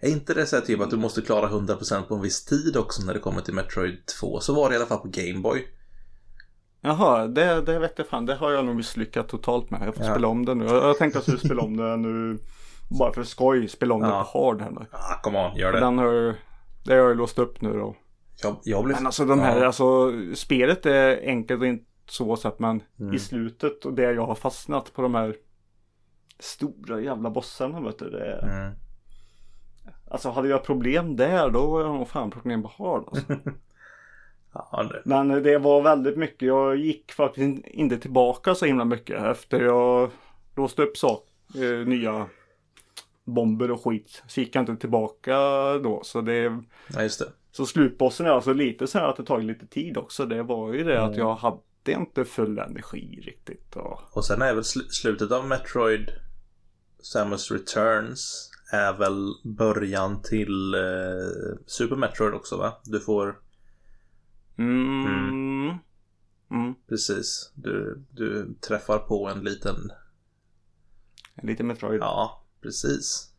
Är 0.00 0.08
inte 0.10 0.34
det 0.34 0.46
så 0.46 0.56
här 0.56 0.62
typ 0.62 0.80
att 0.80 0.90
du 0.90 0.96
måste 0.96 1.22
klara 1.22 1.48
100% 1.48 2.02
på 2.02 2.14
en 2.14 2.20
viss 2.22 2.44
tid 2.44 2.76
också 2.76 3.02
när 3.06 3.14
det 3.14 3.20
kommer 3.20 3.40
till 3.40 3.54
Metroid 3.54 4.06
2? 4.20 4.40
Så 4.40 4.54
var 4.54 4.68
det 4.68 4.72
i 4.74 4.76
alla 4.78 4.86
fall 4.86 4.98
på 4.98 5.08
Gameboy. 5.12 5.66
Jaha, 6.80 7.26
det, 7.26 7.60
det 7.62 7.78
vet 7.78 7.92
jag 7.96 8.06
fan. 8.06 8.26
Det 8.26 8.34
har 8.34 8.50
jag 8.50 8.64
nog 8.64 8.76
misslyckats 8.76 9.30
totalt 9.30 9.70
med. 9.70 9.82
Jag 9.86 9.94
får 9.94 10.04
Ja. 10.04 10.10
spela 10.10 10.28
om 10.28 10.44
det 10.44 10.54
nu. 10.54 10.64
Jag, 10.64 10.74
jag 10.84 10.98
tänkte 10.98 11.18
att 11.18 11.28
jag 11.28 11.38
skulle 11.38 11.48
spela 11.54 11.62
om 11.62 11.76
det 11.76 11.96
nu. 11.96 12.38
Bara 12.98 13.12
för 13.12 13.22
skoj. 13.22 13.68
Spela 13.68 13.94
om 13.94 14.00
Ja. 14.02 14.06
det 14.06 14.12
på 14.32 14.44
hard 14.46 14.60
här 14.62 14.70
nu. 14.70 14.86
Ah, 14.90 15.20
kom 15.22 15.36
on, 15.36 15.56
gör 15.56 15.72
det. 15.72 15.80
Den 15.80 15.98
har, 15.98 16.34
det 16.84 16.94
har 16.94 16.96
jag 17.08 17.16
låst 17.16 17.38
upp 17.38 17.60
nu 17.60 17.72
då. 17.72 17.96
Jag, 18.42 18.56
jag 18.64 18.84
blev... 18.84 18.96
Men 18.96 19.06
alltså 19.06 19.24
de 19.24 19.40
här, 19.40 19.58
Ja. 19.60 19.66
alltså 19.66 20.12
spelet 20.34 20.86
är 20.86 21.20
enkelt 21.26 21.60
och 21.60 21.66
inte 21.66 21.84
så 22.12 22.36
sätt 22.36 22.58
men 22.58 22.82
Mm. 23.00 23.14
i 23.14 23.18
slutet 23.18 23.84
och 23.84 23.92
det 23.92 24.12
jag 24.12 24.26
har 24.26 24.34
fastnat 24.34 24.92
på 24.92 25.02
de 25.02 25.14
här 25.14 25.36
stora 26.38 27.00
jävla 27.00 27.30
bossarna 27.30 27.80
vet 27.80 27.98
du. 27.98 28.10
Det, 28.10 28.24
är- 28.26 28.42
Mm. 28.62 28.74
Alltså 30.10 30.30
hade 30.30 30.48
jag 30.48 30.64
problem 30.64 31.16
där 31.16 31.50
då 31.50 31.66
var 31.66 31.80
jag 31.80 31.94
nog 31.94 32.08
fan 32.08 32.30
problem 32.30 32.62
på 32.62 32.68
hard 32.78 33.04
alltså. 33.06 33.32
Ja, 34.54 34.82
det. 34.82 35.02
Men 35.04 35.28
det 35.42 35.58
var 35.58 35.82
väldigt 35.82 36.16
mycket. 36.18 36.42
Jag 36.48 36.76
gick 36.76 37.12
faktiskt 37.12 37.42
in- 37.42 37.64
inte 37.66 37.98
tillbaka 37.98 38.54
så 38.54 38.66
himla 38.66 38.84
mycket 38.84 39.22
efter 39.22 39.60
jag 39.60 40.10
låste 40.56 40.82
upp 40.82 40.96
sak, 40.96 41.26
eh, 41.54 41.86
nya 41.86 42.26
bomber 43.24 43.70
och 43.70 43.84
skit. 43.84 44.22
Så 44.26 44.40
gick 44.40 44.56
jag 44.56 44.62
inte 44.62 44.76
tillbaka 44.76 45.34
då. 45.78 46.00
Så 46.04 46.20
det 46.20 46.62
Ja, 46.94 47.02
just 47.02 47.18
det. 47.18 47.26
Så 47.52 47.66
slutbossen 47.66 48.26
är 48.26 48.30
alltså 48.30 48.52
lite 48.52 48.86
så 48.86 48.98
här 48.98 49.08
att 49.08 49.16
det 49.16 49.24
tagit 49.24 49.46
lite 49.46 49.66
tid 49.66 49.96
också. 49.96 50.26
Det 50.26 50.42
var 50.42 50.72
ju 50.72 50.84
det 50.84 51.02
att 51.02 51.16
jag 51.16 51.34
hade 51.34 51.56
det 51.82 51.92
är 51.92 51.96
inte 51.98 52.24
full 52.24 52.58
energi 52.58 53.20
riktigt. 53.26 53.76
Och... 53.76 54.00
Och 54.16 54.24
sen 54.24 54.42
är 54.42 54.54
väl 54.54 54.62
sl- 54.62 54.88
slutet 54.90 55.32
av 55.32 55.46
Metroid 55.48 56.10
Samus 57.02 57.50
Returns 57.50 58.50
är 58.72 58.92
väl 58.92 59.34
början 59.44 60.22
till 60.22 60.74
eh, 60.74 60.80
Super 61.66 61.96
Metroid 61.96 62.34
också 62.34 62.56
va? 62.56 62.80
Du 62.84 63.00
får 63.00 63.38
Mm. 64.58 65.78
Mm. 66.50 66.74
precis, 66.88 67.52
du, 67.54 68.02
du 68.10 68.54
träffar 68.60 68.98
på 68.98 69.28
en 69.28 69.40
liten, 69.44 69.92
Lite 71.42 71.62
Metroid. 71.64 72.00
ja 72.00 72.44
precis. 72.62 73.32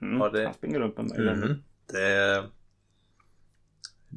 Mm. 0.00 0.18
ja, 0.18 0.28
det- 0.30 0.44
Han 0.44 0.54
springer 0.54 0.78
runt 0.80 0.96
med 0.96 1.06
mig. 1.06 1.18
Mm. 1.28 1.62
Det, 1.86 2.44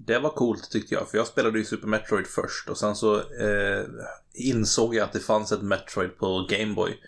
det 0.05 0.19
var 0.19 0.29
coolt 0.29 0.71
tyckte 0.71 0.93
jag, 0.93 1.09
för 1.09 1.17
jag 1.17 1.27
spelade 1.27 1.59
ju 1.59 1.65
Super 1.65 1.87
Metroid 1.87 2.27
först 2.27 2.69
och 2.69 2.77
sen 2.77 2.95
så 2.95 3.15
eh, 3.15 3.85
insåg 4.33 4.95
jag 4.95 5.03
att 5.03 5.13
det 5.13 5.19
fanns 5.19 5.51
ett 5.51 5.61
Metroid 5.61 6.17
på 6.17 6.47
Gameboy. 6.49 7.01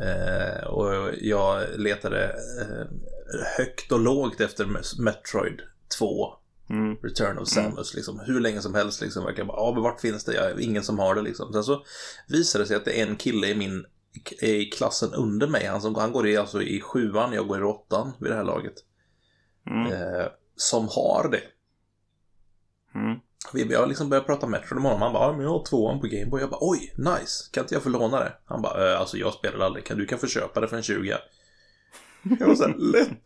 Eh, 0.00 0.66
och 0.66 1.10
jag 1.20 1.62
letade 1.76 2.24
eh, 2.60 2.86
högt 3.56 3.92
och 3.92 4.00
lågt 4.00 4.40
efter 4.40 4.66
Metroid 5.02 5.60
2. 5.98 6.34
Mm. 6.70 6.96
Return 6.96 7.38
of 7.38 7.48
Samus 7.48 7.94
liksom. 7.94 8.20
Hur 8.26 8.40
länge 8.40 8.60
som 8.60 8.74
helst 8.74 9.00
liksom. 9.00 9.24
Verkligen 9.24 9.46
bara, 9.46 9.60
ja 9.60 9.72
men 9.74 9.82
vart 9.82 10.00
finns 10.00 10.24
det? 10.24 10.34
Jag 10.34 10.50
är 10.50 10.60
ingen 10.60 10.82
som 10.82 10.98
har 10.98 11.14
det 11.14 11.22
liksom. 11.22 11.52
Sen 11.52 11.64
så 11.64 11.84
visade 12.28 12.64
det 12.64 12.68
sig 12.68 12.76
att 12.76 12.84
det 12.84 13.00
är 13.00 13.06
en 13.06 13.16
kille 13.16 13.46
i 13.46 13.54
min 13.54 13.86
i 14.40 14.64
klassen 14.64 15.12
under 15.14 15.46
mig. 15.46 15.66
Han, 15.66 15.80
som, 15.80 15.94
han 15.94 16.12
går 16.12 16.28
i, 16.28 16.36
alltså 16.36 16.62
i 16.62 16.80
sjuan, 16.80 17.32
jag 17.32 17.48
går 17.48 17.60
i 17.60 17.64
åttan 17.64 18.12
vid 18.20 18.30
det 18.30 18.36
här 18.36 18.44
laget. 18.44 18.74
Mm. 19.66 19.92
Eh, 19.92 20.26
som 20.56 20.88
har 20.88 21.28
det. 21.30 21.42
Mm. 22.94 23.18
Vi 23.52 23.74
har 23.74 23.86
liksom 23.86 24.08
börjat 24.08 24.26
prata 24.26 24.46
Metroid 24.46 24.82
med 24.82 24.92
honom. 24.92 25.02
Han 25.02 25.12
bara, 25.12 25.32
men 25.32 25.40
jag 25.40 25.50
har 25.50 25.64
tvåan 25.64 26.00
på 26.00 26.06
Gameboy. 26.06 26.40
Jag 26.40 26.50
bara, 26.50 26.58
oj, 26.60 26.94
nice. 26.96 27.44
Kan 27.52 27.64
inte 27.64 27.74
jag 27.74 27.82
få 27.82 27.88
låna 27.88 28.18
det? 28.20 28.32
Han 28.44 28.62
bara, 28.62 28.92
eh, 28.92 29.00
alltså 29.00 29.16
jag 29.16 29.32
spelar 29.34 29.66
aldrig. 29.66 29.86
Kan, 29.86 29.98
du 29.98 30.06
kan 30.06 30.18
få 30.18 30.26
köpa 30.26 30.60
det 30.60 30.68
för 30.68 30.76
en 30.76 30.82
20. 30.82 31.16
Jag 32.40 32.46
var 32.46 32.54
såhär, 32.54 32.74
lätt. 32.78 33.22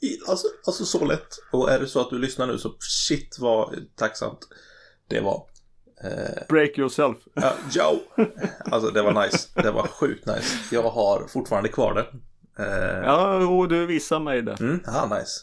I, 0.00 0.18
alltså, 0.28 0.48
alltså 0.66 0.84
så 0.84 1.04
lätt. 1.04 1.28
Och 1.52 1.70
är 1.70 1.78
det 1.80 1.86
så 1.86 2.00
att 2.00 2.10
du 2.10 2.18
lyssnar 2.18 2.46
nu 2.46 2.58
så 2.58 2.74
shit 3.08 3.36
vad 3.38 3.74
tacksamt 3.96 4.38
det 5.08 5.20
var. 5.20 5.42
Eh, 6.04 6.46
Break 6.48 6.78
yourself. 6.78 7.16
ja, 7.34 7.52
Joe! 7.70 8.24
Alltså 8.64 8.90
det 8.90 9.02
var 9.02 9.24
nice. 9.26 9.48
Det 9.62 9.70
var 9.70 9.86
sjukt 9.86 10.26
nice. 10.26 10.56
Jag 10.70 10.82
har 10.82 11.26
fortfarande 11.28 11.68
kvar 11.68 11.94
det. 11.94 12.06
Eh, 12.64 13.02
Ja, 13.04 13.46
och 13.46 13.68
du 13.68 13.86
visar 13.86 14.20
mig 14.20 14.42
det. 14.42 14.56
mm, 14.60 14.80
aha, 14.88 15.18
nice. 15.18 15.40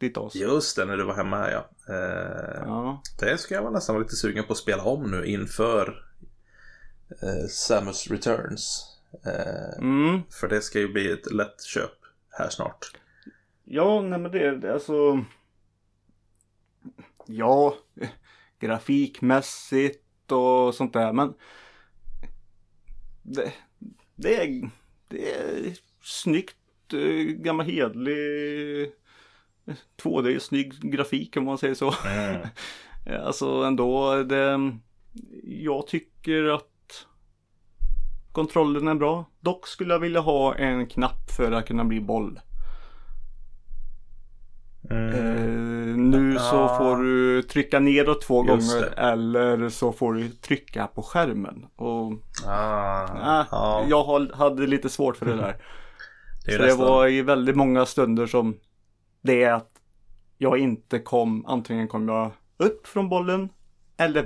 Ditt 0.00 0.16
as. 0.18 0.34
Just 0.34 0.76
det, 0.76 0.84
när 0.84 0.96
du 0.96 1.04
var 1.04 1.14
hemma 1.14 1.36
här 1.36 1.50
ja. 1.52 1.94
Eh, 1.94 2.62
Ja. 2.66 3.02
Det 3.20 3.38
ska 3.38 3.54
jag 3.54 3.62
vara 3.62 3.72
nästan 3.72 3.94
vara 3.94 4.02
lite 4.02 4.16
sugen 4.16 4.44
på 4.44 4.52
att 4.52 4.58
spela 4.58 4.82
om 4.82 5.10
nu 5.10 5.24
inför 5.26 6.04
eh, 7.22 7.46
Samus 7.48 8.10
Returns. 8.10 8.86
Eh, 9.26 9.78
Mm. 9.78 10.22
För 10.40 10.48
det 10.48 10.60
ska 10.60 10.78
ju 10.78 10.92
bli 10.92 11.10
ett 11.12 11.32
lätt 11.32 11.62
köp 11.62 11.90
här 12.30 12.48
snart. 12.48 12.92
Ja, 13.64 14.02
nej 14.02 14.18
men 14.18 14.32
det, 14.32 14.56
det 14.56 14.72
alltså. 14.72 15.24
Ja, 17.26 17.74
grafikmässigt 18.60 20.32
och 20.32 20.74
sånt 20.74 20.92
där. 20.92 21.12
Men 21.12 21.34
det, 23.22 23.52
det, 24.16 24.36
är, 24.42 24.70
det 25.08 25.34
är 25.34 25.76
snyggt, 26.02 26.56
eh, 26.92 27.34
gammal 27.34 27.66
hedlig 27.66 28.92
2D, 30.02 30.38
snygg 30.38 30.92
grafik 30.92 31.36
om 31.36 31.44
man 31.44 31.58
säger 31.58 31.74
så. 31.74 31.94
Alltså 33.24 33.46
ändå, 33.46 34.22
det, 34.22 34.72
jag 35.44 35.86
tycker 35.86 36.44
att 36.44 36.66
kontrollen 38.32 38.88
är 38.88 38.94
bra. 38.94 39.24
Dock 39.40 39.66
skulle 39.66 39.94
jag 39.94 39.98
vilja 40.00 40.20
ha 40.20 40.54
en 40.54 40.86
knapp 40.86 41.30
för 41.36 41.52
att 41.52 41.66
kunna 41.66 41.84
bli 41.84 42.00
boll. 42.00 42.40
Eh, 44.90 45.96
nu 45.96 46.36
så 46.38 46.56
Ja. 46.56 46.78
får 46.78 46.96
du 46.96 47.42
trycka 47.42 47.78
neråt 47.80 48.22
två 48.22 48.46
Just 48.46 48.72
gånger 48.74 48.86
det. 48.86 48.96
eller 48.96 49.68
så 49.68 49.92
får 49.92 50.12
du 50.14 50.28
trycka 50.28 50.86
på 50.86 51.02
skärmen. 51.02 51.66
Och 51.76 52.12
Ah, 52.46 53.04
äh, 53.40 53.46
ja. 53.50 53.84
jag 53.88 54.26
hade 54.34 54.66
lite 54.66 54.88
svårt 54.88 55.16
för 55.16 55.26
det 55.26 55.36
där. 55.36 55.56
det 56.46 56.52
så 56.52 56.62
det 56.62 56.74
var 56.74 57.06
i 57.08 57.22
väldigt 57.22 57.56
många 57.56 57.86
stunder 57.86 58.26
som 58.26 58.56
det 59.22 59.42
är 59.42 59.52
att 59.52 59.80
jag 60.38 60.58
inte 60.58 60.98
kom, 60.98 61.46
antingen 61.46 61.88
kom 61.88 62.08
jag 62.08 62.30
upp 62.56 62.86
från 62.86 63.08
bollen 63.08 63.48
eller 63.96 64.24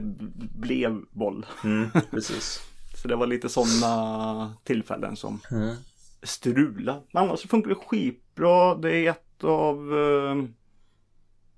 blev 0.58 1.04
boll. 1.10 1.46
Mm, 1.64 1.90
precis. 2.10 2.60
Så 2.94 3.08
det 3.08 3.16
var 3.16 3.26
lite 3.26 3.48
sådana 3.48 4.54
tillfällen 4.64 5.16
som 5.16 5.40
Mm. 5.50 5.74
strula. 6.22 7.00
Men 7.12 7.22
annars 7.22 7.40
så 7.40 7.48
funkar 7.48 7.68
det 7.68 7.74
skitbra. 7.74 8.74
Det 8.74 8.96
är 9.06 9.10
ett 9.10 9.44
av 9.44 9.76
eh, 9.98 10.44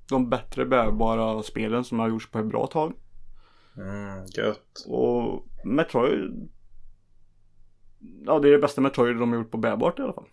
de 0.09 0.30
bättre 0.30 0.66
bärbara 0.66 1.43
spelen 1.43 1.84
som 1.84 1.99
har 1.99 2.09
gjorts 2.09 2.30
på 2.30 2.39
ett 2.39 2.47
bra 2.47 2.66
tag. 2.66 2.93
Mm, 3.76 4.24
gött. 4.37 4.84
Och 4.87 5.47
Metroid 5.64 6.49
Ja 8.26 8.39
det 8.39 8.49
är 8.49 8.53
det 8.53 8.59
bästa 8.59 8.80
Metroid 8.80 9.16
de 9.16 9.32
har 9.32 9.39
gjort 9.39 9.51
på 9.51 9.59
bärbart 9.59 9.99
i 9.99 10.03
alla 10.03 10.12
fall. 10.12 10.28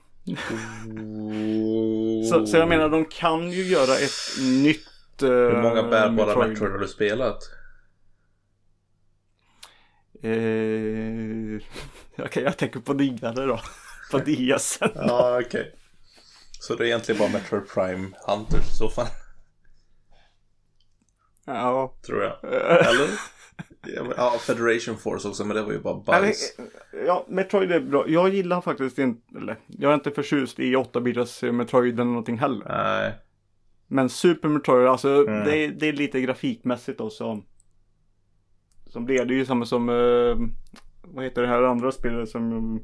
Så, 2.30 2.47
så 2.47 2.57
jag 2.57 2.67
menar 2.69 2.89
de 2.89 3.05
kan 3.05 3.51
ju 3.51 3.63
göra 3.63 3.97
ett 3.97 4.41
nytt 4.41 5.21
eh, 5.21 5.30
Hur 5.30 5.61
många 5.61 5.84
bärbara 5.84 6.47
Metroid. 6.47 6.71
har 6.71 6.78
du 6.80 6.88
spelat? 6.88 7.38
Eh, 10.24 11.63
Okej 12.26 12.43
jag 12.43 12.57
tänker 12.57 12.80
på 12.80 12.93
nyare 12.93 13.45
då. 13.45 13.59
På 14.11 14.17
DSen. 14.19 14.91
Ja, 14.95 15.41
okej. 15.45 15.71
Så 16.59 16.76
det 16.76 16.84
är 16.84 16.86
egentligen 16.88 17.19
bara 17.19 17.30
Metroid 17.30 17.67
Prime 17.69 18.09
Hunters 18.28 18.69
i 18.71 18.74
så 18.76 18.89
fall, 18.89 19.07
Ja. 21.45 21.95
tror 22.05 22.24
jag. 22.24 22.43
Eller? 22.88 23.09
Ja, 24.17 24.36
Federation 24.39 24.97
Force 24.97 25.27
också, 25.27 25.45
men 25.45 25.55
det 25.55 25.63
var 25.63 25.71
ju 25.71 25.79
bara 25.79 25.95
bajs. 25.99 26.57
ja, 27.07 27.25
Metroid 27.29 27.71
är 27.71 27.79
bra. 27.79 28.05
Jag 28.07 28.29
gillar 28.29 28.61
faktiskt 28.61 28.99
inte, 28.99 29.38
eller 29.38 29.59
jag 29.67 29.89
är 29.91 29.93
inte 29.95 30.11
förtjust 30.11 30.59
i 30.59 30.75
8-bitars 30.75 31.51
Metroid 31.51 31.93
eller 31.93 32.03
någonting 32.05 32.38
heller. 32.38 32.65
Nej. 32.69 33.13
Men 33.88 34.09
Super 34.09 34.49
Metroid, 34.49 34.88
alltså 34.88 35.09
Mm. 35.27 35.43
det, 35.45 35.57
är- 35.65 35.71
det 35.71 35.88
är 35.88 35.93
lite 35.93 36.21
grafikmässigt 36.21 36.97
då 36.97 37.09
som 37.09 37.45
Som 38.86 39.05
blev 39.05 39.27
det 39.27 39.34
ju 39.34 39.45
samma 39.45 39.65
som 39.65 39.89
eh, 39.89 40.38
Vad 41.01 41.23
heter 41.23 41.41
det 41.41 41.47
här 41.47 41.63
andra 41.63 41.91
spelet 41.91 42.29
som 42.29 42.75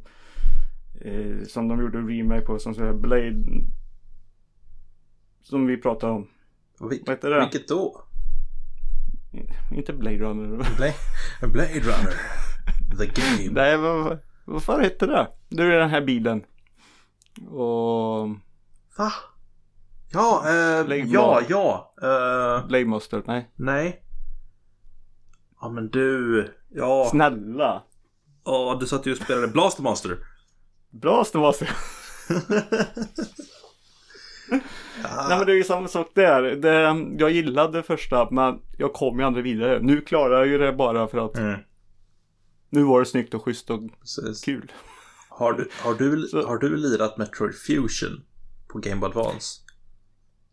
eh, 1.01 1.43
Som 1.47 1.67
de 1.67 1.81
gjorde 1.81 1.97
remake 1.97 2.41
på 2.45 2.59
som 2.59 2.75
säger 2.75 2.93
Blade 2.93 3.43
Som 5.41 5.67
vi 5.67 5.77
pratade 5.77 6.13
om. 6.13 6.27
Vil- 6.79 7.03
Vad 7.05 7.15
heter 7.15 7.29
det? 7.29 7.39
Vilket 7.39 7.67
då? 7.67 8.03
Inte 9.71 9.93
Blade 9.93 10.17
Runner. 10.17 10.75
Blade, 10.75 10.93
Blade 11.53 11.79
Runner. 11.79 12.13
The 12.97 13.05
Game. 13.05 13.51
Nej, 13.51 13.77
vad, 13.77 14.19
vad 14.45 14.63
fan 14.63 14.81
heter 14.83 15.07
det? 15.07 15.27
Det 15.49 15.63
är 15.63 15.79
den 15.79 15.89
här 15.89 16.01
bilen. 16.01 16.43
Och 17.49 18.29
Va? 18.97 19.11
Ja, 20.11 20.37
eh, 20.45 20.85
Blade 20.85 21.01
ja, 21.01 21.41
ja. 21.49 21.93
Eh, 22.01 22.67
Blade 22.67 22.85
Master, 22.85 23.23
nej. 23.25 23.51
nej. 23.55 24.03
Ja, 25.61 25.69
men 25.69 25.89
du. 25.89 26.47
Ja, 26.69 27.07
Snälla. 27.11 27.83
ja 28.45 28.77
du 28.79 28.87
satt 28.87 29.05
ju 29.05 29.11
och 29.11 29.17
spelade 29.17 29.47
Blaster 29.47 29.83
Master. 29.83 30.17
Bra 30.89 31.25
Master. 31.33 31.69
Nej 34.51 35.37
men 35.37 35.45
det 35.45 35.51
är 35.51 35.55
ju 35.55 35.63
samma 35.63 35.87
sak 35.87 36.07
där. 36.13 36.41
Det, 36.41 36.71
jag 37.19 37.31
gillade 37.31 37.83
första 37.83 38.27
men 38.31 38.59
jag 38.77 38.93
kom 38.93 39.19
ju 39.19 39.25
aldrig 39.25 39.43
vidare. 39.43 39.79
Nu 39.81 40.01
klarar 40.01 40.37
jag 40.37 40.47
ju 40.47 40.57
det 40.57 40.73
bara 40.73 41.07
för 41.07 41.25
att 41.25 41.37
Mm, 41.37 41.59
nu 42.69 42.83
var 42.83 42.99
det 42.99 43.05
snyggt 43.05 43.33
och 43.33 43.43
schysst 43.45 43.69
och 43.69 43.81
precis. 43.99 44.41
kul. 44.43 44.71
Har 45.29 45.53
du, 45.53 45.69
har, 45.83 45.93
du, 45.93 46.27
Så- 46.27 46.47
har 46.47 46.57
du 46.57 46.77
lirat 46.77 47.17
Metroid 47.17 47.55
Fusion 47.55 48.23
på 48.67 48.79
Game 48.79 48.95
Boy 48.95 49.09
Advance? 49.09 49.61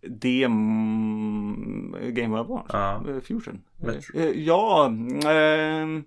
Det 0.09 0.43
mm, 0.45 1.93
Game 2.15 2.29
Boy 2.29 2.41
Advance? 2.41 2.69
Ja. 2.73 3.05
Eh, 3.09 3.21
Fusion? 3.21 3.61
Metro. 3.77 4.19
Eh, 4.21 4.31
Ja, 4.31 4.87
ehm, 5.27 6.05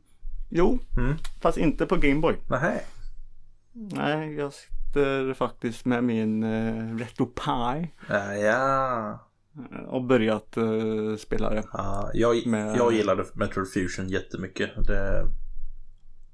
jo. 0.49 0.79
Mm. 0.97 1.13
Fast 1.41 1.57
inte 1.57 1.85
på 1.85 1.95
Game 1.95 2.19
Boy. 2.19 2.35
Nej. 2.49 2.85
Nej, 3.73 4.33
jag 4.35 4.53
sitter 4.53 5.33
faktiskt 5.33 5.85
med 5.85 6.03
min 6.03 6.43
uh, 6.43 6.97
Retro 6.97 7.25
Pi 7.25 7.91
Ja, 8.09 8.33
ja. 8.33 9.19
eh, 9.71 9.79
och 9.83 10.03
börjat 10.03 10.57
eh, 10.57 11.15
spela 11.17 11.49
det. 11.49 11.63
ja 11.73 12.11
jag, 12.13 12.45
Med- 12.47 12.75
jag 12.77 12.93
gillade 12.93 13.25
Metroid 13.33 13.67
Fusion 13.73 14.09
jättemycket. 14.09 14.69
Det 14.87 15.25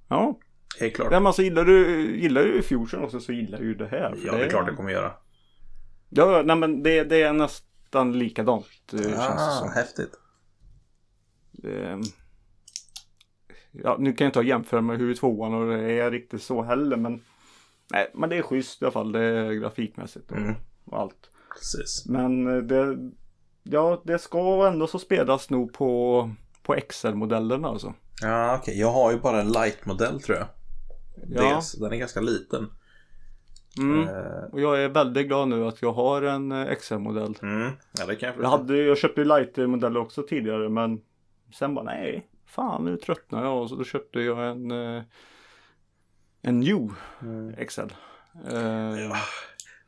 Ja, 0.07 0.39
är 0.79 0.89
klart. 0.89 1.11
men 1.11 1.27
alltså 1.27 1.41
gillar 1.41 1.65
du, 1.65 2.05
gillar 2.21 2.43
du 2.43 2.61
Fusion 2.61 3.03
också 3.03 3.19
så 3.19 3.31
gillar 3.33 3.59
du 3.59 3.75
det 3.75 3.87
här. 3.87 4.15
Ja, 4.25 4.31
det 4.37 4.45
är 4.45 4.49
klart 4.49 4.65
det 4.65 4.75
kommer 4.75 4.91
göra. 4.91 5.13
Ja, 6.09 6.41
nej 6.45 6.55
men 6.55 6.83
det, 6.83 7.03
det 7.03 7.21
är 7.21 7.33
nästan 7.33 8.19
likadant 8.19 8.65
eh, 8.93 8.99
känns 8.99 9.15
det 9.15 9.33
Ah, 9.33 9.49
som. 9.59 9.71
häftigt. 9.71 10.11
Det, 11.51 12.01
Ja, 13.83 13.95
nu 13.99 14.13
kan 14.13 14.25
jag 14.25 14.29
inte 14.29 14.39
jämföra 14.49 14.81
med 14.81 14.97
hur 14.99 15.15
tvåan 15.15 15.53
och 15.53 15.67
det 15.77 15.91
är 15.99 16.11
riktigt 16.11 16.43
så 16.43 16.61
heller 16.63 16.97
men 16.97 17.21
Nej, 17.91 18.11
men 18.13 18.29
det 18.29 18.37
är 18.37 18.41
schysst 18.41 18.81
i 18.81 18.85
alla 18.85 18.91
fall. 18.91 19.11
Det 19.11 19.19
är 19.23 19.51
grafikmässigt 19.53 20.31
och, 20.31 20.37
Mm. 20.37 20.53
och 20.85 20.99
allt. 20.99 21.29
Precis. 21.55 22.05
Men 22.09 22.47
eh, 22.55 22.57
det, 22.63 22.97
ja, 23.63 24.01
det 24.05 24.19
ska 24.19 24.67
ändå 24.67 24.87
så 24.87 24.99
spelas 24.99 25.49
nog 25.49 25.73
på, 25.73 26.29
på 26.63 26.75
XL-modellerna 26.89 27.67
alltså. 27.67 27.93
Ja, 28.21 28.57
okej. 28.61 28.79
Jag 28.79 28.91
har 28.91 29.11
ju 29.11 29.19
bara 29.19 29.41
en 29.41 29.51
light-modell 29.51 30.21
tror 30.21 30.37
jag. 30.37 30.47
Ja, 31.29 31.41
Dels, 31.55 31.71
den 31.71 31.93
är 31.93 31.97
ganska 31.97 32.21
liten. 32.21 32.67
mm. 33.77 34.07
Eh, 34.07 34.43
och 34.51 34.61
jag 34.61 34.83
är 34.83 34.89
väldigt 34.89 35.27
glad 35.27 35.47
nu 35.47 35.65
att 35.67 35.81
jag 35.81 35.93
har 35.93 36.21
en 36.21 36.51
eh, 36.51 36.75
XL-modell. 36.75 37.35
mm. 37.41 37.71
Ja, 37.99 38.05
det 38.05 38.15
kan 38.15 38.29
jag 38.29 38.43
Jag, 38.43 38.49
hade, 38.49 38.77
jag 38.77 38.97
köpte 38.97 39.21
ju 39.21 39.25
light-modeller 39.27 39.99
också 39.99 40.23
tidigare 40.23 40.69
men 40.69 41.01
sen 41.59 41.75
bara 41.75 41.85
nej, 41.85 42.27
fan 42.45 42.85
nu 42.85 42.97
tröttnar 42.97 43.43
jag 43.43 43.61
och 43.61 43.69
så 43.69 43.75
då 43.75 43.83
köpte 43.83 44.19
jag 44.19 44.47
en 44.51 44.71
eh, 44.71 45.03
en 46.41 46.59
New 46.59 46.91
Mm. 47.21 47.65
XL. 47.67 47.81
Eh, 48.51 48.99
Ja. 48.99 49.15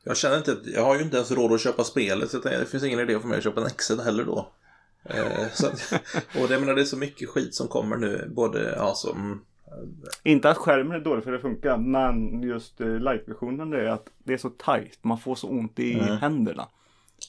Jag 0.04 0.18
känner 0.18 0.38
inte, 0.38 0.58
jag 0.66 0.86
har 0.86 0.96
ju 0.96 1.02
inte 1.02 1.16
ens 1.18 1.32
råd 1.32 1.52
att 1.54 1.62
köpa 1.62 1.84
spelet 1.84 2.32
så 2.32 2.40
det 2.40 2.66
finns 2.66 2.84
ingen 2.84 3.00
idé 3.00 3.20
för 3.20 3.28
mig 3.28 3.38
att 3.38 3.44
köpa 3.44 3.62
en 3.62 3.70
XL 3.70 4.00
heller 4.00 4.26
då. 4.26 4.52
Eh, 5.04 5.48
så 5.54 5.68
och 6.42 6.48
det, 6.50 6.60
menar, 6.60 6.76
det 6.76 6.82
är 6.82 6.86
så 6.86 6.98
mycket 6.98 7.30
skit 7.30 7.56
som 7.56 7.68
kommer 7.68 7.98
nu, 7.98 8.30
både 8.36 8.74
ja, 8.78 8.94
som... 8.96 9.46
Inte 10.24 10.50
att 10.50 10.58
skärmen 10.58 10.92
är 10.96 11.00
dålig 11.00 11.24
för 11.24 11.32
det 11.32 11.40
funkar 11.40 11.78
men 11.78 12.42
just 12.44 12.80
light-versionen 12.80 13.74
är 13.74 13.86
att 13.86 14.08
det 14.18 14.34
är 14.34 14.38
så 14.38 14.50
tight. 14.50 15.00
Man 15.02 15.20
får 15.20 15.36
så 15.36 15.48
ont 15.50 15.80
i 15.80 15.94
Mm. 15.94 16.18
händerna. 16.18 16.68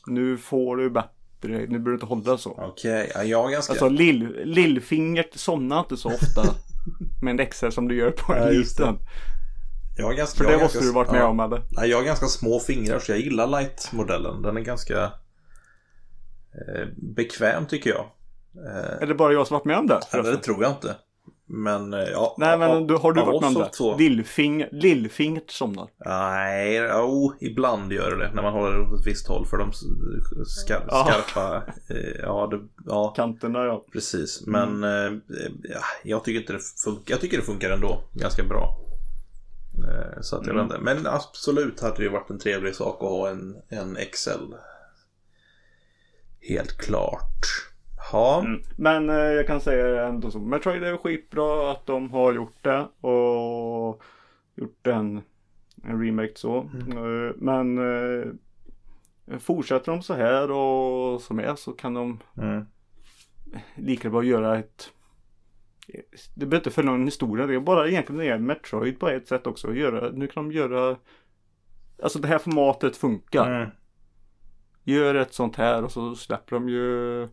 Nu 0.07 0.39
får 0.39 0.77
du 0.77 0.91
bättre, 0.91 1.11
nu 1.43 1.67
behöver 1.67 1.85
du 1.89 1.95
inte 1.95 2.07
hålla 2.07 2.39
så. 2.39 2.51
Okej, 2.51 3.13
ja, 3.15 3.23
jag 3.25 3.47
är 3.47 3.53
ganska... 3.53 3.73
Alltså 3.73 3.89
lill, 3.89 4.41
lillfingret 4.45 5.31
somnar 5.35 5.81
inte 5.81 5.97
så 5.97 6.09
ofta 6.09 6.43
med 7.23 7.41
en 7.41 7.47
XL 7.47 7.69
som 7.71 7.89
du 7.89 7.95
gör 7.97 8.11
på 8.11 8.33
en 8.35 8.43
Ja, 8.43 8.51
liten. 8.51 8.99
jag 9.99 10.17
ganska 10.17 10.39
För 10.45 10.51
jag 10.51 10.59
det 10.59 10.63
måste 10.63 10.79
ganska, 10.79 10.89
du 10.89 10.95
varit 10.95 11.11
med 11.11 11.21
ja. 11.21 11.27
om 11.27 11.41
eller? 11.41 11.63
Nej, 11.71 11.91
jag 11.91 11.97
har 11.97 12.05
ganska 12.05 12.27
små 12.27 12.61
fingrar 12.61 12.99
så 12.99 13.13
jag 13.13 13.19
gillar 13.21 13.47
light-modellen. 13.47 14.43
Den 14.43 14.57
är 14.57 14.61
ganska 14.61 15.03
eh, 16.55 16.87
bekväm 16.97 17.67
tycker 17.67 17.91
jag. 17.91 18.05
Eh, 18.67 19.03
Är 19.03 19.07
det 19.07 19.15
bara 19.15 19.33
jag 19.33 19.47
som 19.47 19.55
varit 19.55 19.65
med 19.65 19.79
om 19.79 19.87
det? 19.87 20.01
ja, 20.13 20.23
det 20.23 20.37
tror 20.37 20.63
jag 20.63 20.73
inte. 20.73 20.97
Men 21.51 21.95
eh, 21.95 22.01
ja. 22.01 22.35
Nej 22.39 22.59
men 22.59 22.87
du, 22.87 22.95
har 22.95 23.13
du 23.13 23.21
varit 23.21 23.41
med 23.41 23.49
om 23.49 23.55
det? 23.55 23.69
två- 23.69 23.97
Lillfing, 23.97 24.65
lillfingret 24.73 25.51
somnar. 25.51 25.89
Nej, 26.05 26.75
jo, 26.93 27.33
ibland 27.41 27.93
gör 27.93 28.17
det 28.17 28.31
när 28.35 28.43
man 28.43 28.53
håller 28.53 28.81
åt 28.81 29.01
ett 29.01 29.07
visst 29.07 29.29
håll 29.29 29.47
för 29.47 29.57
de 29.57 29.73
skar, 30.47 30.85
Ja. 30.89 31.05
skarpa, 31.27 31.63
eh, 31.89 32.21
ja, 32.23 32.47
det, 32.51 32.61
ja, 32.87 33.13
Kanterna 33.17 33.65
ja. 33.65 33.85
precis. 33.93 34.43
Men 34.47 34.85
eh, 34.85 35.13
ja, 35.63 35.81
jag 36.05 36.25
tycker 36.25 36.41
inte 36.41 36.53
det 36.53 36.61
funkar, 36.85 37.13
jag 37.15 37.21
tycker 37.21 37.37
det 37.37 37.43
funkar 37.45 37.71
ändå 37.71 38.03
ganska 38.13 38.45
bra. 38.45 38.77
Så 40.21 40.37
att 40.37 40.47
jag 40.47 40.55
Mm. 40.55 40.65
inte. 40.65 40.79
Men 40.79 41.07
absolut 41.07 41.81
hade 41.81 41.97
det 41.97 42.03
ju 42.03 42.09
varit 42.09 42.31
en 42.31 42.39
trevlig 42.39 42.75
sak 42.75 42.95
att 43.03 43.09
ha 43.09 43.29
en, 43.31 43.57
en 43.69 43.97
Excel. 43.97 44.55
Helt 46.41 46.79
klart. 46.79 47.68
Ja, 48.13 48.43
Mm. 48.45 48.63
Men 48.77 49.11
eh, 49.11 49.17
jag 49.17 49.47
kan 49.47 49.61
säga 49.61 50.07
ändå 50.07 50.31
så. 50.31 50.39
Metroid 50.39 50.85
är 50.85 50.97
skitbra 50.97 51.71
att 51.71 51.87
de 51.87 52.11
har 52.11 52.33
gjort 52.33 52.65
det 52.65 52.89
och 53.01 54.03
gjort 54.55 54.87
en, 54.87 55.23
en 55.85 56.05
remake 56.05 56.33
så. 56.35 56.59
Eh, 56.59 57.35
men 57.37 57.79
eh, 57.79 58.33
fortsätter 59.39 59.93
de 59.93 60.03
så 60.03 60.15
här 60.15 60.51
och 60.51 61.21
som 61.21 61.39
är 61.39 61.55
så 61.55 61.73
kan 61.73 61.95
de 61.95 62.19
mm. 62.39 62.67
lika 63.75 64.11
bra 64.11 64.23
göra 64.23 64.59
ett 64.59 64.91
det 66.35 66.47
behöver 66.47 66.57
inte 66.57 66.71
följa 66.71 66.91
någon 66.91 67.05
historia. 67.05 67.47
Det 67.47 67.55
är 67.55 67.61
bara 67.61 67.89
egentligen 67.89 68.19
det 68.19 68.29
är 68.29 68.39
Metroid 68.39 69.01
på 69.01 69.09
ett 69.09 69.29
sätt 69.29 69.47
också. 69.47 69.75
Göra, 69.75 70.11
nu 70.11 70.27
kan 70.27 70.45
de 70.45 70.57
göra 70.57 70.97
Alltså 72.03 72.19
det 72.19 72.29
här 72.29 72.39
formatet 72.39 72.97
funkar. 72.97 73.57
Mm. 73.57 73.71
Gör 74.85 75.15
ett 75.15 75.35
sånt 75.35 75.57
här 75.57 75.85
och 75.85 75.93
så 75.93 76.15
släpper 76.15 76.57
de 76.57 76.69
ju 76.69 77.29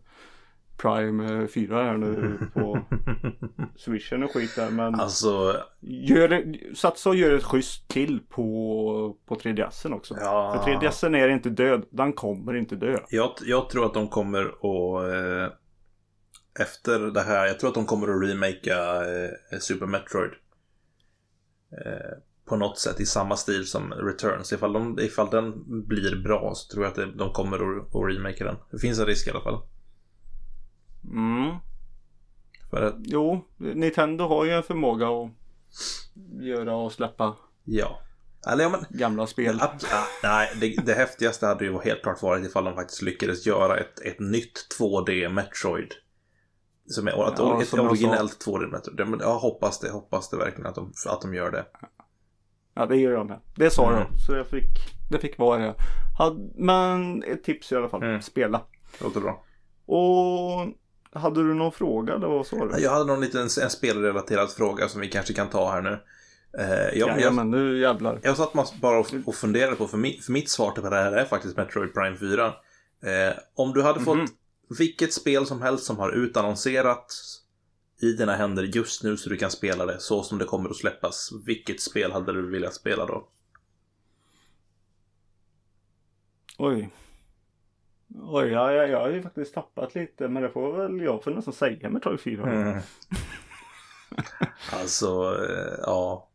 Prime 0.76 1.48
4 1.48 1.82
här 1.84 1.96
nu 1.96 2.38
på 2.54 2.78
Swishen 3.76 4.22
och 4.22 4.30
skit 4.32 4.56
där. 4.56 4.70
Men 4.70 4.94
Alltså, 4.94 5.56
gör, 5.80 6.28
det- 6.28 6.76
satsa 6.76 7.08
och 7.10 7.16
gör 7.16 7.34
ett 7.34 7.44
schysst 7.44 7.88
till 7.88 8.20
på, 8.28 9.16
på 9.26 9.34
3DSen 9.34 9.92
också. 9.94 10.14
Ja. 10.20 10.62
För 10.64 10.72
3DSen 10.72 11.16
är 11.16 11.28
inte 11.28 11.50
död. 11.50 11.84
Den 11.90 12.12
kommer 12.12 12.54
inte 12.56 12.76
dö. 12.76 12.98
Jag, 13.10 13.30
jag 13.44 13.70
tror 13.70 13.86
att 13.86 13.94
de 13.94 14.08
kommer 14.08 14.42
att 14.44 15.12
eh, 15.12 15.52
efter 16.60 16.98
det 16.98 17.22
här, 17.22 17.46
jag 17.46 17.60
tror 17.60 17.68
att 17.68 17.74
de 17.74 17.86
kommer 17.86 18.08
att 18.16 18.30
remakea 18.30 18.94
eh, 19.24 19.58
Super 19.60 19.86
Metroid. 19.86 20.30
Eh, 21.72 22.18
på 22.48 22.56
något 22.56 22.78
sätt 22.78 23.00
i 23.00 23.06
samma 23.06 23.36
stil 23.36 23.66
som 23.66 23.92
Returns. 23.92 24.52
Ifall, 24.52 24.72
de, 24.72 24.98
ifall 25.00 25.30
den 25.30 25.52
blir 25.86 26.22
bra 26.22 26.52
så 26.54 26.72
tror 26.72 26.84
jag 26.84 26.90
att 26.92 27.18
de 27.18 27.32
kommer 27.32 27.56
att, 27.56 27.94
att 27.94 28.14
remakea 28.16 28.46
den. 28.46 28.56
Det 28.70 28.78
finns 28.78 28.98
en 29.00 29.06
risk 29.06 29.26
i 29.28 29.30
alla 29.30 29.40
fall. 29.40 29.60
Mm. 31.10 31.56
För 32.70 32.82
att, 32.82 32.94
Jo, 32.98 33.44
Nintendo 33.56 34.24
har 34.28 34.44
ju 34.44 34.50
en 34.50 34.62
förmåga 34.62 35.06
att 35.08 35.30
göra 36.42 36.76
och 36.76 36.92
släppa 36.92 37.36
ja. 37.64 38.00
Eller 38.52 38.64
ja, 38.64 38.70
men 38.70 38.98
gamla 38.98 39.26
spel. 39.26 39.60
Ab- 39.60 39.84
ah, 39.92 40.04
nej, 40.22 40.48
det, 40.60 40.76
det 40.86 40.94
häftigaste 40.94 41.46
hade 41.46 41.64
ju 41.64 41.78
helt 41.80 42.02
klart 42.02 42.22
varit 42.22 42.46
ifall 42.46 42.64
de 42.64 42.74
faktiskt 42.74 43.02
lyckades 43.02 43.46
göra 43.46 43.76
ett, 43.76 44.00
ett 44.00 44.20
nytt 44.20 44.66
2D 44.80 45.28
Metroid. 45.28 45.92
Som 46.86 47.06
är 47.08 47.10
ett, 47.10 47.34
Ja, 47.38 47.62
ett 47.62 47.68
som 47.68 47.80
originellt 47.80 48.46
2D 48.46 48.66
Metroid. 48.72 49.20
Jag 49.22 49.38
hoppas 49.38 49.80
det, 49.80 49.90
hoppas 49.90 50.30
det 50.30 50.36
verkligen 50.36 50.66
att 50.66 50.74
de, 50.74 50.92
att 51.08 51.20
de 51.22 51.34
gör 51.34 51.50
det. 51.50 51.66
Ja, 52.74 52.86
det 52.86 52.96
gör 52.96 53.12
jag 53.12 53.26
med. 53.26 53.40
Det 53.56 53.70
sa 53.70 53.88
Mm. 53.90 54.00
jag. 54.00 54.20
Så 54.26 54.34
jag 54.34 54.46
fick, 54.46 54.68
det 55.10 55.18
fick 55.18 55.38
vara 55.38 55.58
det. 55.58 55.74
Men 56.54 57.22
ett 57.22 57.44
tips 57.44 57.72
i 57.72 57.76
alla 57.76 57.88
fall. 57.88 58.02
Mm. 58.02 58.22
Spela. 58.22 58.62
Det 58.98 59.04
låter 59.04 59.20
bra. 59.20 59.44
Och 59.86 60.66
hade 61.16 61.42
du 61.48 61.54
någon 61.54 61.72
fråga 61.72 62.14
eller 62.14 62.26
vad 62.26 62.46
sa 62.46 62.66
du? 62.66 62.78
Jag 62.82 62.90
hade 62.90 63.04
någon 63.04 63.20
liten 63.20 63.40
en 63.40 63.70
spelrelaterad 63.70 64.50
fråga 64.50 64.88
som 64.88 65.00
vi 65.00 65.08
kanske 65.08 65.32
kan 65.34 65.48
ta 65.48 65.70
här 65.70 65.82
nu. 65.82 65.98
Eh, 66.58 66.98
jag, 66.98 67.08
Ja, 67.08 67.20
jag, 67.20 67.46
nu 67.46 67.78
jävlar. 67.78 68.20
jag 68.22 68.36
satt 68.36 68.80
bara 68.80 68.98
och, 68.98 69.06
och 69.26 69.34
funderade 69.34 69.76
på, 69.76 69.86
för, 69.86 69.98
mi, 69.98 70.20
för 70.20 70.32
mitt 70.32 70.50
svar 70.50 70.70
till 70.70 70.82
det 70.82 70.96
här 70.96 71.12
är 71.12 71.24
faktiskt 71.24 71.56
Metroid 71.56 71.94
Prime 71.94 72.16
4. 72.16 72.46
Eh, 72.46 73.36
om 73.54 73.72
du 73.72 73.82
hade 73.82 74.00
fått 74.00 74.18
vilket 74.78 75.12
spel 75.12 75.46
som 75.46 75.62
helst 75.62 75.84
som 75.84 75.98
har 75.98 76.12
utannonserats 76.12 77.42
i 78.02 78.12
dina 78.12 78.36
händer 78.36 78.62
just 78.62 79.02
nu 79.02 79.16
så 79.16 79.28
du 79.28 79.36
kan 79.36 79.50
spela 79.50 79.86
det 79.86 80.00
så 80.00 80.22
som 80.22 80.38
det 80.38 80.44
kommer 80.44 80.70
att 80.70 80.76
släppas. 80.76 81.30
Vilket 81.46 81.80
spel 81.80 82.12
hade 82.12 82.32
du 82.32 82.50
velat 82.50 82.74
spela 82.74 83.06
då? 83.06 83.28
Oj. 86.58 86.90
Oj, 88.14 88.46
ja, 88.46 88.72
ja, 88.72 88.86
jag 88.86 89.00
har 89.00 89.08
ju 89.08 89.22
faktiskt 89.22 89.54
tappat 89.54 89.94
lite. 89.94 90.28
Men 90.28 90.42
det 90.42 90.50
får 90.50 90.76
väl 90.76 91.00
jag 91.00 91.24
får 91.24 91.30
nästan 91.30 91.54
säga 91.54 91.90
Metroid 91.90 92.20
4. 92.20 92.52
Mm. 92.52 92.80
alltså, 94.72 95.06
eh, 95.48 95.78
ja. 95.82 96.28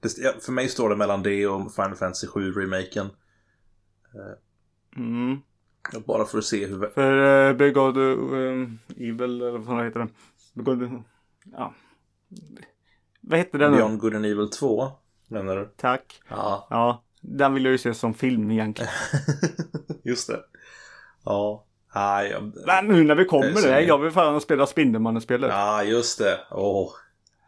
Det, 0.00 0.18
ja. 0.18 0.32
För 0.40 0.52
mig 0.52 0.68
står 0.68 0.90
det 0.90 0.96
mellan 0.96 1.22
det 1.22 1.46
och 1.46 1.74
Final 1.74 1.94
Fantasy 1.94 2.26
7 2.26 2.52
remaken. 2.52 3.10
Mm. 4.96 5.38
Bara 6.06 6.24
för 6.24 6.38
att 6.38 6.44
se 6.44 6.66
hur... 6.66 6.88
För 6.88 7.48
uh, 7.48 7.56
Big 7.56 7.74
God 7.74 7.96
uh, 7.96 8.68
Evil 8.96 9.42
eller 9.42 9.58
vad 9.58 9.84
heter 9.84 9.98
den? 10.00 10.10
Big 10.54 10.64
God, 10.64 11.02
ja. 11.52 11.74
Vad 13.20 13.38
hette 13.38 13.58
den 13.58 13.70
nu? 13.70 13.76
Beyond 13.76 14.00
Good 14.00 14.14
and 14.14 14.26
Evil 14.26 14.50
2, 14.50 14.90
menar 15.28 15.56
du? 15.56 15.70
Tack. 15.76 16.22
Ja, 16.28 16.66
Ja, 16.70 17.04
den 17.20 17.54
vill 17.54 17.64
jag 17.64 17.72
ju 17.72 17.78
se 17.78 17.94
som 17.94 18.14
film 18.14 18.50
egentligen. 18.50 18.92
just 20.04 20.28
det. 20.28 20.44
Ja. 21.24 21.64
Nej, 21.94 22.30
jag... 22.30 22.52
Men 22.66 22.86
nu 22.86 23.04
när 23.04 23.14
vi 23.14 23.24
kommer 23.24 23.62
Det 23.62 23.80
jag 23.80 23.98
vill 23.98 24.10
fan 24.10 24.40
spela 24.40 24.66
Spindelmannen-spelet. 24.66 25.50
Ja, 25.50 25.82
just 25.82 26.18
det. 26.18 26.40
Åh. 26.50 26.90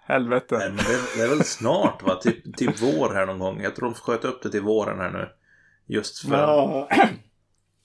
Helvete. 0.06 0.58
Men 0.58 0.76
det, 0.76 1.16
det 1.16 1.22
är 1.22 1.28
väl 1.28 1.44
snart 1.44 2.02
va? 2.02 2.14
Typ, 2.14 2.56
typ 2.56 2.82
vår 2.82 3.14
här 3.14 3.26
någon 3.26 3.38
gång. 3.38 3.60
Jag 3.62 3.76
tror 3.76 3.88
de 3.88 3.94
sköt 3.94 4.24
upp 4.24 4.42
det 4.42 4.50
till 4.50 4.62
våren 4.62 4.98
här 4.98 5.10
nu. 5.10 5.28
Just 5.86 6.28
för... 6.28 6.36
Ja. 6.36 6.88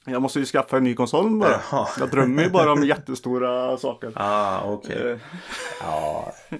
Jag 0.05 0.21
måste 0.21 0.39
ju 0.39 0.45
skaffa 0.45 0.77
en 0.77 0.83
ny 0.83 0.95
konsol 0.95 1.39
bara. 1.39 1.61
Jaha. 1.71 1.87
Jag 1.99 2.09
drömmer 2.11 2.43
ju 2.43 2.49
bara 2.49 2.71
om 2.73 2.83
jättestora 2.83 3.77
saker. 3.77 4.11
Ah, 4.15 4.61
okej. 4.63 5.11
Eh, 5.11 5.17
Ja. 5.81 6.33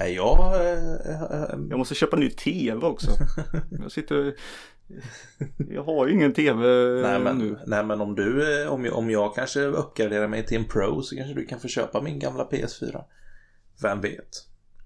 Nej, 0.00 0.14
jag... 0.14 0.54
eh, 0.54 1.22
eh, 1.22 1.48
Jag 1.70 1.78
måste 1.78 1.94
köpa 1.94 2.16
en 2.16 2.20
ny 2.22 2.30
TV 2.30 2.86
också. 2.86 3.10
Jag 3.82 3.92
sitter... 3.92 4.34
Jag 5.70 5.82
har 5.84 6.06
ju 6.06 6.12
ingen 6.12 6.32
TV 6.34 6.66
Nej 7.02 7.20
men, 7.20 7.38
nu. 7.38 7.58
nej 7.66 7.84
men 7.84 8.00
om 8.00 8.14
du, 8.14 8.66
om 8.68 8.84
jag, 8.84 8.94
om 8.96 9.10
jag 9.10 9.34
kanske 9.34 9.60
uppgraderar 9.60 10.28
mig 10.28 10.46
till 10.46 10.56
en 10.58 10.64
Pro 10.64 11.02
så 11.02 11.16
kanske 11.16 11.34
du 11.34 11.46
kan 11.46 11.60
få 11.60 11.68
köpa 11.68 12.00
min 12.02 12.18
gamla 12.18 12.44
PS4. 12.44 13.04
Vem 13.82 14.00
vet? 14.00 14.28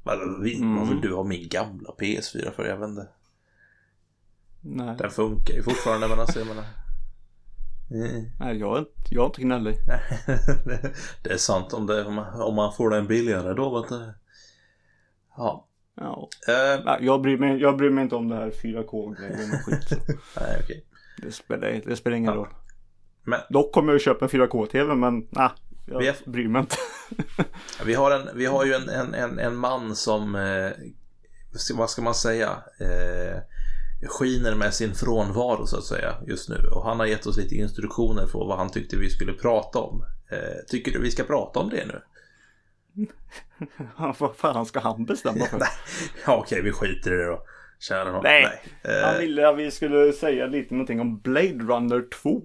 Vad, 0.02 0.22
Mm. 0.22 0.88
vill 0.88 1.00
du 1.00 1.14
ha 1.14 1.24
min 1.24 1.48
gamla 1.48 1.90
PS4 2.00 2.50
för? 2.50 2.64
Jag 2.64 2.76
vet 2.76 2.88
inte. 2.88 3.08
Nej, 4.60 4.96
Den 4.98 5.10
funkar 5.10 5.54
ju 5.54 5.62
fortfarande 5.62 6.08
men 6.08 6.20
alltså 6.20 6.38
jag 6.38 6.48
menar. 6.48 6.64
Mm. 7.94 8.24
Nej 8.40 8.56
jag, 8.58 8.74
är 8.76 8.78
inte- 8.78 8.92
jag 9.14 9.22
är 9.22 9.26
inte 9.26 9.40
gnällig. 9.42 9.76
det 11.22 11.30
är 11.32 11.36
sant 11.36 11.72
om, 11.72 11.86
det, 11.86 12.04
om, 12.04 12.54
man, 12.54 12.72
får 12.72 12.90
den 12.90 13.06
billigare 13.06 13.54
då 13.54 13.80
vet 13.80 13.88
du. 13.88 14.12
Ja. 15.36 15.68
Ja. 15.96 16.28
Eh, 16.48 16.84
Nej, 16.84 16.98
jag, 17.00 17.22
bryr 17.22 17.38
mig, 17.38 17.60
jag 17.60 17.76
bryr 17.76 17.90
mig 17.90 18.04
inte 18.04 18.14
om 18.16 18.28
det 18.28 18.36
här 18.36 18.50
4K-grejen 18.50 19.52
och 19.52 19.60
skit. 19.64 19.90
nej, 20.40 20.60
okej. 20.62 20.86
Det 21.22 21.32
spelar, 21.32 21.80
det 21.86 21.96
spelar 21.96 22.16
ingen 22.16 22.30
Ja. 22.32 22.36
roll. 22.38 22.48
Men 23.26 23.40
Dock 23.50 23.72
kommer 23.72 23.92
jag 23.92 24.00
köpa 24.00 24.24
en 24.24 24.28
4K-TV 24.28 24.94
men 24.94 25.28
nej, 25.30 25.48
jag 25.86 25.98
Vi 25.98 26.08
är- 26.08 26.30
bryr 26.30 26.48
mig 26.48 26.60
inte. 26.60 26.76
vi 27.84 27.94
har, 27.94 28.10
en, 28.10 28.28
vi 28.34 28.46
har 28.46 28.64
ju 28.64 28.72
en, 28.72 28.88
en, 28.88 29.14
en, 29.14 29.38
en 29.38 29.56
man 29.56 29.96
som, 29.96 30.34
eh, 30.34 30.70
vad 31.74 31.90
ska 31.90 32.02
man 32.02 32.14
säga, 32.14 32.48
eh, 32.80 33.38
skiner 34.08 34.54
med 34.54 34.74
sin 34.74 34.94
frånvaro 34.94 35.66
så 35.66 35.76
att 35.76 35.84
säga 35.84 36.14
just 36.26 36.48
nu. 36.48 36.56
Och 36.72 36.84
han 36.84 36.98
har 36.98 37.06
gett 37.06 37.26
oss 37.26 37.36
lite 37.36 37.54
instruktioner 37.54 38.26
på 38.26 38.44
vad 38.44 38.58
han 38.58 38.70
tyckte 38.70 38.96
vi 38.96 39.10
skulle 39.10 39.32
prata 39.32 39.78
om. 39.78 40.04
Eh, 40.30 40.38
tycker 40.68 40.92
du 40.92 41.00
vi 41.00 41.10
ska 41.10 41.24
prata 41.24 41.60
om 41.60 41.68
det 41.70 41.84
nu? 41.86 42.00
Vad 44.18 44.36
fan 44.36 44.66
ska 44.66 44.80
han 44.80 45.04
bestämma 45.04 45.44
för? 45.46 45.58
Ja, 46.26 46.36
okej, 46.36 46.62
vi 46.62 46.72
skiter 46.72 47.12
i 47.12 47.16
det 47.16 47.26
då. 47.26 47.42
Kära 47.80 48.12
nån. 48.12 48.20
Nej. 48.24 48.62
Eh, 48.82 49.06
Han 49.06 49.18
ville 49.18 49.48
att 49.48 49.58
vi 49.58 49.70
skulle 49.70 50.12
säga 50.12 50.46
lite 50.46 50.74
någonting 50.74 51.00
om 51.00 51.18
Blade 51.18 51.58
Runner 51.64 52.04
2. 52.22 52.42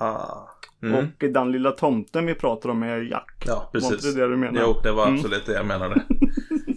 ah. 0.00 0.48
mm. 0.82 0.94
Och 0.94 1.28
den 1.32 1.52
lilla 1.52 1.70
tomten 1.70 2.26
vi 2.26 2.34
pratar 2.34 2.68
om 2.68 2.82
är 2.82 3.00
Jack. 3.10 3.44
Ja, 3.46 3.70
Var 3.72 3.80
inte 3.80 3.94
precis. 3.96 4.14
det 4.14 4.28
du 4.28 4.36
menade? 4.36 4.60
Jo, 4.66 4.80
det 4.82 4.92
var 4.92 5.02
Mm. 5.06 5.14
absolut 5.16 5.46
det 5.46 5.52
jag 5.52 5.66
menade. 5.66 6.02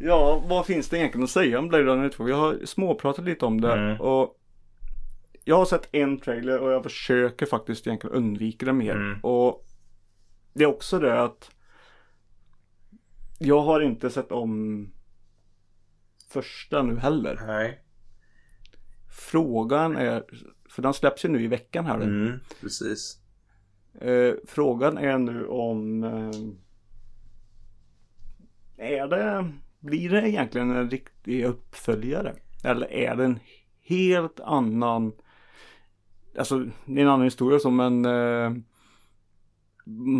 Ja, 0.00 0.42
vad 0.48 0.66
finns 0.66 0.88
det 0.88 0.98
egentligen 0.98 1.24
att 1.24 1.30
säga 1.30 1.58
om 1.58 1.68
Blade 1.68 1.84
Runner 1.84 2.08
2? 2.08 2.24
Vi 2.24 2.32
har 2.32 2.58
småpratat 2.64 3.24
lite 3.24 3.44
om 3.46 3.60
det 3.60 3.72
Mm. 3.72 4.00
och 4.00 4.34
jag 5.44 5.56
har 5.56 5.64
sett 5.64 5.88
en 5.92 6.18
trailer 6.18 6.58
och 6.58 6.72
jag 6.72 6.82
försöker 6.82 7.46
faktiskt 7.46 7.86
egentligen 7.86 8.16
undvika 8.16 8.66
det 8.66 8.72
mer. 8.72 8.94
Mm. 8.96 9.20
Och 9.20 9.66
det 10.52 10.64
är 10.64 10.68
också 10.68 10.98
det 10.98 11.22
att 11.22 11.50
jag 13.38 13.60
har 13.60 13.80
inte 13.80 14.10
sett 14.10 14.32
om 14.32 14.86
första 16.30 16.82
nu 16.82 16.98
heller. 16.98 17.40
Nej. 17.46 17.84
Frågan 19.10 19.96
är, 19.96 20.24
för 20.68 20.82
den 20.82 20.94
släpps 20.94 21.24
ju 21.24 21.28
nu 21.28 21.42
i 21.42 21.46
veckan 21.46 21.86
här. 21.86 22.00
Mm, 22.00 22.40
precis. 22.60 23.18
Eh, 24.00 24.34
frågan 24.46 24.98
är 24.98 25.18
nu 25.18 25.46
om 25.46 26.04
eh, 26.04 26.30
är 28.76 29.08
det, 29.08 29.52
blir 29.88 30.10
det 30.10 30.28
egentligen 30.28 30.70
en 30.70 30.90
riktig 30.90 31.44
uppföljare? 31.44 32.34
Eller 32.64 32.92
är 32.92 33.16
det 33.16 33.24
en 33.24 33.38
helt 33.82 34.40
annan, 34.40 35.12
alltså 36.38 36.58
det 36.58 37.00
är 37.00 37.02
en 37.02 37.08
annan 37.08 37.24
historia 37.24 37.58
som 37.58 37.80
en, 37.80 38.04
eh, 38.04 38.52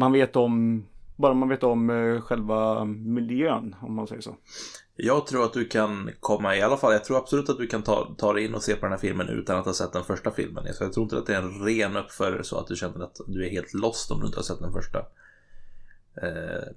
man 0.01 0.13
vet 0.13 0.37
om, 0.37 0.87
bara 1.17 1.35
man 1.35 1.49
vet 1.49 1.63
om 1.63 1.91
eh, 1.91 2.21
själva 2.21 2.85
miljön 2.85 3.77
om 3.81 3.95
man 3.95 4.07
säger 4.07 4.23
så. 4.23 4.37
Jag 4.97 5.27
tror 5.27 5.45
att 5.45 5.53
du 5.53 5.65
kan 5.65 6.11
komma 6.21 6.57
i 6.57 6.63
alla 6.63 6.77
fall, 6.77 6.93
jag 6.93 7.05
tror 7.05 7.17
absolut 7.17 7.49
att 7.49 7.59
du 7.59 7.67
kan 7.67 7.83
ta, 7.83 8.15
ta 8.19 8.33
dig 8.33 8.45
in 8.45 8.55
och 8.55 8.63
se 8.63 8.75
på 8.75 8.81
den 8.81 8.93
här 8.93 8.99
filmen 8.99 9.29
utan 9.29 9.59
att 9.59 9.67
ha 9.67 9.73
sett 9.73 9.93
den 9.93 10.05
första 10.05 10.31
filmen. 10.31 10.75
Så 10.75 10.85
jag 10.85 10.93
tror 10.93 11.05
inte 11.05 11.19
att 11.19 11.27
det 11.27 11.35
är 11.35 11.43
en 11.43 11.65
ren 11.65 11.97
uppföljare 11.97 12.45
så 12.45 12.59
att 12.59 12.67
du 12.67 12.77
känner 12.77 13.05
att 13.05 13.17
du 13.27 13.47
är 13.47 13.51
helt 13.51 13.75
lost 13.75 14.11
om 14.11 14.21
du 14.21 14.27
inte 14.27 14.39
har 14.39 14.43
sett 14.43 14.59
den 14.59 14.73
första. 14.73 14.99
Eh, 16.23 16.69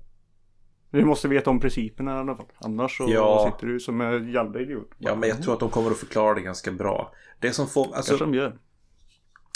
vi 0.92 1.06
måste 1.06 1.28
veta 1.28 1.50
om 1.50 1.60
principerna 1.60 2.12
i 2.16 2.20
alla 2.20 2.36
fall. 2.36 2.46
Annars 2.58 2.98
så 2.98 3.06
Ja. 3.10 3.52
sitter 3.54 3.68
du 3.74 3.80
som 3.80 4.02
en 4.02 4.32
jävla 4.32 4.60
idiot. 4.60 4.90
ja, 4.98 5.16
men 5.16 5.30
jag 5.30 5.44
tror 5.44 5.54
att 5.54 5.60
de 5.60 5.70
kommer 5.70 5.92
att 5.92 5.98
förklara 5.98 6.34
det 6.34 6.42
ganska 6.42 6.72
bra. 6.72 7.14
Det 7.40 7.52
som 7.52 7.68
får, 7.68 7.96
alltså, 7.96 8.12
Kanske 8.18 8.26
de 8.26 8.34
gör. 8.34 8.58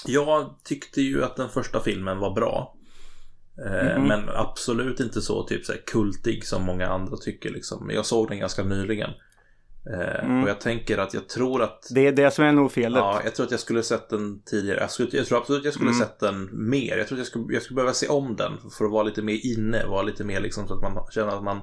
Jag 0.05 0.55
tyckte 0.63 1.01
ju 1.01 1.23
att 1.23 1.35
den 1.35 1.49
första 1.49 1.79
filmen 1.79 2.19
var 2.19 2.31
bra. 2.35 2.75
Eh, 3.65 3.97
Mhm. 3.97 4.07
Men 4.07 4.29
absolut 4.29 4.99
inte 4.99 5.21
så 5.21 5.43
typ 5.43 5.65
så 5.65 5.73
kultig 5.85 6.45
som 6.45 6.63
många 6.63 6.87
andra 6.87 7.17
tycker 7.17 7.49
liksom. 7.49 7.89
Jag 7.93 8.05
såg 8.05 8.27
den 8.29 8.39
ganska 8.39 8.63
nyligen. 8.63 9.09
Eh, 9.93 10.25
Mm. 10.25 10.43
Och 10.43 10.49
jag 10.49 10.61
tänker 10.61 10.97
att 10.97 11.13
jag 11.13 11.29
tror 11.29 11.63
att 11.63 11.87
Det 11.91 12.07
är 12.07 12.11
det 12.11 12.31
som 12.31 12.45
är 12.45 12.51
nog 12.51 12.71
felet. 12.71 12.97
Ja, 12.99 13.21
jag 13.23 13.35
tror 13.35 13.45
att 13.45 13.51
jag 13.51 13.59
skulle 13.59 13.83
sett 13.83 14.09
den 14.09 14.41
tidigare. 14.45 14.79
Jag, 14.79 14.91
skulle, 14.91 15.09
jag 15.11 15.25
tror 15.25 15.37
absolut 15.37 15.59
att 15.61 15.65
jag 15.65 15.73
skulle 15.73 15.89
Mm. 15.91 15.99
sett 15.99 16.19
den 16.19 16.49
mer. 16.69 16.97
Jag 16.97 17.07
tror 17.07 17.15
att 17.15 17.19
jag 17.19 17.27
skulle, 17.27 17.45
jag 17.53 17.63
skulle 17.63 17.75
behöva 17.75 17.93
se 17.93 18.07
om 18.07 18.35
den 18.35 18.51
för 18.77 18.85
att 18.85 18.91
vara 18.91 19.03
lite 19.03 19.21
mer 19.21 19.39
inne. 19.57 19.85
Vara 19.85 20.01
lite 20.01 20.23
mer 20.23 20.39
liksom 20.39 20.67
så 20.67 20.73
att 20.73 20.81
man 20.81 21.07
känner 21.11 21.37
att 21.37 21.43
man 21.43 21.59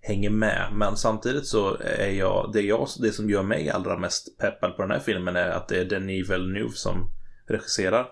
hänger 0.00 0.30
med. 0.30 0.68
Men 0.72 0.96
samtidigt 0.96 1.46
så 1.46 1.76
är 1.80 2.10
jag, 2.10 2.50
det, 2.52 2.60
jag, 2.60 2.88
det 3.00 3.12
som 3.12 3.30
gör 3.30 3.42
mig 3.42 3.70
allra 3.70 3.98
mest 3.98 4.38
peppad 4.38 4.76
på 4.76 4.82
den 4.82 4.90
här 4.90 4.98
filmen 5.00 5.36
är 5.36 5.48
att 5.50 5.68
det 5.68 5.80
är 5.80 5.84
Denis 5.84 6.30
Villeneuve 6.30 6.72
som 6.74 7.08
regisserar. 7.48 8.06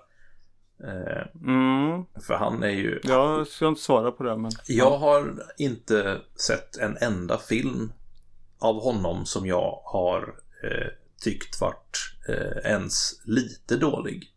Eh, 0.85 1.27
Mm. 1.47 2.05
för 2.27 2.35
han 2.35 2.63
är 2.63 2.71
ju... 2.71 3.01
Jag 3.03 3.47
ska 3.47 3.69
inte 3.69 3.81
svara 3.81 4.11
på 4.13 4.23
det 4.25 4.37
men. 4.37 4.51
Jag 4.67 4.99
har 4.99 5.35
inte 5.59 6.17
sett 6.37 6.77
en 6.77 6.97
enda 6.97 7.39
film 7.39 7.93
av 8.65 8.83
honom 8.83 9.27
som 9.27 9.47
jag 9.47 9.81
har 9.85 10.35
eh, 10.65 10.87
tyckt 11.23 11.61
varit 11.61 11.99
eh, 12.29 12.71
ens 12.71 13.21
lite 13.25 13.77
dålig. 13.77 14.31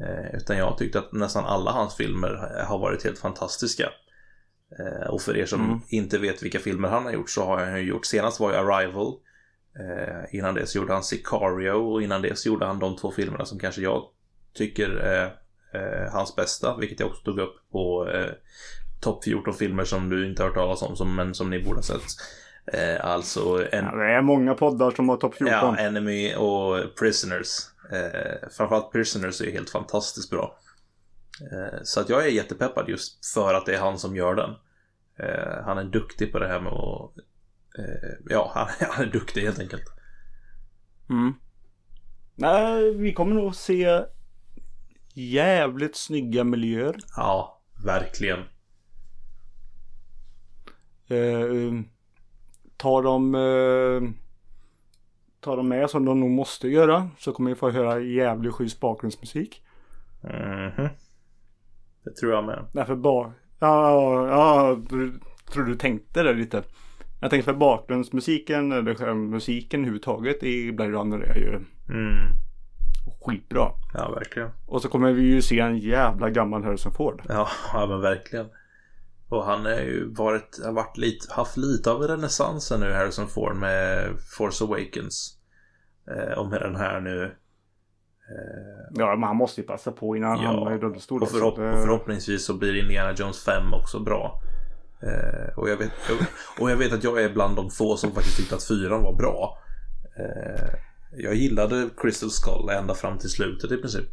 Eh, 0.00 0.34
utan 0.34 0.56
jag 0.58 0.64
har 0.70 0.76
tyckt 0.76 0.96
att 0.96 1.12
nästan 1.12 1.44
alla 1.44 1.70
hans 1.70 1.94
filmer 1.94 2.64
har 2.68 2.78
varit 2.78 3.04
helt 3.04 3.18
fantastiska. 3.18 3.90
Eh, 4.78 5.08
och 5.08 5.22
för 5.22 5.36
er 5.36 5.46
som 5.46 5.64
Mm. 5.64 5.80
inte 5.88 6.18
vet 6.18 6.42
vilka 6.42 6.58
filmer 6.58 6.88
han 6.88 7.04
har 7.04 7.12
gjort 7.12 7.30
så 7.30 7.44
har 7.44 7.64
han 7.64 7.78
ju 7.80 7.88
gjort, 7.88 8.06
senast 8.06 8.40
var 8.40 8.50
ju 8.50 8.56
Arrival. 8.56 9.14
Eh, 9.78 10.34
innan 10.38 10.54
det 10.54 10.66
så 10.66 10.78
gjorde 10.78 10.92
han 10.92 11.02
Sicario 11.04 11.70
och 11.70 12.02
innan 12.02 12.22
det 12.22 12.38
så 12.38 12.48
gjorde 12.48 12.66
han 12.66 12.78
de 12.78 12.96
två 12.96 13.10
filmerna 13.12 13.44
som 13.44 13.58
kanske 13.58 13.80
jag 13.82 14.02
tycker 14.54 14.90
är 14.90 15.24
eh, 15.74 16.12
hans 16.12 16.36
bästa, 16.36 16.76
vilket 16.76 17.00
jag 17.00 17.08
också 17.08 17.22
tog 17.22 17.38
upp 17.38 17.54
på 17.72 18.08
eh, 18.10 18.30
topp 19.00 19.24
14 19.24 19.54
filmer 19.54 19.84
som 19.84 20.08
du 20.08 20.26
inte 20.26 20.42
har 20.42 20.48
hört 20.48 20.56
talas 20.56 20.82
om, 20.82 20.96
som, 20.96 21.14
men 21.14 21.34
som 21.34 21.50
ni 21.50 21.64
borde 21.64 21.76
ha 21.78 21.82
sett. 21.82 22.02
Eh, 22.72 23.04
alltså 23.04 23.68
en, 23.72 23.84
Ja, 23.84 23.96
det 23.96 24.12
är 24.12 24.22
många 24.22 24.54
poddar 24.54 24.90
som 24.90 25.08
har 25.08 25.16
topp 25.16 25.34
14. 25.34 25.52
ja, 25.52 25.76
Enemy 25.78 26.34
och 26.34 26.96
Prisoners. 26.98 27.48
Eh, 27.92 28.48
framförallt 28.50 28.92
Prisoners 28.92 29.40
är 29.40 29.50
helt 29.52 29.70
fantastiskt 29.70 30.30
bra. 30.30 30.58
Eh, 31.40 31.78
så 31.82 32.00
att 32.00 32.08
jag 32.08 32.24
är 32.24 32.28
jättepeppad 32.30 32.88
just 32.88 33.34
för 33.34 33.54
att 33.54 33.66
det 33.66 33.74
är 33.74 33.80
han 33.80 33.98
som 33.98 34.16
gör 34.16 34.34
den. 34.34 34.50
Eh, 35.18 35.64
han 35.64 35.78
är 35.78 35.84
duktig 35.84 36.32
på 36.32 36.38
det 36.38 36.48
här 36.48 36.60
med 36.60 36.72
att... 36.72 37.18
Eh, 37.78 38.10
ja, 38.30 38.52
han, 38.54 38.68
han 38.90 39.04
är 39.08 39.12
duktig 39.12 39.42
helt 39.42 39.58
enkelt. 39.58 39.84
Mm. 41.10 41.34
Nej, 42.34 42.94
vi 42.94 43.12
kommer 43.12 43.34
nog 43.34 43.54
se 43.54 44.04
jävligt 45.14 45.96
snygga 45.96 46.44
miljöer. 46.44 46.96
Ja, 47.16 47.62
verkligen. 47.84 48.38
Eh, 51.08 51.82
tar 52.76 53.02
de 53.02 53.34
eh, 53.34 54.10
Tar 55.40 55.56
de 55.56 55.68
med 55.68 55.90
som 55.90 56.04
de 56.04 56.20
nog 56.20 56.30
måste 56.30 56.68
göra 56.68 57.08
så 57.18 57.32
kommer 57.32 57.50
vi 57.50 57.56
få 57.56 57.70
höra 57.70 58.00
jävligt 58.00 58.54
schysst 58.54 58.80
bakgrundsmusik. 58.80 59.62
Mhm. 60.22 60.88
Det 62.04 62.16
tror 62.20 62.32
jag 62.32 62.44
med. 62.44 62.66
Därför 62.72 62.96
bara 62.96 63.32
Ja, 63.58 64.28
ja, 64.28 64.76
du, 64.90 65.20
tror 65.52 65.64
du 65.64 65.74
tänkte 65.74 66.22
det 66.22 66.32
lite. 66.34 66.62
Jag 67.20 67.30
tänkte 67.30 67.52
för 67.52 67.58
bakgrundsmusiken 67.58 68.72
eller 68.72 68.94
själva 68.94 69.14
musiken 69.14 69.80
överhuvudtaget 69.80 70.42
i 70.42 70.72
Blade 70.72 70.90
Runner 70.92 71.18
är 71.18 71.34
ju 71.36 71.60
Mm. 71.88 72.16
skitbra. 73.24 73.70
Ja, 73.94 74.10
verkligen. 74.10 74.50
Och 74.66 74.82
så 74.82 74.88
kommer 74.88 75.12
vi 75.12 75.22
ju 75.22 75.42
se 75.42 75.60
en 75.60 75.78
jävla 75.78 76.30
gammal 76.30 76.64
Harrison 76.64 76.92
Ford. 76.92 77.22
Ja, 77.28 77.48
ja 77.72 77.86
men 77.86 78.00
verkligen. 78.00 78.46
Och 79.28 79.44
han 79.44 79.64
har 79.64 79.72
ju 79.72 80.14
varit, 80.14 80.60
har 80.64 80.72
varit 80.72 80.96
lite, 80.96 81.32
haft 81.32 81.56
lite 81.56 81.90
av 81.90 82.02
renässansen 82.02 82.80
nu, 82.80 82.92
Harrison 82.92 83.28
Ford, 83.28 83.56
med 83.56 84.08
Force 84.38 84.64
Awakens. 84.64 85.38
Eh, 86.10 86.38
och 86.38 86.46
med 86.50 86.60
den 86.60 86.76
här 86.76 87.00
nu. 87.00 87.24
Eh, 87.24 88.90
Ja, 88.94 89.16
men 89.16 89.22
han 89.22 89.36
måste 89.36 89.60
ju 89.60 89.66
passa 89.66 89.92
på 89.92 90.16
innan 90.16 90.30
han 90.30 90.40
Ja, 90.42 90.50
hamnar 90.50 90.72
i 90.74 90.78
rullstol. 90.78 91.22
och, 91.22 91.28
förhopp- 91.28 91.72
och 91.72 91.78
förhoppningsvis 91.82 92.44
så 92.46 92.54
blir 92.54 92.74
Indiana 92.82 93.12
Jones 93.16 93.44
5 93.44 93.74
också 93.74 93.98
bra. 94.00 94.40
Eh, 95.02 95.58
och, 95.58 95.68
jag 95.70 95.76
vet, 95.76 95.92
och 96.60 96.70
jag 96.70 96.76
vet 96.76 96.92
att 96.92 97.04
jag 97.04 97.22
är 97.22 97.30
bland 97.32 97.56
de 97.56 97.70
få 97.70 97.96
som 97.96 98.12
faktiskt 98.12 98.36
tyckte 98.36 98.54
att 98.56 98.68
4 98.68 98.98
var 98.98 99.16
bra. 99.16 99.58
Eh, 100.18 100.68
jag 101.12 101.34
gillade 101.34 101.88
Crystal 101.96 102.30
Skull 102.30 102.68
ända 102.68 102.94
fram 102.94 103.18
till 103.18 103.30
slutet 103.30 103.72
i 103.72 103.76
princip. 103.76 104.06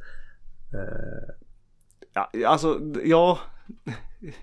Eh, 0.74 1.34
Ja, 2.14 2.30
alltså, 2.47 2.80
ja. 3.03 3.39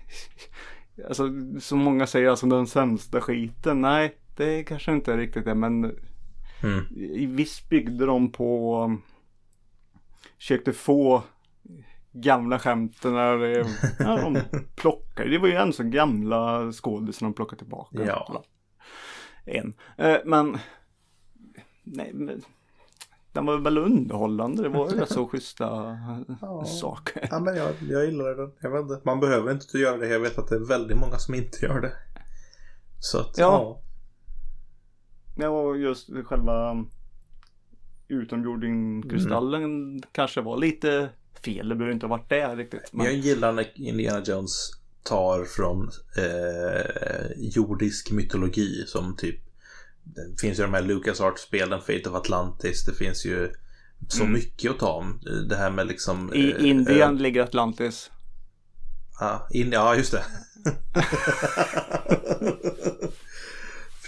Alltså, 1.07 1.29
som 1.59 1.79
många 1.79 2.07
säger, 2.07 2.29
alltså 2.29 2.47
den 2.47 2.67
sämsta 2.67 3.21
skiten. 3.21 3.81
Nej, 3.81 4.15
det 4.35 4.63
kanske 4.63 4.91
inte 4.91 5.13
är 5.13 5.17
riktigt 5.17 5.45
det, 5.45 5.55
men 5.55 5.83
mm. 6.63 6.85
i 6.95 7.25
viss 7.25 7.69
byggde 7.69 8.05
de 8.05 8.31
på 8.31 8.97
försökte 10.37 10.73
få 10.73 11.23
gamla 12.11 12.59
skämten 12.59 13.13
när 13.13 13.65
ja, 13.99 14.21
de 14.21 14.37
plockade. 14.75 15.29
Det 15.29 15.37
var 15.37 15.47
ju 15.47 15.53
en 15.53 15.73
så 15.73 15.83
gamla 15.83 16.71
skådisar 16.71 17.25
de 17.25 17.33
plockade 17.33 17.57
tillbaka. 17.57 18.05
Ja. 18.05 18.43
En. 19.45 19.73
Eh, 19.97 20.17
men, 20.25 20.57
nej, 21.83 22.11
men 22.13 22.41
den 23.33 23.45
var 23.45 23.57
väl 23.57 23.77
underhållande. 23.77 24.63
Det 24.63 24.69
var 24.69 24.91
ju 24.91 24.97
rätt 24.99 25.09
så 25.11 25.27
schyssta 25.27 25.65
Ja. 26.41 26.65
saker. 26.65 27.27
Ja, 27.31 27.39
men 27.39 27.55
jag, 27.55 27.69
jag 27.89 28.05
gillar 28.05 28.35
den. 28.35 28.51
Jag 28.61 28.71
vet 28.71 28.81
inte. 28.81 29.01
Man 29.05 29.19
behöver 29.19 29.51
inte 29.51 29.77
göra 29.77 29.97
det. 29.97 30.07
Jag 30.07 30.19
vet 30.19 30.37
att 30.37 30.47
det 30.47 30.55
är 30.55 30.67
väldigt 30.67 30.97
många 30.97 31.17
som 31.17 31.35
inte 31.35 31.65
gör 31.65 31.81
det. 31.81 31.93
Så 32.99 33.19
att, 33.19 33.37
Ja. 33.37 33.81
Det 35.37 35.47
var 35.47 35.75
just 35.75 36.09
själva 36.25 36.85
utomjordingkrystallen 38.07 40.01
kanske 40.11 40.41
var 40.41 40.57
lite 40.57 41.09
fel. 41.45 41.69
Det 41.69 41.75
behöver 41.75 41.93
inte 41.93 42.05
ha 42.05 42.17
varit 42.17 42.29
det 42.29 42.55
riktigt. 42.55 42.89
Men 42.93 43.05
jag 43.05 43.15
gillar 43.15 43.51
när 43.53 43.71
Indiana 43.75 44.21
Jones 44.25 44.71
tar 45.03 45.43
från 45.45 45.89
eh, 46.17 47.31
jordisk 47.37 48.11
mytologi 48.11 48.83
som 48.87 49.15
typ 49.15 49.39
det 50.03 50.41
finns 50.41 50.59
ju 50.59 50.63
de 50.63 50.73
här 50.73 50.81
Lucas 50.81 51.21
Art-spelen, 51.21 51.81
Fate 51.81 52.09
of 52.09 52.15
Atlantis. 52.15 52.85
Det 52.85 52.93
finns 52.93 53.25
ju 53.25 53.51
så 54.07 54.21
Mm. 54.21 54.33
mycket 54.33 54.71
att 54.71 54.79
ta 54.79 54.91
om. 54.91 55.19
Det 55.49 55.55
här 55.55 55.69
med 55.71 55.87
liksom... 55.87 56.33
I 56.33 56.51
eh, 56.51 56.65
Indien 56.69 57.17
ö- 57.17 57.21
ligger 57.21 57.43
Atlantis. 57.43 58.11
Ja, 59.19 59.47
in, 59.51 59.71
ja 59.71 59.95
just 59.95 60.11
det. 60.11 60.23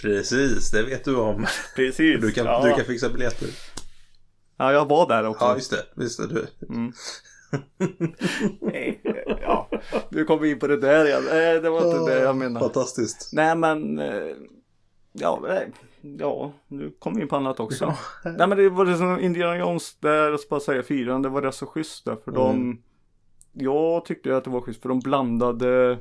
Precis, 0.02 0.72
det 0.72 0.84
vet 0.84 1.06
du 1.06 1.16
om. 1.16 1.46
Precis. 1.76 2.22
Du 2.22 2.32
kan, 2.32 2.46
ja. 2.46 2.64
du 2.66 2.74
kan 2.74 2.86
fixa 2.86 3.10
biljetter. 3.10 3.48
ja, 4.58 4.74
jag 4.74 4.90
var 4.90 5.08
där 5.08 5.26
också. 5.28 5.46
Ja, 5.46 5.56
just 5.56 5.72
det. 5.72 5.86
Visst 5.96 6.20
är 6.20 6.28
du. 6.28 6.48
Nej, 8.62 9.02
ja. 9.42 9.70
Du 10.10 10.26
kom 10.26 10.46
in 10.46 10.60
på 10.60 10.68
det 10.68 10.78
där 10.78 11.06
igen. 11.06 11.24
Nej, 11.30 11.62
det 11.62 11.70
var 11.70 12.00
inte 12.00 12.14
det 12.14 12.20
jag 12.20 12.36
menade. 12.36 12.66
Fantastiskt. 12.66 13.30
Nej, 13.34 13.56
men... 13.56 14.00
eh, 15.14 15.22
Ja, 15.22 15.64
ja, 16.20 16.52
nu 16.68 16.92
kom 17.00 17.16
vi 17.16 17.22
in 17.22 17.28
på 17.28 17.36
annat 17.36 17.60
också. 17.60 17.94
Nej, 18.26 18.48
men 18.48 18.58
det 18.58 18.70
var 18.70 18.86
det 18.86 18.98
som 18.98 19.20
Indiana 19.20 19.58
Jones 19.58 19.96
där, 20.00 20.30
jag 20.32 20.40
ska 20.40 20.50
bara 20.50 20.60
säga 20.60 20.84
fyran, 20.84 21.22
det 21.22 21.30
var 21.30 21.42
rätt 21.42 21.56
så 21.56 21.66
schysst 21.66 22.06
där. 22.06 22.16
För 22.16 22.32
de... 22.32 22.82
Jag 23.52 24.06
tyckte 24.06 24.38
att 24.38 24.44
det 24.44 24.50
var 24.50 24.62
schysst 24.62 24.82
för 24.82 24.90
de 24.90 25.00
blandade... 25.00 26.00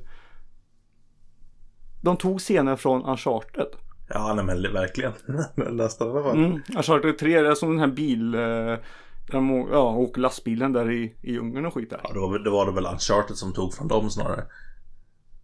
De 2.02 2.16
tog 2.16 2.40
scener 2.40 2.76
från 2.76 3.02
Uncharted. 3.04 3.66
Ja, 4.08 4.34
nej, 4.34 4.44
men 4.44 4.62
verkligen. 4.72 5.12
Nästan 5.76 6.08
i 6.08 6.10
alla 6.10 6.22
fall. 6.22 6.36
Mm. 6.44 6.60
Uncharted 6.76 7.18
3 7.18 7.42
det 7.42 7.48
är 7.48 7.54
som 7.54 7.70
den 7.70 7.78
här 7.78 7.86
bil... 7.96 8.34
Eh, 8.34 8.40
där 8.40 9.32
de 9.32 9.50
å- 9.50 9.68
ja, 9.72 9.94
åker 9.94 10.20
lastbilen 10.20 10.72
där 10.72 10.90
i, 10.90 11.14
i 11.22 11.38
Ungern 11.38 11.66
och 11.66 11.74
skit 11.74 11.90
där. 11.90 12.00
Ja, 12.04 12.12
det 12.12 12.20
var, 12.20 12.38
det 12.38 12.50
var 12.50 12.66
det 12.66 12.72
väl 12.72 12.86
Uncharted 12.86 13.36
som 13.36 13.52
tog 13.52 13.74
från 13.74 13.88
dem 13.88 14.10
snarare. 14.10 14.44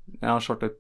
Nej, 0.05 0.31
Uncharted 0.35 0.71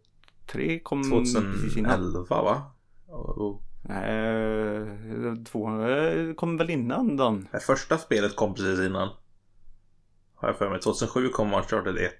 3 0.52 0.78
kom 0.80 1.02
precis 1.10 1.36
innan. 1.76 1.92
2011 2.00 2.42
va? 2.42 2.62
Och, 3.08 3.38
och, 3.38 3.62
Nej, 3.82 5.44
två 5.44 5.80
eh, 5.88 6.34
kom 6.34 6.56
väl 6.56 6.70
innan 6.70 7.16
den. 7.16 7.48
det 7.52 7.60
första 7.60 7.98
spelet 7.98 8.36
kom 8.36 8.54
precis 8.54 8.80
innan. 8.80 9.08
Har 10.34 10.48
jag 10.48 10.56
för 10.58 10.70
mig. 10.70 10.80
2007 10.80 11.28
kom 11.28 11.54
Uncharted 11.54 11.96
1. 11.98 12.12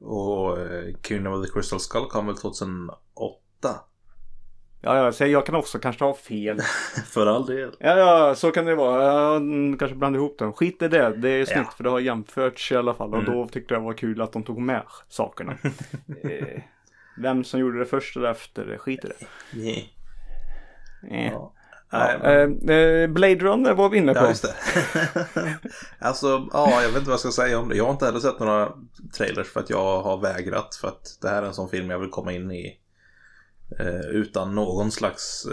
Och 0.00 0.60
eh, 0.60 0.94
Kingdom 1.02 1.32
of 1.32 1.46
the 1.46 1.52
Crystal 1.52 1.80
Skull 1.80 2.06
kom 2.08 2.26
väl 2.26 2.36
2008. 2.36 2.98
Ja, 4.80 4.96
ja, 4.96 5.12
så 5.12 5.26
jag 5.26 5.46
kan 5.46 5.54
också 5.54 5.78
kanske 5.78 6.04
ha 6.04 6.14
fel. 6.14 6.60
För 7.06 7.26
all 7.26 7.46
del. 7.46 7.76
Ja, 7.80 7.96
ja, 7.98 8.34
så 8.34 8.50
kan 8.50 8.64
det 8.64 8.74
vara. 8.74 9.04
Jag 9.04 9.78
kanske 9.78 9.96
blandar 9.96 10.20
ihop 10.20 10.38
dem. 10.38 10.52
Skit 10.52 10.82
i 10.82 10.88
det. 10.88 11.16
Det 11.16 11.30
är 11.30 11.44
snyggt 11.44 11.60
Ja. 11.70 11.74
för 11.76 11.84
det 11.84 11.90
har 11.90 12.00
jämförts 12.00 12.72
i 12.72 12.76
alla 12.76 12.94
fall. 12.94 13.14
Och 13.14 13.18
Mm. 13.22 13.32
då 13.32 13.48
tyckte 13.48 13.74
jag 13.74 13.82
det 13.82 13.86
var 13.86 13.94
kul 13.94 14.20
att 14.22 14.32
de 14.32 14.42
tog 14.42 14.58
med 14.58 14.82
sakerna. 15.08 15.52
eh, 16.22 16.62
vem 17.18 17.44
som 17.44 17.60
gjorde 17.60 17.78
det 17.78 17.86
först 17.86 18.16
eller 18.16 18.30
efter, 18.30 18.76
skit 18.78 19.04
i 19.04 19.08
det. 19.08 19.58
Yeah. 19.60 19.84
Eh. 21.10 21.26
Ja. 21.26 21.54
Ja, 21.90 22.18
Nej, 22.22 22.48
men- 22.48 22.68
eh, 23.02 23.06
Blade 23.08 23.34
Runner 23.34 23.74
var 23.74 23.88
vi 23.88 23.98
inne 23.98 24.14
på. 24.14 24.20
Ja, 24.20 24.28
just 24.28 24.42
det. 24.42 24.54
alltså, 25.98 26.48
ja, 26.52 26.82
jag 26.82 26.88
vet 26.88 26.96
inte 26.96 27.06
vad 27.10 27.12
jag 27.12 27.20
ska 27.20 27.30
säga 27.30 27.58
om 27.58 27.68
det. 27.68 27.76
Jag 27.76 27.84
har 27.84 27.90
inte 27.92 28.04
heller 28.06 28.20
sett 28.20 28.38
några 28.38 28.72
trailers 29.16 29.46
för 29.52 29.60
att 29.60 29.70
jag 29.70 30.02
har 30.02 30.18
vägrat. 30.18 30.74
För 30.74 30.88
att 30.88 31.18
det 31.22 31.28
här 31.28 31.42
är 31.42 31.46
en 31.46 31.54
sån 31.54 31.68
film 31.68 31.90
jag 31.90 31.98
vill 31.98 32.10
komma 32.10 32.32
in 32.32 32.50
i 32.50 32.78
eh, 33.78 34.00
utan 34.10 34.54
någon 34.54 34.90
slags 34.90 35.46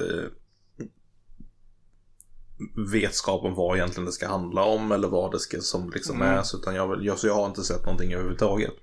vetskap 2.92 3.44
om 3.44 3.56
vad 3.56 3.78
egentligen 3.78 4.06
det 4.06 4.12
ska 4.12 4.28
handla 4.28 4.64
om 4.64 4.92
eller 4.92 5.08
vad 5.08 5.32
det 5.32 5.40
ska 5.40 5.60
som 5.60 5.90
liksom 5.90 6.16
Mm. 6.22 6.38
är. 6.38 6.42
Så, 6.42 6.58
utan 6.58 6.76
jag, 6.76 7.04
jag, 7.04 7.20
så 7.20 7.28
jag 7.28 7.36
har 7.36 7.46
inte 7.46 7.64
sett 7.64 7.86
någonting 7.86 8.14
överhuvudtaget. 8.14 8.74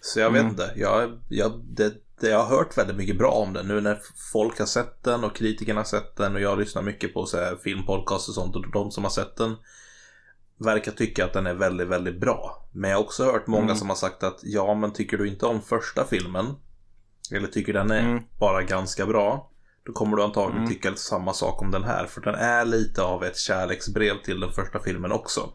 Så 0.00 0.20
jag 0.20 0.30
vet 0.30 0.40
Mm. 0.40 0.50
inte. 0.52 0.72
Jag, 0.76 1.18
jag, 1.28 1.60
det, 1.64 1.92
jag 2.30 2.44
har 2.44 2.56
hört 2.56 2.78
väldigt 2.78 2.96
mycket 2.96 3.18
bra 3.18 3.30
om 3.30 3.52
den. 3.52 3.68
Nu 3.68 3.80
när 3.80 3.98
folk 4.32 4.58
har 4.58 4.66
sett 4.66 5.02
den 5.02 5.24
och 5.24 5.36
kritikerna 5.36 5.80
har 5.80 5.84
sett 5.84 6.16
den 6.16 6.34
och 6.34 6.40
jag 6.40 6.58
lyssnar 6.58 6.82
mycket 6.82 7.14
på 7.14 7.26
så 7.26 7.36
här 7.36 7.56
filmpodcast 7.56 8.28
och 8.28 8.34
sånt 8.34 8.56
och 8.56 8.70
de 8.72 8.90
som 8.90 9.04
har 9.04 9.10
sett 9.10 9.36
den 9.36 9.56
verkar 10.58 10.92
tycka 10.92 11.24
att 11.24 11.32
den 11.32 11.46
är 11.46 11.54
väldigt, 11.54 11.88
väldigt 11.88 12.20
bra. 12.20 12.68
Men 12.72 12.90
jag 12.90 12.96
har 12.98 13.04
också 13.04 13.24
hört 13.24 13.46
många 13.46 13.64
Mm. 13.64 13.76
som 13.76 13.88
har 13.88 13.96
sagt 13.96 14.22
att 14.22 14.38
ja, 14.42 14.74
men 14.74 14.92
tycker 14.92 15.18
du 15.18 15.28
inte 15.28 15.46
om 15.46 15.62
första 15.62 16.04
filmen 16.04 16.46
eller 17.32 17.48
tycker 17.48 17.72
den 17.72 17.90
är 17.90 18.00
Mm. 18.10 18.22
bara 18.38 18.62
ganska 18.62 19.06
bra 19.06 19.48
då 19.86 19.92
kommer 19.92 20.16
du 20.16 20.22
antagligen 20.22 20.58
Mm. 20.62 20.68
tycka 20.74 20.94
samma 20.94 21.32
sak 21.32 21.62
om 21.62 21.70
den 21.70 21.84
här. 21.84 22.06
För 22.06 22.20
den 22.20 22.34
är 22.34 22.64
lite 22.64 23.02
av 23.02 23.24
ett 23.24 23.36
kärleksbrev 23.36 24.14
till 24.24 24.40
den 24.40 24.52
första 24.52 24.78
filmen 24.82 25.12
också. 25.12 25.52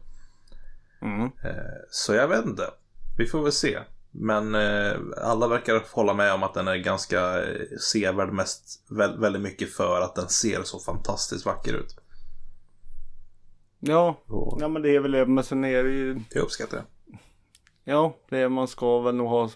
Mm. 1.01 1.23
Eh, 1.23 1.73
Så 1.89 2.13
jag 2.13 2.27
vet 2.27 2.45
inte. 2.45 2.63
Vi 3.17 3.25
får 3.27 3.43
väl 3.43 3.51
se. 3.51 3.79
Men 4.11 4.55
eh, 4.55 4.97
alla 5.17 5.47
verkar 5.47 5.83
hålla 5.93 6.13
med 6.13 6.33
om 6.33 6.43
att 6.43 6.53
den 6.53 6.67
är 6.67 6.75
ganska 6.75 7.43
eh, 7.43 7.77
sevärd 7.79 8.33
mest 8.33 8.83
vä- 8.89 9.19
väldigt 9.19 9.41
mycket 9.41 9.73
för 9.73 10.01
att 10.01 10.15
den 10.15 10.29
ser 10.29 10.63
så 10.63 10.79
fantastiskt 10.79 11.45
vacker 11.45 11.73
ut. 11.73 11.97
Ja, 13.79 14.17
Och 14.27 14.57
ja, 14.61 14.67
men 14.67 14.81
det 14.81 14.95
är 14.95 14.99
väl 14.99 15.11
det. 15.11 15.25
Men 15.25 15.43
sen 15.43 15.63
är 15.65 15.83
det 15.83 15.89
ju... 15.89 16.19
det 16.33 16.39
uppskattar 16.39 16.77
jag. 16.77 16.85
Ja, 17.83 18.15
det 18.29 18.37
är, 18.37 18.49
man 18.49 18.67
ska 18.67 18.99
väl 19.01 19.15
nog 19.15 19.29
ha 19.29 19.49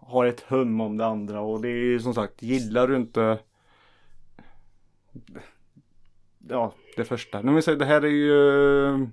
ha 0.00 0.26
ett 0.26 0.40
hum 0.40 0.80
om 0.80 0.96
det 0.96 1.06
andra 1.06 1.40
och 1.40 1.60
det 1.60 1.68
är 1.68 1.72
ju 1.84 2.00
som 2.00 2.14
sagt, 2.14 2.42
gillar 2.42 2.88
du 2.88 2.96
inte 2.96 3.38
Ja, 6.48 6.74
det 6.96 7.04
första. 7.04 7.42
Nu 7.42 7.52
vill 7.54 7.62
säga, 7.62 7.76
det 7.76 7.84
här 7.84 8.02
är 8.02 8.08
ju 8.08 9.08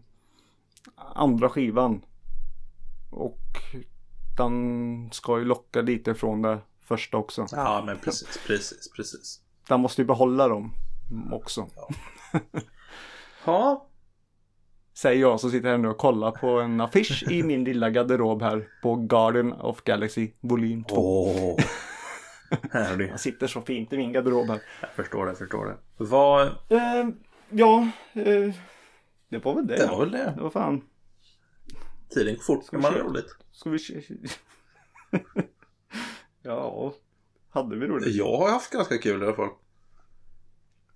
andra 0.95 1.49
skivan. 1.49 2.01
Och 3.17 3.39
den 4.37 5.09
ska 5.11 5.39
ju 5.39 5.45
locka 5.45 5.81
lite 5.81 6.15
från 6.15 6.41
det 6.41 6.59
första 6.81 7.17
också. 7.17 7.45
Ja, 7.51 7.83
men 7.85 7.97
precis, 7.97 8.39
precis, 8.47 8.91
precis. 8.95 9.41
Den 9.67 9.79
måste 9.79 10.01
ju 10.01 10.05
behålla 10.05 10.47
dem 10.47 10.73
också. 11.31 11.67
Ja, 13.45 13.83
Säger 14.93 15.21
jag 15.21 15.39
som 15.39 15.51
sitter 15.51 15.69
här 15.69 15.77
nu 15.77 15.87
och 15.87 15.97
kollar 15.97 16.31
på 16.31 16.47
en 16.59 16.81
affisch 16.81 17.23
i 17.31 17.43
min 17.43 17.63
lilla 17.63 17.89
garderob 17.89 18.41
här 18.41 18.67
på 18.81 18.95
Garden 18.95 19.53
of 19.53 19.81
Galaxy 19.83 20.31
volym 20.39 20.83
2. 20.83 20.95
åh. 20.97 21.55
Här 22.71 22.93
är 22.93 22.97
det. 22.97 23.05
Jag 23.07 23.19
sitter 23.19 23.47
så 23.47 23.61
fint 23.61 23.93
i 23.93 23.97
min 23.97 24.13
garderob 24.13 24.47
här. 24.47 24.59
Jag 24.81 24.89
förstår 24.89 25.25
det, 25.25 25.29
jag 25.31 25.37
förstår 25.37 25.65
det. 25.65 25.77
Vad, 25.97 26.47
Eh, 26.47 27.07
ja, 27.49 27.87
eh, 28.13 28.53
det 29.29 29.37
var 29.45 29.55
väl 29.55 29.67
det. 29.67 29.75
det 29.77 29.87
var 29.87 29.99
väl 29.99 30.11
det. 30.11 30.33
Det 30.35 30.41
var 30.41 30.49
fan. 30.49 30.81
Tiden 32.09 32.35
går 32.35 32.41
fort 32.43 32.71
när 32.71 32.79
man 32.79 32.93
har 32.93 32.99
roligt. 32.99 33.35
Ska 33.51 33.69
vi... 33.69 33.77
ja, 36.41 36.93
hade 37.49 37.75
vi 37.75 37.87
roligt? 37.87 38.15
Jag 38.15 38.37
har 38.37 38.49
haft 38.51 38.71
ganska 38.73 38.97
kul 38.97 39.21
i 39.21 39.25
alla 39.25 39.35
fall. 39.35 39.49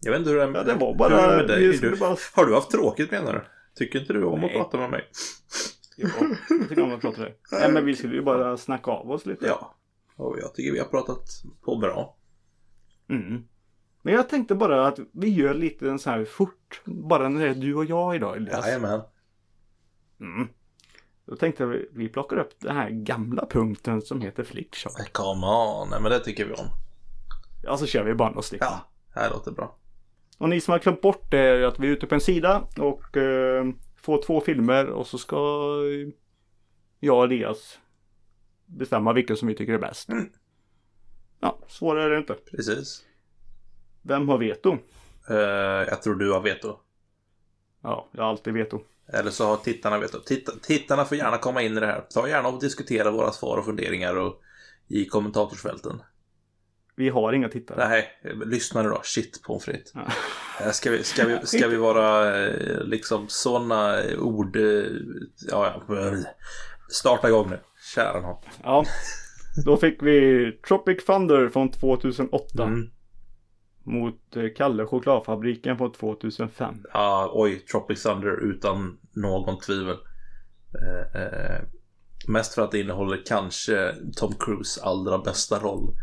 Jag 0.02 0.12
vet 0.12 0.20
inte 0.20 0.30
hur 0.32 0.38
det 0.38 0.44
är 0.44 0.48
med, 0.52 0.60
Ja, 0.60 0.64
det 0.64 0.74
var 0.80 0.96
bara- 0.96 1.32
det 1.32 1.38
med 1.38 1.48
dig. 1.48 1.78
Du, 1.78 1.96
bara- 1.96 2.18
Har 2.34 2.46
du 2.46 2.54
haft 2.54 2.72
tråkigt 2.72 3.12
menar 3.12 3.34
du? 3.34 3.42
Tycker 3.76 4.00
inte 4.00 4.14
du 4.14 4.24
om 4.24 4.34
att 4.34 4.40
Nej. 4.42 4.54
prata 4.58 4.78
med 4.78 4.90
mig? 4.90 5.10
Ja, 5.98 6.10
jag 6.50 6.70
tycker 6.70 6.82
om 6.84 6.92
att 6.94 7.02
prata 7.02 7.22
det. 7.22 7.34
Nej, 7.52 7.72
men 7.72 7.86
vi 7.86 7.96
skulle 7.96 8.16
ju 8.16 8.22
bara 8.22 8.58
snacka 8.58 8.92
av 8.92 9.12
oss 9.12 9.26
lite. 9.26 9.46
Ja. 9.46 9.76
Och 10.16 10.38
jag 10.40 10.54
tycker 10.54 10.72
vi 10.72 10.80
har 10.80 10.86
pratat 10.86 11.28
på 11.62 11.76
bra. 11.78 12.18
Mm. 13.10 13.44
Men 14.02 14.14
jag 14.14 14.30
tänkte 14.30 14.56
bara 14.56 14.88
att 14.88 15.00
vi 15.14 15.30
gör 15.30 15.54
lite 15.54 15.90
en 15.90 16.00
sån 16.00 16.14
här 16.14 16.26
fort. 16.26 16.82
Bara 16.86 17.30
när 17.30 17.46
det 17.46 17.50
är 17.52 17.56
du 17.56 17.76
och 17.76 17.86
jag 17.86 18.16
idag 18.16 18.38
Elias. 18.38 18.66
Jajamän. 18.68 19.02
Mm. 20.20 20.48
Då 21.26 21.36
tänkte 21.36 21.64
jag 21.64 21.68
vi, 21.68 21.90
vi 21.92 22.10
plockar 22.10 22.38
upp 22.38 22.60
den 22.60 22.76
här 22.76 22.90
gamla 22.90 23.46
punkten 23.46 24.02
som 24.02 24.22
heter 24.22 24.44
flickshop. 24.44 24.94
Come 25.12 25.48
on. 25.48 25.90
Nej 25.90 26.02
men 26.02 26.12
det 26.12 26.20
tycker 26.20 26.46
vi 26.46 26.54
om. 26.54 26.68
Ja, 27.64 27.78
så 27.78 27.86
kör 27.86 28.04
vi 28.04 28.14
bara 28.14 28.32
och 28.32 28.46
slipper. 28.46 28.66
Ja, 28.66 28.92
det 29.14 29.20
här 29.20 29.30
låter 29.30 29.52
bra. 29.52 29.78
Och 30.38 30.50
ni 30.50 30.62
som 30.62 30.72
har 30.72 30.80
glömt 30.80 31.02
bort 31.02 31.32
det 31.32 31.40
är 31.40 31.62
att 31.62 31.80
vi 31.80 31.88
är 31.88 31.92
ute 31.92 32.08
på 32.08 32.16
en 32.16 32.22
sida 32.22 32.68
och 32.78 33.18
eh, 33.18 33.66
får 33.96 34.22
två 34.22 34.42
filmer 34.42 34.86
och 34.86 35.08
så 35.08 35.18
ska 35.18 35.36
eh, 35.36 36.14
jag 37.00 37.18
och 37.18 37.24
Elias 37.24 37.80
bestämma 38.66 39.14
vilken 39.14 39.38
som 39.38 39.48
vi 39.48 39.56
tycker 39.56 39.74
är 39.74 39.80
bäst. 39.80 40.10
Mm. 40.10 40.30
Ja, 41.40 41.60
svårare 41.68 42.04
är 42.06 42.10
det 42.10 42.18
inte. 42.18 42.34
Precis. 42.34 43.06
Vem 44.02 44.30
har 44.30 44.38
veto? 44.38 44.78
Eh, 45.30 45.36
jag 45.88 46.02
tror 46.02 46.16
du 46.16 46.32
har 46.32 46.42
veto. 46.42 46.80
Ja, 47.82 48.10
jag 48.12 48.24
har 48.24 48.30
alltid 48.30 48.54
veto. 48.54 48.80
Eller 49.14 49.32
så 49.32 49.46
har 49.46 49.58
tittarna 49.58 50.00
veto. 50.00 50.20
Titta, 50.20 50.52
tittarna 50.62 51.06
får 51.06 51.18
gärna 51.18 51.38
komma 51.38 51.62
in 51.62 51.78
i 51.78 51.80
det 51.80 51.86
här. 51.86 52.02
Ta 52.10 52.28
gärna 52.28 52.50
och 52.50 52.62
diskutera 52.62 53.12
våra 53.12 53.32
svar 53.32 53.58
och 53.58 53.66
funderingar 53.66 54.16
och, 54.16 54.42
i 54.88 55.06
kommentatorsfälten. 55.06 56.02
Vi 56.96 57.10
har 57.10 57.34
inga 57.34 57.50
tittare. 57.50 57.90
Nej, 57.90 58.08
lyssna 58.46 58.82
nu 58.82 58.90
då. 58.90 59.02
Shit 59.04 59.42
pommes 59.44 59.66
frites. 59.66 59.92
Ja. 59.96 60.02
Eh, 60.66 60.72
Ska 60.72 60.92
vi, 60.92 61.04
ska 61.04 61.26
vi, 61.26 61.40
ska 61.44 61.68
vi 61.68 61.76
vara 61.78 62.38
eh, 62.48 62.84
liksom 62.84 63.26
sådana 63.30 64.02
ord... 64.20 64.56
eh, 64.56 64.84
Ja, 65.50 65.84
ja. 65.88 66.14
Starta 66.90 67.28
igång 67.28 67.50
nu. 67.50 67.60
Kära 67.96 68.22
nån. 68.22 68.36
Ja. 68.64 68.86
Då 69.66 69.78
fick 69.78 70.04
vi 70.04 70.52
Tropic 70.68 71.06
Thunder 71.06 71.50
från 71.50 71.72
2008. 71.72 72.64
Mm. 72.64 72.90
Mot 73.84 74.36
eh, 74.36 74.44
Kalle 74.58 74.86
chokladfabriken 74.86 75.78
från 75.78 75.92
2005. 75.92 76.76
Ja, 76.94 77.32
oj, 77.34 77.60
Tropic 77.60 78.04
Thunder 78.04 78.44
utan 78.44 78.98
någon 79.14 79.60
tvivel. 79.60 79.98
Eh, 80.82 81.22
eh, 81.22 81.62
mest 82.28 82.54
för 82.54 82.62
att 82.62 82.72
det 82.72 82.80
innehåller 82.80 83.22
kanske 83.26 83.96
Tom 84.16 84.34
Cruise 84.40 84.82
allra 84.84 85.18
bästa 85.18 85.60
roll. 85.60 85.96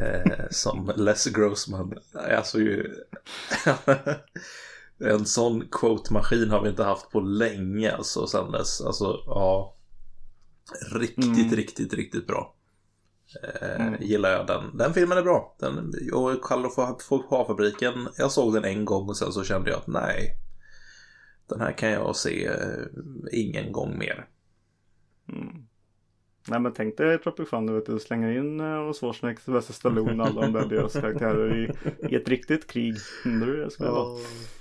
Eh, 0.00 0.44
som 0.50 0.92
Les 0.96 1.26
Grossman. 1.26 1.94
Alltså 2.36 2.58
ju... 2.58 2.94
en 5.04 5.26
sån 5.26 5.68
quote-maskin 5.70 6.50
har 6.50 6.62
vi 6.62 6.68
inte 6.68 6.84
haft 6.84 7.10
på 7.10 7.20
länge 7.20 7.92
alltså 7.92 8.26
sen 8.26 8.50
dess. 8.50 8.80
Alltså, 8.80 9.22
ja. 9.26 9.74
Riktigt, 10.92 11.24
Mm. 11.24 11.56
riktigt, 11.56 11.94
riktigt 11.94 12.26
bra. 12.26 12.54
Eh, 13.44 13.80
Mm. 13.86 13.94
Gillar 14.00 14.30
jag 14.30 14.46
den. 14.46 14.76
Den 14.76 14.94
filmen 14.94 15.18
är 15.18 15.22
bra. 15.22 15.56
Den, 15.58 15.92
och 16.12 16.44
Kalle 16.44 16.68
fabriken 17.46 18.08
jag 18.18 18.32
såg 18.32 18.54
den 18.54 18.64
en 18.64 18.84
gång 18.84 19.08
och 19.08 19.16
sen 19.16 19.32
så 19.32 19.44
kände 19.44 19.70
jag 19.70 19.78
att 19.78 19.86
nej. 19.86 20.36
Den 21.48 21.60
här 21.60 21.72
kan 21.72 21.90
jag 21.90 22.16
se 22.16 22.46
eh, 22.46 22.86
ingen 23.32 23.72
gång 23.72 23.98
mer. 23.98 24.28
Mm. 25.32 25.68
Nej 26.48 26.60
men 26.60 26.72
tänk 26.72 26.96
dig 26.96 27.18
Thunder 27.18 27.72
vet 27.74 27.86
du, 27.86 27.98
slänga 27.98 28.32
in 28.32 28.60
uh, 28.60 28.92
Schwarzenegger, 28.92 29.40
Sylvester 29.40 29.72
Stallone 29.74 30.22
och 30.22 30.28
alla 30.28 30.40
de 30.40 30.52
där 30.52 30.66
deras 30.66 30.92
karaktärer 31.00 31.56
i, 31.56 31.70
i 32.08 32.14
ett 32.16 32.28
riktigt 32.28 32.66
krig. 32.66 32.94
Undrar 33.24 33.46
hur 33.46 33.56
det 33.56 33.70
skulle 33.70 33.90
vara. 33.90 34.18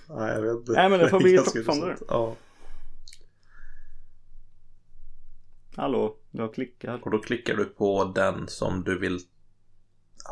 nej, 0.09 0.33
jag 0.33 0.41
vet 0.41 0.55
inte. 0.55 0.71
Nej, 0.71 0.89
men 0.89 0.99
det 0.99 1.09
får 1.09 1.19
bli 1.19 1.35
intressant. 1.37 2.01
Ja. 2.07 2.35
Hallå, 5.77 6.17
jag 6.31 6.53
klickar. 6.53 6.99
Och 7.03 7.11
då 7.11 7.19
klickar 7.19 7.55
du 7.55 7.65
på 7.65 8.03
den 8.15 8.47
som 8.47 8.83
du 8.83 8.99
vill 8.99 9.19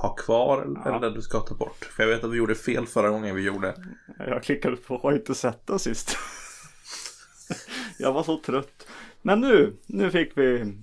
ha 0.01 0.15
kvar 0.15 0.61
eller 0.61 0.81
Ja. 0.85 0.99
den 0.99 1.13
du 1.13 1.21
ska 1.21 1.39
ta 1.39 1.55
bort. 1.55 1.85
För 1.85 2.03
jag 2.03 2.09
vet 2.09 2.23
att 2.23 2.31
vi 2.31 2.37
gjorde 2.37 2.55
fel 2.55 2.85
förra 2.87 3.09
gången 3.09 3.35
vi 3.35 3.41
gjorde. 3.41 3.75
Jag 4.17 4.43
klickade 4.43 4.75
på 4.77 4.97
har 4.97 5.13
inte 5.13 5.35
sett 5.35 5.67
den 5.67 5.79
sist. 5.79 6.17
jag 7.99 8.13
var 8.13 8.23
så 8.23 8.37
trött. 8.41 8.87
Men 9.21 9.39
nu, 9.39 9.77
nu 9.87 10.11
fick 10.11 10.37
vi 10.37 10.77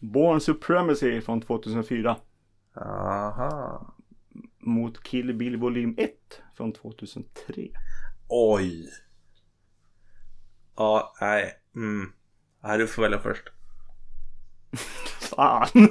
Born 0.00 0.40
Supremacy 0.40 1.20
från 1.20 1.40
2004. 1.40 2.16
Aha. 2.76 3.94
Mot 4.58 5.02
Kill 5.02 5.34
Bill 5.34 5.56
volym 5.56 5.94
1 5.98 6.10
från 6.56 6.72
2003. 6.72 7.68
Oj. 8.28 8.88
Ja, 10.76 11.14
nej. 11.20 11.52
Mm. 11.76 12.12
Nej, 12.62 12.78
du 12.78 12.86
får 12.86 13.02
välja 13.02 13.18
först. 13.18 13.52
Fan! 15.20 15.68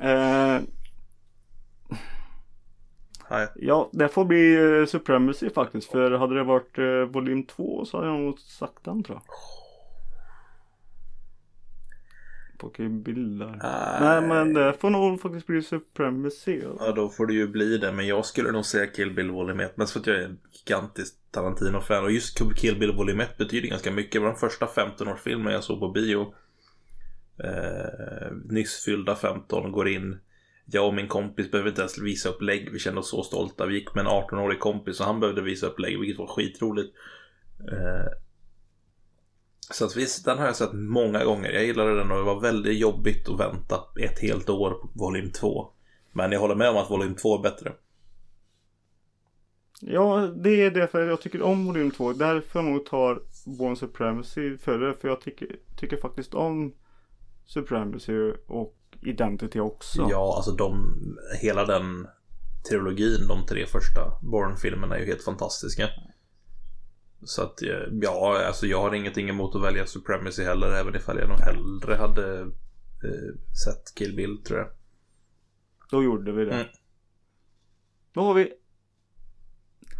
eh, 0.00 0.60
Nej. 3.30 3.48
ja, 3.54 3.90
det 3.92 4.08
får 4.08 4.24
bli 4.24 4.54
eh, 4.54 4.86
Supremacy 4.86 5.50
faktiskt. 5.50 5.90
För 5.90 6.10
hade 6.10 6.34
det 6.34 6.44
varit 6.44 6.78
eh, 6.78 7.12
volym 7.12 7.46
2 7.46 7.84
så 7.84 7.96
hade 7.96 8.08
jag 8.08 8.20
nog 8.20 8.38
sagt 8.38 8.84
den 8.84 9.02
tror 9.02 9.16
jag. 9.16 9.34
Bill 12.76 13.38
där. 13.38 13.58
Nej 14.00 14.28
men 14.28 14.54
det 14.54 14.74
får 14.80 14.90
nog 14.90 15.20
faktiskt 15.20 15.46
bli 15.46 15.62
Supremacy. 15.62 16.62
Ja, 16.78 16.92
då 16.92 17.08
får 17.08 17.26
det 17.26 17.34
ju 17.34 17.48
bli 17.48 17.78
det. 17.78 17.92
Men 17.92 18.06
jag 18.06 18.26
skulle 18.26 18.52
nog 18.52 18.64
säga 18.64 18.86
Kill 18.86 19.14
Bill 19.14 19.30
Volym 19.30 19.60
1. 19.60 19.76
Mest 19.76 19.92
för 19.92 20.00
att 20.00 20.06
jag 20.06 20.16
är 20.16 20.24
en 20.24 20.38
gigantisk 20.52 21.14
Tarantino-fan. 21.30 22.04
Och 22.04 22.12
just 22.12 22.56
Kill 22.56 22.78
Bill 22.78 22.92
Volym 22.92 23.20
1 23.20 23.36
betyder 23.36 23.68
ganska 23.68 23.90
mycket. 23.90 24.12
Det 24.12 24.18
var 24.18 24.26
den 24.26 24.36
första 24.36 24.66
15-årsfilmen 24.66 25.50
jag 25.50 25.64
såg 25.64 25.80
på 25.80 25.88
bio. 25.88 26.34
Eh, 27.38 28.32
nyss 28.44 28.84
fyllda 28.84 29.16
15 29.16 29.72
går 29.72 29.88
in. 29.88 30.18
Jag 30.66 30.86
och 30.86 30.94
min 30.94 31.08
kompis 31.08 31.50
behöver 31.50 31.70
inte 31.70 31.80
ens 31.80 31.98
visa 31.98 32.28
upp 32.28 32.42
lägg. 32.42 32.72
Vi 32.72 32.78
kände 32.78 33.00
oss 33.00 33.10
så 33.10 33.22
stolta. 33.22 33.66
Vi 33.66 33.74
gick 33.74 33.94
med 33.94 34.06
en 34.06 34.12
18-årig 34.12 34.60
kompis 34.60 35.00
och 35.00 35.06
han 35.06 35.20
behövde 35.20 35.42
visa 35.42 35.66
upp 35.66 35.78
lägg. 35.78 36.00
Vilket 36.00 36.18
var 36.18 36.26
skitroligt. 36.26 36.94
Eh, 37.72 38.12
så 39.70 39.84
att 39.84 39.96
visst, 39.96 40.24
den 40.24 40.38
har 40.38 40.46
jag 40.46 40.56
sett 40.56 40.72
många 40.72 41.24
gånger. 41.24 41.50
Jag 41.50 41.64
gillade 41.64 41.96
den 41.96 42.10
och 42.10 42.16
det 42.16 42.24
var 42.24 42.40
väldigt 42.40 42.78
jobbigt 42.78 43.28
att 43.28 43.40
vänta 43.40 43.76
ett 44.00 44.18
helt 44.18 44.48
år 44.48 44.70
på 44.70 44.90
volym 44.94 45.30
2. 45.30 45.70
Men 46.12 46.32
jag 46.32 46.40
håller 46.40 46.54
med 46.54 46.70
om 46.70 46.76
att 46.76 46.90
volym 46.90 47.14
2 47.14 47.38
är 47.38 47.42
bättre. 47.42 47.72
Ja, 49.80 50.32
det 50.36 50.62
är 50.62 50.70
därför 50.70 51.08
jag 51.08 51.20
tycker 51.20 51.42
om 51.42 51.66
volym 51.66 51.90
2. 51.90 52.12
Därför 52.12 52.58
jag 52.58 52.64
nog 52.64 52.86
tar 52.86 53.22
Born 53.58 53.76
Supremacy 53.76 54.56
före. 54.56 54.94
För 54.94 55.08
jag 55.08 55.20
tycker, 55.20 55.56
tycker 55.76 55.96
faktiskt 55.96 56.34
om 56.34 56.74
Supremacy 57.46 58.32
och 58.46 58.76
Identity 59.02 59.60
också. 59.60 60.06
Ja, 60.10 60.34
alltså 60.36 60.52
de, 60.52 60.96
hela 61.40 61.64
den 61.64 62.06
trilogin, 62.68 63.28
de 63.28 63.46
tre 63.46 63.66
första 63.66 64.18
Bourne-filmerna 64.22 64.96
är 64.96 65.00
ju 65.00 65.06
helt 65.06 65.24
fantastiska. 65.24 65.88
Så 67.22 67.42
att 67.42 67.62
eh, 67.62 67.68
ja, 68.02 68.44
alltså 68.46 68.66
jag 68.66 68.80
har 68.80 68.94
ingenting 68.94 69.28
emot 69.28 69.56
att 69.56 69.62
välja 69.62 69.86
Supremacy 69.86 70.44
heller, 70.44 70.72
även 70.72 70.96
ifall 70.96 71.18
jag 71.18 71.28
nog 71.28 71.38
hellre 71.38 71.94
hade 71.94 72.40
eh, 72.40 73.34
sett 73.64 73.94
Kill 73.94 74.16
Bill 74.16 74.42
tror 74.42 74.58
jag. 74.58 74.68
Då 75.90 76.02
gjorde 76.02 76.32
vi 76.32 76.44
det. 76.44 76.54
Mm. 76.54 76.66
Då 78.12 78.20
har 78.20 78.34
vi 78.34 78.52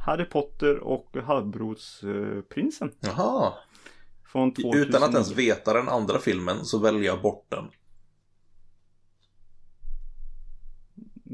Harry 0.04 0.24
Potter 0.24 0.78
och 0.78 1.16
Halvblodsprinsen. 1.24 2.90
Jaha, 3.00 3.52
Från 4.34 4.54
2009. 4.54 4.82
utan 4.82 5.02
att 5.02 5.12
ens 5.12 5.30
veta 5.30 5.72
den 5.72 5.88
andra 5.88 6.18
filmen 6.18 6.64
så 6.64 6.78
väljer 6.78 7.02
jag 7.04 7.22
bort 7.22 7.46
den. 7.48 7.70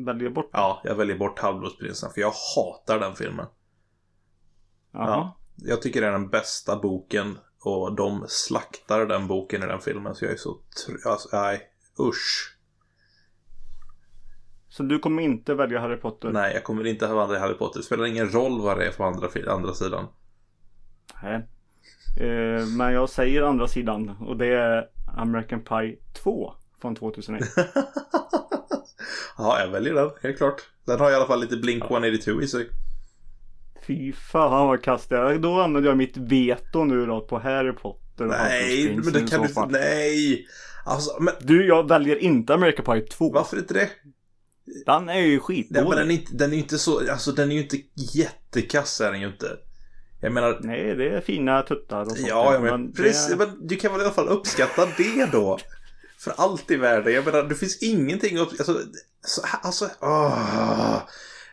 Väljer 0.04 0.30
bort. 0.30 0.50
Ja, 0.52 0.80
jag 0.84 0.94
väljer 0.94 1.18
bort 1.18 1.38
Halvblodsprinsen 1.38 2.10
för 2.10 2.20
jag 2.20 2.32
hatar 2.56 3.00
den 3.00 3.16
filmen. 3.16 3.46
Jaha. 4.92 5.06
Ja. 5.06 5.36
Jag 5.56 5.82
tycker 5.82 6.00
det 6.00 6.06
är 6.06 6.12
den 6.12 6.28
bästa 6.28 6.78
boken 6.78 7.38
och 7.60 7.94
de 7.94 8.24
slaktar 8.28 9.06
den 9.06 9.26
boken 9.26 9.62
i 9.62 9.66
den 9.66 9.80
filmen 9.80 10.14
så 10.14 10.24
jag 10.24 10.32
är 10.32 10.36
så 10.36 10.50
tr- 10.50 11.08
alltså, 11.08 11.28
nej, 11.32 11.60
usch. 12.00 12.56
Så 14.68 14.82
du 14.82 14.98
kommer 14.98 15.22
inte 15.22 15.54
välja 15.54 15.80
Harry 15.80 15.96
Potter? 15.96 16.30
Nej, 16.32 16.54
jag 16.54 16.64
kommer 16.64 16.86
inte 16.86 17.04
i 17.04 17.08
Harry 17.08 17.54
Potter. 17.54 17.80
Det 17.80 17.84
spelar 17.84 18.06
ingen 18.06 18.30
roll 18.30 18.60
vad 18.60 18.78
det 18.78 18.86
är 18.86 18.92
på 18.92 19.04
andra, 19.04 19.28
andra 19.52 19.74
sidan. 19.74 20.06
Nej. 21.22 21.48
Eh, 22.16 22.66
men 22.66 22.92
jag 22.92 23.08
säger 23.08 23.42
andra 23.42 23.68
sidan 23.68 24.16
och 24.20 24.36
det 24.36 24.46
är 24.46 24.86
American 25.16 25.60
Pie 25.60 25.96
2 26.22 26.52
från 26.80 26.96
2001. 26.96 27.42
ja, 29.38 29.60
jag 29.60 29.68
väljer 29.68 29.94
den, 29.94 30.10
helt 30.22 30.36
klart. 30.36 30.62
Den 30.86 31.00
har 31.00 31.10
i 31.10 31.14
alla 31.14 31.26
fall 31.26 31.40
lite 31.40 31.56
Blink 31.56 31.84
182 31.84 32.42
i 32.42 32.48
sig. 32.48 32.68
Fy 33.86 34.12
fan 34.12 34.66
vad 34.66 34.82
kast 34.82 35.10
jag. 35.10 35.42
Då 35.42 35.60
använder 35.60 35.90
jag 35.90 35.96
mitt 35.96 36.16
veto 36.16 36.84
nu 36.84 37.06
då 37.06 37.20
på 37.20 37.38
Harry 37.38 37.72
Potter 37.72 38.24
och 38.24 38.30
Nej, 38.30 38.96
men 38.96 39.12
det 39.12 39.30
kan 39.30 39.42
du 39.42 39.48
inte. 39.48 39.66
Nej! 39.66 40.46
Alltså, 40.84 41.16
men 41.20 41.34
Du, 41.40 41.66
jag 41.66 41.88
väljer 41.88 42.16
inte 42.16 42.54
American 42.54 42.84
Pie 42.84 43.06
2. 43.06 43.32
varför 43.32 43.56
inte 43.58 43.74
det? 43.74 43.90
Den 44.86 45.08
är 45.08 45.20
ju 45.20 45.28
Nej, 45.28 45.40
skitdålig. 45.40 45.88
men 45.88 45.98
den 45.98 46.10
är, 46.10 46.14
inte, 46.14 46.34
den 46.34 46.52
är 46.52 46.56
inte 46.56 46.78
så, 46.78 47.10
alltså 47.10 47.32
den 47.32 47.50
är 47.50 47.54
ju 47.54 47.62
inte 47.62 47.76
jättekass 48.14 49.00
är 49.00 49.12
den 49.12 49.20
ju 49.20 49.26
inte. 49.26 49.46
Jag 50.20 50.32
menar, 50.32 50.58
Nej, 50.62 50.94
det 50.94 51.08
är 51.08 51.20
fina 51.20 51.62
tuttar 51.62 52.00
och 52.00 52.06
sånt. 52.06 52.28
Ja, 52.28 52.52
ja 52.54 52.60
där, 52.60 52.70
men, 52.70 52.92
det- 52.92 53.02
precis, 53.02 53.36
men 53.36 53.66
du 53.66 53.76
kan 53.76 53.92
väl 53.92 54.00
i 54.00 54.04
alla 54.04 54.14
fall 54.14 54.28
uppskatta 54.28 54.86
det 54.96 55.32
då? 55.32 55.58
För 56.18 56.32
allt 56.36 56.70
i 56.70 56.76
världen. 56.76 57.12
Jag 57.12 57.24
menar, 57.24 57.42
det 57.42 57.54
finns 57.54 57.82
ingenting 57.82 58.38
upp... 58.38 58.48
Alltså, 58.58 58.80
så, 59.22 59.42
alltså 59.62 59.88
åh. 60.00 60.98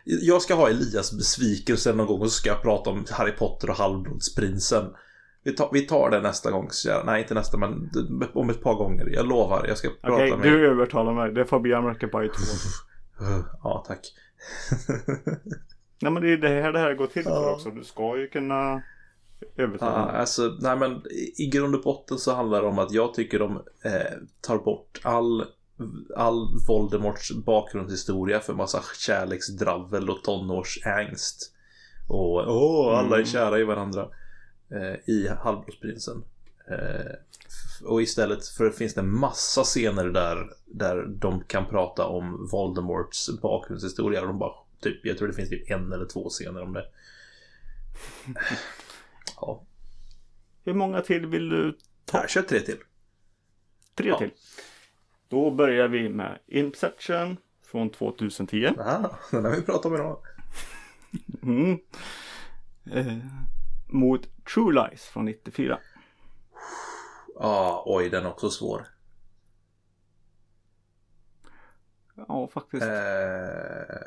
Jag 0.04 0.42
ska 0.42 0.54
ha 0.54 0.68
Elias 0.68 1.12
besvikelse 1.12 1.92
någon 1.92 2.06
gång 2.06 2.20
och 2.20 2.30
så 2.30 2.38
ska 2.40 2.48
jag 2.48 2.62
prata 2.62 2.90
om 2.90 3.04
Harry 3.10 3.32
Potter 3.32 3.70
och 3.70 3.76
Halvblodsprinsen. 3.76 4.84
Vi 5.44 5.52
tar, 5.52 5.70
vi 5.72 5.80
tar 5.80 6.10
det 6.10 6.20
nästa 6.20 6.50
gång. 6.50 6.68
Jag, 6.86 7.06
nej, 7.06 7.22
inte 7.22 7.34
nästa, 7.34 7.56
men 7.56 7.90
om 8.34 8.50
ett 8.50 8.62
par 8.62 8.74
gånger. 8.74 9.06
Jag 9.06 9.26
lovar, 9.28 9.66
jag 9.68 9.78
ska 9.78 9.88
prata 9.88 10.14
Okej, 10.14 10.36
med... 10.36 10.52
du 10.52 10.70
övertalar 10.70 11.14
mig. 11.14 11.32
Det 11.32 11.44
får 11.44 11.60
bli 11.60 11.74
American 11.74 12.10
Pie 12.10 12.28
2. 12.28 12.34
Ja, 13.62 13.84
tack. 13.86 14.00
Nej 16.00 16.12
men 16.12 16.22
det 16.22 16.32
är 16.32 16.36
det 16.36 16.48
här 16.48 16.72
det 16.72 16.78
här 16.78 16.94
går 16.94 17.06
till 17.06 17.22
för 17.22 17.30
Ja. 17.30 17.52
också. 17.54 17.70
Du 17.70 17.84
ska 17.84 18.18
ju 18.18 18.28
kunna 18.28 18.82
Ja, 19.40 19.62
övertala 19.62 20.06
mig. 20.06 20.16
alltså, 20.16 20.56
nej 20.60 20.76
men 20.76 21.02
i- 21.38 21.46
grund 21.52 21.74
och 21.74 21.82
botten 21.82 22.18
så 22.18 22.34
handlar 22.34 22.62
det 22.62 22.68
om 22.68 22.78
att 22.78 22.92
jag 22.92 23.14
tycker 23.14 23.38
de 23.38 23.56
eh, 23.84 24.16
tar 24.40 24.58
bort 24.58 25.00
all, 25.02 25.44
all 26.16 26.48
Voldemorts 26.68 27.32
bakgrundshistoria 27.32 28.40
för 28.40 28.54
massa 28.54 28.82
kärleksdravel 28.98 30.10
och 30.10 30.22
tonårsängst. 30.24 31.54
Och 32.08 32.34
åh, 32.48 32.98
alla 32.98 33.08
är 33.08 33.20
Mm. 33.20 33.26
kära 33.26 33.58
i 33.58 33.64
varandra. 33.64 34.08
Eh, 34.70 35.10
I 35.14 35.28
Halvblodsprinsen. 35.42 36.22
Eh, 36.70 37.12
och 37.84 38.02
istället 38.02 38.46
för 38.48 38.70
finns 38.70 38.94
det 38.94 39.02
massa 39.02 39.62
scener 39.62 40.04
där, 40.04 40.50
där 40.66 41.06
de 41.08 41.40
kan 41.46 41.66
prata 41.66 42.06
om 42.06 42.48
Voldemorts 42.52 43.30
bakgrundshistoria. 43.42 44.20
De 44.24 44.38
bara, 44.38 44.52
typ, 44.80 45.06
jag 45.06 45.18
tror 45.18 45.28
det 45.28 45.34
finns 45.34 45.50
typ 45.50 45.70
en 45.70 45.92
eller 45.92 46.06
två 46.06 46.28
scener 46.28 46.62
om 46.62 46.72
det. 46.72 46.84
Ja, 49.36 49.64
Hur 50.64 50.74
många 50.74 51.00
till 51.00 51.26
vill 51.26 51.48
du 51.48 51.78
ta? 52.04 52.18
här, 52.18 52.28
kör 52.28 52.42
tre 52.42 52.60
till. 52.60 52.78
Tre 53.94 54.08
Ja. 54.08 54.18
till. 54.18 54.30
Då 55.28 55.50
börjar 55.50 55.88
vi 55.88 56.08
med 56.08 56.38
Inception 56.46 57.36
från 57.66 57.90
2010. 57.90 58.66
Aha, 58.78 59.18
den 59.30 59.44
har 59.44 59.50
vi 59.56 59.62
pratat 59.62 59.86
om 59.86 59.94
idag. 59.94 60.22
Mm. 61.42 61.78
Eh, 62.92 63.16
mot 63.86 64.28
True 64.54 64.72
Lies 64.74 65.02
från 65.04 65.24
94. 65.24 65.78
Ja, 67.34 67.82
oj, 67.86 68.08
den 68.10 68.24
är 68.24 68.30
också 68.30 68.50
svår. 68.50 68.86
Ja, 72.28 72.48
faktiskt. 72.54 72.82
Eh, 72.82 72.90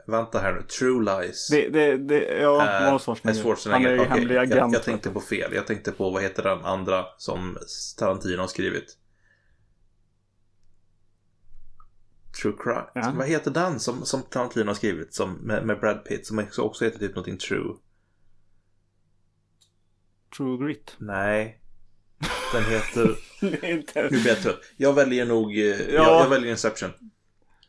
vänta 0.07 0.39
här 0.39 0.53
nu, 0.53 0.61
True 0.61 1.03
Lies. 1.21 1.47
Det, 1.47 1.69
det, 1.69 1.97
det, 1.97 2.39
ja, 2.39 2.61
Eh, 2.63 3.33
Schwarzenegger. 3.33 3.69
Han 3.71 3.85
är 3.85 3.91
ju 3.91 4.03
hemlig 4.03 4.35
jag, 4.35 4.43
agent. 4.53 4.73
jag 4.73 4.83
tänkte 4.83 5.09
på 5.09 5.19
fel. 5.19 5.53
Jag 5.53 5.67
tänkte 5.67 5.91
på, 5.91 6.09
vad 6.09 6.21
heter 6.23 6.43
den 6.43 6.65
andra 6.65 7.05
som 7.17 7.57
Tarantino 7.97 8.39
har 8.41 8.47
skrivit? 8.47 8.97
True 12.41 12.53
Crime. 12.63 12.85
Ja. 12.93 13.13
Vad 13.17 13.27
heter 13.27 13.51
den 13.51 13.79
som, 13.79 14.05
som 14.05 14.21
Tarantino 14.21 14.67
har 14.67 14.73
skrivit 14.73 15.13
som, 15.13 15.33
med, 15.33 15.65
med 15.65 15.79
Brad 15.79 16.05
Pitt 16.05 16.27
som 16.27 16.39
också, 16.39 16.61
också 16.61 16.85
heter 16.85 16.99
typ 16.99 17.15
någonting 17.15 17.37
True? 17.37 17.75
True 20.37 20.65
Grit. 20.67 20.95
Nej. 20.97 21.61
Den 22.53 22.63
heter... 22.63 23.17
Nu 23.41 24.09
blir 24.09 24.27
jag 24.27 24.39
trött. 24.41 24.59
Jag 24.77 24.93
väljer 24.93 25.25
nog... 25.25 25.51
eh, 25.51 25.65
Jag, 25.65 26.05
jag 26.05 26.29
väljer 26.29 26.51
Inception. 26.51 26.89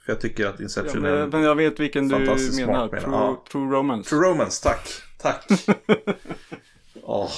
För 0.04 0.12
jag 0.12 0.20
tycker 0.20 0.46
att 0.46 0.54
Ja, 0.58 0.62
Inception 0.62 1.04
är... 1.04 1.10
men, 1.10 1.20
en- 1.22 1.28
men 1.30 1.42
jag 1.42 1.54
vet 1.54 1.80
vilken 1.80 2.08
du 2.08 2.16
menar. 2.18 2.88
True, 2.88 3.00
ja. 3.04 3.44
True 3.52 3.70
Romance. 3.76 4.10
True 4.10 4.28
Romance, 4.30 4.62
tack. 4.62 4.88
Tack. 5.18 5.46
Åh. 7.02 7.30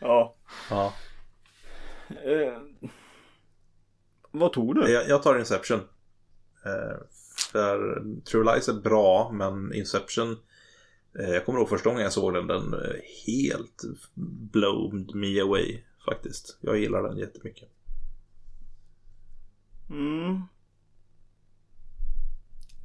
Ja. 0.00 0.34
ja. 0.70 0.94
Eh, 2.08 2.58
vad 4.30 4.52
tog 4.52 4.74
du? 4.74 4.90
Jag, 4.92 5.08
jag 5.08 5.22
tar 5.22 5.38
Inception. 5.38 5.78
Eh, 6.64 6.98
för 7.52 8.02
True 8.30 8.54
Lies 8.54 8.68
är 8.68 8.72
bra, 8.72 9.30
men 9.32 9.72
Inception 9.74 10.36
eh, 11.18 11.30
Jag 11.30 11.44
kommer 11.46 11.58
ihåg 11.58 11.68
första 11.68 11.88
gången 11.88 12.02
jag 12.02 12.12
såg 12.12 12.34
den, 12.34 12.46
den 12.46 12.74
eh, 12.74 12.96
helt 13.26 13.82
blowed 14.52 15.14
me 15.14 15.40
away 15.40 15.82
faktiskt. 16.04 16.58
Jag 16.60 16.78
gillar 16.78 17.02
den 17.02 17.18
jättemycket. 17.18 17.68
Mm. 19.90 20.42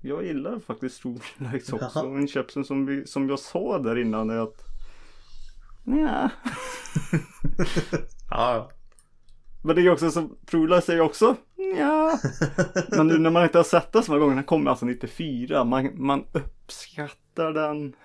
Jag 0.04 0.26
gillar 0.26 0.60
faktiskt 0.60 1.04
Lies 1.38 1.74
också. 1.74 1.90
Jaha. 1.96 2.06
Och 2.06 2.20
Inception 2.20 2.66
som, 2.66 2.86
vi, 2.86 3.08
som 3.08 3.30
jag 3.30 3.40
sa 3.40 3.80
där 3.80 3.98
innan 4.00 4.30
är 4.30 4.38
att 4.38 4.64
Nja. 5.84 6.32
Ja, 8.30 8.72
Men 9.64 9.76
det 9.76 9.82
är 9.82 9.90
också 9.90 10.12
som 10.12 10.38
Lies 10.52 10.90
är 10.90 10.94
ju 10.94 11.02
också 11.02 11.36
ja. 11.78 12.20
Men 12.98 13.08
nu 13.08 13.18
när 13.18 13.30
man 13.30 13.44
inte 13.44 13.58
har 13.58 13.64
sett 13.64 13.92
den 13.92 14.04
så 14.04 14.12
många 14.12 14.22
gånger, 14.22 14.36
den 14.36 14.44
kom 14.44 14.68
alltså 14.68 14.86
94. 14.86 15.64
Man, 15.64 15.90
man 15.96 16.26
uppskattar 16.32 17.52
den. 17.54 17.96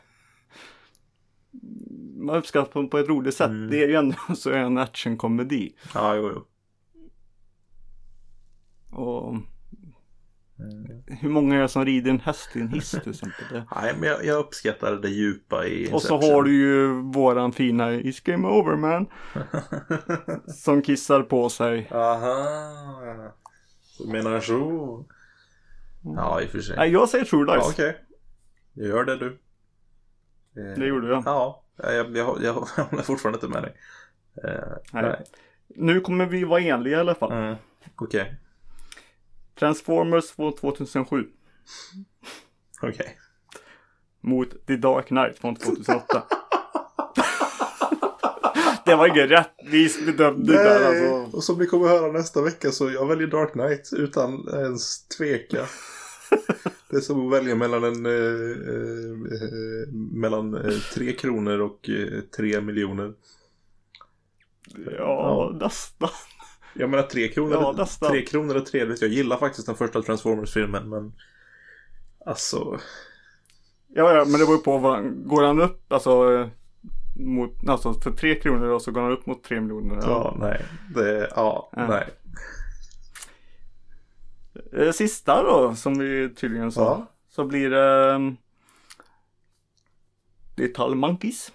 Man 2.17 2.37
uppskattar 2.37 2.81
den 2.81 2.89
på 2.91 2.99
ett 2.99 3.09
roligt 3.09 3.35
sätt. 3.35 3.51
Mm. 3.51 3.71
Det 3.71 3.85
är 3.85 3.89
ju 3.89 3.95
ändå 3.95 4.17
så 4.37 4.53
en 4.53 4.79
actionkomedi. 4.79 5.75
ja 5.95 6.15
jo, 6.15 6.31
jo. 6.35 6.45
Och. 8.97 9.37
Hur 11.07 11.29
många 11.29 11.57
är 11.57 11.63
det 11.63 11.69
som 11.69 11.85
rider 11.85 12.11
en 12.11 12.21
häst 12.21 12.57
i 12.57 12.61
en 12.61 12.69
hiss 12.69 12.91
till 12.91 13.11
exempel? 13.11 13.45
Det. 13.53 13.67
Nej, 13.83 13.95
men 14.01 14.09
jag, 14.09 14.25
jag 14.25 14.39
uppskattar 14.39 14.97
det 14.97 15.09
djupa 15.09 15.67
i 15.67 15.81
Inception. 15.81 15.95
Och 15.95 16.03
så 16.03 16.33
har 16.33 16.43
du 16.43 16.53
ju 16.53 16.89
våran 17.03 17.53
fina 17.53 17.91
It's 17.91 18.21
game 18.25 18.49
over 18.49 18.77
man. 18.77 19.07
Som 20.55 20.83
kissar 20.83 21.23
på 21.23 21.49
sig. 21.49 21.89
Aha. 21.93 23.33
Du 23.99 24.13
menar 24.13 24.41
så? 24.41 25.05
Ja, 26.03 26.41
i 26.41 26.47
och 26.47 26.51
för 26.51 26.61
sig. 26.61 26.77
Nej, 26.77 26.91
jag 26.91 27.09
säger 27.09 27.25
True 27.25 27.47
Lies. 27.47 27.65
Ja, 27.65 27.71
okej. 27.71 27.97
Gör 28.75 29.05
det 29.05 29.17
du. 29.17 29.39
Eh, 30.57 30.79
Det 30.79 30.87
gjorde 30.87 31.09
jag. 31.09 31.23
Ja, 31.27 31.65
jag, 31.77 32.17
jag, 32.17 32.39
jag, 32.43 32.53
håller 32.53 33.03
fortfarande 33.03 33.37
inte 33.37 33.49
med 33.49 33.63
dig. 33.63 33.75
Eh, 34.45 34.73
Nej. 34.93 35.03
nej. 35.03 35.25
Nu 35.69 36.01
kommer 36.01 36.27
vi 36.27 36.45
vara 36.45 36.61
enliga 36.61 36.97
i 36.97 37.01
alla 37.01 37.15
fall. 37.15 37.33
Mm. 37.33 37.57
Okej. 37.97 38.35
Transformers 39.59 40.31
från 40.31 40.55
2007. 40.55 41.27
Okej. 42.83 43.19
Mot 44.21 44.67
The 44.67 44.77
Dark 44.77 45.07
Knight 45.07 45.39
från 45.39 45.57
2008. 45.57 46.23
det 48.87 48.97
var 48.97 49.07
ingen 49.07 49.29
rättvis 49.29 50.07
bedömning 50.07 50.47
där 50.47 50.85
alltså. 50.85 51.37
och 51.37 51.45
som 51.45 51.59
ni 51.59 51.67
kommer 51.67 51.89
höra 51.89 52.13
nästa 52.13 52.43
vecka 52.43 52.71
så 52.71 52.91
jag 52.91 53.07
väljer 53.07 53.27
Dark 53.27 53.53
Knight 53.53 53.91
utan 53.93 54.49
ens 54.49 55.09
tveka. 55.09 55.67
Det 56.91 56.97
är 56.97 57.01
som 57.01 57.27
att 57.27 57.33
välja 57.33 57.55
mellan 57.55 57.85
en 57.85 58.07
eh, 58.07 58.51
eh, 59.43 59.89
mellan 59.93 60.55
eh, 60.55 60.79
tre 60.95 61.13
kronor 61.13 61.61
och 61.61 61.89
eh, 61.89 62.21
tre 62.37 62.61
miljoner. 62.61 63.13
Ja, 64.99 65.57
nästan. 65.61 66.11
Jag 66.79 66.91
menar 66.91 67.03
tre 67.03 67.29
kronor, 67.29 67.53
Ja, 67.55 67.75
nästan. 67.77 68.11
tre 68.11 68.25
kronor 68.25 68.57
är 68.57 68.61
trevligt. 68.61 69.03
Jag 69.03 69.11
gillar 69.11 69.37
faktiskt 69.37 69.67
den 69.67 69.77
första 69.77 70.03
Transformers-filmen 70.03 70.89
men 70.89 71.13
alltså 72.27 72.79
Ja, 73.89 74.15
ja, 74.15 74.25
men 74.25 74.41
det 74.41 74.47
beror 74.47 74.59
på 74.59 74.79
vad, 74.79 75.29
går 75.29 75.43
han 75.47 75.61
upp 75.61 75.93
alltså 75.93 76.51
mot, 77.17 77.69
alltså 77.69 77.95
för 77.95 78.11
tre 78.11 78.35
kronor 78.35 78.67
och 78.69 78.83
så 78.83 78.91
går 78.93 79.01
han 79.01 79.13
upp 79.13 79.27
mot 79.27 79.43
tre 79.45 79.61
miljoner. 79.61 79.99
ja, 80.03 80.37
nej. 80.41 80.63
Det, 80.95 81.33
ja, 81.37 81.71
Ja. 81.77 81.87
nej. 81.87 82.09
Eh, 84.73 84.93
Sista 84.93 85.43
då, 85.43 85.75
som 85.75 85.99
vi 85.99 86.35
tydligen 86.35 86.73
sa. 86.73 86.83
Ja. 86.83 87.07
Så 87.29 87.45
blir 87.45 87.71
det 87.71 88.15
um, 88.15 88.37
Little 90.57 90.95
Monkeys. 90.95 91.53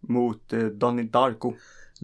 Mot 0.00 0.52
eh, 0.52 0.60
Donnie 0.64 1.02
Darko. 1.04 1.54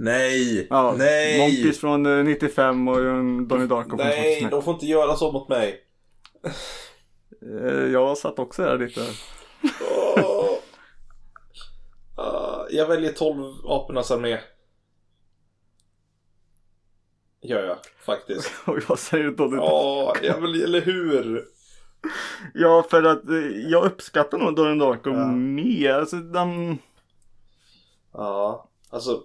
Nej! 0.00 0.66
Ja, 0.70 0.94
nej! 0.98 1.38
Monkeys 1.38 1.80
från 1.80 2.06
eh, 2.06 2.24
95 2.24 2.88
och 2.88 2.98
en 3.00 3.48
Donnie 3.48 3.66
Darko 3.66 3.88
från 3.88 3.98
Nej, 3.98 4.34
2001. 4.40 4.50
de 4.50 4.62
får 4.62 4.74
inte 4.74 4.86
göra 4.86 5.16
så 5.16 5.32
mot 5.32 5.48
mig. 5.48 5.80
Eh, 7.42 7.74
Jag 7.92 8.18
satt 8.18 8.38
också 8.38 8.62
där 8.62 8.78
lite. 8.78 9.00
Åh. 10.16 10.48
Ah, 12.20 12.66
jag 12.70 12.86
väljer 12.86 13.12
12 13.12 13.44
apornas 13.66 14.10
armé. 14.10 14.38
Gör 17.42 17.64
jag, 17.66 17.76
faktiskt. 18.06 18.52
Och 18.66 18.78
jag 18.88 18.98
säger 18.98 19.30
Donnie 19.30 19.56
Darko. 19.56 19.66
Ja, 19.66 20.16
jag 20.22 20.36
eller 20.36 20.80
hur? 20.80 21.44
Ja, 22.54 22.86
för 22.90 23.02
att 23.02 23.28
eh, 23.28 23.36
jag 23.70 23.84
uppskattar 23.84 24.38
nog 24.38 24.54
Donnie 24.56 24.78
Darko 24.80 25.10
Ja. 25.10 25.26
mer. 25.32 25.92
Alltså, 25.92 26.16
den... 26.16 26.78
Ja, 28.12 28.68
alltså. 28.90 29.22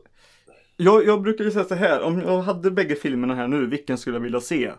Jag, 0.77 1.05
jag 1.05 1.21
brukar 1.21 1.43
ju 1.43 1.51
säga 1.51 1.65
så 1.65 1.75
här. 1.75 2.01
Om 2.01 2.21
jag 2.21 2.41
hade 2.41 2.71
bägge 2.71 2.95
filmerna 2.95 3.35
här 3.35 3.47
nu, 3.47 3.65
vilken 3.67 3.97
skulle 3.97 4.15
jag 4.15 4.21
vilja 4.21 4.41
se? 4.41 4.71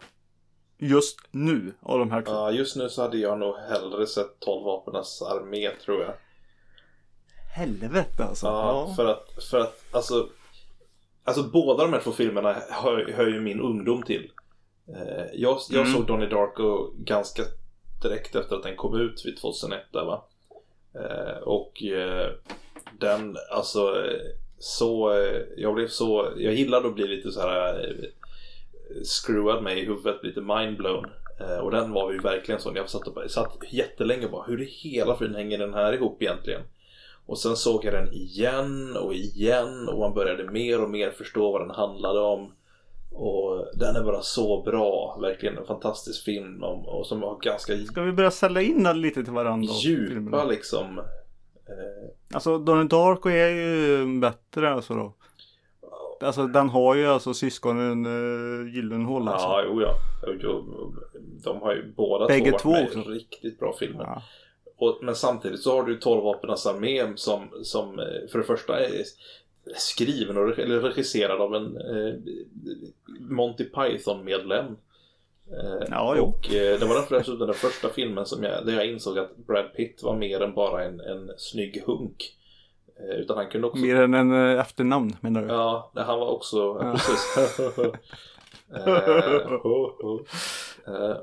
Just 0.78 1.18
nu, 1.30 1.72
av 1.82 1.98
de 1.98 2.10
här 2.10 2.22
två. 2.22 2.32
Ja, 2.32 2.50
just 2.50 2.76
nu 2.76 2.88
så 2.88 3.02
hade 3.02 3.16
jag 3.18 3.38
nog 3.38 3.56
hellre 3.56 4.06
sett 4.06 4.40
12 4.40 4.68
apornas 4.68 5.22
armé, 5.22 5.70
tror 5.84 6.02
jag. 6.02 6.14
Helvete 7.54 8.24
alltså. 8.24 8.46
Ja, 8.46 8.86
Ja. 8.88 8.94
för 8.96 9.06
att, 9.06 9.44
för 9.50 9.60
att 9.60 9.84
alltså, 9.94 10.28
alltså 11.24 11.42
båda 11.42 11.84
de 11.84 11.92
här 11.92 12.00
två 12.00 12.12
filmerna 12.12 12.56
hör, 12.70 13.12
hör 13.16 13.26
ju 13.26 13.40
min 13.40 13.60
ungdom 13.60 14.02
till. 14.02 14.30
Eh, 14.88 15.24
jag 15.34 15.58
jag 15.70 15.80
Mm. 15.86 15.92
såg 15.92 16.06
Donnie 16.06 16.26
Darko 16.28 16.90
ganska 16.98 17.42
direkt 18.02 18.34
efter 18.34 18.56
att 18.56 18.62
den 18.62 18.76
kom 18.76 19.00
ut 19.00 19.22
vid 19.26 19.36
2001 19.40 19.80
där 19.92 20.04
va. 20.04 20.24
Eh, 20.94 21.38
och 21.42 21.82
eh, 21.82 22.30
den, 23.00 23.36
alltså 23.50 23.94
så, 24.64 25.12
eh, 25.12 25.42
jag 25.56 25.74
blev 25.74 25.88
så, 25.88 26.32
jag 26.36 26.54
gillade 26.54 26.88
att 26.88 26.94
bli 26.94 27.06
lite 27.06 27.32
så 27.32 27.40
här 27.40 27.88
eh, 27.88 28.10
screwad 29.04 29.62
mig 29.62 29.78
i 29.78 29.84
huvudet, 29.84 30.24
lite 30.24 30.40
mindblown. 30.40 31.06
Eh, 31.40 31.58
och 31.58 31.70
den 31.70 31.92
var 31.92 32.12
ju 32.12 32.18
verkligen 32.18 32.60
så. 32.60 32.72
Jag 32.74 32.90
satt, 32.90 33.06
och 33.06 33.14
bara, 33.14 33.28
satt 33.28 33.58
jättelänge 33.70 34.24
och 34.24 34.30
bara, 34.30 34.44
hur 34.46 34.62
i 34.62 34.64
hela 34.64 35.16
friden 35.16 35.36
hänger 35.36 35.58
den 35.58 35.74
här 35.74 35.92
ihop 35.92 36.22
egentligen? 36.22 36.60
Och 37.26 37.38
sen 37.38 37.56
såg 37.56 37.84
jag 37.84 37.94
den 37.94 38.12
igen 38.12 38.96
och 38.96 39.14
igen 39.14 39.88
och 39.88 39.98
man 39.98 40.14
började 40.14 40.44
mer 40.50 40.82
och 40.82 40.90
mer 40.90 41.10
förstå 41.10 41.52
vad 41.52 41.60
den 41.60 41.70
handlade 41.70 42.20
om. 42.20 42.52
Och 43.12 43.66
den 43.74 43.96
är 43.96 44.04
bara 44.04 44.22
så 44.22 44.62
bra, 44.62 45.18
verkligen 45.22 45.58
en 45.58 45.66
fantastisk 45.66 46.24
film 46.24 46.64
om, 46.64 46.86
och 46.86 47.06
som 47.06 47.22
har 47.22 47.38
ganska 47.40 47.76
Ska 47.76 48.02
vi 48.02 48.12
börja 48.12 48.30
sälja 48.30 48.62
in 48.62 48.82
den 48.82 49.00
lite 49.00 49.24
till 49.24 49.32
varandra? 49.32 49.72
djupa 49.72 50.08
filmerna? 50.08 50.44
liksom. 50.44 51.00
Eh, 51.68 52.34
Alltså 52.34 52.58
Donnie 52.58 52.88
Darko 52.88 53.28
är 53.28 53.48
ju 53.48 54.06
bättre 54.20 54.70
alltså 54.72 54.94
då. 54.94 55.12
Alltså 56.20 56.46
den 56.46 56.68
har 56.68 56.94
ju 56.94 57.06
alltså 57.06 57.34
syskonen 57.34 58.06
uh, 58.06 58.74
Gyllenhaal 58.74 59.28
alltså. 59.28 59.46
ja, 59.46 59.64
jo 59.66 59.80
ja. 59.80 59.94
De 61.44 61.62
har 61.62 61.74
ju 61.74 61.92
båda 61.96 62.26
Bägge 62.26 62.50
två 62.50 62.58
två 62.58 62.70
varit 62.70 62.94
med 62.94 62.98
också. 62.98 63.10
riktigt 63.10 63.58
bra 63.58 63.76
filmer. 63.78 64.04
Ja. 64.04 64.22
Och, 64.76 64.98
men 65.02 65.14
samtidigt 65.14 65.60
så 65.60 65.72
har 65.76 65.82
du 65.82 65.96
12 65.96 66.24
vapenas 66.24 66.66
armé 66.66 67.06
som, 67.16 67.48
som 67.62 67.98
eh, 67.98 68.28
för 68.32 68.38
det 68.38 68.44
första 68.44 68.80
är, 68.80 69.04
skriven 69.76 70.36
och 70.36 70.58
eller 70.58 70.80
regisserad 70.80 71.40
av 71.40 71.54
en 71.54 71.76
eh, 71.76 72.14
Monty 73.20 73.64
Python-medlem. 73.64 74.76
Eh, 75.50 75.86
Ja, 75.90 76.14
jo. 76.16 76.24
och 76.24 76.54
eh, 76.54 76.78
det 76.80 76.86
var 76.86 77.18
dessutom 77.18 77.46
den 77.46 77.54
första 77.54 77.88
filmen 77.88 78.26
som 78.26 78.42
jag, 78.42 78.66
där 78.66 78.72
jag 78.72 78.86
insåg 78.86 79.18
att 79.18 79.36
Brad 79.36 79.74
Pitt 79.76 80.02
var 80.02 80.16
mer 80.16 80.40
än 80.42 80.54
bara 80.54 80.84
en, 80.84 81.00
en 81.00 81.30
snygg 81.38 81.82
hunk. 81.86 82.36
Eh, 83.00 83.16
utan 83.20 83.36
han 83.36 83.48
kunde 83.50 83.66
också... 83.66 83.82
Mer 83.82 83.96
än 83.96 84.14
en 84.14 84.32
efternamn 84.58 85.16
menar 85.20 85.42
du? 85.42 85.48
Ja, 85.48 85.92
det- 85.94 86.02
han 86.02 86.18
var 86.20 86.26
också... 86.30 86.56
Ja. 86.80 86.92
Precis. 86.92 87.36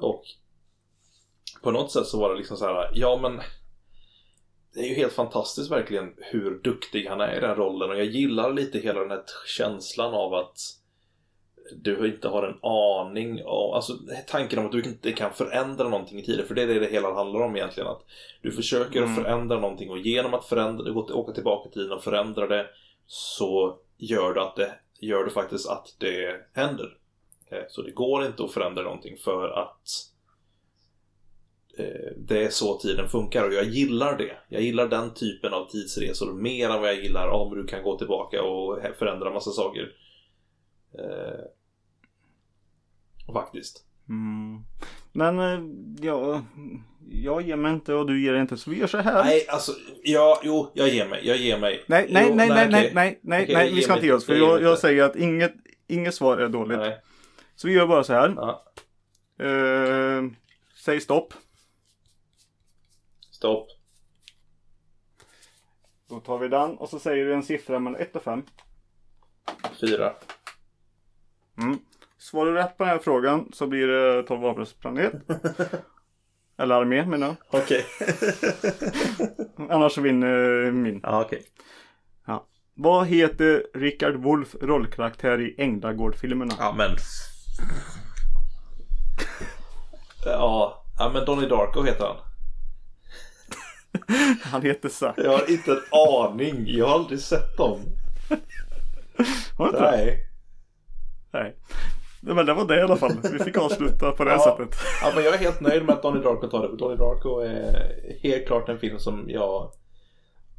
Och 0.02 0.24
på 1.64 1.72
något 1.72 1.92
sätt 1.92 2.06
så 2.08 2.20
var 2.20 2.30
det 2.32 2.38
liksom 2.38 2.58
så 2.58 2.66
här, 2.66 2.90
ja 2.94 3.20
men 3.22 3.40
det 4.74 4.80
är 4.80 4.88
ju 4.88 4.96
helt 4.96 5.14
fantastiskt 5.14 5.72
verkligen 5.72 6.14
hur 6.18 6.60
duktig 6.64 7.06
han 7.08 7.22
är 7.22 7.38
i 7.38 7.40
den 7.40 7.56
rollen 7.56 7.90
och 7.90 7.96
jag 8.00 8.06
gillar 8.06 8.54
lite 8.54 8.80
hela 8.80 9.00
den 9.00 9.12
här 9.12 9.24
känslan 9.48 10.14
av 10.14 10.34
att 10.34 10.58
du 11.76 12.08
inte 12.08 12.28
har 12.28 12.44
en 12.44 12.60
aning 12.62 13.46
om, 13.46 13.74
alltså 13.74 13.94
tanken 14.28 14.60
om 14.60 14.66
att 14.66 14.72
du 14.72 14.82
inte 14.82 15.12
kan 15.12 15.34
förändra 15.34 15.90
någonting 15.90 16.20
i 16.20 16.24
tiden, 16.26 16.48
för 16.48 16.56
det 16.56 16.62
är 16.62 16.68
det 16.68 16.80
det 16.80 16.92
hela 16.92 17.14
handlar 17.14 17.42
om 17.42 17.56
egentligen. 17.56 17.90
Att 17.90 18.02
du 18.42 18.52
försöker 18.52 19.00
Mm. 19.02 19.10
att 19.10 19.24
förändra 19.24 19.60
någonting 19.60 19.90
och 19.90 20.00
genom 20.00 20.34
att 20.34 20.46
förändra, 20.46 20.94
åka 20.94 21.32
tillbaka 21.34 21.70
i 21.70 21.72
tiden 21.72 21.92
och 21.92 22.04
förändra 22.04 22.48
det 22.48 22.66
så 23.06 23.78
gör 23.98 24.34
det, 24.34 24.42
att 24.42 24.56
det, 24.56 24.72
gör 25.00 25.26
det 25.26 25.32
faktiskt 25.32 25.70
att 25.70 25.96
det 26.00 26.36
händer. 26.54 26.98
Eh, 27.52 27.64
Så 27.70 27.82
det 27.82 27.92
går 27.92 28.26
inte 28.26 28.44
att 28.44 28.52
förändra 28.52 28.84
någonting 28.84 29.18
för 29.18 29.50
att 29.50 29.88
eh, 31.78 32.12
det 32.18 32.44
är 32.44 32.50
så 32.50 32.78
tiden 32.80 33.10
funkar 33.10 33.48
och 33.48 33.54
jag 33.54 33.66
gillar 33.66 34.18
det. 34.18 34.38
Jag 34.50 34.62
gillar 34.62 34.88
den 34.88 35.14
typen 35.14 35.54
av 35.54 35.66
tidsresor 35.70 36.34
mer 36.34 36.70
än 36.70 36.82
vad 36.82 36.90
jag 36.90 37.04
gillar 37.04 37.28
om 37.28 37.56
du 37.56 37.68
kan 37.68 37.84
gå 37.84 37.98
tillbaka 37.98 38.44
och 38.44 38.80
förändra 39.00 39.34
massa 39.34 39.52
saker. 39.52 39.92
Eh, 41.00 41.46
faktiskt. 43.34 43.86
Mm. 44.10 44.64
Men 45.12 45.40
eh, 45.40 45.60
ja, 46.02 46.44
jag 47.10 47.42
ger 47.42 47.56
mig 47.56 47.74
inte 47.74 47.94
och 47.94 48.08
du 48.08 48.24
ger 48.24 48.32
dig 48.32 48.42
inte 48.42 48.58
så 48.58 48.70
vi 48.70 48.78
gör 48.78 48.88
så 48.88 48.98
här. 48.98 49.24
Nej, 49.24 49.46
alltså, 49.48 49.72
ja, 50.04 50.42
jo, 50.44 50.72
jag 50.74 50.90
ger 50.90 51.08
mig. 51.08 51.28
Jag 51.28 51.38
ger 51.38 51.60
mig. 51.60 51.84
nej, 51.88 52.08
nej, 52.10 52.26
Jo, 52.30 52.36
nej, 52.36 52.50
nej, 52.50 52.70
nej, 52.70 52.92
nej, 52.94 53.20
nej, 53.22 53.44
Okej, 53.44 53.56
nej, 53.56 53.74
vi 53.74 53.82
ska 53.82 53.94
inte 53.94 54.06
ge 54.06 54.14
oss 54.14 54.26
för 54.26 54.36
jag 54.36 54.50
jag, 54.50 54.62
jag 54.62 54.80
säger 54.80 55.04
att 55.04 55.16
inget, 55.16 55.54
inget 55.88 56.16
svar 56.16 56.38
är 56.38 56.50
dåligt. 56.50 56.80
Nej. 56.80 57.02
Så 57.56 57.68
vi 57.68 57.74
gör 57.74 57.88
bara 57.88 58.04
så 58.04 58.14
här. 58.14 58.34
Ja. 58.36 58.66
Eh, 59.46 60.24
säg 60.76 61.02
stopp. 61.02 61.34
Stopp. 63.32 63.68
Då 66.10 66.20
tar 66.20 66.38
vi 66.38 66.48
den 66.48 66.78
och 66.78 66.90
så 66.90 67.00
säger 67.00 67.26
du 67.26 67.34
en 67.34 67.44
siffra 67.44 67.80
mellan 67.80 68.02
1 68.02 68.16
och 68.16 68.24
5. 68.24 68.44
Fyra. 69.80 70.14
Mm. 71.58 71.80
Svarar 72.18 72.52
du 72.52 72.58
rätt 72.58 72.78
på 72.78 72.84
den 72.84 72.92
här 72.92 73.00
frågan 73.00 73.50
så 73.54 73.68
blir 73.68 73.88
det 73.88 74.24
12 74.24 74.46
apors 74.46 74.74
planet. 74.74 75.14
Eller 76.58 76.76
armé 76.76 77.06
menar 77.06 77.28
jag. 77.28 77.62
Okej. 77.62 77.86
Annars 79.70 79.94
så 79.94 80.02
vinner 80.02 80.72
min. 80.72 81.00
ja, 81.04 81.22
okej. 81.22 81.44
Ja. 82.26 82.48
Vad 82.74 83.08
heter 83.08 83.64
Richard 83.74 84.16
Wolff 84.16 84.56
rollkaraktär 84.62 85.42
i 85.42 85.56
Änglagård-filmerna? 85.58 86.54
Ja, 86.60 86.74
men... 86.78 86.92
Ja, 90.26 90.86
ja, 91.00 91.12
men 91.14 91.26
Donnie 91.26 91.50
Darko 91.50 91.84
heter 91.84 92.06
han. 92.06 92.18
Han 94.44 94.62
heter 94.62 94.90
Zack. 94.90 95.18
Jag 95.18 95.32
har 95.32 95.52
inte 95.52 95.72
en 95.72 95.82
aning. 95.92 96.64
Jag 96.68 96.88
har 96.88 96.94
aldrig 96.96 97.20
sett 97.20 97.58
dem. 97.58 97.80
Har 99.58 99.66
du 99.66 99.72
inte 99.72 99.82
det? 99.82 99.92
Nej. 99.92 100.31
Nej. 101.32 101.56
Men 102.22 102.46
det 102.46 102.54
var 102.54 102.66
det 102.68 102.80
i 102.80 102.82
alla 102.82 102.96
fall. 102.96 103.12
Vi 103.32 103.40
fick 103.40 103.58
avsluta 103.58 104.12
på 104.12 104.24
det 104.24 104.32
Ja. 104.32 104.40
sättet. 104.40 104.76
Ja, 105.02 105.12
men 105.16 105.24
jag 105.24 105.34
är 105.34 105.38
helt 105.38 105.62
nöjd 105.62 105.86
med 105.86 105.96
att 105.96 106.02
Donnie 106.02 106.24
Darko 106.24 106.48
tar 106.48 106.62
det. 106.62 106.70
För 106.70 106.78
Donnie 106.78 106.98
Darko 106.98 107.40
är 107.40 107.94
helt 108.24 108.48
klart 108.48 108.70
en 108.70 108.80
film 108.80 109.00
som 109.00 109.26
jag 109.28 109.72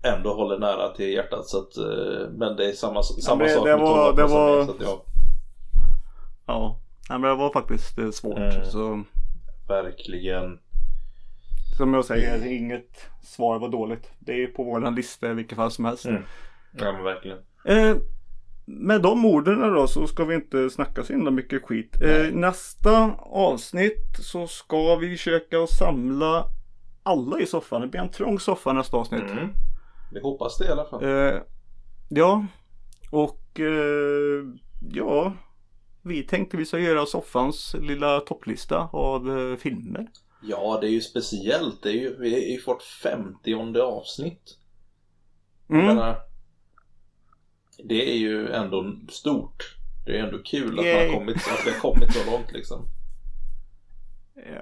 ändå 0.03 0.35
håller 0.35 0.59
nära 0.59 0.89
till 0.89 1.13
hjärtat. 1.13 1.47
Så 1.47 1.59
att, 1.59 1.77
eh, 1.77 2.29
men 2.31 2.57
det 2.57 2.69
är 2.69 2.73
samma, 2.73 3.03
samma 3.03 3.45
det- 3.45 3.51
sak 3.51 3.65
det 3.65 3.77
med 3.77 3.81
var- 3.81 4.13
det 4.17 4.23
var- 4.27 4.57
med, 4.67 4.75
jag, 4.81 5.01
Ja. 6.47 6.81
Nej, 7.11 7.19
men 7.19 7.31
det 7.31 7.37
var 7.37 7.53
faktiskt 7.53 7.99
eh, 7.99 8.11
svårt. 8.11 8.39
Mm. 8.39 8.65
Så 8.65 9.03
Verkligen. 9.69 10.59
som 11.77 11.95
jag 11.95 12.05
säger, 12.05 12.47
inget 12.47 13.07
svar 13.23 13.59
var 13.59 13.69
dåligt. 13.69 14.11
Det 14.19 14.43
är 14.43 14.47
på 14.47 14.65
våran 14.65 14.95
lista 14.95 15.31
i 15.31 15.35
vilket 15.35 15.57
fall 15.57 15.71
som 15.71 15.85
helst. 15.85 16.05
Mm. 16.05 16.23
Ja 16.79 16.93
men 16.93 17.05
verkligen. 17.05 17.39
Eh, 17.65 17.97
med 18.65 19.03
de 19.03 19.25
orden 19.25 19.61
då 19.61 19.87
så 19.87 20.07
ska 20.07 20.25
vi 20.25 20.35
inte 20.35 20.71
snacka 20.71 21.05
så 21.05 21.13
himla 21.13 21.31
mycket 21.31 21.63
skit. 21.63 22.03
Eh, 22.03 22.33
nästa 22.33 23.13
avsnitt 23.19 24.17
så 24.19 24.47
ska 24.47 24.97
vi 24.97 25.17
försöka 25.17 25.67
samla 25.67 26.45
alla 27.03 27.41
i 27.41 27.47
soffan. 27.47 27.81
Det 27.81 27.87
blir 27.87 28.01
en 28.01 28.11
trång 28.11 28.41
soffa 28.41 28.73
nästa 28.73 28.97
avsnitt. 28.97 29.31
Mm. 29.31 29.49
Vi 30.13 30.21
hoppas 30.21 30.59
det 30.59 30.65
i 30.65 30.69
alla 30.69 30.85
fall. 30.85 31.05
Eh, 31.05 31.35
ja, 32.09 32.47
och 33.11 33.61
eh, 33.61 34.45
ja, 34.93 35.33
vi 36.03 36.23
tänkte 36.23 36.57
vi 36.57 36.65
ska 36.65 36.79
göra 36.79 37.07
soffans 37.07 37.77
lilla 37.81 38.21
topplista 38.21 38.89
av 38.93 39.39
eh, 39.39 39.57
filmer. 39.57 40.07
Ja 40.43 40.79
det 40.81 40.87
är 40.87 40.91
ju 40.91 41.01
speciellt. 41.01 41.83
Det 41.83 41.89
är 41.89 41.93
ju, 41.93 42.17
vi 42.19 42.35
är 42.35 42.53
ju 42.53 42.63
vårt 42.67 42.83
50 42.83 43.81
avsnitt. 43.81 44.59
Jag 45.69 45.79
Mm. 45.79 46.15
Det 47.85 48.11
är 48.13 48.17
ju 48.17 48.49
ändå 48.49 48.93
stort. 49.09 49.77
Det 50.07 50.19
är 50.19 50.25
ändå 50.25 50.39
kul 50.39 50.69
att, 50.71 50.75
man 50.77 50.85
Yay. 50.85 51.09
har 51.09 51.15
kommit, 51.19 51.37
att 51.37 51.67
vi 51.67 51.71
har 51.71 51.81
kommit 51.81 52.13
så 52.13 52.31
långt 52.31 52.53
liksom. 52.53 52.89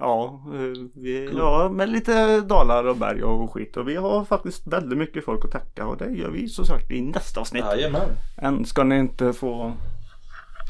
Ja, 0.00 0.42
eh, 0.54 0.88
vi, 0.94 1.30
ja, 1.36 1.68
med 1.72 1.88
lite 1.88 2.40
dalar 2.40 2.84
och 2.84 2.96
berg 2.96 3.22
och 3.22 3.52
skit. 3.52 3.76
Och 3.76 3.88
vi 3.88 3.96
har 3.96 4.24
faktiskt 4.24 4.66
väldigt 4.66 4.98
mycket 4.98 5.24
folk 5.24 5.44
att 5.44 5.50
tacka 5.50 5.86
och 5.86 5.96
det 5.96 6.10
gör 6.10 6.30
vi 6.30 6.48
som 6.48 6.64
sagt 6.64 6.90
i 6.90 7.00
nästa 7.00 7.40
avsnitt. 7.40 7.64
Jajamän. 7.64 8.08
Än 8.36 8.64
ska 8.64 8.84
ni 8.84 8.98
inte 8.98 9.32
få 9.32 9.72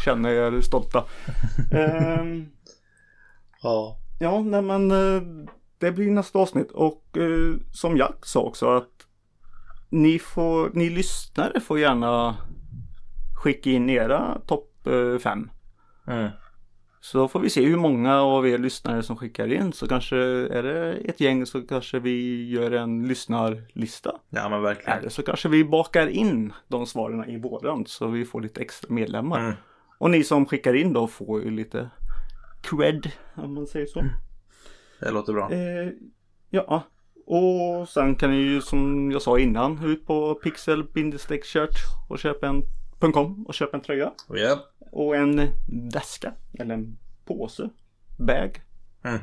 känna 0.05 0.31
er 0.31 0.61
stolta. 0.61 1.05
Ehm, 1.73 2.47
Ja. 3.63 3.97
ja, 4.21 4.41
nej 4.41 4.63
men 4.63 4.91
eh, 4.91 5.23
det 5.79 5.93
blir 5.93 6.11
nästa 6.11 6.39
avsnitt 6.39 6.71
och 6.71 7.17
eh, 7.17 7.55
som 7.73 7.97
Jack 7.97 8.27
sa 8.27 8.41
också 8.41 8.71
att 8.77 9.00
ni 9.91 10.19
får, 10.19 10.71
ni 10.75 10.91
lyssnare 10.91 11.61
får 11.61 11.79
gärna 11.79 12.37
skicka 13.43 13.71
in 13.71 13.91
era 13.91 14.41
topp 14.47 14.87
eh, 14.87 15.19
fem. 15.19 15.51
Mm. 16.07 16.31
Så 17.01 17.29
får 17.29 17.41
vi 17.41 17.51
se 17.51 17.65
hur 17.65 17.77
många 17.77 18.21
av 18.21 18.49
er 18.49 18.59
lyssnare 18.59 19.03
som 19.03 19.17
skickar 19.17 19.53
in 19.53 19.73
så 19.73 19.89
kanske 19.89 20.17
är 20.17 20.63
det 20.63 20.93
ett 20.93 21.21
gäng 21.21 21.47
så 21.47 21.63
kanske 21.63 21.99
vi 21.99 22.49
gör 22.49 22.71
en 22.71 23.09
lyssnarlista. 23.09 24.13
Ja 24.29 24.49
men 24.49 24.63
verkligen. 24.63 24.99
Eller 24.99 25.09
så 25.09 25.23
kanske 25.23 25.49
vi 25.49 25.65
bakar 25.65 26.07
in 26.07 26.53
de 26.69 26.87
svaren 26.87 27.31
i 27.31 27.39
våran 27.39 27.87
så 27.87 28.07
vi 28.07 28.25
får 28.25 28.41
lite 28.41 28.61
extra 28.61 28.95
medlemmar. 28.95 29.41
Mm. 29.41 29.55
Och 29.99 30.11
ni 30.11 30.25
som 30.25 30.47
skickar 30.47 30.75
in 30.75 30.93
då 30.93 31.07
får 31.07 31.43
ju 31.43 31.51
lite 31.51 31.91
cred 32.63 33.11
om 33.35 33.55
man 33.55 33.67
säger 33.67 33.87
så. 33.87 34.05
Det 35.01 35.11
låter 35.11 35.33
bra. 35.33 35.53
Eh, 35.53 35.93
ja, 36.51 36.83
och 37.27 37.89
sen 37.89 38.15
kan 38.15 38.31
ni 38.31 38.37
ju 38.37 38.61
som 38.61 39.11
jag 39.11 39.23
sa 39.23 39.39
innan 39.39 39.85
ut 39.85 40.07
på 40.07 40.35
pixel 40.35 40.85
shirt 41.45 41.77
och 42.09 42.19
köpa 42.19 42.47
en 42.47 42.63
.com 43.13 43.47
och 43.47 43.55
köpa 43.55 43.77
en 43.77 43.83
tröja. 43.83 44.13
Ja. 44.29 44.59
Och 44.93 45.17
en 45.17 45.49
väska 45.93 46.33
eller 46.59 46.75
en 46.75 46.99
påse. 47.25 47.69
Bag. 48.19 48.63
Mm. 49.03 49.21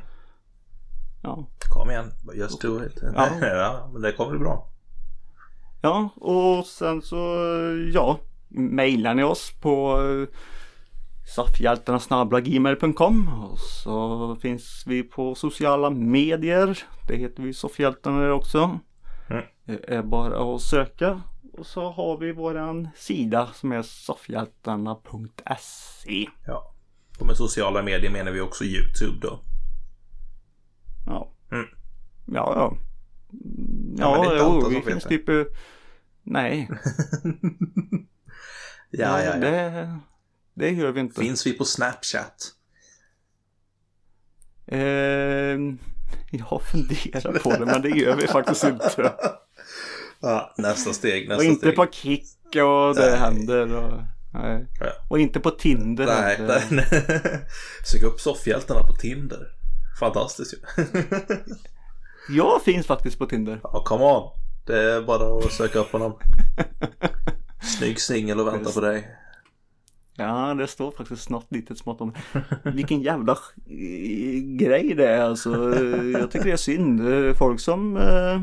Ja. 1.23 1.47
Kom 1.73 1.89
igen. 1.89 2.11
Just 2.33 2.61
do 2.61 2.85
it. 2.85 3.03
Ja. 3.15 3.29
ja 3.41 3.89
men 3.93 4.01
det 4.01 4.11
kommer 4.11 4.31
bli 4.31 4.39
bra. 4.39 4.67
ja, 5.81 6.09
och 6.15 6.65
sen 6.65 7.01
så 7.01 7.15
ja. 7.93 8.19
Mailar 8.49 9.13
ni 9.13 9.23
oss 9.23 9.51
på 9.61 9.99
soffhjältarna.gmail.com 11.27 13.43
och 13.43 13.59
så 13.59 14.35
finns 14.35 14.83
vi 14.87 15.03
på 15.03 15.35
sociala 15.35 15.89
medier. 15.89 16.79
Det 17.07 17.15
heter 17.15 17.43
vi 17.43 17.53
Soffhjältarna 17.53 18.33
också. 18.33 18.79
Mm. 19.29 19.43
Det 19.65 19.89
är 19.95 20.03
bara 20.03 20.55
att 20.55 20.61
söka. 20.61 21.21
Och 21.53 21.65
så 21.65 21.91
har 21.91 22.17
vi 22.17 22.31
våran 22.31 22.87
sida 22.95 23.47
som 23.53 23.71
är 23.71 23.81
soffhjältarna.se. 23.81 26.27
Ja. 26.45 26.73
Och 27.19 27.25
med 27.27 27.37
sociala 27.37 27.83
medier 27.83 28.11
menar 28.11 28.31
vi 28.31 28.41
också 28.41 28.63
YouTube 28.63 29.17
då. 29.21 29.39
Ja. 31.05 31.31
Mm. 31.51 31.65
Ja, 32.25 32.53
ja. 32.55 32.77
Ja, 33.97 34.23
men 34.23 34.37
Ja, 34.37 34.69
det 34.69 34.81
finns 34.81 35.03
typ... 35.03 35.29
eh, 35.29 35.43
Nej, 36.23 36.69
Ja, 38.89 39.23
ja, 39.23 39.23
ja. 39.23 39.35
Det, 39.35 39.99
det 40.57 40.69
gör 40.69 40.91
vi 40.91 40.99
inte. 40.99 41.21
Finns 41.21 41.47
vi 41.47 41.53
på 41.53 41.65
Snapchat? 41.65 42.51
Eh, 44.67 44.79
jag 46.31 46.61
funderar 46.71 47.39
på 47.39 47.49
det, 47.51 47.65
men 47.65 47.81
det 47.81 47.89
gör 47.89 48.15
vi 48.15 48.27
faktiskt 48.27 48.63
inte. 48.63 49.13
Ja, 50.19 50.53
nästa 50.57 50.93
steg, 50.93 51.23
Och 51.23 51.29
nästa 51.29 51.43
inte 51.43 51.59
steg. 51.59 51.75
på 51.75 51.83
mycket 51.83 52.63
och 52.63 52.95
det 52.95 53.09
Nej. 53.09 53.17
händer. 53.19 53.75
Och, 53.75 54.01
nej. 54.33 54.65
Ja. 54.79 54.85
och 55.09 55.19
inte 55.19 55.39
på 55.39 55.51
Tinder. 55.51 56.05
Nej, 56.05 56.37
nej, 56.39 56.63
nej. 56.69 56.85
Sök 57.91 58.03
upp 58.03 58.19
soffhjältarna 58.19 58.83
på 58.83 58.95
Tinder. 58.95 59.47
Fantastiskt 59.99 60.53
ju. 60.53 60.57
Jag 62.37 62.61
finns 62.63 62.87
faktiskt 62.87 63.17
på 63.19 63.25
Tinder. 63.25 63.59
Ja, 63.63 63.83
come 63.85 64.03
on. 64.03 64.29
Det 64.65 64.81
är 64.93 65.01
bara 65.01 65.37
att 65.45 65.51
söka 65.51 65.79
upp 65.79 65.91
honom. 65.91 66.19
Snygg 67.77 68.01
singel 68.01 68.39
och 68.39 68.47
vänta 68.47 68.71
på 68.71 68.81
dig. 68.81 69.07
Ja, 70.19 70.53
det 70.53 70.67
står 70.67 70.91
faktiskt 70.91 71.29
något 71.29 71.45
litet 71.49 71.77
smått 71.77 72.01
om 72.01 72.13
vilken 72.63 73.01
jävla 73.01 73.37
grej 74.59 74.93
det 74.97 75.07
är 75.07 75.21
alltså. 75.21 75.49
Jag 76.19 76.31
tycker 76.31 76.45
det 76.45 76.51
är 76.51 76.57
synd. 76.57 77.01
Folk 77.37 77.59
som 77.59 77.97
eh, 77.97 78.41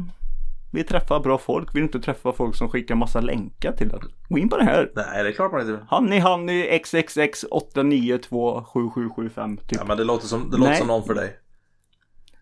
vill 0.73 0.87
träffa 0.87 1.21
bra 1.21 1.39
folk 1.39 1.75
vill 1.75 1.83
inte 1.83 2.01
träffa 2.01 2.33
folk 2.33 2.57
som 2.57 2.69
skickar 2.69 2.95
massa 2.95 3.21
länkar 3.21 3.73
till 3.73 3.91
en. 3.93 4.01
Gå 4.29 4.39
in 4.39 4.49
på 4.49 4.57
det 4.57 4.65
här. 4.65 4.91
Nej, 4.95 5.23
det 5.23 5.29
är 5.29 5.33
klart 5.33 5.53
man 5.53 5.61
inte 5.61 5.73
vill. 5.73 5.81
Honey 5.89 6.21
Honey 6.21 6.79
XXX 6.79 7.45
8927775 7.51 9.57
typ. 9.57 9.79
Ja, 9.79 9.85
men 9.85 9.97
det 9.97 10.05
låter 10.05 10.27
som, 10.27 10.51
det 10.51 10.57
låter 10.57 10.71
Nej. 10.71 10.79
som 10.79 10.87
någon 10.89 11.05
för 11.05 11.15
dig. 11.15 11.37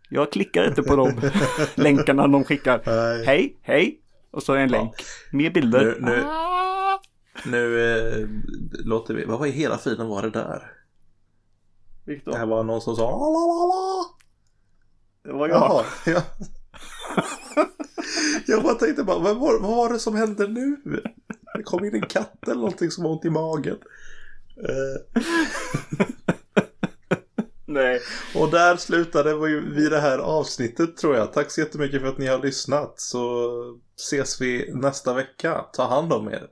Jag 0.09 0.33
klickar 0.33 0.69
inte 0.69 0.83
på 0.83 0.97
de 0.97 1.13
länkarna 1.83 2.29
de 2.29 2.45
skickar. 2.45 2.83
Nej. 2.87 3.27
Hej, 3.27 3.57
hej. 3.63 3.99
Och 4.31 4.43
så 4.43 4.53
är 4.53 4.57
en 4.59 4.71
Ja. 4.71 4.79
länk. 4.79 4.95
Mer 5.33 5.51
bilder. 5.51 5.85
Nu, 5.85 5.97
nu, 6.07 6.23
nu 7.47 7.81
eh, 7.97 8.29
låter 8.85 9.15
vi... 9.15 9.25
Vad 9.25 9.39
var 9.39 9.47
i 9.47 9.51
hela 9.51 9.79
friden 9.79 10.09
var 10.09 10.23
det 10.23 10.31
där? 10.31 10.73
Viktor, 12.05 12.33
Det 12.33 12.39
här 12.39 12.47
var 12.47 12.65
någon 12.65 12.81
som 12.81 12.97
sa 12.97 13.03
"Lalalala". 13.11 14.05
det 15.25 15.33
var 15.33 15.49
jag. 15.49 15.57
Jaha, 15.57 15.85
ja. 16.07 16.23
Jag 18.47 18.63
bara 18.63 18.75
tänkte 18.75 19.05
bara, 19.05 19.19
vad 19.19 19.37
var, 19.37 19.61
vad 19.61 19.77
var 19.77 19.93
det 19.93 19.99
som 19.99 20.15
hände 20.17 20.49
nu? 20.49 20.77
Det 21.55 21.63
kom 21.63 21.85
in 21.85 21.95
en 21.95 22.07
katt 22.07 22.43
eller 22.49 22.55
någonting 22.61 22.91
som 22.91 23.05
har 23.05 23.13
ont 23.13 23.25
i 23.25 23.31
magen. 23.31 23.79
Eh, 24.57 25.23
Nej. 27.67 28.01
och 28.35 28.51
där 28.51 28.77
slutade 28.77 29.35
vi 29.77 29.89
det 29.89 30.01
här 30.01 30.19
avsnittet 30.19 30.97
tror 30.97 31.17
jag. 31.17 31.33
Tack 31.33 31.51
så 31.51 31.61
jättemycket 31.61 32.01
för 32.01 32.09
att 32.09 32.19
ni 32.19 32.27
har 32.27 32.39
lyssnat. 32.39 33.01
Så 33.01 33.51
ses 33.99 34.41
vi 34.41 34.73
nästa 34.75 35.15
vecka. 35.15 35.65
Ta 35.73 35.87
hand 35.89 36.13
om 36.13 36.29
er. 36.29 36.49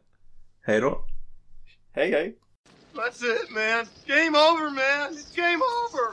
Hej 0.62 0.80
då. 0.80 1.04
Hej 1.92 2.10
hej. 2.10 2.38
That's 2.94 3.22
it, 3.22 3.50
man. 3.50 3.86
Game 4.06 4.36
over, 4.38 4.70
man. 4.70 5.12
It's 5.12 5.36
game 5.36 5.60
over. 5.84 6.12